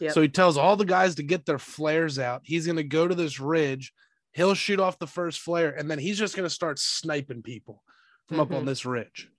Yep. 0.00 0.12
So 0.12 0.22
he 0.22 0.28
tells 0.28 0.56
all 0.56 0.76
the 0.76 0.84
guys 0.84 1.14
to 1.16 1.22
get 1.22 1.46
their 1.46 1.58
flares 1.60 2.18
out. 2.18 2.42
He's 2.44 2.66
going 2.66 2.76
to 2.76 2.82
go 2.82 3.06
to 3.06 3.14
this 3.14 3.38
ridge. 3.38 3.92
He'll 4.32 4.54
shoot 4.54 4.80
off 4.80 4.98
the 4.98 5.06
first 5.06 5.40
flare, 5.40 5.70
and 5.70 5.90
then 5.90 5.98
he's 5.98 6.18
just 6.18 6.34
going 6.36 6.46
to 6.46 6.54
start 6.54 6.78
sniping 6.78 7.42
people 7.42 7.82
from 8.28 8.40
up 8.40 8.52
on 8.52 8.62
Mhm. 8.62 8.66
this 8.66 8.84
ridge. 8.86 9.30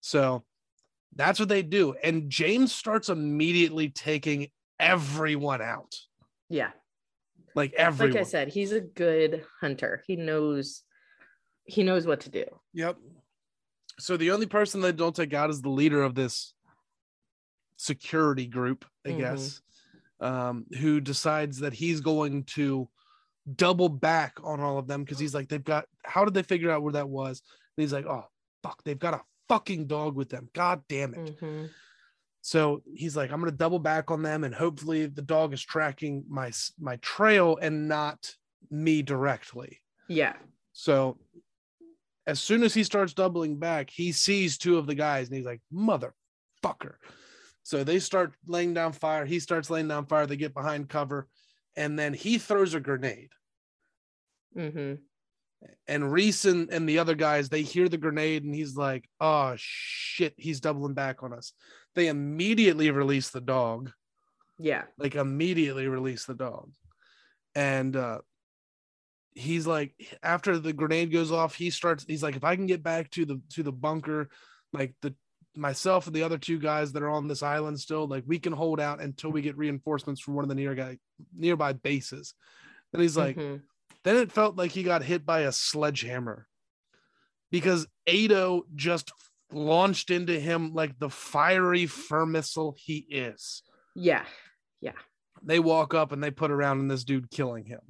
So 0.00 0.44
that's 1.14 1.38
what 1.38 1.48
they 1.48 1.62
do. 1.62 1.94
And 2.02 2.28
James 2.30 2.74
starts 2.74 3.08
immediately 3.08 3.90
taking 3.90 4.50
everyone 4.80 5.62
out. 5.62 5.94
Yeah. 6.48 6.72
Like 7.54 7.74
everyone. 7.74 8.14
Like 8.14 8.20
I 8.22 8.24
said, 8.24 8.48
he's 8.48 8.72
a 8.72 8.80
good 8.80 9.44
hunter. 9.60 10.02
He 10.06 10.16
knows 10.16 10.82
he 11.64 11.84
knows 11.84 12.06
what 12.08 12.20
to 12.22 12.28
do. 12.30 12.44
Yep. 12.72 12.98
So 14.00 14.16
the 14.16 14.32
only 14.32 14.46
person 14.46 14.80
they 14.80 14.90
don't 14.90 15.14
take 15.14 15.32
out 15.32 15.48
is 15.48 15.62
the 15.62 15.68
leader 15.70 16.02
of 16.02 16.16
this 16.16 16.54
security 17.76 18.46
group, 18.46 18.84
I 19.06 19.10
Mhm. 19.10 19.18
guess, 19.18 19.62
um, 20.18 20.66
who 20.80 21.00
decides 21.00 21.60
that 21.60 21.72
he's 21.74 22.00
going 22.00 22.44
to 22.56 22.88
double 23.56 23.88
back 23.88 24.38
on 24.42 24.60
all 24.60 24.78
of 24.78 24.86
them 24.86 25.04
because 25.04 25.18
he's 25.18 25.34
like, 25.34 25.48
they've 25.48 25.64
got, 25.64 25.86
how 26.04 26.24
did 26.24 26.34
they 26.34 26.42
figure 26.42 26.70
out 26.70 26.82
where 26.82 26.92
that 26.92 27.08
was? 27.08 27.42
And 27.76 27.82
he's 27.82 27.92
like, 27.92 28.06
oh, 28.06 28.24
fuck, 28.62 28.82
they've 28.84 28.98
got 28.98 29.14
a 29.14 29.22
fucking 29.48 29.86
dog 29.86 30.14
with 30.14 30.28
them. 30.28 30.48
God 30.54 30.82
damn 30.88 31.14
it. 31.14 31.40
Mhm. 31.40 31.70
So 32.40 32.82
he's 32.94 33.16
like, 33.16 33.30
I'm 33.30 33.40
going 33.40 33.52
to 33.52 33.56
double 33.56 33.78
back 33.78 34.10
on 34.10 34.22
them 34.22 34.42
and 34.44 34.54
hopefully 34.54 35.06
the 35.06 35.22
dog 35.22 35.52
is 35.52 35.62
tracking 35.62 36.24
my, 36.28 36.50
my 36.80 36.96
trail 36.96 37.56
and 37.60 37.88
not 37.88 38.34
me 38.70 39.02
directly. 39.02 39.80
Yeah. 40.08 40.34
So 40.72 41.18
as 42.26 42.40
soon 42.40 42.62
as 42.64 42.74
he 42.74 42.82
starts 42.82 43.14
doubling 43.14 43.58
back, 43.58 43.90
he 43.90 44.10
sees 44.12 44.58
two 44.58 44.76
of 44.76 44.86
the 44.86 44.94
guys 44.94 45.28
and 45.28 45.36
he's 45.36 45.46
like, 45.46 45.60
motherfucker. 45.72 46.94
So 47.62 47.84
they 47.84 48.00
start 48.00 48.34
laying 48.46 48.74
down 48.74 48.92
fire. 48.92 49.24
He 49.24 49.38
starts 49.38 49.70
laying 49.70 49.86
down 49.88 50.06
fire. 50.06 50.26
They 50.26 50.36
get 50.36 50.54
behind 50.54 50.88
cover. 50.88 51.28
And 51.76 51.98
then 51.98 52.14
he 52.14 52.38
throws 52.38 52.74
a 52.74 52.80
grenade. 52.80 53.30
hmm 54.54 54.94
And 55.86 56.12
Reece 56.12 56.44
and, 56.44 56.70
and 56.70 56.88
the 56.88 56.98
other 56.98 57.14
guys, 57.14 57.48
they 57.48 57.62
hear 57.62 57.88
the 57.88 57.98
grenade 57.98 58.44
and 58.44 58.54
he's 58.54 58.76
like, 58.76 59.08
oh 59.20 59.54
shit, 59.56 60.34
he's 60.36 60.60
doubling 60.60 60.94
back 60.94 61.22
on 61.22 61.32
us. 61.32 61.52
They 61.94 62.08
immediately 62.08 62.90
release 62.90 63.30
the 63.30 63.40
dog. 63.40 63.90
Yeah. 64.58 64.84
like 64.96 65.16
immediately 65.16 65.88
release 65.88 66.24
the 66.24 66.34
dog 66.34 66.70
and 67.54 67.96
uh 67.96 68.18
he's 69.34 69.66
like 69.66 69.94
after 70.22 70.58
the 70.58 70.72
grenade 70.72 71.10
goes 71.10 71.32
off 71.32 71.54
he 71.54 71.70
starts 71.70 72.04
he's 72.06 72.22
like 72.22 72.36
if 72.36 72.44
i 72.44 72.54
can 72.54 72.66
get 72.66 72.82
back 72.82 73.10
to 73.10 73.24
the 73.24 73.40
to 73.50 73.62
the 73.62 73.72
bunker 73.72 74.28
like 74.72 74.94
the 75.02 75.14
myself 75.56 76.06
and 76.06 76.14
the 76.14 76.22
other 76.22 76.38
two 76.38 76.58
guys 76.58 76.92
that 76.92 77.02
are 77.02 77.10
on 77.10 77.28
this 77.28 77.42
island 77.42 77.78
still 77.80 78.06
like 78.06 78.24
we 78.26 78.38
can 78.38 78.52
hold 78.52 78.78
out 78.78 79.00
until 79.00 79.30
we 79.30 79.42
get 79.42 79.56
reinforcements 79.56 80.20
from 80.20 80.34
one 80.34 80.44
of 80.44 80.48
the 80.48 80.54
near 80.54 80.74
guy 80.74 80.96
nearby 81.34 81.72
bases 81.72 82.34
and 82.92 83.00
he's 83.02 83.16
like 83.16 83.36
Mhm. 83.36 83.62
then 84.04 84.16
it 84.16 84.32
felt 84.32 84.56
like 84.56 84.70
he 84.72 84.82
got 84.82 85.02
hit 85.02 85.24
by 85.26 85.40
a 85.40 85.52
sledgehammer 85.52 86.46
because 87.50 87.86
Ado 88.06 88.66
just 88.74 89.12
launched 89.52 90.10
into 90.10 90.38
him 90.40 90.72
like 90.72 90.98
the 90.98 91.10
fiery 91.10 91.86
fur 91.86 92.24
missile 92.26 92.74
he 92.78 92.96
is 92.98 93.62
yeah. 93.94 94.24
Yeah. 94.80 94.92
They 95.42 95.58
walk 95.60 95.92
up 95.92 96.12
and 96.12 96.24
they 96.24 96.30
put 96.30 96.50
around 96.50 96.80
in 96.80 96.88
this 96.88 97.04
dude 97.04 97.30
killing 97.30 97.66
him. 97.66 97.80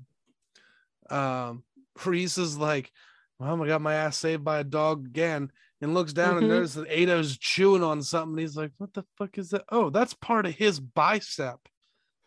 Um, 1.11 1.65
Reece 2.05 2.39
is 2.39 2.59
like, 2.59 2.91
Well, 3.39 3.63
I 3.63 3.67
got 3.69 3.83
my 3.83 3.95
ass 3.95 4.17
saved 4.17 4.43
by 4.45 4.59
a 4.59 4.65
dog 4.65 5.07
again, 5.07 5.53
and 5.81 5.95
looks 5.95 6.13
down 6.13 6.35
Mhm. 6.35 6.39
and 6.39 6.49
notices 6.49 6.75
that 6.77 6.91
Ado's 6.91 7.39
chewing 7.39 7.83
on 7.85 8.03
something. 8.03 8.37
He's 8.39 8.57
like, 8.57 8.73
What 8.79 8.95
the 8.95 9.05
fuck 9.17 9.39
is 9.39 9.51
that? 9.51 9.65
Oh, 9.69 9.91
that's 9.91 10.15
part 10.15 10.47
of 10.47 10.55
his 10.55 10.81
bicep. 10.81 11.61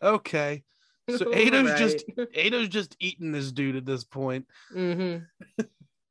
Okay. 0.02 0.64
So 1.08 1.30
Ado's 1.34 1.78
just 1.78 2.04
Ado's 2.34 2.68
just 2.68 2.96
eating 3.00 3.32
this 3.32 3.52
dude 3.52 3.76
at 3.76 3.86
this 3.86 4.04
point. 4.04 4.46
hmm 4.72 5.18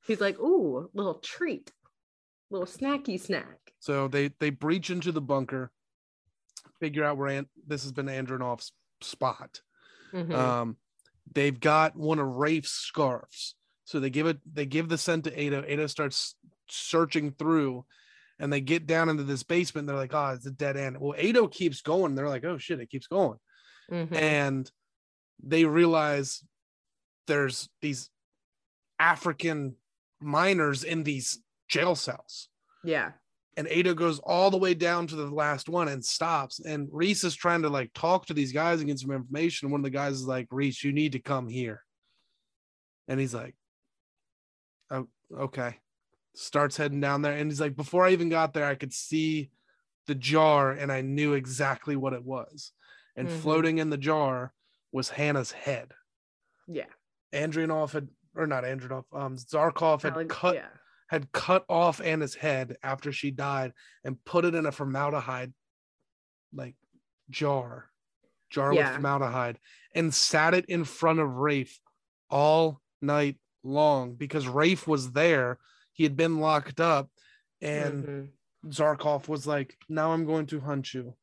He's 0.08 0.22
like, 0.22 0.38
ooh, 0.40 0.90
little 0.94 1.16
treat, 1.16 1.74
little 2.52 2.68
snacky 2.68 3.20
snack. 3.20 3.58
So 3.80 4.08
they 4.08 4.30
they 4.40 4.52
breach 4.52 4.90
into 4.90 5.12
the 5.12 5.22
bunker, 5.22 5.72
figure 6.80 7.04
out 7.04 7.18
where 7.18 7.44
this 7.68 7.84
has 7.84 7.92
been 7.92 8.06
Andronov's 8.08 8.72
spot. 9.02 9.62
Mhm. 10.14 10.34
Um, 10.34 10.78
they've 11.34 11.60
got 11.60 11.96
one 11.96 12.20
of 12.20 12.28
Raife's 12.36 12.70
scarves, 12.72 13.56
so 13.84 14.00
they 14.00 14.10
give 14.12 14.28
it. 14.28 14.38
They 14.52 14.66
give 14.66 14.90
the 14.90 14.98
scent 14.98 15.24
to 15.26 15.40
Ada. 15.40 15.64
Ada 15.68 15.90
starts 15.90 16.36
searching 16.70 17.32
through, 17.32 17.86
and 18.40 18.54
they 18.54 18.62
get 18.62 18.86
down 18.88 19.10
into 19.10 19.24
this 19.24 19.44
basement. 19.44 19.88
They're 19.88 19.96
like, 19.98 20.14
"Oh, 20.14 20.34
it's 20.36 20.46
a 20.46 20.52
dead 20.52 20.78
end." 20.78 21.00
Well, 21.02 21.18
Ado 21.18 21.48
keeps 21.48 21.82
going. 21.82 22.14
They're 22.16 22.30
like, 22.30 22.46
"Oh 22.46 22.58
shit, 22.60 22.80
it 22.80 22.90
keeps 22.92 23.08
going," 23.08 23.40
Mhm. 23.92 24.14
and 24.16 24.72
they 25.44 25.66
realize 25.66 26.44
there's 27.28 27.70
these 27.82 28.10
African 29.00 29.76
miners 30.22 30.84
in 30.84 31.04
these 31.04 31.40
jail 31.68 31.96
cells. 31.96 32.50
Yeah. 32.84 33.12
And 33.58 33.68
Ada 33.70 33.94
goes 33.96 34.20
all 34.20 34.52
the 34.52 34.58
way 34.58 34.74
down 34.74 35.08
to 35.08 35.16
the 35.16 35.28
last 35.28 35.70
one 35.70 35.88
and 35.88 36.04
stops. 36.04 36.60
And 36.60 36.90
Reece 36.92 37.24
is 37.24 37.36
trying 37.36 37.62
to 37.62 37.70
like 37.70 37.92
talk 37.94 38.26
to 38.26 38.34
these 38.34 38.52
guys 38.52 38.80
and 38.80 38.88
get 38.90 39.00
some 39.00 39.12
information. 39.12 39.72
One 39.72 39.80
of 39.80 39.86
the 39.86 39.90
guys 39.90 40.14
is 40.14 40.26
like, 40.26 40.48
Reece, 40.52 40.84
you 40.84 40.92
need 40.92 41.14
to 41.14 41.20
come 41.20 41.48
here. 41.48 41.82
And 43.08 43.20
he's 43.20 43.34
like, 43.34 43.56
Oh, 44.92 45.08
okay. 45.36 45.78
Starts 46.36 46.76
heading 46.78 47.00
down 47.00 47.22
there. 47.22 47.34
And 47.34 47.50
he's 47.50 47.62
like, 47.62 47.76
Before 47.76 48.06
I 48.06 48.12
even 48.12 48.30
got 48.30 48.54
there, 48.54 48.66
I 48.66 48.76
could 48.76 48.94
see 48.94 49.50
the 50.08 50.16
jar 50.16 50.72
and 50.72 50.92
I 50.92 51.02
knew 51.02 51.34
exactly 51.34 51.96
what 51.96 52.14
it 52.14 52.24
was. 52.24 52.72
And 53.16 53.28
Mhm. 53.28 53.32
floating 53.32 53.78
in 53.78 53.90
the 53.90 53.98
jar 53.98 54.54
was 54.96 55.10
Hannah's 55.10 55.52
head. 55.52 55.92
Yeah. 56.70 56.86
Andrianov 57.34 57.92
had, 57.92 58.08
or 58.34 58.48
not 58.48 58.64
Andrianov, 58.64 59.04
um, 59.12 59.36
Zharkov 59.36 60.04
had 60.04 60.14
Alec- 60.14 60.30
cut 60.30 60.56
Yeah. 60.56 60.70
had 61.10 61.30
cut 61.34 61.66
off 61.68 62.00
Anna's 62.00 62.34
head 62.34 62.78
after 62.82 63.12
she 63.12 63.30
died 63.30 63.74
and 64.06 64.24
put 64.24 64.46
it 64.46 64.56
in 64.56 64.66
a 64.66 64.72
formaldehyde 64.72 65.54
like 66.54 66.76
jar, 67.30 67.92
jar 68.50 68.74
with 68.74 68.88
formaldehyde, 68.94 69.60
and 69.94 70.14
sat 70.14 70.54
it 70.54 70.66
in 70.68 70.86
front 70.86 71.20
of 71.20 71.28
Raife 71.28 71.78
all 72.30 72.82
night 73.02 73.38
long 73.64 74.16
because 74.16 74.48
Raife 74.48 74.88
was 74.88 75.12
there. 75.12 75.60
He 75.92 76.04
had 76.04 76.16
been 76.16 76.40
locked 76.40 76.80
up, 76.80 77.10
and 77.60 78.06
Mhm. 78.06 78.32
Zharkov 78.72 79.28
was 79.28 79.46
like, 79.46 79.78
"Now 79.90 80.14
I'm 80.14 80.26
going 80.26 80.46
to 80.48 80.62
hunt 80.62 80.94
you." 80.94 81.18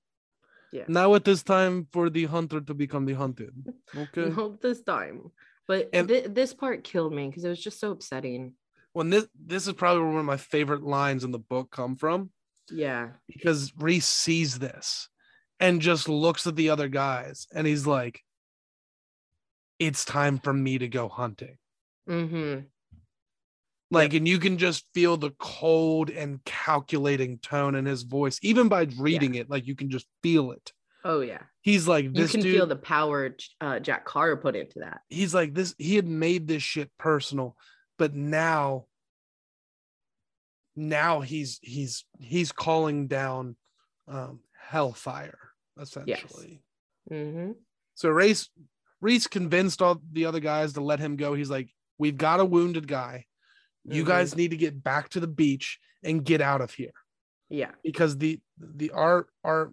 Yeah. 0.72 0.84
Now 0.88 1.14
it 1.14 1.28
is 1.28 1.42
time 1.42 1.86
for 1.92 2.08
the 2.10 2.24
hunter 2.24 2.60
to 2.62 2.74
become 2.74 3.04
the 3.04 3.12
hunted. 3.14 3.52
Okay. 3.96 4.30
Not 4.30 4.60
this 4.62 4.80
time. 4.82 5.30
But 5.68 5.90
And- 5.92 6.08
thi- 6.08 6.26
this 6.28 6.54
part 6.54 6.82
killed 6.82 7.12
me 7.12 7.28
because 7.28 7.44
it 7.44 7.48
was 7.50 7.62
just 7.62 7.78
so 7.78 7.90
upsetting. 7.92 8.54
When 8.94 9.10
this 9.10 9.26
this 9.38 9.66
is 9.66 9.74
probably 9.74 10.02
where 10.02 10.10
one 10.12 10.20
of 10.20 10.26
my 10.26 10.36
favorite 10.38 10.82
lines 10.82 11.24
in 11.24 11.30
the 11.30 11.38
book 11.38 11.70
come 11.70 11.96
from. 11.96 12.30
Yeah. 12.70 13.10
because 13.28 13.72
Reece 13.76 14.06
sees 14.06 14.58
this 14.58 15.08
and 15.60 15.80
just 15.82 16.08
looks 16.08 16.46
at 16.46 16.56
the 16.56 16.70
other 16.70 16.88
guys 16.88 17.46
and 17.54 17.66
he's 17.66 17.86
like, 17.86 18.20
It's 19.78 20.04
time 20.04 20.38
for 20.38 20.52
me 20.52 20.78
to 20.78 20.88
go 20.88 21.08
hunting. 21.08 21.58
Mm-hmm. 22.08 22.66
Like, 23.92 24.14
and 24.14 24.26
you 24.26 24.38
can 24.38 24.58
just 24.58 24.86
feel 24.94 25.16
the 25.16 25.32
cold 25.38 26.10
and 26.10 26.42
calculating 26.44 27.38
tone 27.38 27.74
in 27.74 27.84
his 27.84 28.02
voice, 28.02 28.38
even 28.42 28.68
by 28.68 28.88
reading 28.98 29.34
it, 29.34 29.50
like 29.50 29.66
you 29.66 29.76
can 29.76 29.90
just 29.90 30.06
feel 30.22 30.52
it. 30.52 30.72
Oh 31.04 31.20
yeah. 31.20 31.42
He's 31.60 31.86
like, 31.86 32.12
this. 32.12 32.32
You 32.32 32.38
can 32.38 32.40
dude, 32.40 32.56
feel 32.56 32.66
the 32.66 32.76
power 32.76 33.36
uh, 33.60 33.80
Jack 33.80 34.04
Carr 34.04 34.36
put 34.36 34.56
into 34.56 34.80
that. 34.80 35.00
he's 35.08 35.34
like, 35.34 35.54
this, 35.54 35.74
he 35.78 35.96
had 35.96 36.06
made 36.06 36.48
this 36.48 36.62
shit 36.62 36.90
personal, 36.98 37.56
but 37.98 38.14
now, 38.14 38.86
now 40.74 41.20
he's, 41.20 41.58
he's, 41.62 42.04
he's 42.18 42.50
calling 42.50 43.08
down 43.08 43.56
um, 44.08 44.40
hellfire, 44.58 45.38
essentially. 45.80 46.62
Mm-hmm. 47.10 47.52
So 47.94 48.08
Reece 48.08 48.48
Reece 49.00 49.26
convinced 49.26 49.82
all 49.82 50.00
the 50.12 50.26
other 50.26 50.40
guys 50.40 50.74
to 50.74 50.80
let 50.80 51.00
him 51.00 51.16
go. 51.16 51.34
He's 51.34 51.50
like, 51.50 51.68
"We've 51.98 52.16
got 52.16 52.40
a 52.40 52.44
wounded 52.44 52.86
guy. 52.86 53.26
You 53.84 54.04
Mhm. 54.04 54.06
guys 54.08 54.36
need 54.36 54.50
to 54.52 54.56
get 54.56 54.82
back 54.82 55.08
to 55.10 55.20
the 55.20 55.26
beach 55.26 55.78
and 56.02 56.24
get 56.24 56.40
out 56.40 56.60
of 56.60 56.72
here 56.72 56.92
Yeah. 57.48 57.72
because 57.82 58.18
the 58.18 58.40
the 58.58 58.90
our 58.92 59.28
our 59.44 59.72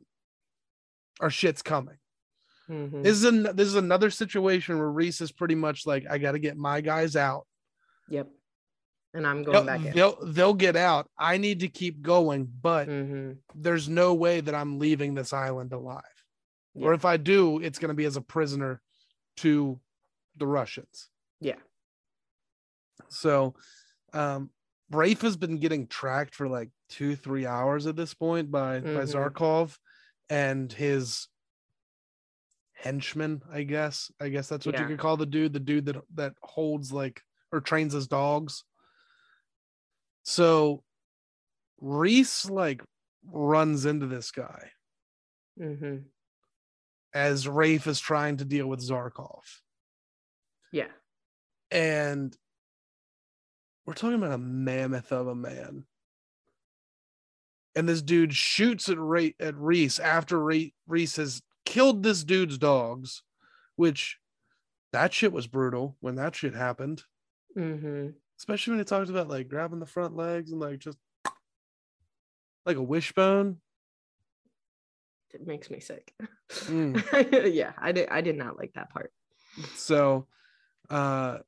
our 1.19 1.29
shit's 1.29 1.61
coming." 1.61 1.97
Mhm. 2.67 3.03
This 3.03 3.17
is 3.17 3.23
an, 3.25 3.43
this 3.55 3.67
is 3.67 3.75
another 3.75 4.09
situation 4.09 4.77
where 4.77 4.91
Reece 4.91 5.21
is 5.21 5.31
pretty 5.31 5.55
much 5.55 5.85
like, 5.85 6.05
"I 6.09 6.17
got 6.17 6.33
to 6.33 6.39
get 6.39 6.55
my 6.57 6.81
guys 6.81 7.15
out. 7.15 7.47
Yep. 8.09 8.29
And 9.15 9.25
I'm 9.25 9.41
They'll, 9.43 9.53
going 9.53 9.65
back 9.65 9.85
in. 9.85 9.93
they'll 9.95 10.23
they'll 10.25 10.53
get 10.53 10.75
out. 10.75 11.09
I 11.17 11.37
need 11.37 11.61
to 11.61 11.67
keep 11.67 12.01
going, 12.01 12.45
but 12.45 12.87
Mm-hmm. 12.87 13.39
there's 13.55 13.89
no 13.89 14.13
way 14.13 14.39
that 14.41 14.53
I'm 14.53 14.77
leaving 14.77 15.15
this 15.15 15.33
island 15.33 15.73
alive. 15.73 16.03
Or 16.75 16.93
if 16.93 17.05
I 17.05 17.17
do, 17.17 17.59
it's 17.59 17.79
going 17.79 17.89
to 17.89 17.95
be 17.95 18.05
as 18.05 18.15
a 18.17 18.21
prisoner 18.21 18.81
to 19.37 19.79
the 20.35 20.45
Russians." 20.47 21.09
Yeah. 21.41 21.59
So, 23.09 23.55
um, 24.13 24.49
Raife 24.91 25.21
has 25.21 25.37
been 25.37 25.57
getting 25.57 25.87
tracked 25.87 26.35
for 26.35 26.47
like 26.47 26.69
two, 26.89 27.15
three 27.15 27.45
hours 27.45 27.85
at 27.87 27.95
this 27.95 28.13
point 28.13 28.49
by 28.51 28.79
by 28.79 28.87
Mhm. 29.05 29.13
Zharkov 29.13 29.77
and 30.29 30.71
his 30.71 31.27
henchman. 32.73 33.41
I 33.51 33.63
guess. 33.63 34.11
I 34.19 34.29
guess 34.29 34.47
that's 34.49 34.65
what 34.65 34.79
you 34.79 34.87
could 34.87 34.99
call 34.99 35.17
the 35.17 35.25
dude. 35.25 35.53
The 35.53 35.59
dude 35.59 35.85
that 35.85 35.97
that 36.15 36.33
holds 36.41 36.91
like 36.91 37.21
or 37.51 37.61
trains 37.61 37.93
his 37.93 38.07
dogs. 38.07 38.63
So, 40.23 40.83
Reece 41.79 42.49
like 42.49 42.83
runs 43.31 43.85
into 43.85 44.05
this 44.07 44.31
guy 44.31 44.71
Mm-hmm. 45.59 45.97
as 47.13 47.47
Raife 47.47 47.87
is 47.87 47.99
trying 47.99 48.37
to 48.37 48.45
deal 48.45 48.67
with 48.67 48.79
Zharkov. 48.87 49.41
Yeah. 50.71 50.87
and 51.71 52.35
we're 53.89 53.95
talking 53.95 54.17
about 54.17 54.33
a 54.33 54.37
mammoth 54.37 55.11
of 55.11 55.25
a 55.25 55.33
man. 55.33 55.83
And 57.75 57.89
this 57.89 58.03
dude 58.03 58.35
shoots 58.35 58.87
at 58.87 58.99
Ray 58.99 59.33
at 59.39 59.55
Reece 59.55 59.97
after 59.97 60.37
Re- 60.37 60.75
Reece 60.85 61.15
has 61.15 61.41
killed 61.65 62.03
this 62.03 62.23
dude's 62.23 62.59
dogs, 62.59 63.23
which 63.77 64.19
that 64.93 65.11
shit 65.11 65.33
was 65.33 65.47
brutal 65.47 65.97
when 66.01 66.17
that 66.17 66.35
shit 66.35 66.53
happened. 66.53 67.01
Mm-hmm. 67.57 68.09
Especially 68.37 68.73
when 68.73 68.79
he 68.79 68.85
talked 68.85 69.09
about 69.09 69.27
like 69.27 69.49
grabbing 69.49 69.79
the 69.79 69.87
front 69.87 70.15
legs 70.15 70.51
and 70.51 70.61
like 70.61 70.77
just 70.77 70.99
like 72.67 72.77
a 72.77 72.83
wishbone. 72.83 73.57
It 75.33 75.47
makes 75.47 75.71
me 75.71 75.79
sick. 75.79 76.13
Mm. 76.51 77.51
yeah, 77.55 77.71
I 77.75 77.91
did. 77.91 78.07
I 78.09 78.21
did 78.21 78.37
not 78.37 78.55
like 78.55 78.73
that 78.73 78.91
part. 78.91 79.11
So 79.73 80.27
uh 80.91 81.39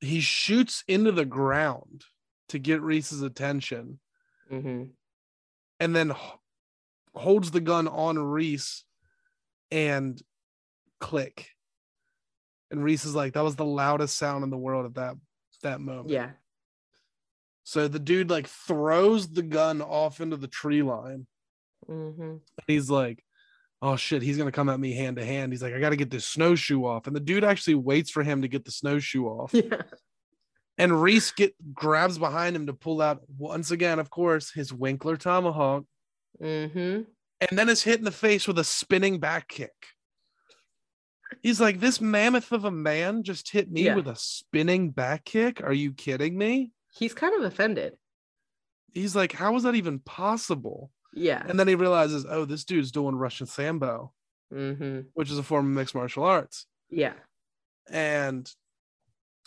he 0.00 0.20
shoots 0.20 0.84
into 0.86 1.12
the 1.12 1.24
ground 1.24 2.04
to 2.48 2.58
get 2.58 2.82
Reece's 2.82 3.22
attention. 3.22 3.98
Mm-hmm. 4.50 4.84
and 5.80 5.96
then 5.96 6.12
h- 6.12 6.16
holds 7.16 7.50
the 7.50 7.60
gun 7.60 7.88
on 7.88 8.16
Reece 8.16 8.84
and 9.72 10.22
click. 11.00 11.48
And 12.70 12.84
Reece 12.84 13.04
is 13.04 13.16
like, 13.16 13.32
that 13.32 13.42
was 13.42 13.56
the 13.56 13.64
loudest 13.64 14.16
sound 14.16 14.44
in 14.44 14.50
the 14.50 14.56
world 14.56 14.86
at 14.86 14.94
that 14.94 15.16
that 15.64 15.80
moment. 15.80 16.10
Yeah. 16.10 16.30
So 17.64 17.88
the 17.88 17.98
dude 17.98 18.30
like 18.30 18.46
throws 18.46 19.28
the 19.28 19.42
gun 19.42 19.82
off 19.82 20.20
into 20.20 20.36
the 20.36 20.46
tree 20.46 20.82
line. 20.84 21.26
Mm-hmm. 21.88 22.22
And 22.22 22.40
he's 22.68 22.88
like, 22.88 23.24
oh 23.86 23.94
shit, 23.96 24.20
he's 24.22 24.36
gonna 24.36 24.50
come 24.50 24.68
at 24.68 24.80
me 24.80 24.92
hand 24.94 25.16
to 25.16 25.24
hand. 25.24 25.52
He's 25.52 25.62
like, 25.62 25.72
I 25.72 25.78
gotta 25.78 25.96
get 25.96 26.10
this 26.10 26.24
snowshoe 26.24 26.84
off. 26.84 27.06
And 27.06 27.14
the 27.14 27.20
dude 27.20 27.44
actually 27.44 27.76
waits 27.76 28.10
for 28.10 28.22
him 28.24 28.42
to 28.42 28.48
get 28.48 28.64
the 28.64 28.70
snowshoe 28.72 29.26
off. 29.26 29.54
Yeah. 29.64 29.82
And 30.78 31.00
Reece 31.00 31.30
get 31.30 31.54
grabs 31.72 32.18
behind 32.18 32.54
him 32.54 32.66
to 32.66 32.74
pull 32.74 33.00
out 33.00 33.22
once 33.38 33.70
again, 33.70 33.98
of 33.98 34.10
course, 34.10 34.50
his 34.52 34.74
Winkler 34.74 35.16
tomahawk. 35.16 35.84
Mm-hmm. 36.42 37.02
and 37.40 37.58
then 37.58 37.70
is 37.70 37.82
hit 37.82 37.98
in 37.98 38.04
the 38.04 38.10
face 38.10 38.46
with 38.46 38.58
a 38.58 38.64
spinning 38.64 39.18
back 39.18 39.48
kick. 39.48 39.72
He's 41.42 41.60
like, 41.62 41.80
This 41.80 42.00
mammoth 42.00 42.52
of 42.52 42.64
a 42.66 42.70
man 42.70 43.22
just 43.22 43.50
hit 43.50 43.70
me 43.70 43.84
Yeah. 43.84 43.94
with 43.94 44.06
a 44.08 44.16
spinning 44.16 44.90
back 44.90 45.24
kick. 45.24 45.62
Are 45.62 45.72
you 45.72 45.92
kidding 45.92 46.36
me? 46.36 46.72
He's 46.92 47.14
kind 47.14 47.34
of 47.34 47.42
offended. 47.44 47.94
He's 48.92 49.16
like, 49.16 49.32
How 49.32 49.56
is 49.56 49.62
that 49.62 49.76
even 49.76 49.98
possible? 50.00 50.90
Yeah. 51.16 51.42
And 51.48 51.58
then 51.58 51.66
he 51.66 51.74
realizes, 51.74 52.24
Oh, 52.28 52.44
this 52.44 52.64
dude's 52.64 52.92
doing 52.92 53.16
Russian 53.16 53.46
Sambo, 53.46 54.12
Mm-hmm. 54.54 55.00
which 55.14 55.30
is 55.30 55.38
a 55.38 55.42
form 55.42 55.66
of 55.66 55.72
mixed 55.72 55.94
martial 55.96 56.22
arts. 56.22 56.66
Yeah. 56.88 57.14
And 57.90 58.48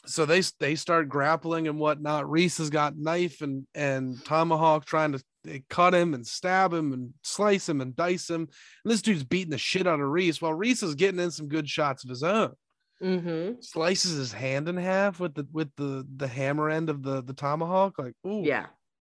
so 0.05 0.25
they 0.25 0.41
they 0.59 0.75
start 0.75 1.07
grappling 1.09 1.67
and 1.67 1.79
whatnot. 1.79 2.29
Reece 2.29 2.57
has 2.57 2.69
got 2.69 2.97
knife 2.97 3.41
and 3.41 3.65
and 3.75 4.23
tomahawk 4.25 4.85
trying 4.85 5.13
to 5.13 5.61
cut 5.69 5.93
him 5.93 6.13
and 6.13 6.25
stab 6.27 6.73
him 6.73 6.91
and 6.91 7.13
slice 7.23 7.69
him 7.69 7.79
and 7.81 7.95
dice 7.95 8.29
him. 8.29 8.41
And 8.83 8.91
this 8.91 9.01
dude's 9.01 9.23
beating 9.23 9.51
the 9.51 9.57
shit 9.57 9.87
out 9.87 9.99
of 10.01 10.09
Reece 10.09 10.41
while 10.41 10.53
Reece 10.53 10.83
is 10.83 10.95
getting 10.95 11.19
in 11.19 11.31
some 11.31 11.47
good 11.47 11.69
shots 11.69 12.03
of 12.03 12.09
his 12.09 12.23
own. 12.23 12.53
Mm-hmm. 13.01 13.61
Slices 13.61 14.17
his 14.17 14.33
hand 14.33 14.67
in 14.67 14.75
half 14.77 15.19
with 15.21 15.33
the 15.35 15.47
with 15.53 15.69
the 15.77 16.05
the 16.17 16.27
hammer 16.27 16.69
end 16.69 16.89
of 16.89 17.03
the 17.03 17.21
the 17.23 17.33
tomahawk. 17.33 17.97
Like 17.99 18.15
ooh 18.27 18.43
Yeah. 18.43 18.65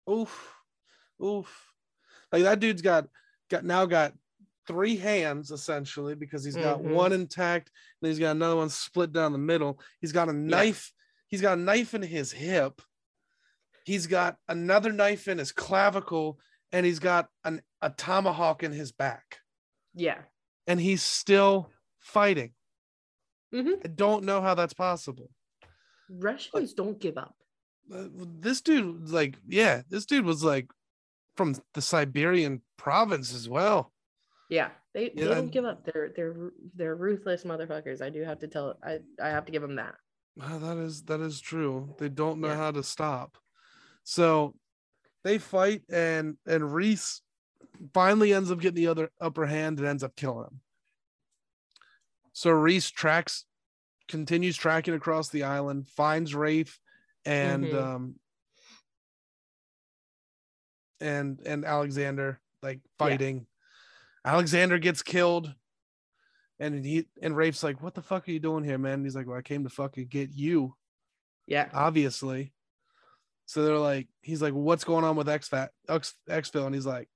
oof 0.09 0.53
oof. 1.23 1.70
Like 2.31 2.43
that 2.43 2.59
dude's 2.59 2.81
got 2.81 3.07
got 3.49 3.65
now 3.65 3.85
got 3.85 4.13
three 4.67 4.95
hands 4.95 5.51
essentially 5.51 6.15
because 6.15 6.43
he's 6.45 6.55
got 6.55 6.79
Mhm. 6.79 6.93
one 6.93 7.11
intact 7.13 7.71
and 8.01 8.07
he's 8.09 8.19
got 8.19 8.31
another 8.31 8.55
one 8.55 8.69
split 8.69 9.11
down 9.11 9.31
the 9.31 9.37
middle. 9.37 9.79
He's 9.99 10.11
got 10.13 10.29
a 10.29 10.33
knife. 10.33 10.93
He's 11.27 11.41
got 11.41 11.57
a 11.57 11.61
knife 11.61 11.93
in 11.93 12.01
his 12.03 12.31
hip. 12.31 12.81
He's 13.83 14.07
got 14.07 14.37
another 14.47 14.91
knife 14.91 15.27
in 15.27 15.39
his 15.39 15.51
clavicle 15.51 16.39
and 16.71 16.85
he's 16.85 16.99
got 16.99 17.27
an, 17.43 17.61
a 17.81 17.89
tomahawk 17.89 18.63
in 18.63 18.71
his 18.71 18.91
back. 18.91 19.39
Yeah. 19.93 20.21
And 20.67 20.79
he's 20.79 21.01
still 21.01 21.69
fighting. 21.99 22.53
Mhm. 23.53 23.83
I 23.83 23.87
don't 23.89 24.23
know 24.23 24.41
how 24.41 24.53
that's 24.53 24.73
possible. 24.73 25.31
Russians 26.09 26.73
don't 26.73 26.99
give 26.99 27.17
up. 27.17 27.35
Uh, 27.93 28.07
This 28.39 28.61
dude, 28.61 29.01
was 29.01 29.11
like, 29.11 29.37
yeah, 29.47 29.81
this 29.89 30.05
dude 30.05 30.23
was 30.25 30.43
like 30.43 30.69
from 31.35 31.55
the 31.73 31.81
Siberian 31.81 32.61
province 32.77 33.33
as 33.33 33.47
well. 33.47 33.93
Yeah, 34.49 34.71
they, 34.93 35.09
they 35.09 35.23
Yeah, 35.23 35.29
don't 35.29 35.51
give 35.51 35.65
up. 35.65 35.85
They're 35.85 36.11
they're 36.15 36.51
they're 36.75 36.95
ruthless 36.95 37.43
motherfuckers. 37.43 38.01
I 38.01 38.09
do 38.09 38.23
have 38.23 38.39
to 38.39 38.47
tell. 38.47 38.77
I 38.83 38.99
I 39.21 39.29
have 39.29 39.45
to 39.45 39.51
give 39.51 39.61
them 39.61 39.75
that. 39.75 39.95
Ah, 40.39 40.57
that 40.57 40.77
is 40.77 41.03
that 41.03 41.21
is 41.21 41.39
true. 41.39 41.95
They 41.99 42.09
don't 42.09 42.41
know 42.41 42.49
Yeah. 42.49 42.57
how 42.57 42.71
to 42.71 42.83
stop. 42.83 43.37
So 44.03 44.55
they 45.23 45.37
fight 45.37 45.83
and 45.89 46.37
and 46.45 46.73
Reece 46.73 47.21
finally 47.93 48.33
ends 48.33 48.51
up 48.51 48.59
getting 48.59 48.75
the 48.75 48.87
other 48.87 49.09
upper 49.21 49.45
hand 49.45 49.79
and 49.79 49.87
ends 49.87 50.03
up 50.03 50.15
killing 50.15 50.45
him. 50.47 50.61
So 52.33 52.51
Reece 52.51 52.89
tracks 52.89 53.45
continues 54.07 54.57
tracking 54.57 54.93
across 54.93 55.29
the 55.29 55.43
island, 55.43 55.87
finds 55.87 56.33
Raife 56.35 56.79
and 57.23 57.65
Mhm. 57.65 57.73
um 57.73 58.15
and 61.01 61.39
and 61.45 61.65
Alexander 61.65 62.39
like 62.61 62.79
fighting. 62.97 63.47
Alexander 64.23 64.77
gets 64.77 65.01
killed. 65.01 65.53
And 66.59 66.85
he 66.85 67.07
and 67.21 67.35
Raife's 67.35 67.63
like, 67.63 67.81
"What 67.81 67.95
the 67.95 68.03
fuck 68.03 68.27
are 68.27 68.31
you 68.31 68.39
doing 68.39 68.63
here, 68.63 68.77
man?" 68.77 68.93
And 68.93 69.05
he's 69.05 69.15
like, 69.15 69.25
"Well, 69.25 69.37
I 69.37 69.41
came 69.41 69.63
to 69.63 69.69
fucking 69.69 70.07
get 70.07 70.29
you." 70.31 70.75
Yeah. 71.47 71.67
obviously. 71.73 72.53
So 73.45 73.65
they're 73.65 73.77
like, 73.77 74.07
he's 74.21 74.41
like, 74.41 74.53
what's 74.53 74.85
going 74.85 75.03
on 75.03 75.17
with 75.17 75.27
X 75.27 75.49
Fat 75.49 75.71
X 75.89 76.15
Xville? 76.29 76.65
And 76.65 76.73
he's 76.73 76.85
like, 76.85 77.09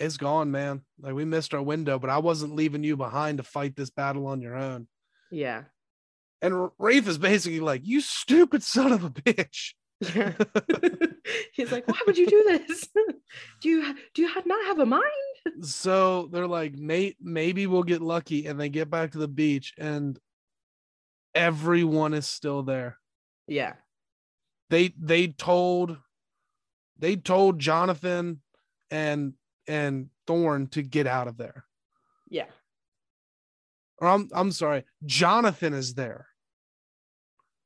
it's 0.00 0.16
gone, 0.16 0.50
man. 0.50 0.80
Like 0.98 1.12
we 1.12 1.26
missed 1.26 1.52
our 1.52 1.62
window, 1.62 1.98
but 1.98 2.08
I 2.08 2.18
wasn't 2.18 2.54
leaving 2.54 2.84
you 2.84 2.96
behind 2.96 3.36
to 3.38 3.44
fight 3.44 3.76
this 3.76 3.90
battle 3.90 4.26
on 4.26 4.40
your 4.40 4.56
own. 4.56 4.88
Yeah. 5.30 5.64
And 6.40 6.70
Raife 6.78 7.06
is 7.06 7.18
basically 7.18 7.60
like, 7.60 7.82
you 7.84 8.00
stupid 8.00 8.62
son 8.62 8.92
of 8.92 9.04
a 9.04 9.10
bitch. 9.10 9.74
Yeah. 10.14 10.32
He's 11.52 11.70
like, 11.70 11.86
why 11.86 11.98
would 12.06 12.18
you 12.18 12.26
do 12.26 12.44
this? 12.44 12.88
do 13.60 13.68
you 13.68 13.94
do 14.14 14.22
you 14.22 14.28
ha- 14.28 14.42
not 14.44 14.64
have 14.66 14.78
a 14.80 14.86
mind? 14.86 15.04
so 15.62 16.28
they're 16.32 16.46
like, 16.46 16.74
Nate, 16.74 17.16
maybe 17.20 17.66
we'll 17.66 17.82
get 17.82 18.02
lucky. 18.02 18.46
And 18.46 18.58
they 18.60 18.68
get 18.68 18.90
back 18.90 19.12
to 19.12 19.18
the 19.18 19.28
beach 19.28 19.74
and 19.78 20.18
everyone 21.34 22.14
is 22.14 22.26
still 22.26 22.62
there. 22.62 22.98
Yeah. 23.46 23.74
They 24.70 24.92
they 24.98 25.28
told 25.28 25.96
they 26.98 27.16
told 27.16 27.58
Jonathan 27.58 28.40
and 28.90 29.34
and 29.68 30.08
Thorn 30.26 30.68
to 30.68 30.82
get 30.82 31.06
out 31.06 31.28
of 31.28 31.36
there. 31.36 31.64
Yeah. 32.28 32.46
or 33.98 34.08
I'm 34.08 34.28
I'm 34.32 34.52
sorry, 34.52 34.84
Jonathan 35.04 35.74
is 35.74 35.94
there. 35.94 36.26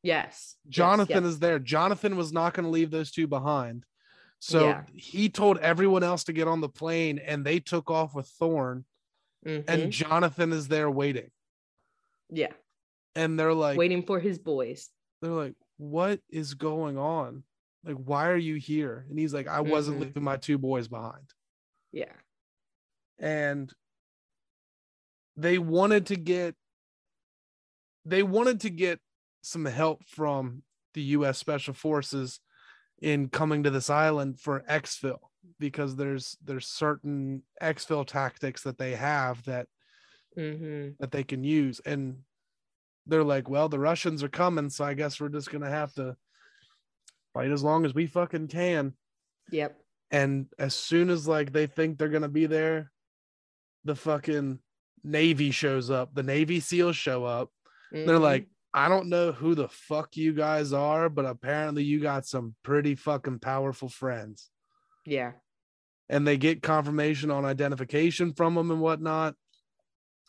Yes. 0.07 0.57
Yes, 0.65 0.75
Jonathan 0.75 1.25
yes. 1.25 1.33
is 1.35 1.39
there. 1.41 1.59
Jonathan 1.59 2.17
was 2.17 2.33
not 2.33 2.55
going 2.55 2.65
to 2.65 2.71
leave 2.71 2.91
those 2.91 3.11
two 3.11 3.27
behind. 3.27 3.85
So 4.39 4.69
Yeah. 4.69 4.85
he 4.95 5.29
told 5.29 5.59
everyone 5.59 6.03
else 6.03 6.25
to 6.25 6.33
get 6.33 6.47
on 6.49 6.61
the 6.61 6.69
plane 6.69 7.19
and 7.19 7.45
they 7.45 7.59
took 7.59 7.91
off 7.91 8.15
with 8.15 8.29
Thorn 8.29 8.85
Mhm. 9.45 9.65
and 9.69 9.91
Jonathan 9.93 10.53
is 10.53 10.69
there 10.69 10.91
waiting. 10.91 11.31
yeah. 12.31 12.53
And 13.15 13.39
they're 13.39 13.55
like 13.55 13.79
Waiting 13.79 14.03
for 14.05 14.21
his 14.21 14.39
boys. 14.39 14.91
they're 15.23 15.31
like 15.33 15.55
what 15.79 16.21
is 16.29 16.55
going 16.55 16.99
on? 16.99 17.45
Like 17.85 17.97
why 17.97 18.29
are 18.29 18.37
you 18.37 18.57
here? 18.57 19.07
And 19.09 19.19
he's 19.19 19.33
like 19.35 19.47
I 19.49 19.61
wasn't 19.63 19.99
Mhm. 19.99 20.01
leaving 20.03 20.23
my 20.23 20.37
two 20.37 20.59
boys 20.59 20.87
behind. 20.89 21.33
Yeah. 21.93 22.13
and 23.19 23.73
they 25.37 25.57
wanted 25.59 26.07
to 26.07 26.17
get 26.17 26.55
they 28.05 28.23
wanted 28.23 28.61
to 28.61 28.71
get 28.71 29.01
some 29.47 29.65
help 29.65 30.05
from 30.05 30.63
the 30.95 31.03
US 31.03 31.39
special 31.39 31.75
forces 31.75 32.41
in 33.01 33.29
coming 33.29 33.63
to 33.63 33.71
this 33.71 33.89
island 33.91 34.41
for 34.41 34.65
exfil 34.69 35.19
because 35.61 35.97
there's 35.97 36.37
there's 36.43 36.67
certain 36.67 37.43
exfil 37.63 38.05
tactics 38.07 38.63
that 38.65 38.79
they 38.79 38.97
have 38.97 39.45
that 39.45 39.69
hmm 40.35 40.97
that 40.99 41.13
they 41.13 41.23
can 41.23 41.45
use 41.45 41.81
and 41.81 42.23
they're 43.07 43.23
like 43.25 43.49
well 43.49 43.69
the 43.69 43.79
Russians 43.79 44.23
are 44.23 44.29
coming 44.29 44.69
so 44.71 44.85
I 44.85 44.95
guess 44.95 45.21
we're 45.21 45.29
just 45.29 45.51
going 45.51 45.63
to 45.63 45.71
have 45.71 45.95
to 45.95 46.17
fight 47.33 47.51
as 47.51 47.63
long 47.63 47.85
as 47.85 47.95
we 47.95 48.07
fucking 48.07 48.49
can 48.49 48.95
Yep. 49.53 49.81
and 50.11 50.47
as 50.59 50.75
soon 50.75 51.11
as 51.11 51.29
like 51.29 51.53
they 51.53 51.67
think 51.67 51.99
they're 51.99 52.09
gonna 52.09 52.29
be 52.29 52.47
there 52.47 52.91
the 53.85 53.95
fucking 53.95 54.59
navy 55.05 55.51
shows 55.53 55.91
up 55.91 56.15
the 56.15 56.23
navy 56.23 56.59
seals 56.61 56.97
show 56.97 57.25
up 57.25 57.51
they're 57.93 58.17
Mhm. 58.17 58.23
like 58.23 58.49
i 58.77 58.89
don't 58.89 59.09
know 59.09 59.33
who 59.33 59.57
the 59.57 59.69
fuck 59.69 60.17
you 60.17 60.33
guys 60.33 60.73
are 60.73 61.09
but 61.09 61.25
apparently 61.25 61.83
you 61.83 61.99
got 61.99 62.27
some 62.27 62.55
pretty 62.63 62.95
fucking 62.95 63.39
powerful 63.41 63.89
friends. 63.89 64.51
Yeah. 65.05 65.33
and 66.09 66.27
they 66.27 66.37
get 66.37 66.63
confirmation 66.63 67.31
on 67.31 67.45
identification 67.45 68.33
from 68.33 68.55
them 68.55 68.71
and 68.71 68.81
whatnot. 68.81 69.35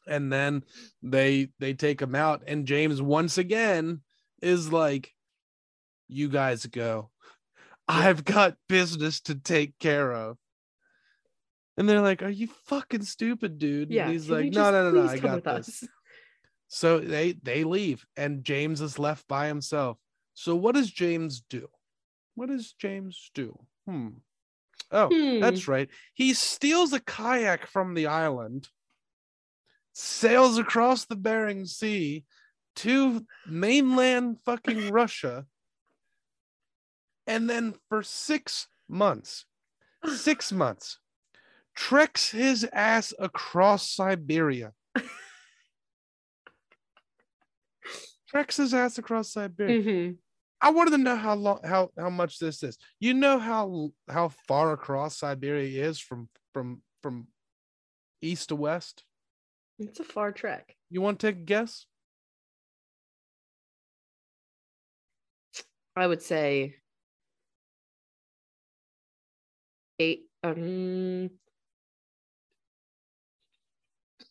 And 0.07 0.31
then 0.31 0.63
they 1.03 1.49
they 1.59 1.73
take 1.73 1.99
them 1.99 2.15
out. 2.15 2.43
And 2.47 2.65
james 2.65 3.01
once 3.01 3.37
again 3.37 4.01
is 4.41 4.71
like 4.71 5.11
you 6.07 6.29
guys 6.29 6.65
go. 6.67 7.09
I've 7.87 8.23
got 8.23 8.55
business 8.69 9.19
to 9.21 9.35
take 9.35 9.77
care 9.79 10.13
of. 10.13 10.37
And 11.75 11.87
they're 11.89 12.01
like 12.01 12.23
are 12.23 12.29
you 12.29 12.47
fucking 12.67 13.03
stupid 13.03 13.57
dude? 13.57 13.91
Yeah. 13.91 14.03
and 14.03 14.13
he's 14.13 14.27
can 14.27 14.35
like 14.35 14.45
no 14.45 14.51
just 14.51 14.71
no 14.71 14.91
no 14.91 15.03
no 15.03 15.09
i 15.09 15.17
got 15.17 15.43
this. 15.43 15.83
us? 15.83 15.89
So 16.67 16.99
they 16.99 17.33
they 17.43 17.63
leave 17.63 18.05
and 18.15 18.43
james 18.43 18.81
is 18.81 18.99
left 18.99 19.27
by 19.27 19.47
himself 19.47 19.97
so 20.33 20.55
what 20.55 20.75
does 20.75 20.91
james 20.91 21.41
do 21.49 21.67
what 22.35 22.49
does 22.49 22.73
james 22.73 23.31
do 23.33 23.57
hmm 23.87 24.09
oh 24.91 25.09
Hmm. 25.37 25.39
that's 25.39 25.67
right. 25.67 25.89
He 26.13 26.33
steals 26.33 26.93
a 26.93 26.99
kayak 26.99 27.67
from 27.67 27.93
the 27.93 28.07
island, 28.07 28.69
sails 29.93 30.57
across 30.57 31.05
the 31.05 31.15
Bering 31.15 31.65
Sea 31.65 32.25
to 32.77 33.25
mainland 33.47 34.39
fucking 34.45 34.91
Russia, 34.91 35.45
and 37.27 37.49
then 37.49 37.75
for 37.89 38.01
six 38.01 38.67
months, 38.89 39.45
six 40.05 40.51
months, 40.63 40.99
treks 41.75 42.31
his 42.31 42.67
ass 42.73 43.13
across 43.19 43.91
Siberia. 43.91 44.73
treks 48.27 48.57
his 48.57 48.73
ass 48.73 48.97
across 48.97 49.31
Siberia. 49.31 49.81
Mhm. 49.81 50.17
I 50.59 50.71
wanted 50.71 50.91
to 50.91 50.97
know 50.97 51.15
how 51.15 51.35
long, 51.35 51.61
how 51.63 51.91
how 51.97 52.09
much 52.09 52.39
this 52.39 52.63
is. 52.63 52.77
You 52.99 53.13
know 53.13 53.37
how 53.39 53.91
how 54.09 54.29
far 54.29 54.73
across 54.73 55.17
Siberia 55.17 55.85
is 55.87 55.99
from 55.99 56.29
from 56.53 56.81
from 57.03 57.27
east 58.21 58.49
to 58.49 58.55
west. 58.55 59.03
It's 59.79 59.99
a 59.99 60.03
far 60.03 60.31
trek. 60.31 60.75
You 60.89 61.01
want 61.01 61.19
to 61.19 61.27
take 61.27 61.37
a 61.37 61.45
guess? 61.45 61.85
I 65.95 66.05
would 66.07 66.21
say 66.21 66.75
eight 69.99 70.25
um 70.43 71.29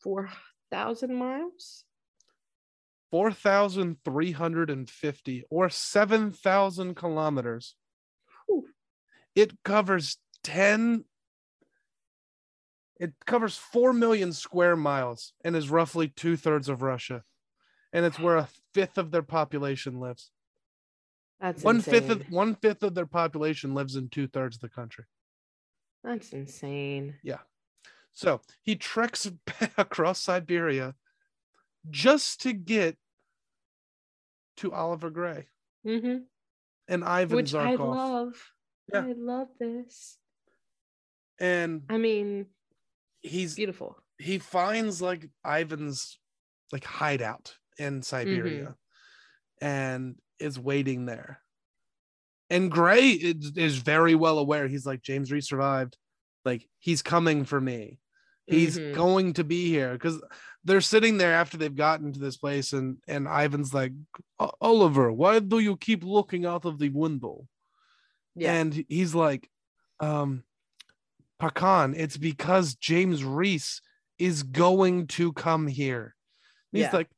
four 0.03 0.31
thousand 0.71 1.15
miles. 1.15 1.85
Four 3.11 3.33
thousand 3.33 3.99
three 4.05 4.33
hundred 4.33 4.69
and 4.69 4.89
fifty, 4.91 5.45
or 5.49 5.69
seven 5.71 6.33
thousand 6.33 6.97
kilometers. 6.97 7.77
Whew. 8.47 8.67
It 9.35 9.63
covers 9.63 10.19
ten. 10.43 11.05
It 12.99 13.13
covers 13.27 13.57
four 13.57 13.93
million 13.93 14.33
square 14.33 14.75
miles 14.75 15.35
and 15.45 15.55
is 15.55 15.71
roughly 15.71 16.09
two 16.09 16.37
thirds 16.37 16.69
of 16.69 16.83
Russia, 16.83 17.23
and 17.93 18.05
it's 18.05 18.19
where 18.19 18.37
a 18.37 18.49
fifth 18.75 18.99
of 18.99 19.11
their 19.11 19.23
population 19.23 20.01
lives. 20.01 20.31
That's 21.41 21.63
One 21.63 21.83
fifth 21.83 22.09
of 22.09 22.23
one 22.31 22.55
fifth 22.55 22.83
of 22.83 22.95
their 22.95 23.07
population 23.07 23.75
lives 23.75 23.95
in 23.95 24.09
two 24.09 24.27
thirds 24.27 24.57
of 24.57 24.63
the 24.63 24.69
country. 24.69 25.05
That's 26.03 26.33
insane. 26.33 27.15
Yeah. 27.23 27.41
So 28.13 28.41
he 28.63 28.77
treks 28.77 29.31
across 29.79 30.23
Siberia 30.23 30.95
just 31.91 32.43
to 32.43 32.53
get 32.53 32.97
to 34.59 34.73
Oliver 34.73 35.11
Gray 35.11 35.47
hmm 35.85 36.19
and 36.89 37.05
Ivan 37.05 37.37
Which 37.37 37.55
I 37.55 37.75
love. 37.75 38.35
Yeah. 38.93 39.01
I 39.07 39.13
love 39.17 39.49
this. 39.59 40.19
and 41.41 41.83
I 41.91 41.99
mean, 41.99 42.47
he's 43.23 43.57
beautiful. 43.57 43.97
he 44.19 44.39
finds 44.39 45.03
like 45.03 45.29
Ivan's 45.45 46.19
like 46.73 46.85
hideout 46.85 47.57
in 47.79 48.03
Siberia 48.03 48.77
and 49.61 50.17
is 50.39 50.59
waiting 50.59 51.07
there. 51.07 51.41
And 52.49 52.71
Gray 52.71 53.09
is, 53.09 53.53
is 53.57 53.79
very 53.79 54.15
well 54.15 54.39
aware. 54.39 54.69
He's 54.69 54.87
like, 54.87 55.03
James 55.03 55.33
Reece 55.33 55.49
survived. 55.49 55.97
Like, 56.45 56.69
he's 56.79 57.03
coming 57.03 57.45
for 57.45 57.61
me. 57.61 57.99
He's 58.47 58.79
Mhm. 58.79 58.95
going 58.95 59.33
to 59.35 59.45
be 59.45 59.69
here 59.69 59.93
because 59.93 60.23
they're 60.65 60.81
sitting 60.81 61.19
there 61.19 61.33
after 61.35 61.57
they've 61.57 61.75
gotten 61.75 62.13
to 62.13 62.19
this 62.21 62.37
place, 62.37 62.73
and 62.73 62.99
and 63.09 63.27
Ivan's 63.27 63.75
like, 63.75 63.93
Oliver, 64.61 65.13
why 65.13 65.39
do 65.41 65.59
you 65.59 65.77
keep 65.77 66.05
looking 66.05 66.47
out 66.47 66.65
of 66.65 66.79
the 66.79 66.91
window? 66.91 67.47
Yeah. 68.35 68.53
And 68.55 68.85
he's 68.89 69.15
like, 69.15 69.49
um, 70.01 70.45
Pakan, 71.41 71.95
it's 71.97 72.17
because 72.17 72.75
James 72.77 73.25
Reece 73.25 73.81
is 74.19 74.43
going 74.43 75.07
to 75.09 75.33
come 75.33 75.67
here. 75.67 76.15
And 76.73 76.79
he's 76.79 76.91
Yeah. 76.93 76.97
like, 76.97 77.11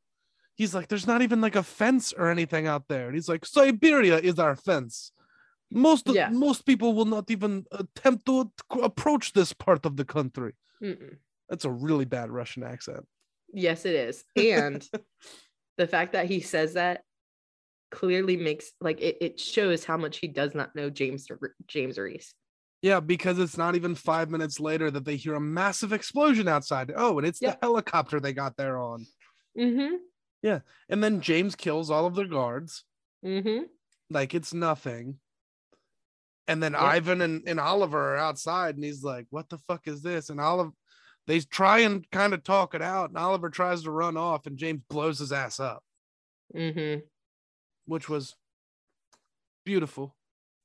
he's 0.54 0.74
like, 0.74 0.88
there's 0.88 1.06
not 1.06 1.22
even 1.22 1.40
like 1.40 1.56
a 1.56 1.62
fence 1.62 2.12
or 2.12 2.30
anything 2.30 2.66
out 2.66 2.88
there. 2.88 3.06
And 3.06 3.14
he's 3.14 3.28
like, 3.28 3.44
Siberia 3.44 4.18
is 4.18 4.38
our 4.38 4.56
fence. 4.56 5.12
Most 5.70 6.08
Yeah. 6.08 6.30
most 6.30 6.64
people 6.64 6.94
will 6.94 7.04
not 7.04 7.30
even 7.30 7.66
attempt 7.72 8.26
to 8.26 8.50
approach 8.82 9.32
this 9.32 9.52
part 9.52 9.84
of 9.84 9.96
the 9.96 10.04
country. 10.04 10.54
Mm-mm. 10.82 11.16
That's 11.48 11.64
a 11.64 11.70
really 11.70 12.04
bad 12.04 12.30
Russian 12.30 12.62
accent. 12.62 13.06
Yes, 13.52 13.84
it 13.86 13.94
is. 13.94 14.24
And 14.36 14.86
the 15.76 15.86
fact 15.86 16.12
that 16.12 16.26
he 16.26 16.40
says 16.40 16.74
that 16.74 17.02
clearly 17.90 18.36
makes 18.36 18.72
like 18.80 19.00
it, 19.00 19.16
it 19.20 19.40
shows 19.40 19.84
how 19.84 19.96
much 19.96 20.18
he 20.18 20.28
does 20.28 20.54
not 20.54 20.74
know 20.76 20.90
James 20.90 21.26
James 21.66 21.98
Reece. 21.98 22.34
Yeah, 22.82 23.00
because 23.00 23.38
it's 23.38 23.56
not 23.58 23.74
even 23.76 23.94
five 23.94 24.30
minutes 24.30 24.60
later 24.60 24.90
that 24.90 25.04
they 25.04 25.16
hear 25.16 25.34
a 25.34 25.40
massive 25.40 25.92
explosion 25.92 26.46
outside. 26.46 26.92
Oh, 26.94 27.18
and 27.18 27.26
it's 27.26 27.40
Yep. 27.42 27.60
the 27.60 27.66
helicopter 27.66 28.20
they 28.20 28.32
got 28.32 28.56
there 28.56 28.78
on. 28.78 29.04
Mm-hmm. 29.58 29.96
Yeah. 30.42 30.60
And 30.88 31.02
then 31.02 31.20
James 31.20 31.56
kills 31.56 31.90
all 31.90 32.06
of 32.06 32.14
their 32.14 32.28
guards. 32.28 32.84
Mm-hmm. 33.24 33.64
like 34.10 34.32
it's 34.34 34.54
nothing. 34.54 35.18
And 36.48 36.62
then 36.62 36.72
Yep. 36.72 36.82
Ivan 36.82 37.20
and, 37.20 37.46
and 37.46 37.60
Oliver 37.60 38.14
are 38.14 38.16
outside, 38.16 38.74
and 38.74 38.82
he's 38.82 39.04
like, 39.04 39.26
What 39.30 39.48
the 39.48 39.58
fuck 39.58 39.86
is 39.86 40.02
this? 40.02 40.30
And 40.30 40.40
Oliver, 40.40 40.72
they 41.26 41.40
try 41.40 41.80
and 41.80 42.10
kind 42.10 42.32
of 42.34 42.42
talk 42.42 42.74
it 42.74 42.82
out, 42.82 43.10
and 43.10 43.18
Oliver 43.18 43.50
tries 43.50 43.82
to 43.82 43.90
run 43.90 44.16
off, 44.16 44.46
and 44.46 44.56
James 44.58 44.80
blows 44.88 45.18
his 45.18 45.30
ass 45.30 45.60
up, 45.60 45.84
Mm-hmm. 46.56 47.00
which 47.86 48.08
was 48.08 48.34
beautiful, 49.64 50.16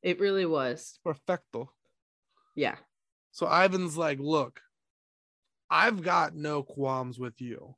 It 0.01 0.19
really 0.19 0.45
was. 0.45 0.99
perfecto. 1.03 1.71
Yeah. 2.55 2.77
So 3.31 3.45
Ivan's 3.47 3.97
like, 3.97 4.19
Look, 4.19 4.61
I've 5.69 6.01
got 6.01 6.35
no 6.35 6.63
qualms 6.63 7.19
with 7.19 7.41
you. 7.41 7.75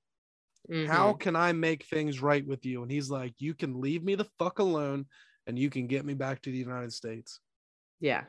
How 0.87 1.13
Mhm. 1.13 1.19
can 1.19 1.35
I 1.35 1.53
make 1.53 1.85
things 1.85 2.21
right 2.21 2.45
with 2.45 2.65
you? 2.65 2.81
And 2.81 2.91
he's 2.91 3.09
like, 3.09 3.33
You 3.39 3.53
can 3.55 3.81
leave 3.81 4.03
me 4.03 4.15
the 4.15 4.29
fuck 4.37 4.59
alone, 4.59 5.07
and 5.47 5.57
you 5.57 5.69
can 5.69 5.87
get 5.87 6.05
me 6.05 6.13
back 6.13 6.41
to 6.43 6.51
the 6.51 6.57
United 6.57 6.93
States. 6.93 7.39
Yeah. 7.99 8.23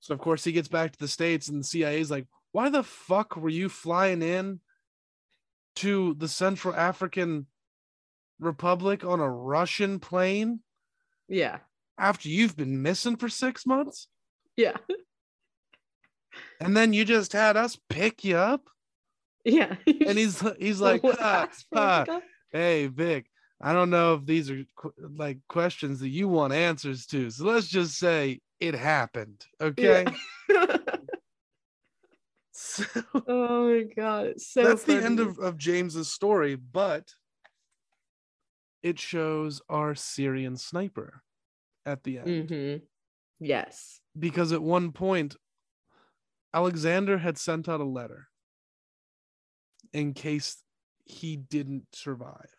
So 0.00 0.14
of 0.14 0.20
course 0.20 0.44
he 0.44 0.52
gets 0.52 0.68
back 0.68 0.92
to 0.92 0.98
the 0.98 1.08
states, 1.08 1.48
and 1.48 1.60
the 1.60 1.64
CIA's 1.66 2.10
like, 2.10 2.26
"Why 2.52 2.68
the 2.68 2.82
fuck 2.82 3.36
were 3.36 3.48
you 3.48 3.68
flying 3.68 4.22
in 4.22 4.60
to 5.76 6.14
the 6.14 6.28
Central 6.28 6.74
African 6.74 7.46
Republic 8.38 9.04
on 9.04 9.20
a 9.20 9.30
Russian 9.30 9.98
plane 10.00 10.60
Yeah. 11.28 11.58
after 11.98 12.28
you've 12.28 12.56
been 12.56 12.82
missing 12.82 13.16
for 13.16 13.28
six 13.28 13.64
months, 13.66 14.08
Yeah. 14.56 14.76
and 16.60 16.76
then 16.76 16.92
you 16.92 17.04
just 17.04 17.32
had 17.32 17.56
us 17.56 17.78
pick 17.88 18.24
you 18.24 18.36
up?" 18.36 18.68
Yeah. 19.44 19.76
And 19.86 20.18
he's 20.18 20.42
he's 20.58 20.80
like, 20.80 21.02
What 21.02 21.18
"Ha, 21.18 21.46
passport 21.50 21.78
ha, 21.78 22.00
you 22.00 22.06
got? 22.06 22.22
"Hey 22.52 22.86
Vic, 22.88 23.26
I 23.60 23.72
don't 23.72 23.90
know 23.90 24.14
if 24.14 24.26
these 24.26 24.50
are 24.50 24.64
qu- 24.76 24.92
like 25.16 25.38
questions 25.48 26.00
that 26.00 26.08
you 26.10 26.28
want 26.28 26.52
answers 26.52 27.06
to, 27.06 27.30
so 27.30 27.44
let's 27.44 27.68
just 27.68 27.96
say 27.98 28.40
it 28.68 28.74
happened, 28.74 29.44
okay?" 29.60 30.04
Yeah. 30.48 30.76
So- 32.56 32.84
oh 33.26 33.68
my 33.68 33.82
god. 33.96 34.40
So 34.40 34.62
that's 34.62 34.84
the 34.84 35.02
end 35.02 35.18
of, 35.20 35.38
of 35.38 35.58
James's 35.58 36.10
story, 36.12 36.54
but 36.54 37.12
it 38.82 38.98
shows 38.98 39.60
our 39.68 39.94
Syrian 39.94 40.56
sniper 40.56 41.22
at 41.84 42.04
the 42.04 42.18
end. 42.18 42.48
Mhm. 42.48 42.82
Yes. 43.40 44.00
Because 44.16 44.52
at 44.52 44.62
one 44.62 44.92
point, 44.92 45.36
Alexander 46.52 47.18
had 47.18 47.38
sent 47.38 47.68
out 47.68 47.80
a 47.80 47.84
letter 47.84 48.28
in 49.92 50.14
case 50.14 50.62
he 51.04 51.36
didn't 51.36 51.86
survive, 51.92 52.54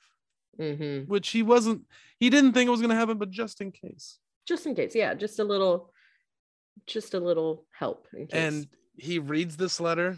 Mm-hmm. 0.60 1.10
which 1.10 1.30
he 1.30 1.42
wasn't, 1.42 1.84
he 2.20 2.30
didn't 2.30 2.52
think 2.54 2.68
it 2.68 2.72
was 2.72 2.82
going 2.82 2.90
to 2.90 2.96
happen, 2.96 3.18
but 3.18 3.30
just 3.30 3.62
in 3.62 3.72
case. 3.72 4.20
Just 4.46 4.66
in 4.66 4.76
case. 4.76 4.94
Yeah. 4.94 5.14
Just 5.14 5.40
a 5.40 5.44
little, 5.44 5.92
just 6.86 7.14
a 7.14 7.20
little 7.20 7.66
help. 7.72 8.08
In 8.14 8.28
case. 8.28 8.40
And 8.40 8.68
he 8.98 9.20
reads 9.20 9.58
this 9.58 9.80
letter 9.80 10.18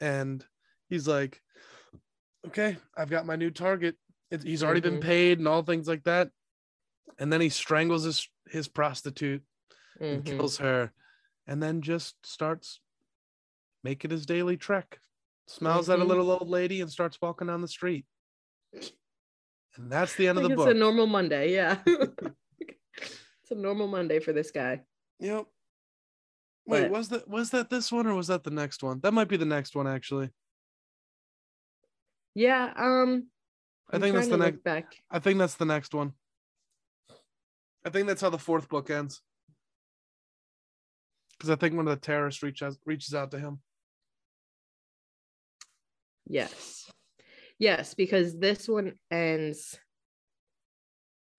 and 0.00 0.44
he's 0.88 1.06
like, 1.08 1.40
okay, 2.46 2.76
I've 2.96 3.10
got 3.10 3.26
my 3.26 3.36
new 3.36 3.50
target. 3.50 3.96
It, 4.30 4.42
he's 4.42 4.62
already 4.62 4.80
been 4.80 4.98
Mhm. 4.98 5.02
paid 5.02 5.38
and 5.38 5.48
all 5.48 5.62
things 5.62 5.86
like 5.86 6.04
that. 6.04 6.30
And 7.18 7.32
then 7.32 7.40
he 7.40 7.48
strangles 7.50 8.04
his, 8.04 8.28
his 8.48 8.68
prostitute 8.68 9.42
and 10.00 10.24
Mhm. 10.24 10.26
kills 10.26 10.58
her 10.58 10.92
and 11.46 11.62
then 11.62 11.82
just 11.82 12.14
starts 12.26 12.80
making 13.84 14.10
his 14.10 14.26
daily 14.26 14.56
trek. 14.56 15.00
Smiles 15.46 15.90
at 15.90 15.98
a 15.98 16.02
Mhm. 16.02 16.08
little 16.08 16.30
old 16.30 16.48
lady 16.48 16.80
and 16.80 16.90
starts 16.90 17.20
walking 17.20 17.48
down 17.48 17.60
the 17.60 17.68
street. 17.68 18.06
And 19.74 19.90
that's 19.90 20.14
the 20.16 20.28
end 20.28 20.38
of 20.38 20.44
the 20.44 20.50
it's 20.50 20.56
book. 20.56 20.68
It's 20.68 20.76
a 20.76 20.78
normal 20.78 21.06
Monday. 21.06 21.52
Yeah. 21.52 21.82
it's 22.60 23.50
a 23.50 23.54
normal 23.54 23.88
Monday 23.88 24.18
for 24.20 24.32
this 24.32 24.50
guy. 24.50 24.84
Yep. 25.22 25.46
Wait, 26.66 26.82
But- 26.82 26.90
was 26.90 27.08
that 27.08 27.28
was 27.28 27.50
that 27.50 27.70
this 27.70 27.90
one 27.90 28.06
or 28.06 28.14
was 28.14 28.26
that 28.28 28.44
the 28.44 28.50
next 28.50 28.82
one? 28.82 29.00
That 29.00 29.14
might 29.14 29.28
be 29.28 29.36
the 29.36 29.44
next 29.44 29.74
one 29.74 29.86
actually. 29.86 30.30
Yeah. 32.34 32.72
Um. 32.76 33.28
I 33.90 33.98
think 33.98 34.14
that's 34.14 34.28
the 34.28 34.36
next 34.38 34.64
back. 34.64 34.96
I 35.10 35.18
think 35.18 35.38
that's 35.38 35.56
the 35.56 35.66
next 35.66 35.92
one. 35.94 36.12
I 37.84 37.90
think 37.90 38.06
that's 38.06 38.22
how 38.22 38.30
the 38.30 38.38
fourth 38.38 38.68
book 38.68 38.90
ends. 38.90 39.20
Because 41.32 41.50
I 41.50 41.56
think 41.56 41.74
one 41.74 41.88
of 41.88 41.94
the 41.94 42.00
terrorists 42.00 42.42
reaches 42.42 42.78
reaches 42.86 43.12
out 43.14 43.32
to 43.32 43.38
him. 43.38 43.60
Yes. 46.26 46.90
Yes, 47.58 47.94
because 47.94 48.38
this 48.38 48.68
one 48.68 48.94
ends 49.10 49.78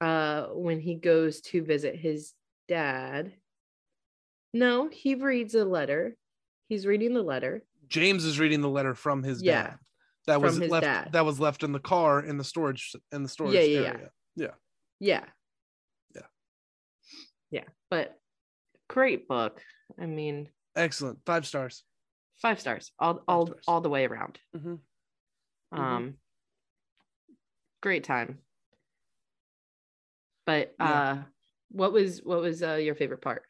uh 0.01 0.47
when 0.47 0.80
he 0.80 0.95
goes 0.95 1.41
to 1.41 1.64
visit 1.64 1.95
his 1.95 2.34
dad. 2.68 3.34
No, 4.53 4.88
he 4.89 5.15
reads 5.15 5.55
a 5.55 5.65
letter. 5.65 6.15
He's 6.69 6.85
reading 6.85 7.13
the 7.13 7.23
letter. 7.23 7.63
James 7.88 8.23
is 8.25 8.39
reading 8.39 8.61
the 8.61 8.69
letter 8.69 8.95
from 8.95 9.23
his 9.23 9.41
Yeah, 9.41 9.63
dad. 9.63 9.77
That 10.27 10.41
was 10.41 10.59
left. 10.59 10.84
dad. 10.85 11.09
That 11.13 11.25
was 11.25 11.39
left 11.39 11.63
in 11.63 11.71
the 11.71 11.80
car 11.80 12.19
in 12.23 12.38
the 12.38 12.43
storage 12.43 12.95
in 13.11 13.23
the 13.23 13.30
storage 13.30 13.55
Yeah, 13.55 13.61
yeah, 13.61 13.81
yeah. 13.81 13.88
area. 13.89 14.11
Yeah. 14.35 14.53
Yeah. 14.99 15.25
Yeah. 16.15 16.21
Yeah. 17.51 17.63
But 17.89 18.19
great 18.88 19.27
book. 19.27 19.61
I 19.99 20.05
mean, 20.05 20.49
Excellent. 20.75 21.19
Five 21.25 21.45
stars. 21.45 21.84
five 22.41 22.59
stars. 22.59 22.91
All 22.99 23.21
all 23.27 23.47
stars. 23.47 23.63
all 23.67 23.81
the 23.81 23.89
way 23.89 24.05
around. 24.05 24.39
Mhm. 24.55 24.80
Mhm. 25.73 25.77
Um 25.80 26.17
great 27.81 28.03
time. 28.03 28.39
But 30.45 30.73
Yeah. 30.80 31.01
uh 31.01 31.23
what 31.69 31.91
was 31.91 32.21
what 32.23 32.39
was 32.41 32.63
uh, 32.63 32.75
your 32.75 32.95
favorite 32.95 33.21
part? 33.21 33.43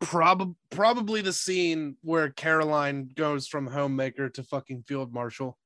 Probably 0.00 0.54
probably 0.70 1.20
the 1.22 1.32
scene 1.32 1.96
where 2.02 2.30
Caroline 2.30 3.08
goes 3.14 3.46
from 3.46 3.66
homemaker 3.66 4.28
to 4.30 4.42
fucking 4.42 4.82
field 4.82 5.12
marshal. 5.12 5.56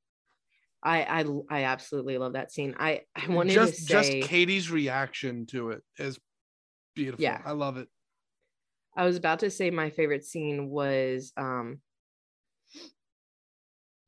I 0.83 1.03
I 1.03 1.25
I 1.51 1.65
absolutely 1.65 2.19
love 2.19 2.35
that 2.35 2.53
scene. 2.53 2.75
I 2.79 3.03
I 3.17 3.29
wanted 3.29 3.53
just 3.53 3.75
to 3.75 3.81
say 3.81 4.21
just 4.21 4.31
Katie's 4.31 4.71
reaction 4.71 5.47
to 5.47 5.71
it 5.71 5.83
is 5.99 6.19
beautiful. 6.95 7.23
Yeah. 7.23 7.41
I 7.45 7.53
love 7.53 7.77
it. 7.77 7.89
I 8.97 9.05
was 9.05 9.17
about 9.17 9.41
to 9.41 9.51
say 9.51 9.71
my 9.71 9.91
favorite 9.91 10.25
scene 10.25 10.69
was 10.69 11.33
um 11.37 11.81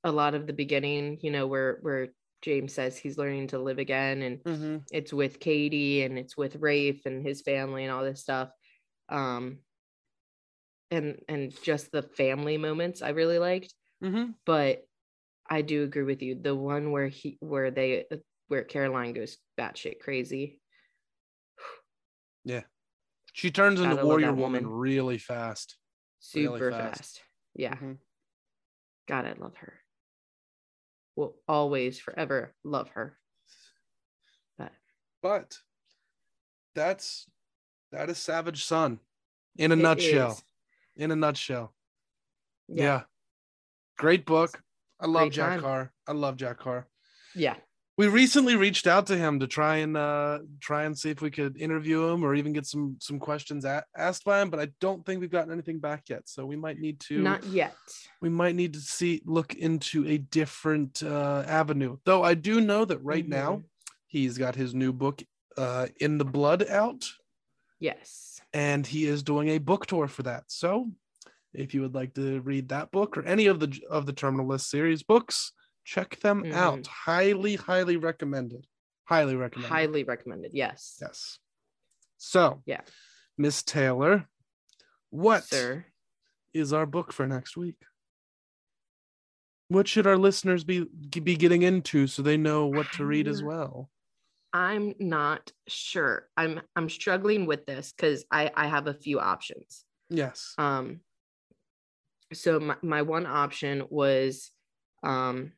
a 0.04 0.12
lot 0.12 0.34
of 0.34 0.46
the 0.46 0.52
beginning, 0.52 1.18
you 1.22 1.30
know, 1.30 1.46
where 1.46 1.78
where 1.82 2.08
James 2.42 2.74
says 2.74 2.98
he's 2.98 3.18
learning 3.18 3.48
to 3.48 3.58
live 3.58 3.78
again 3.78 4.22
and 4.22 4.38
Mm-hmm. 4.44 4.76
it's 4.90 5.12
with 5.12 5.40
Katie 5.40 6.02
and 6.02 6.18
it's 6.18 6.36
with 6.36 6.56
Raife 6.56 7.06
and 7.06 7.24
his 7.26 7.40
family 7.40 7.84
and 7.84 7.92
all 7.92 8.02
this 8.02 8.20
stuff. 8.20 8.50
Um 9.08 9.58
and 10.92 11.18
and 11.28 11.52
just 11.62 11.90
the 11.90 12.02
family 12.02 12.56
moments 12.58 13.02
I 13.02 13.08
really 13.10 13.38
liked. 13.40 13.74
Mm-hmm. 14.04 14.32
But 14.46 14.84
I 15.50 15.62
do 15.62 15.82
agree 15.82 16.04
with 16.04 16.22
you. 16.22 16.36
The 16.40 16.54
one 16.54 16.92
where 16.92 17.08
he 17.08 17.38
where 17.40 17.70
they 17.72 18.04
where 18.48 18.62
Caroline 18.62 19.14
goes 19.14 19.38
batshit 19.58 19.98
crazy. 20.00 20.60
Yeah. 22.44 22.62
She 23.32 23.50
turns 23.50 23.80
into 23.80 23.94
Gotta 23.96 24.06
warrior 24.06 24.32
woman. 24.32 24.64
woman. 24.64 24.66
really 24.66 25.18
fast. 25.18 25.76
Really 26.34 26.58
Super 26.58 26.70
fast. 26.70 26.96
fast. 26.98 27.22
Yeah. 27.54 27.74
Mhm. 27.74 27.98
God, 29.08 29.24
I 29.26 29.32
love 29.38 29.56
her. 29.56 29.80
Will 31.16 31.36
always, 31.48 31.98
forever 31.98 32.54
love 32.64 32.88
her. 32.90 33.18
But 34.58 34.72
But 35.22 35.58
that's 36.74 37.26
that 37.90 38.08
is 38.10 38.18
Savage 38.18 38.64
Son 38.64 39.00
in 39.56 39.72
a 39.72 39.74
it 39.74 39.78
nutshell. 39.78 40.32
is. 40.32 40.42
In 40.96 41.10
a 41.10 41.16
nutshell. 41.16 41.72
Yeah. 42.68 43.02
Great 43.98 44.24
book. 44.26 44.62
I 45.00 45.06
love 45.06 45.22
Great 45.24 45.32
Jack 45.32 45.50
time. 45.54 45.60
Carr. 45.60 45.92
I 46.06 46.12
love 46.12 46.36
Jack 46.36 46.58
Carr. 46.58 46.86
Yeah. 47.34 47.56
We 47.98 48.08
recently 48.08 48.56
reached 48.56 48.86
out 48.86 49.06
to 49.08 49.16
him 49.16 49.40
to 49.40 49.46
try 49.46 49.76
and 49.76 49.96
uh 49.96 50.38
try 50.60 50.84
and 50.84 50.98
see 50.98 51.10
if 51.10 51.20
we 51.20 51.30
could 51.30 51.60
interview 51.60 52.04
him 52.08 52.24
or 52.24 52.34
even 52.34 52.52
get 52.52 52.66
some 52.66 52.96
some 53.00 53.18
questions 53.18 53.64
a- 53.64 53.84
asked 53.96 54.24
by 54.24 54.40
him, 54.40 54.48
but 54.50 54.60
I 54.60 54.68
don't 54.80 55.04
think 55.04 55.20
we've 55.20 55.30
gotten 55.30 55.52
anything 55.52 55.78
back 55.78 56.04
yet. 56.08 56.22
So 56.28 56.46
we 56.46 56.56
might 56.56 56.78
need 56.78 57.00
to 57.00 57.20
Not 57.20 57.44
yet. 57.44 57.74
we 58.22 58.28
might 58.30 58.54
need 58.54 58.72
to 58.74 58.80
see 58.80 59.22
look 59.26 59.54
into 59.54 60.06
a 60.08 60.18
different 60.18 61.02
uh 61.02 61.44
avenue. 61.46 61.98
Though 62.04 62.22
I 62.22 62.34
do 62.34 62.60
know 62.60 62.84
that 62.86 62.98
right 62.98 63.28
now 63.28 63.56
Mhm. 63.56 63.64
he's 64.06 64.38
got 64.38 64.54
his 64.56 64.74
new 64.74 64.92
book 64.92 65.22
uh 65.58 65.88
in 66.00 66.16
the 66.18 66.24
blood 66.24 66.66
out 66.68 67.04
Yes. 67.78 68.31
And 68.52 68.86
he 68.86 69.06
is 69.06 69.22
doing 69.22 69.48
a 69.50 69.58
book 69.58 69.86
tour 69.86 70.08
for 70.08 70.22
that. 70.24 70.44
So, 70.48 70.90
if 71.54 71.74
you 71.74 71.82
would 71.82 71.94
like 71.94 72.14
to 72.14 72.40
read 72.40 72.68
that 72.70 72.90
book 72.90 73.16
or 73.16 73.22
any 73.24 73.46
of 73.46 73.60
the 73.60 73.80
of 73.90 74.06
the 74.06 74.12
Terminal 74.12 74.46
List 74.46 74.70
series 74.70 75.02
books, 75.02 75.52
check 75.84 76.18
them 76.20 76.42
Mhm. 76.44 76.52
out. 76.52 76.86
Highly, 76.86 77.56
highly 77.56 77.96
recommended. 77.96 78.66
Highly 79.04 79.36
recommended. 79.36 79.68
Highly 79.68 80.04
recommended. 80.04 80.52
Yes. 80.54 80.98
Yes. 81.00 81.38
So, 82.18 82.62
Yeah. 82.66 82.82
Miss 83.36 83.62
Taylor, 83.62 84.28
what 85.10 85.42
is 85.42 85.48
Sir. 86.70 86.76
our 86.78 86.86
book 86.86 87.12
for 87.12 87.26
next 87.26 87.56
week? 87.56 87.76
What 89.68 89.88
should 89.88 90.06
our 90.06 90.18
listeners 90.18 90.64
be 90.64 90.84
be 90.84 91.36
getting 91.36 91.62
into 91.62 92.06
so 92.06 92.22
they 92.22 92.36
know 92.36 92.66
what 92.66 92.92
to 92.92 93.06
read 93.06 93.26
as 93.26 93.42
well? 93.42 93.90
I'm 94.52 94.94
not 94.98 95.50
sure. 95.68 96.28
I'm 96.36 96.60
I'm 96.76 96.88
struggling 96.88 97.46
with 97.46 97.66
this 97.66 97.92
because 97.96 98.24
I 98.30 98.50
I 98.54 98.66
have 98.66 98.86
a 98.86 98.94
few 98.94 99.18
options. 99.20 99.84
Yes. 100.10 100.54
Um. 100.58 101.00
So 102.32 102.60
my 102.60 102.76
my 102.82 103.02
one 103.02 103.26
option 103.26 103.84
was, 103.90 104.50
um, 105.02 105.52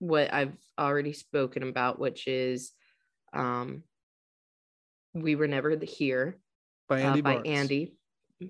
what 0.00 0.32
I've 0.32 0.56
already 0.78 1.12
spoken 1.12 1.62
about, 1.62 1.98
which 1.98 2.26
is, 2.26 2.72
um, 3.32 3.82
we 5.14 5.36
were 5.36 5.48
never 5.48 5.76
the 5.76 5.86
here 5.86 6.38
By 6.88 7.02
uh, 7.02 7.08
Andy 7.08 7.20
by 7.20 7.36
Bartz. 7.36 7.48
Andy, 7.48 7.96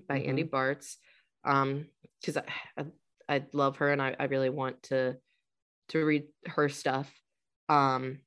by 0.07 0.19
Andy 0.19 0.43
Bartz. 0.43 0.95
Um, 1.43 1.85
because 2.19 2.37
I, 2.37 2.43
I 2.77 2.85
I 3.37 3.45
love 3.53 3.77
her 3.77 3.89
and 3.89 4.01
I, 4.01 4.15
I 4.19 4.25
really 4.25 4.49
want 4.49 4.83
to 4.83 5.17
to 5.89 6.05
read 6.05 6.25
her 6.47 6.67
stuff. 6.69 7.11
Um, 7.69 8.19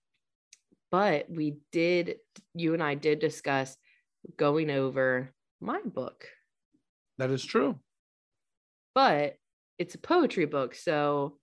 but 0.93 1.29
we 1.29 1.57
did 1.73 2.17
you 2.55 2.75
and 2.75 2.83
I 2.83 2.95
did 2.95 3.19
discuss 3.19 3.77
going 4.37 4.71
over 4.71 5.33
my 5.61 5.81
book, 5.85 6.27
That 7.19 7.31
is 7.31 7.45
true. 7.45 7.81
but 8.95 9.37
it's 9.79 9.95
a 9.97 9.99
poetry 9.99 10.45
book, 10.45 10.75
so 10.77 11.39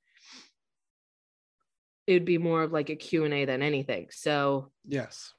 it 2.08 2.14
would 2.14 2.26
be 2.26 2.38
more 2.38 2.64
of 2.64 2.72
like 2.72 2.90
a 2.90 2.96
Q&A 2.96 3.44
than 3.46 3.62
anything. 3.62 4.08
So 4.12 4.72
Yes. 4.88 5.34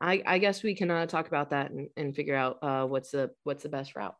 I, 0.00 0.22
I 0.26 0.38
guess 0.38 0.62
we 0.62 0.74
can 0.74 0.90
uh, 0.90 1.06
talk 1.06 1.26
about 1.26 1.50
that 1.50 1.70
and, 1.70 1.88
and 1.96 2.14
figure 2.14 2.34
out 2.36 2.58
uh, 2.62 2.84
what's 2.86 3.10
the 3.10 3.30
what's 3.44 3.62
the 3.62 3.68
best 3.70 3.96
route. 3.96 4.14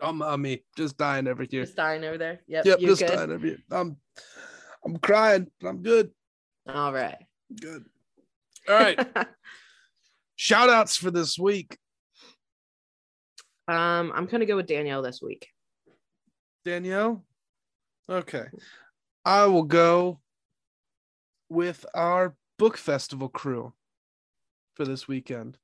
Oh, 0.00 0.12
mommy, 0.12 0.64
just 0.76 0.96
dying 0.96 1.26
over 1.26 1.42
here. 1.42 1.64
Just 1.64 1.76
dying 1.76 2.04
over 2.04 2.16
there. 2.18 2.40
Yep. 2.46 2.66
Yep, 2.66 2.78
just 2.80 3.00
good? 3.02 3.16
dying 3.16 3.32
over 3.32 3.46
here. 3.46 3.58
I'm, 3.70 3.96
I'm 4.88 4.98
crying, 4.98 5.50
but 5.60 5.68
I'm 5.68 5.82
good. 5.82 6.10
All 6.66 6.92
right. 6.92 7.18
Good. 7.60 7.84
All 8.68 8.74
right. 8.74 8.98
Shout 10.36 10.70
outs 10.70 10.96
for 10.96 11.10
this 11.10 11.38
week. 11.38 11.76
um, 13.66 14.12
I'm 14.14 14.24
gonna 14.26 14.46
go 14.46 14.56
with 14.56 14.66
Danielle 14.66 15.02
this 15.02 15.20
week. 15.20 15.48
Danielle. 16.64 17.22
Okay. 18.08 18.46
I 19.26 19.44
will 19.46 19.64
go 19.64 20.20
with 21.50 21.84
our 21.94 22.34
book 22.58 22.78
festival 22.78 23.28
crew 23.28 23.74
for 24.74 24.86
this 24.86 25.06
weekend. 25.06 25.58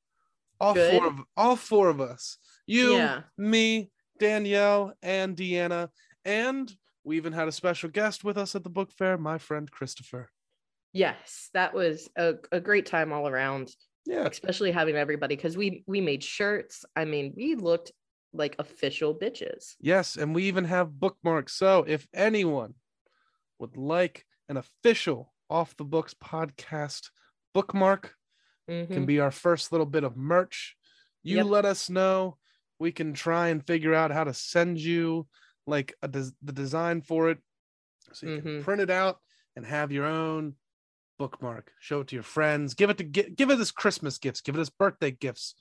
All 0.60 0.74
Good. 0.74 0.90
four 0.98 1.06
of 1.06 1.14
all 1.36 1.56
four 1.56 1.88
of 1.88 2.00
us. 2.02 2.36
You, 2.66 2.96
Yeah. 2.96 3.22
me, 3.38 3.90
Danielle, 4.18 4.92
and 5.02 5.34
Deanna. 5.34 5.88
And 6.26 6.70
we 7.04 7.16
even 7.16 7.32
had 7.32 7.48
a 7.48 7.52
special 7.52 7.90
guest 7.90 8.24
with 8.24 8.36
us 8.38 8.54
at 8.54 8.64
the 8.64 8.70
book 8.70 8.90
fair, 8.90 9.16
my 9.18 9.38
friend 9.38 9.70
Christopher. 9.70 10.30
Yes, 10.92 11.50
that 11.54 11.74
was 11.74 12.08
a, 12.16 12.34
a 12.52 12.60
great 12.60 12.86
time 12.86 13.12
all 13.12 13.28
around, 13.28 13.70
Yeah. 14.06 14.26
especially 14.26 14.70
having 14.72 14.96
everybody 14.96 15.36
because 15.36 15.56
we 15.56 15.84
we 15.86 16.00
made 16.00 16.22
shirts. 16.22 16.84
I 16.96 17.04
mean, 17.04 17.34
we 17.36 17.56
looked 17.56 17.92
like 18.32 18.56
official 18.58 19.14
bitches. 19.14 19.74
Yes, 19.80 20.16
and 20.16 20.34
we 20.34 20.44
even 20.44 20.64
have 20.64 20.98
bookmarks. 20.98 21.52
So 21.54 21.84
if 21.86 22.06
anyone 22.14 22.74
would 23.58 23.76
like 23.76 24.24
an 24.48 24.56
official 24.56 25.32
off 25.50 25.76
the 25.76 25.84
books 25.84 26.14
podcast 26.14 27.10
bookmark, 27.54 28.14
can 28.66 28.86
Mhm. 28.88 29.06
be 29.06 29.20
our 29.20 29.30
first 29.30 29.72
little 29.72 29.86
bit 29.86 30.04
of 30.04 30.16
merch. 30.16 30.74
You 31.22 31.36
Yep. 31.38 31.46
let 31.46 31.64
us 31.64 31.90
know. 31.90 32.38
We 32.78 32.92
can 32.92 33.12
try 33.14 33.48
and 33.48 33.64
figure 33.66 33.94
out 33.94 34.10
how 34.10 34.24
to 34.24 34.34
send 34.34 34.80
you 34.80 35.28
like 35.66 35.94
a 36.02 36.08
des- 36.08 36.32
the 36.42 36.52
design 36.52 37.00
for 37.02 37.30
it, 37.30 37.38
so 38.12 38.26
you 38.26 38.40
can 38.42 38.60
Mhm. 38.60 38.62
print 38.64 38.80
it 38.82 38.90
out 38.90 39.20
and 39.56 39.64
have 39.66 39.92
your 39.92 40.04
own 40.04 40.56
bookmark. 41.18 41.72
Show 41.80 42.00
it 42.00 42.08
to 42.08 42.16
your 42.16 42.22
friends. 42.22 42.74
Give 42.74 42.90
it 42.90 42.98
to 42.98 43.04
gi- 43.04 43.30
give 43.30 43.50
it 43.50 43.58
as 43.60 43.70
Christmas 43.70 44.18
gifts. 44.18 44.40
Give 44.40 44.56
it 44.56 44.60
as 44.60 44.70
birthday 44.70 45.10
gifts. 45.10 45.54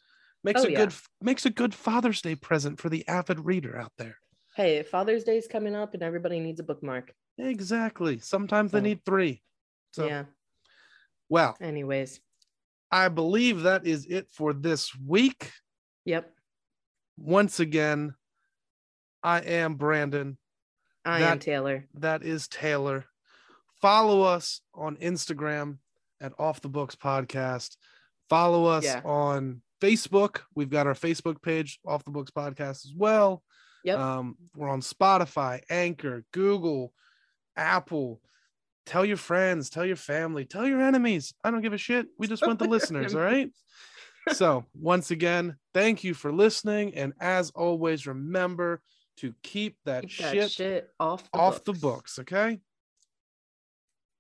Makes 0.44 0.62
Oh, 0.62 0.68
a 0.68 0.72
yeah. 0.72 0.78
good 0.86 0.94
makes 1.22 1.46
a 1.46 1.50
good 1.50 1.74
Father's 1.74 2.22
Day 2.22 2.36
present 2.36 2.80
for 2.82 2.90
the 2.90 3.08
avid 3.08 3.40
reader 3.42 3.78
out 3.78 3.94
there. 3.98 4.20
Hey, 4.56 4.84
Father's 4.84 5.24
Day's 5.24 5.48
coming 5.48 5.76
up 5.76 5.94
and 5.94 6.04
everybody 6.04 6.40
needs 6.40 6.60
a 6.60 6.64
bookmark. 6.64 7.14
Exactly. 7.38 8.20
Sometimes 8.20 8.72
they 8.72 8.82
need 8.82 9.04
three. 9.06 9.42
So 9.94 10.06
yeah. 10.08 10.26
well, 11.30 11.56
Anyways. 11.62 12.20
I 12.92 13.08
believe 13.10 13.62
that 13.64 13.88
is 13.88 14.06
it 14.06 14.30
for 14.32 14.54
this 14.54 14.94
week. 14.96 15.52
Yep. 16.06 16.30
once 17.18 17.60
again, 17.60 18.14
I 19.24 19.40
am 19.40 19.76
Brandon. 19.76 20.38
I 21.06 21.22
am 21.22 21.40
Taylor. 21.40 21.86
That 21.96 22.24
is 22.24 22.48
Taylor. 22.48 23.06
Follow 23.82 24.22
us 24.22 24.62
on 24.74 24.96
Instagram 24.98 25.78
at 26.22 26.34
Off 26.40 26.62
the 26.62 26.70
Books 26.70 26.96
Podcast. 26.96 27.78
Follow 28.30 28.66
us 28.66 28.86
Yeah. 28.86 29.02
on 29.04 29.62
Facebook. 29.82 30.42
We've 30.56 30.70
got 30.70 30.88
our 30.88 30.94
Facebook 30.94 31.42
page, 31.42 31.80
Off 31.86 32.04
the 32.06 32.12
Books 32.12 32.32
Podcast, 32.32 32.86
as 32.86 32.94
well. 32.96 33.44
Yep. 33.84 34.00
Um, 34.00 34.38
we're 34.56 34.70
on 34.70 34.80
Spotify, 34.82 35.62
Anchor, 35.70 36.24
Google, 36.32 36.94
Apple. 37.58 38.22
Tell 38.86 39.04
your 39.04 39.18
friends, 39.18 39.70
tell 39.70 39.86
your 39.86 39.98
family, 39.98 40.46
tell 40.46 40.66
your 40.68 40.82
enemies. 40.82 41.34
I 41.44 41.52
don't 41.52 41.62
give 41.62 41.74
a 41.74 41.78
shit. 41.78 42.08
We 42.18 42.28
just 42.28 42.46
want 42.46 42.60
the 42.60 42.68
listeners, 42.70 43.14
all 43.14 43.22
right? 43.22 43.50
so, 44.32 44.66
once 44.74 45.12
again, 45.12 45.58
thank 45.74 46.06
you 46.06 46.14
for 46.14 46.32
listening. 46.32 46.96
And 46.96 47.12
as 47.20 47.50
always, 47.52 48.08
remember 48.08 48.82
to 49.18 49.34
keep 49.44 49.78
that, 49.86 50.04
Keep 50.04 50.18
that 50.18 50.34
shit, 50.34 50.52
shit 50.52 50.90
off 51.00 51.30
the 51.32 51.40
off 51.40 51.64
the 51.64 51.72
books. 51.74 51.80
books, 52.16 52.20
okay? 52.20 52.60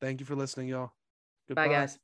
Thank 0.01 0.19
you 0.19 0.25
for 0.25 0.35
listening, 0.35 0.67
y'all. 0.67 0.91
Bye, 1.49 1.67
guys. 1.67 1.99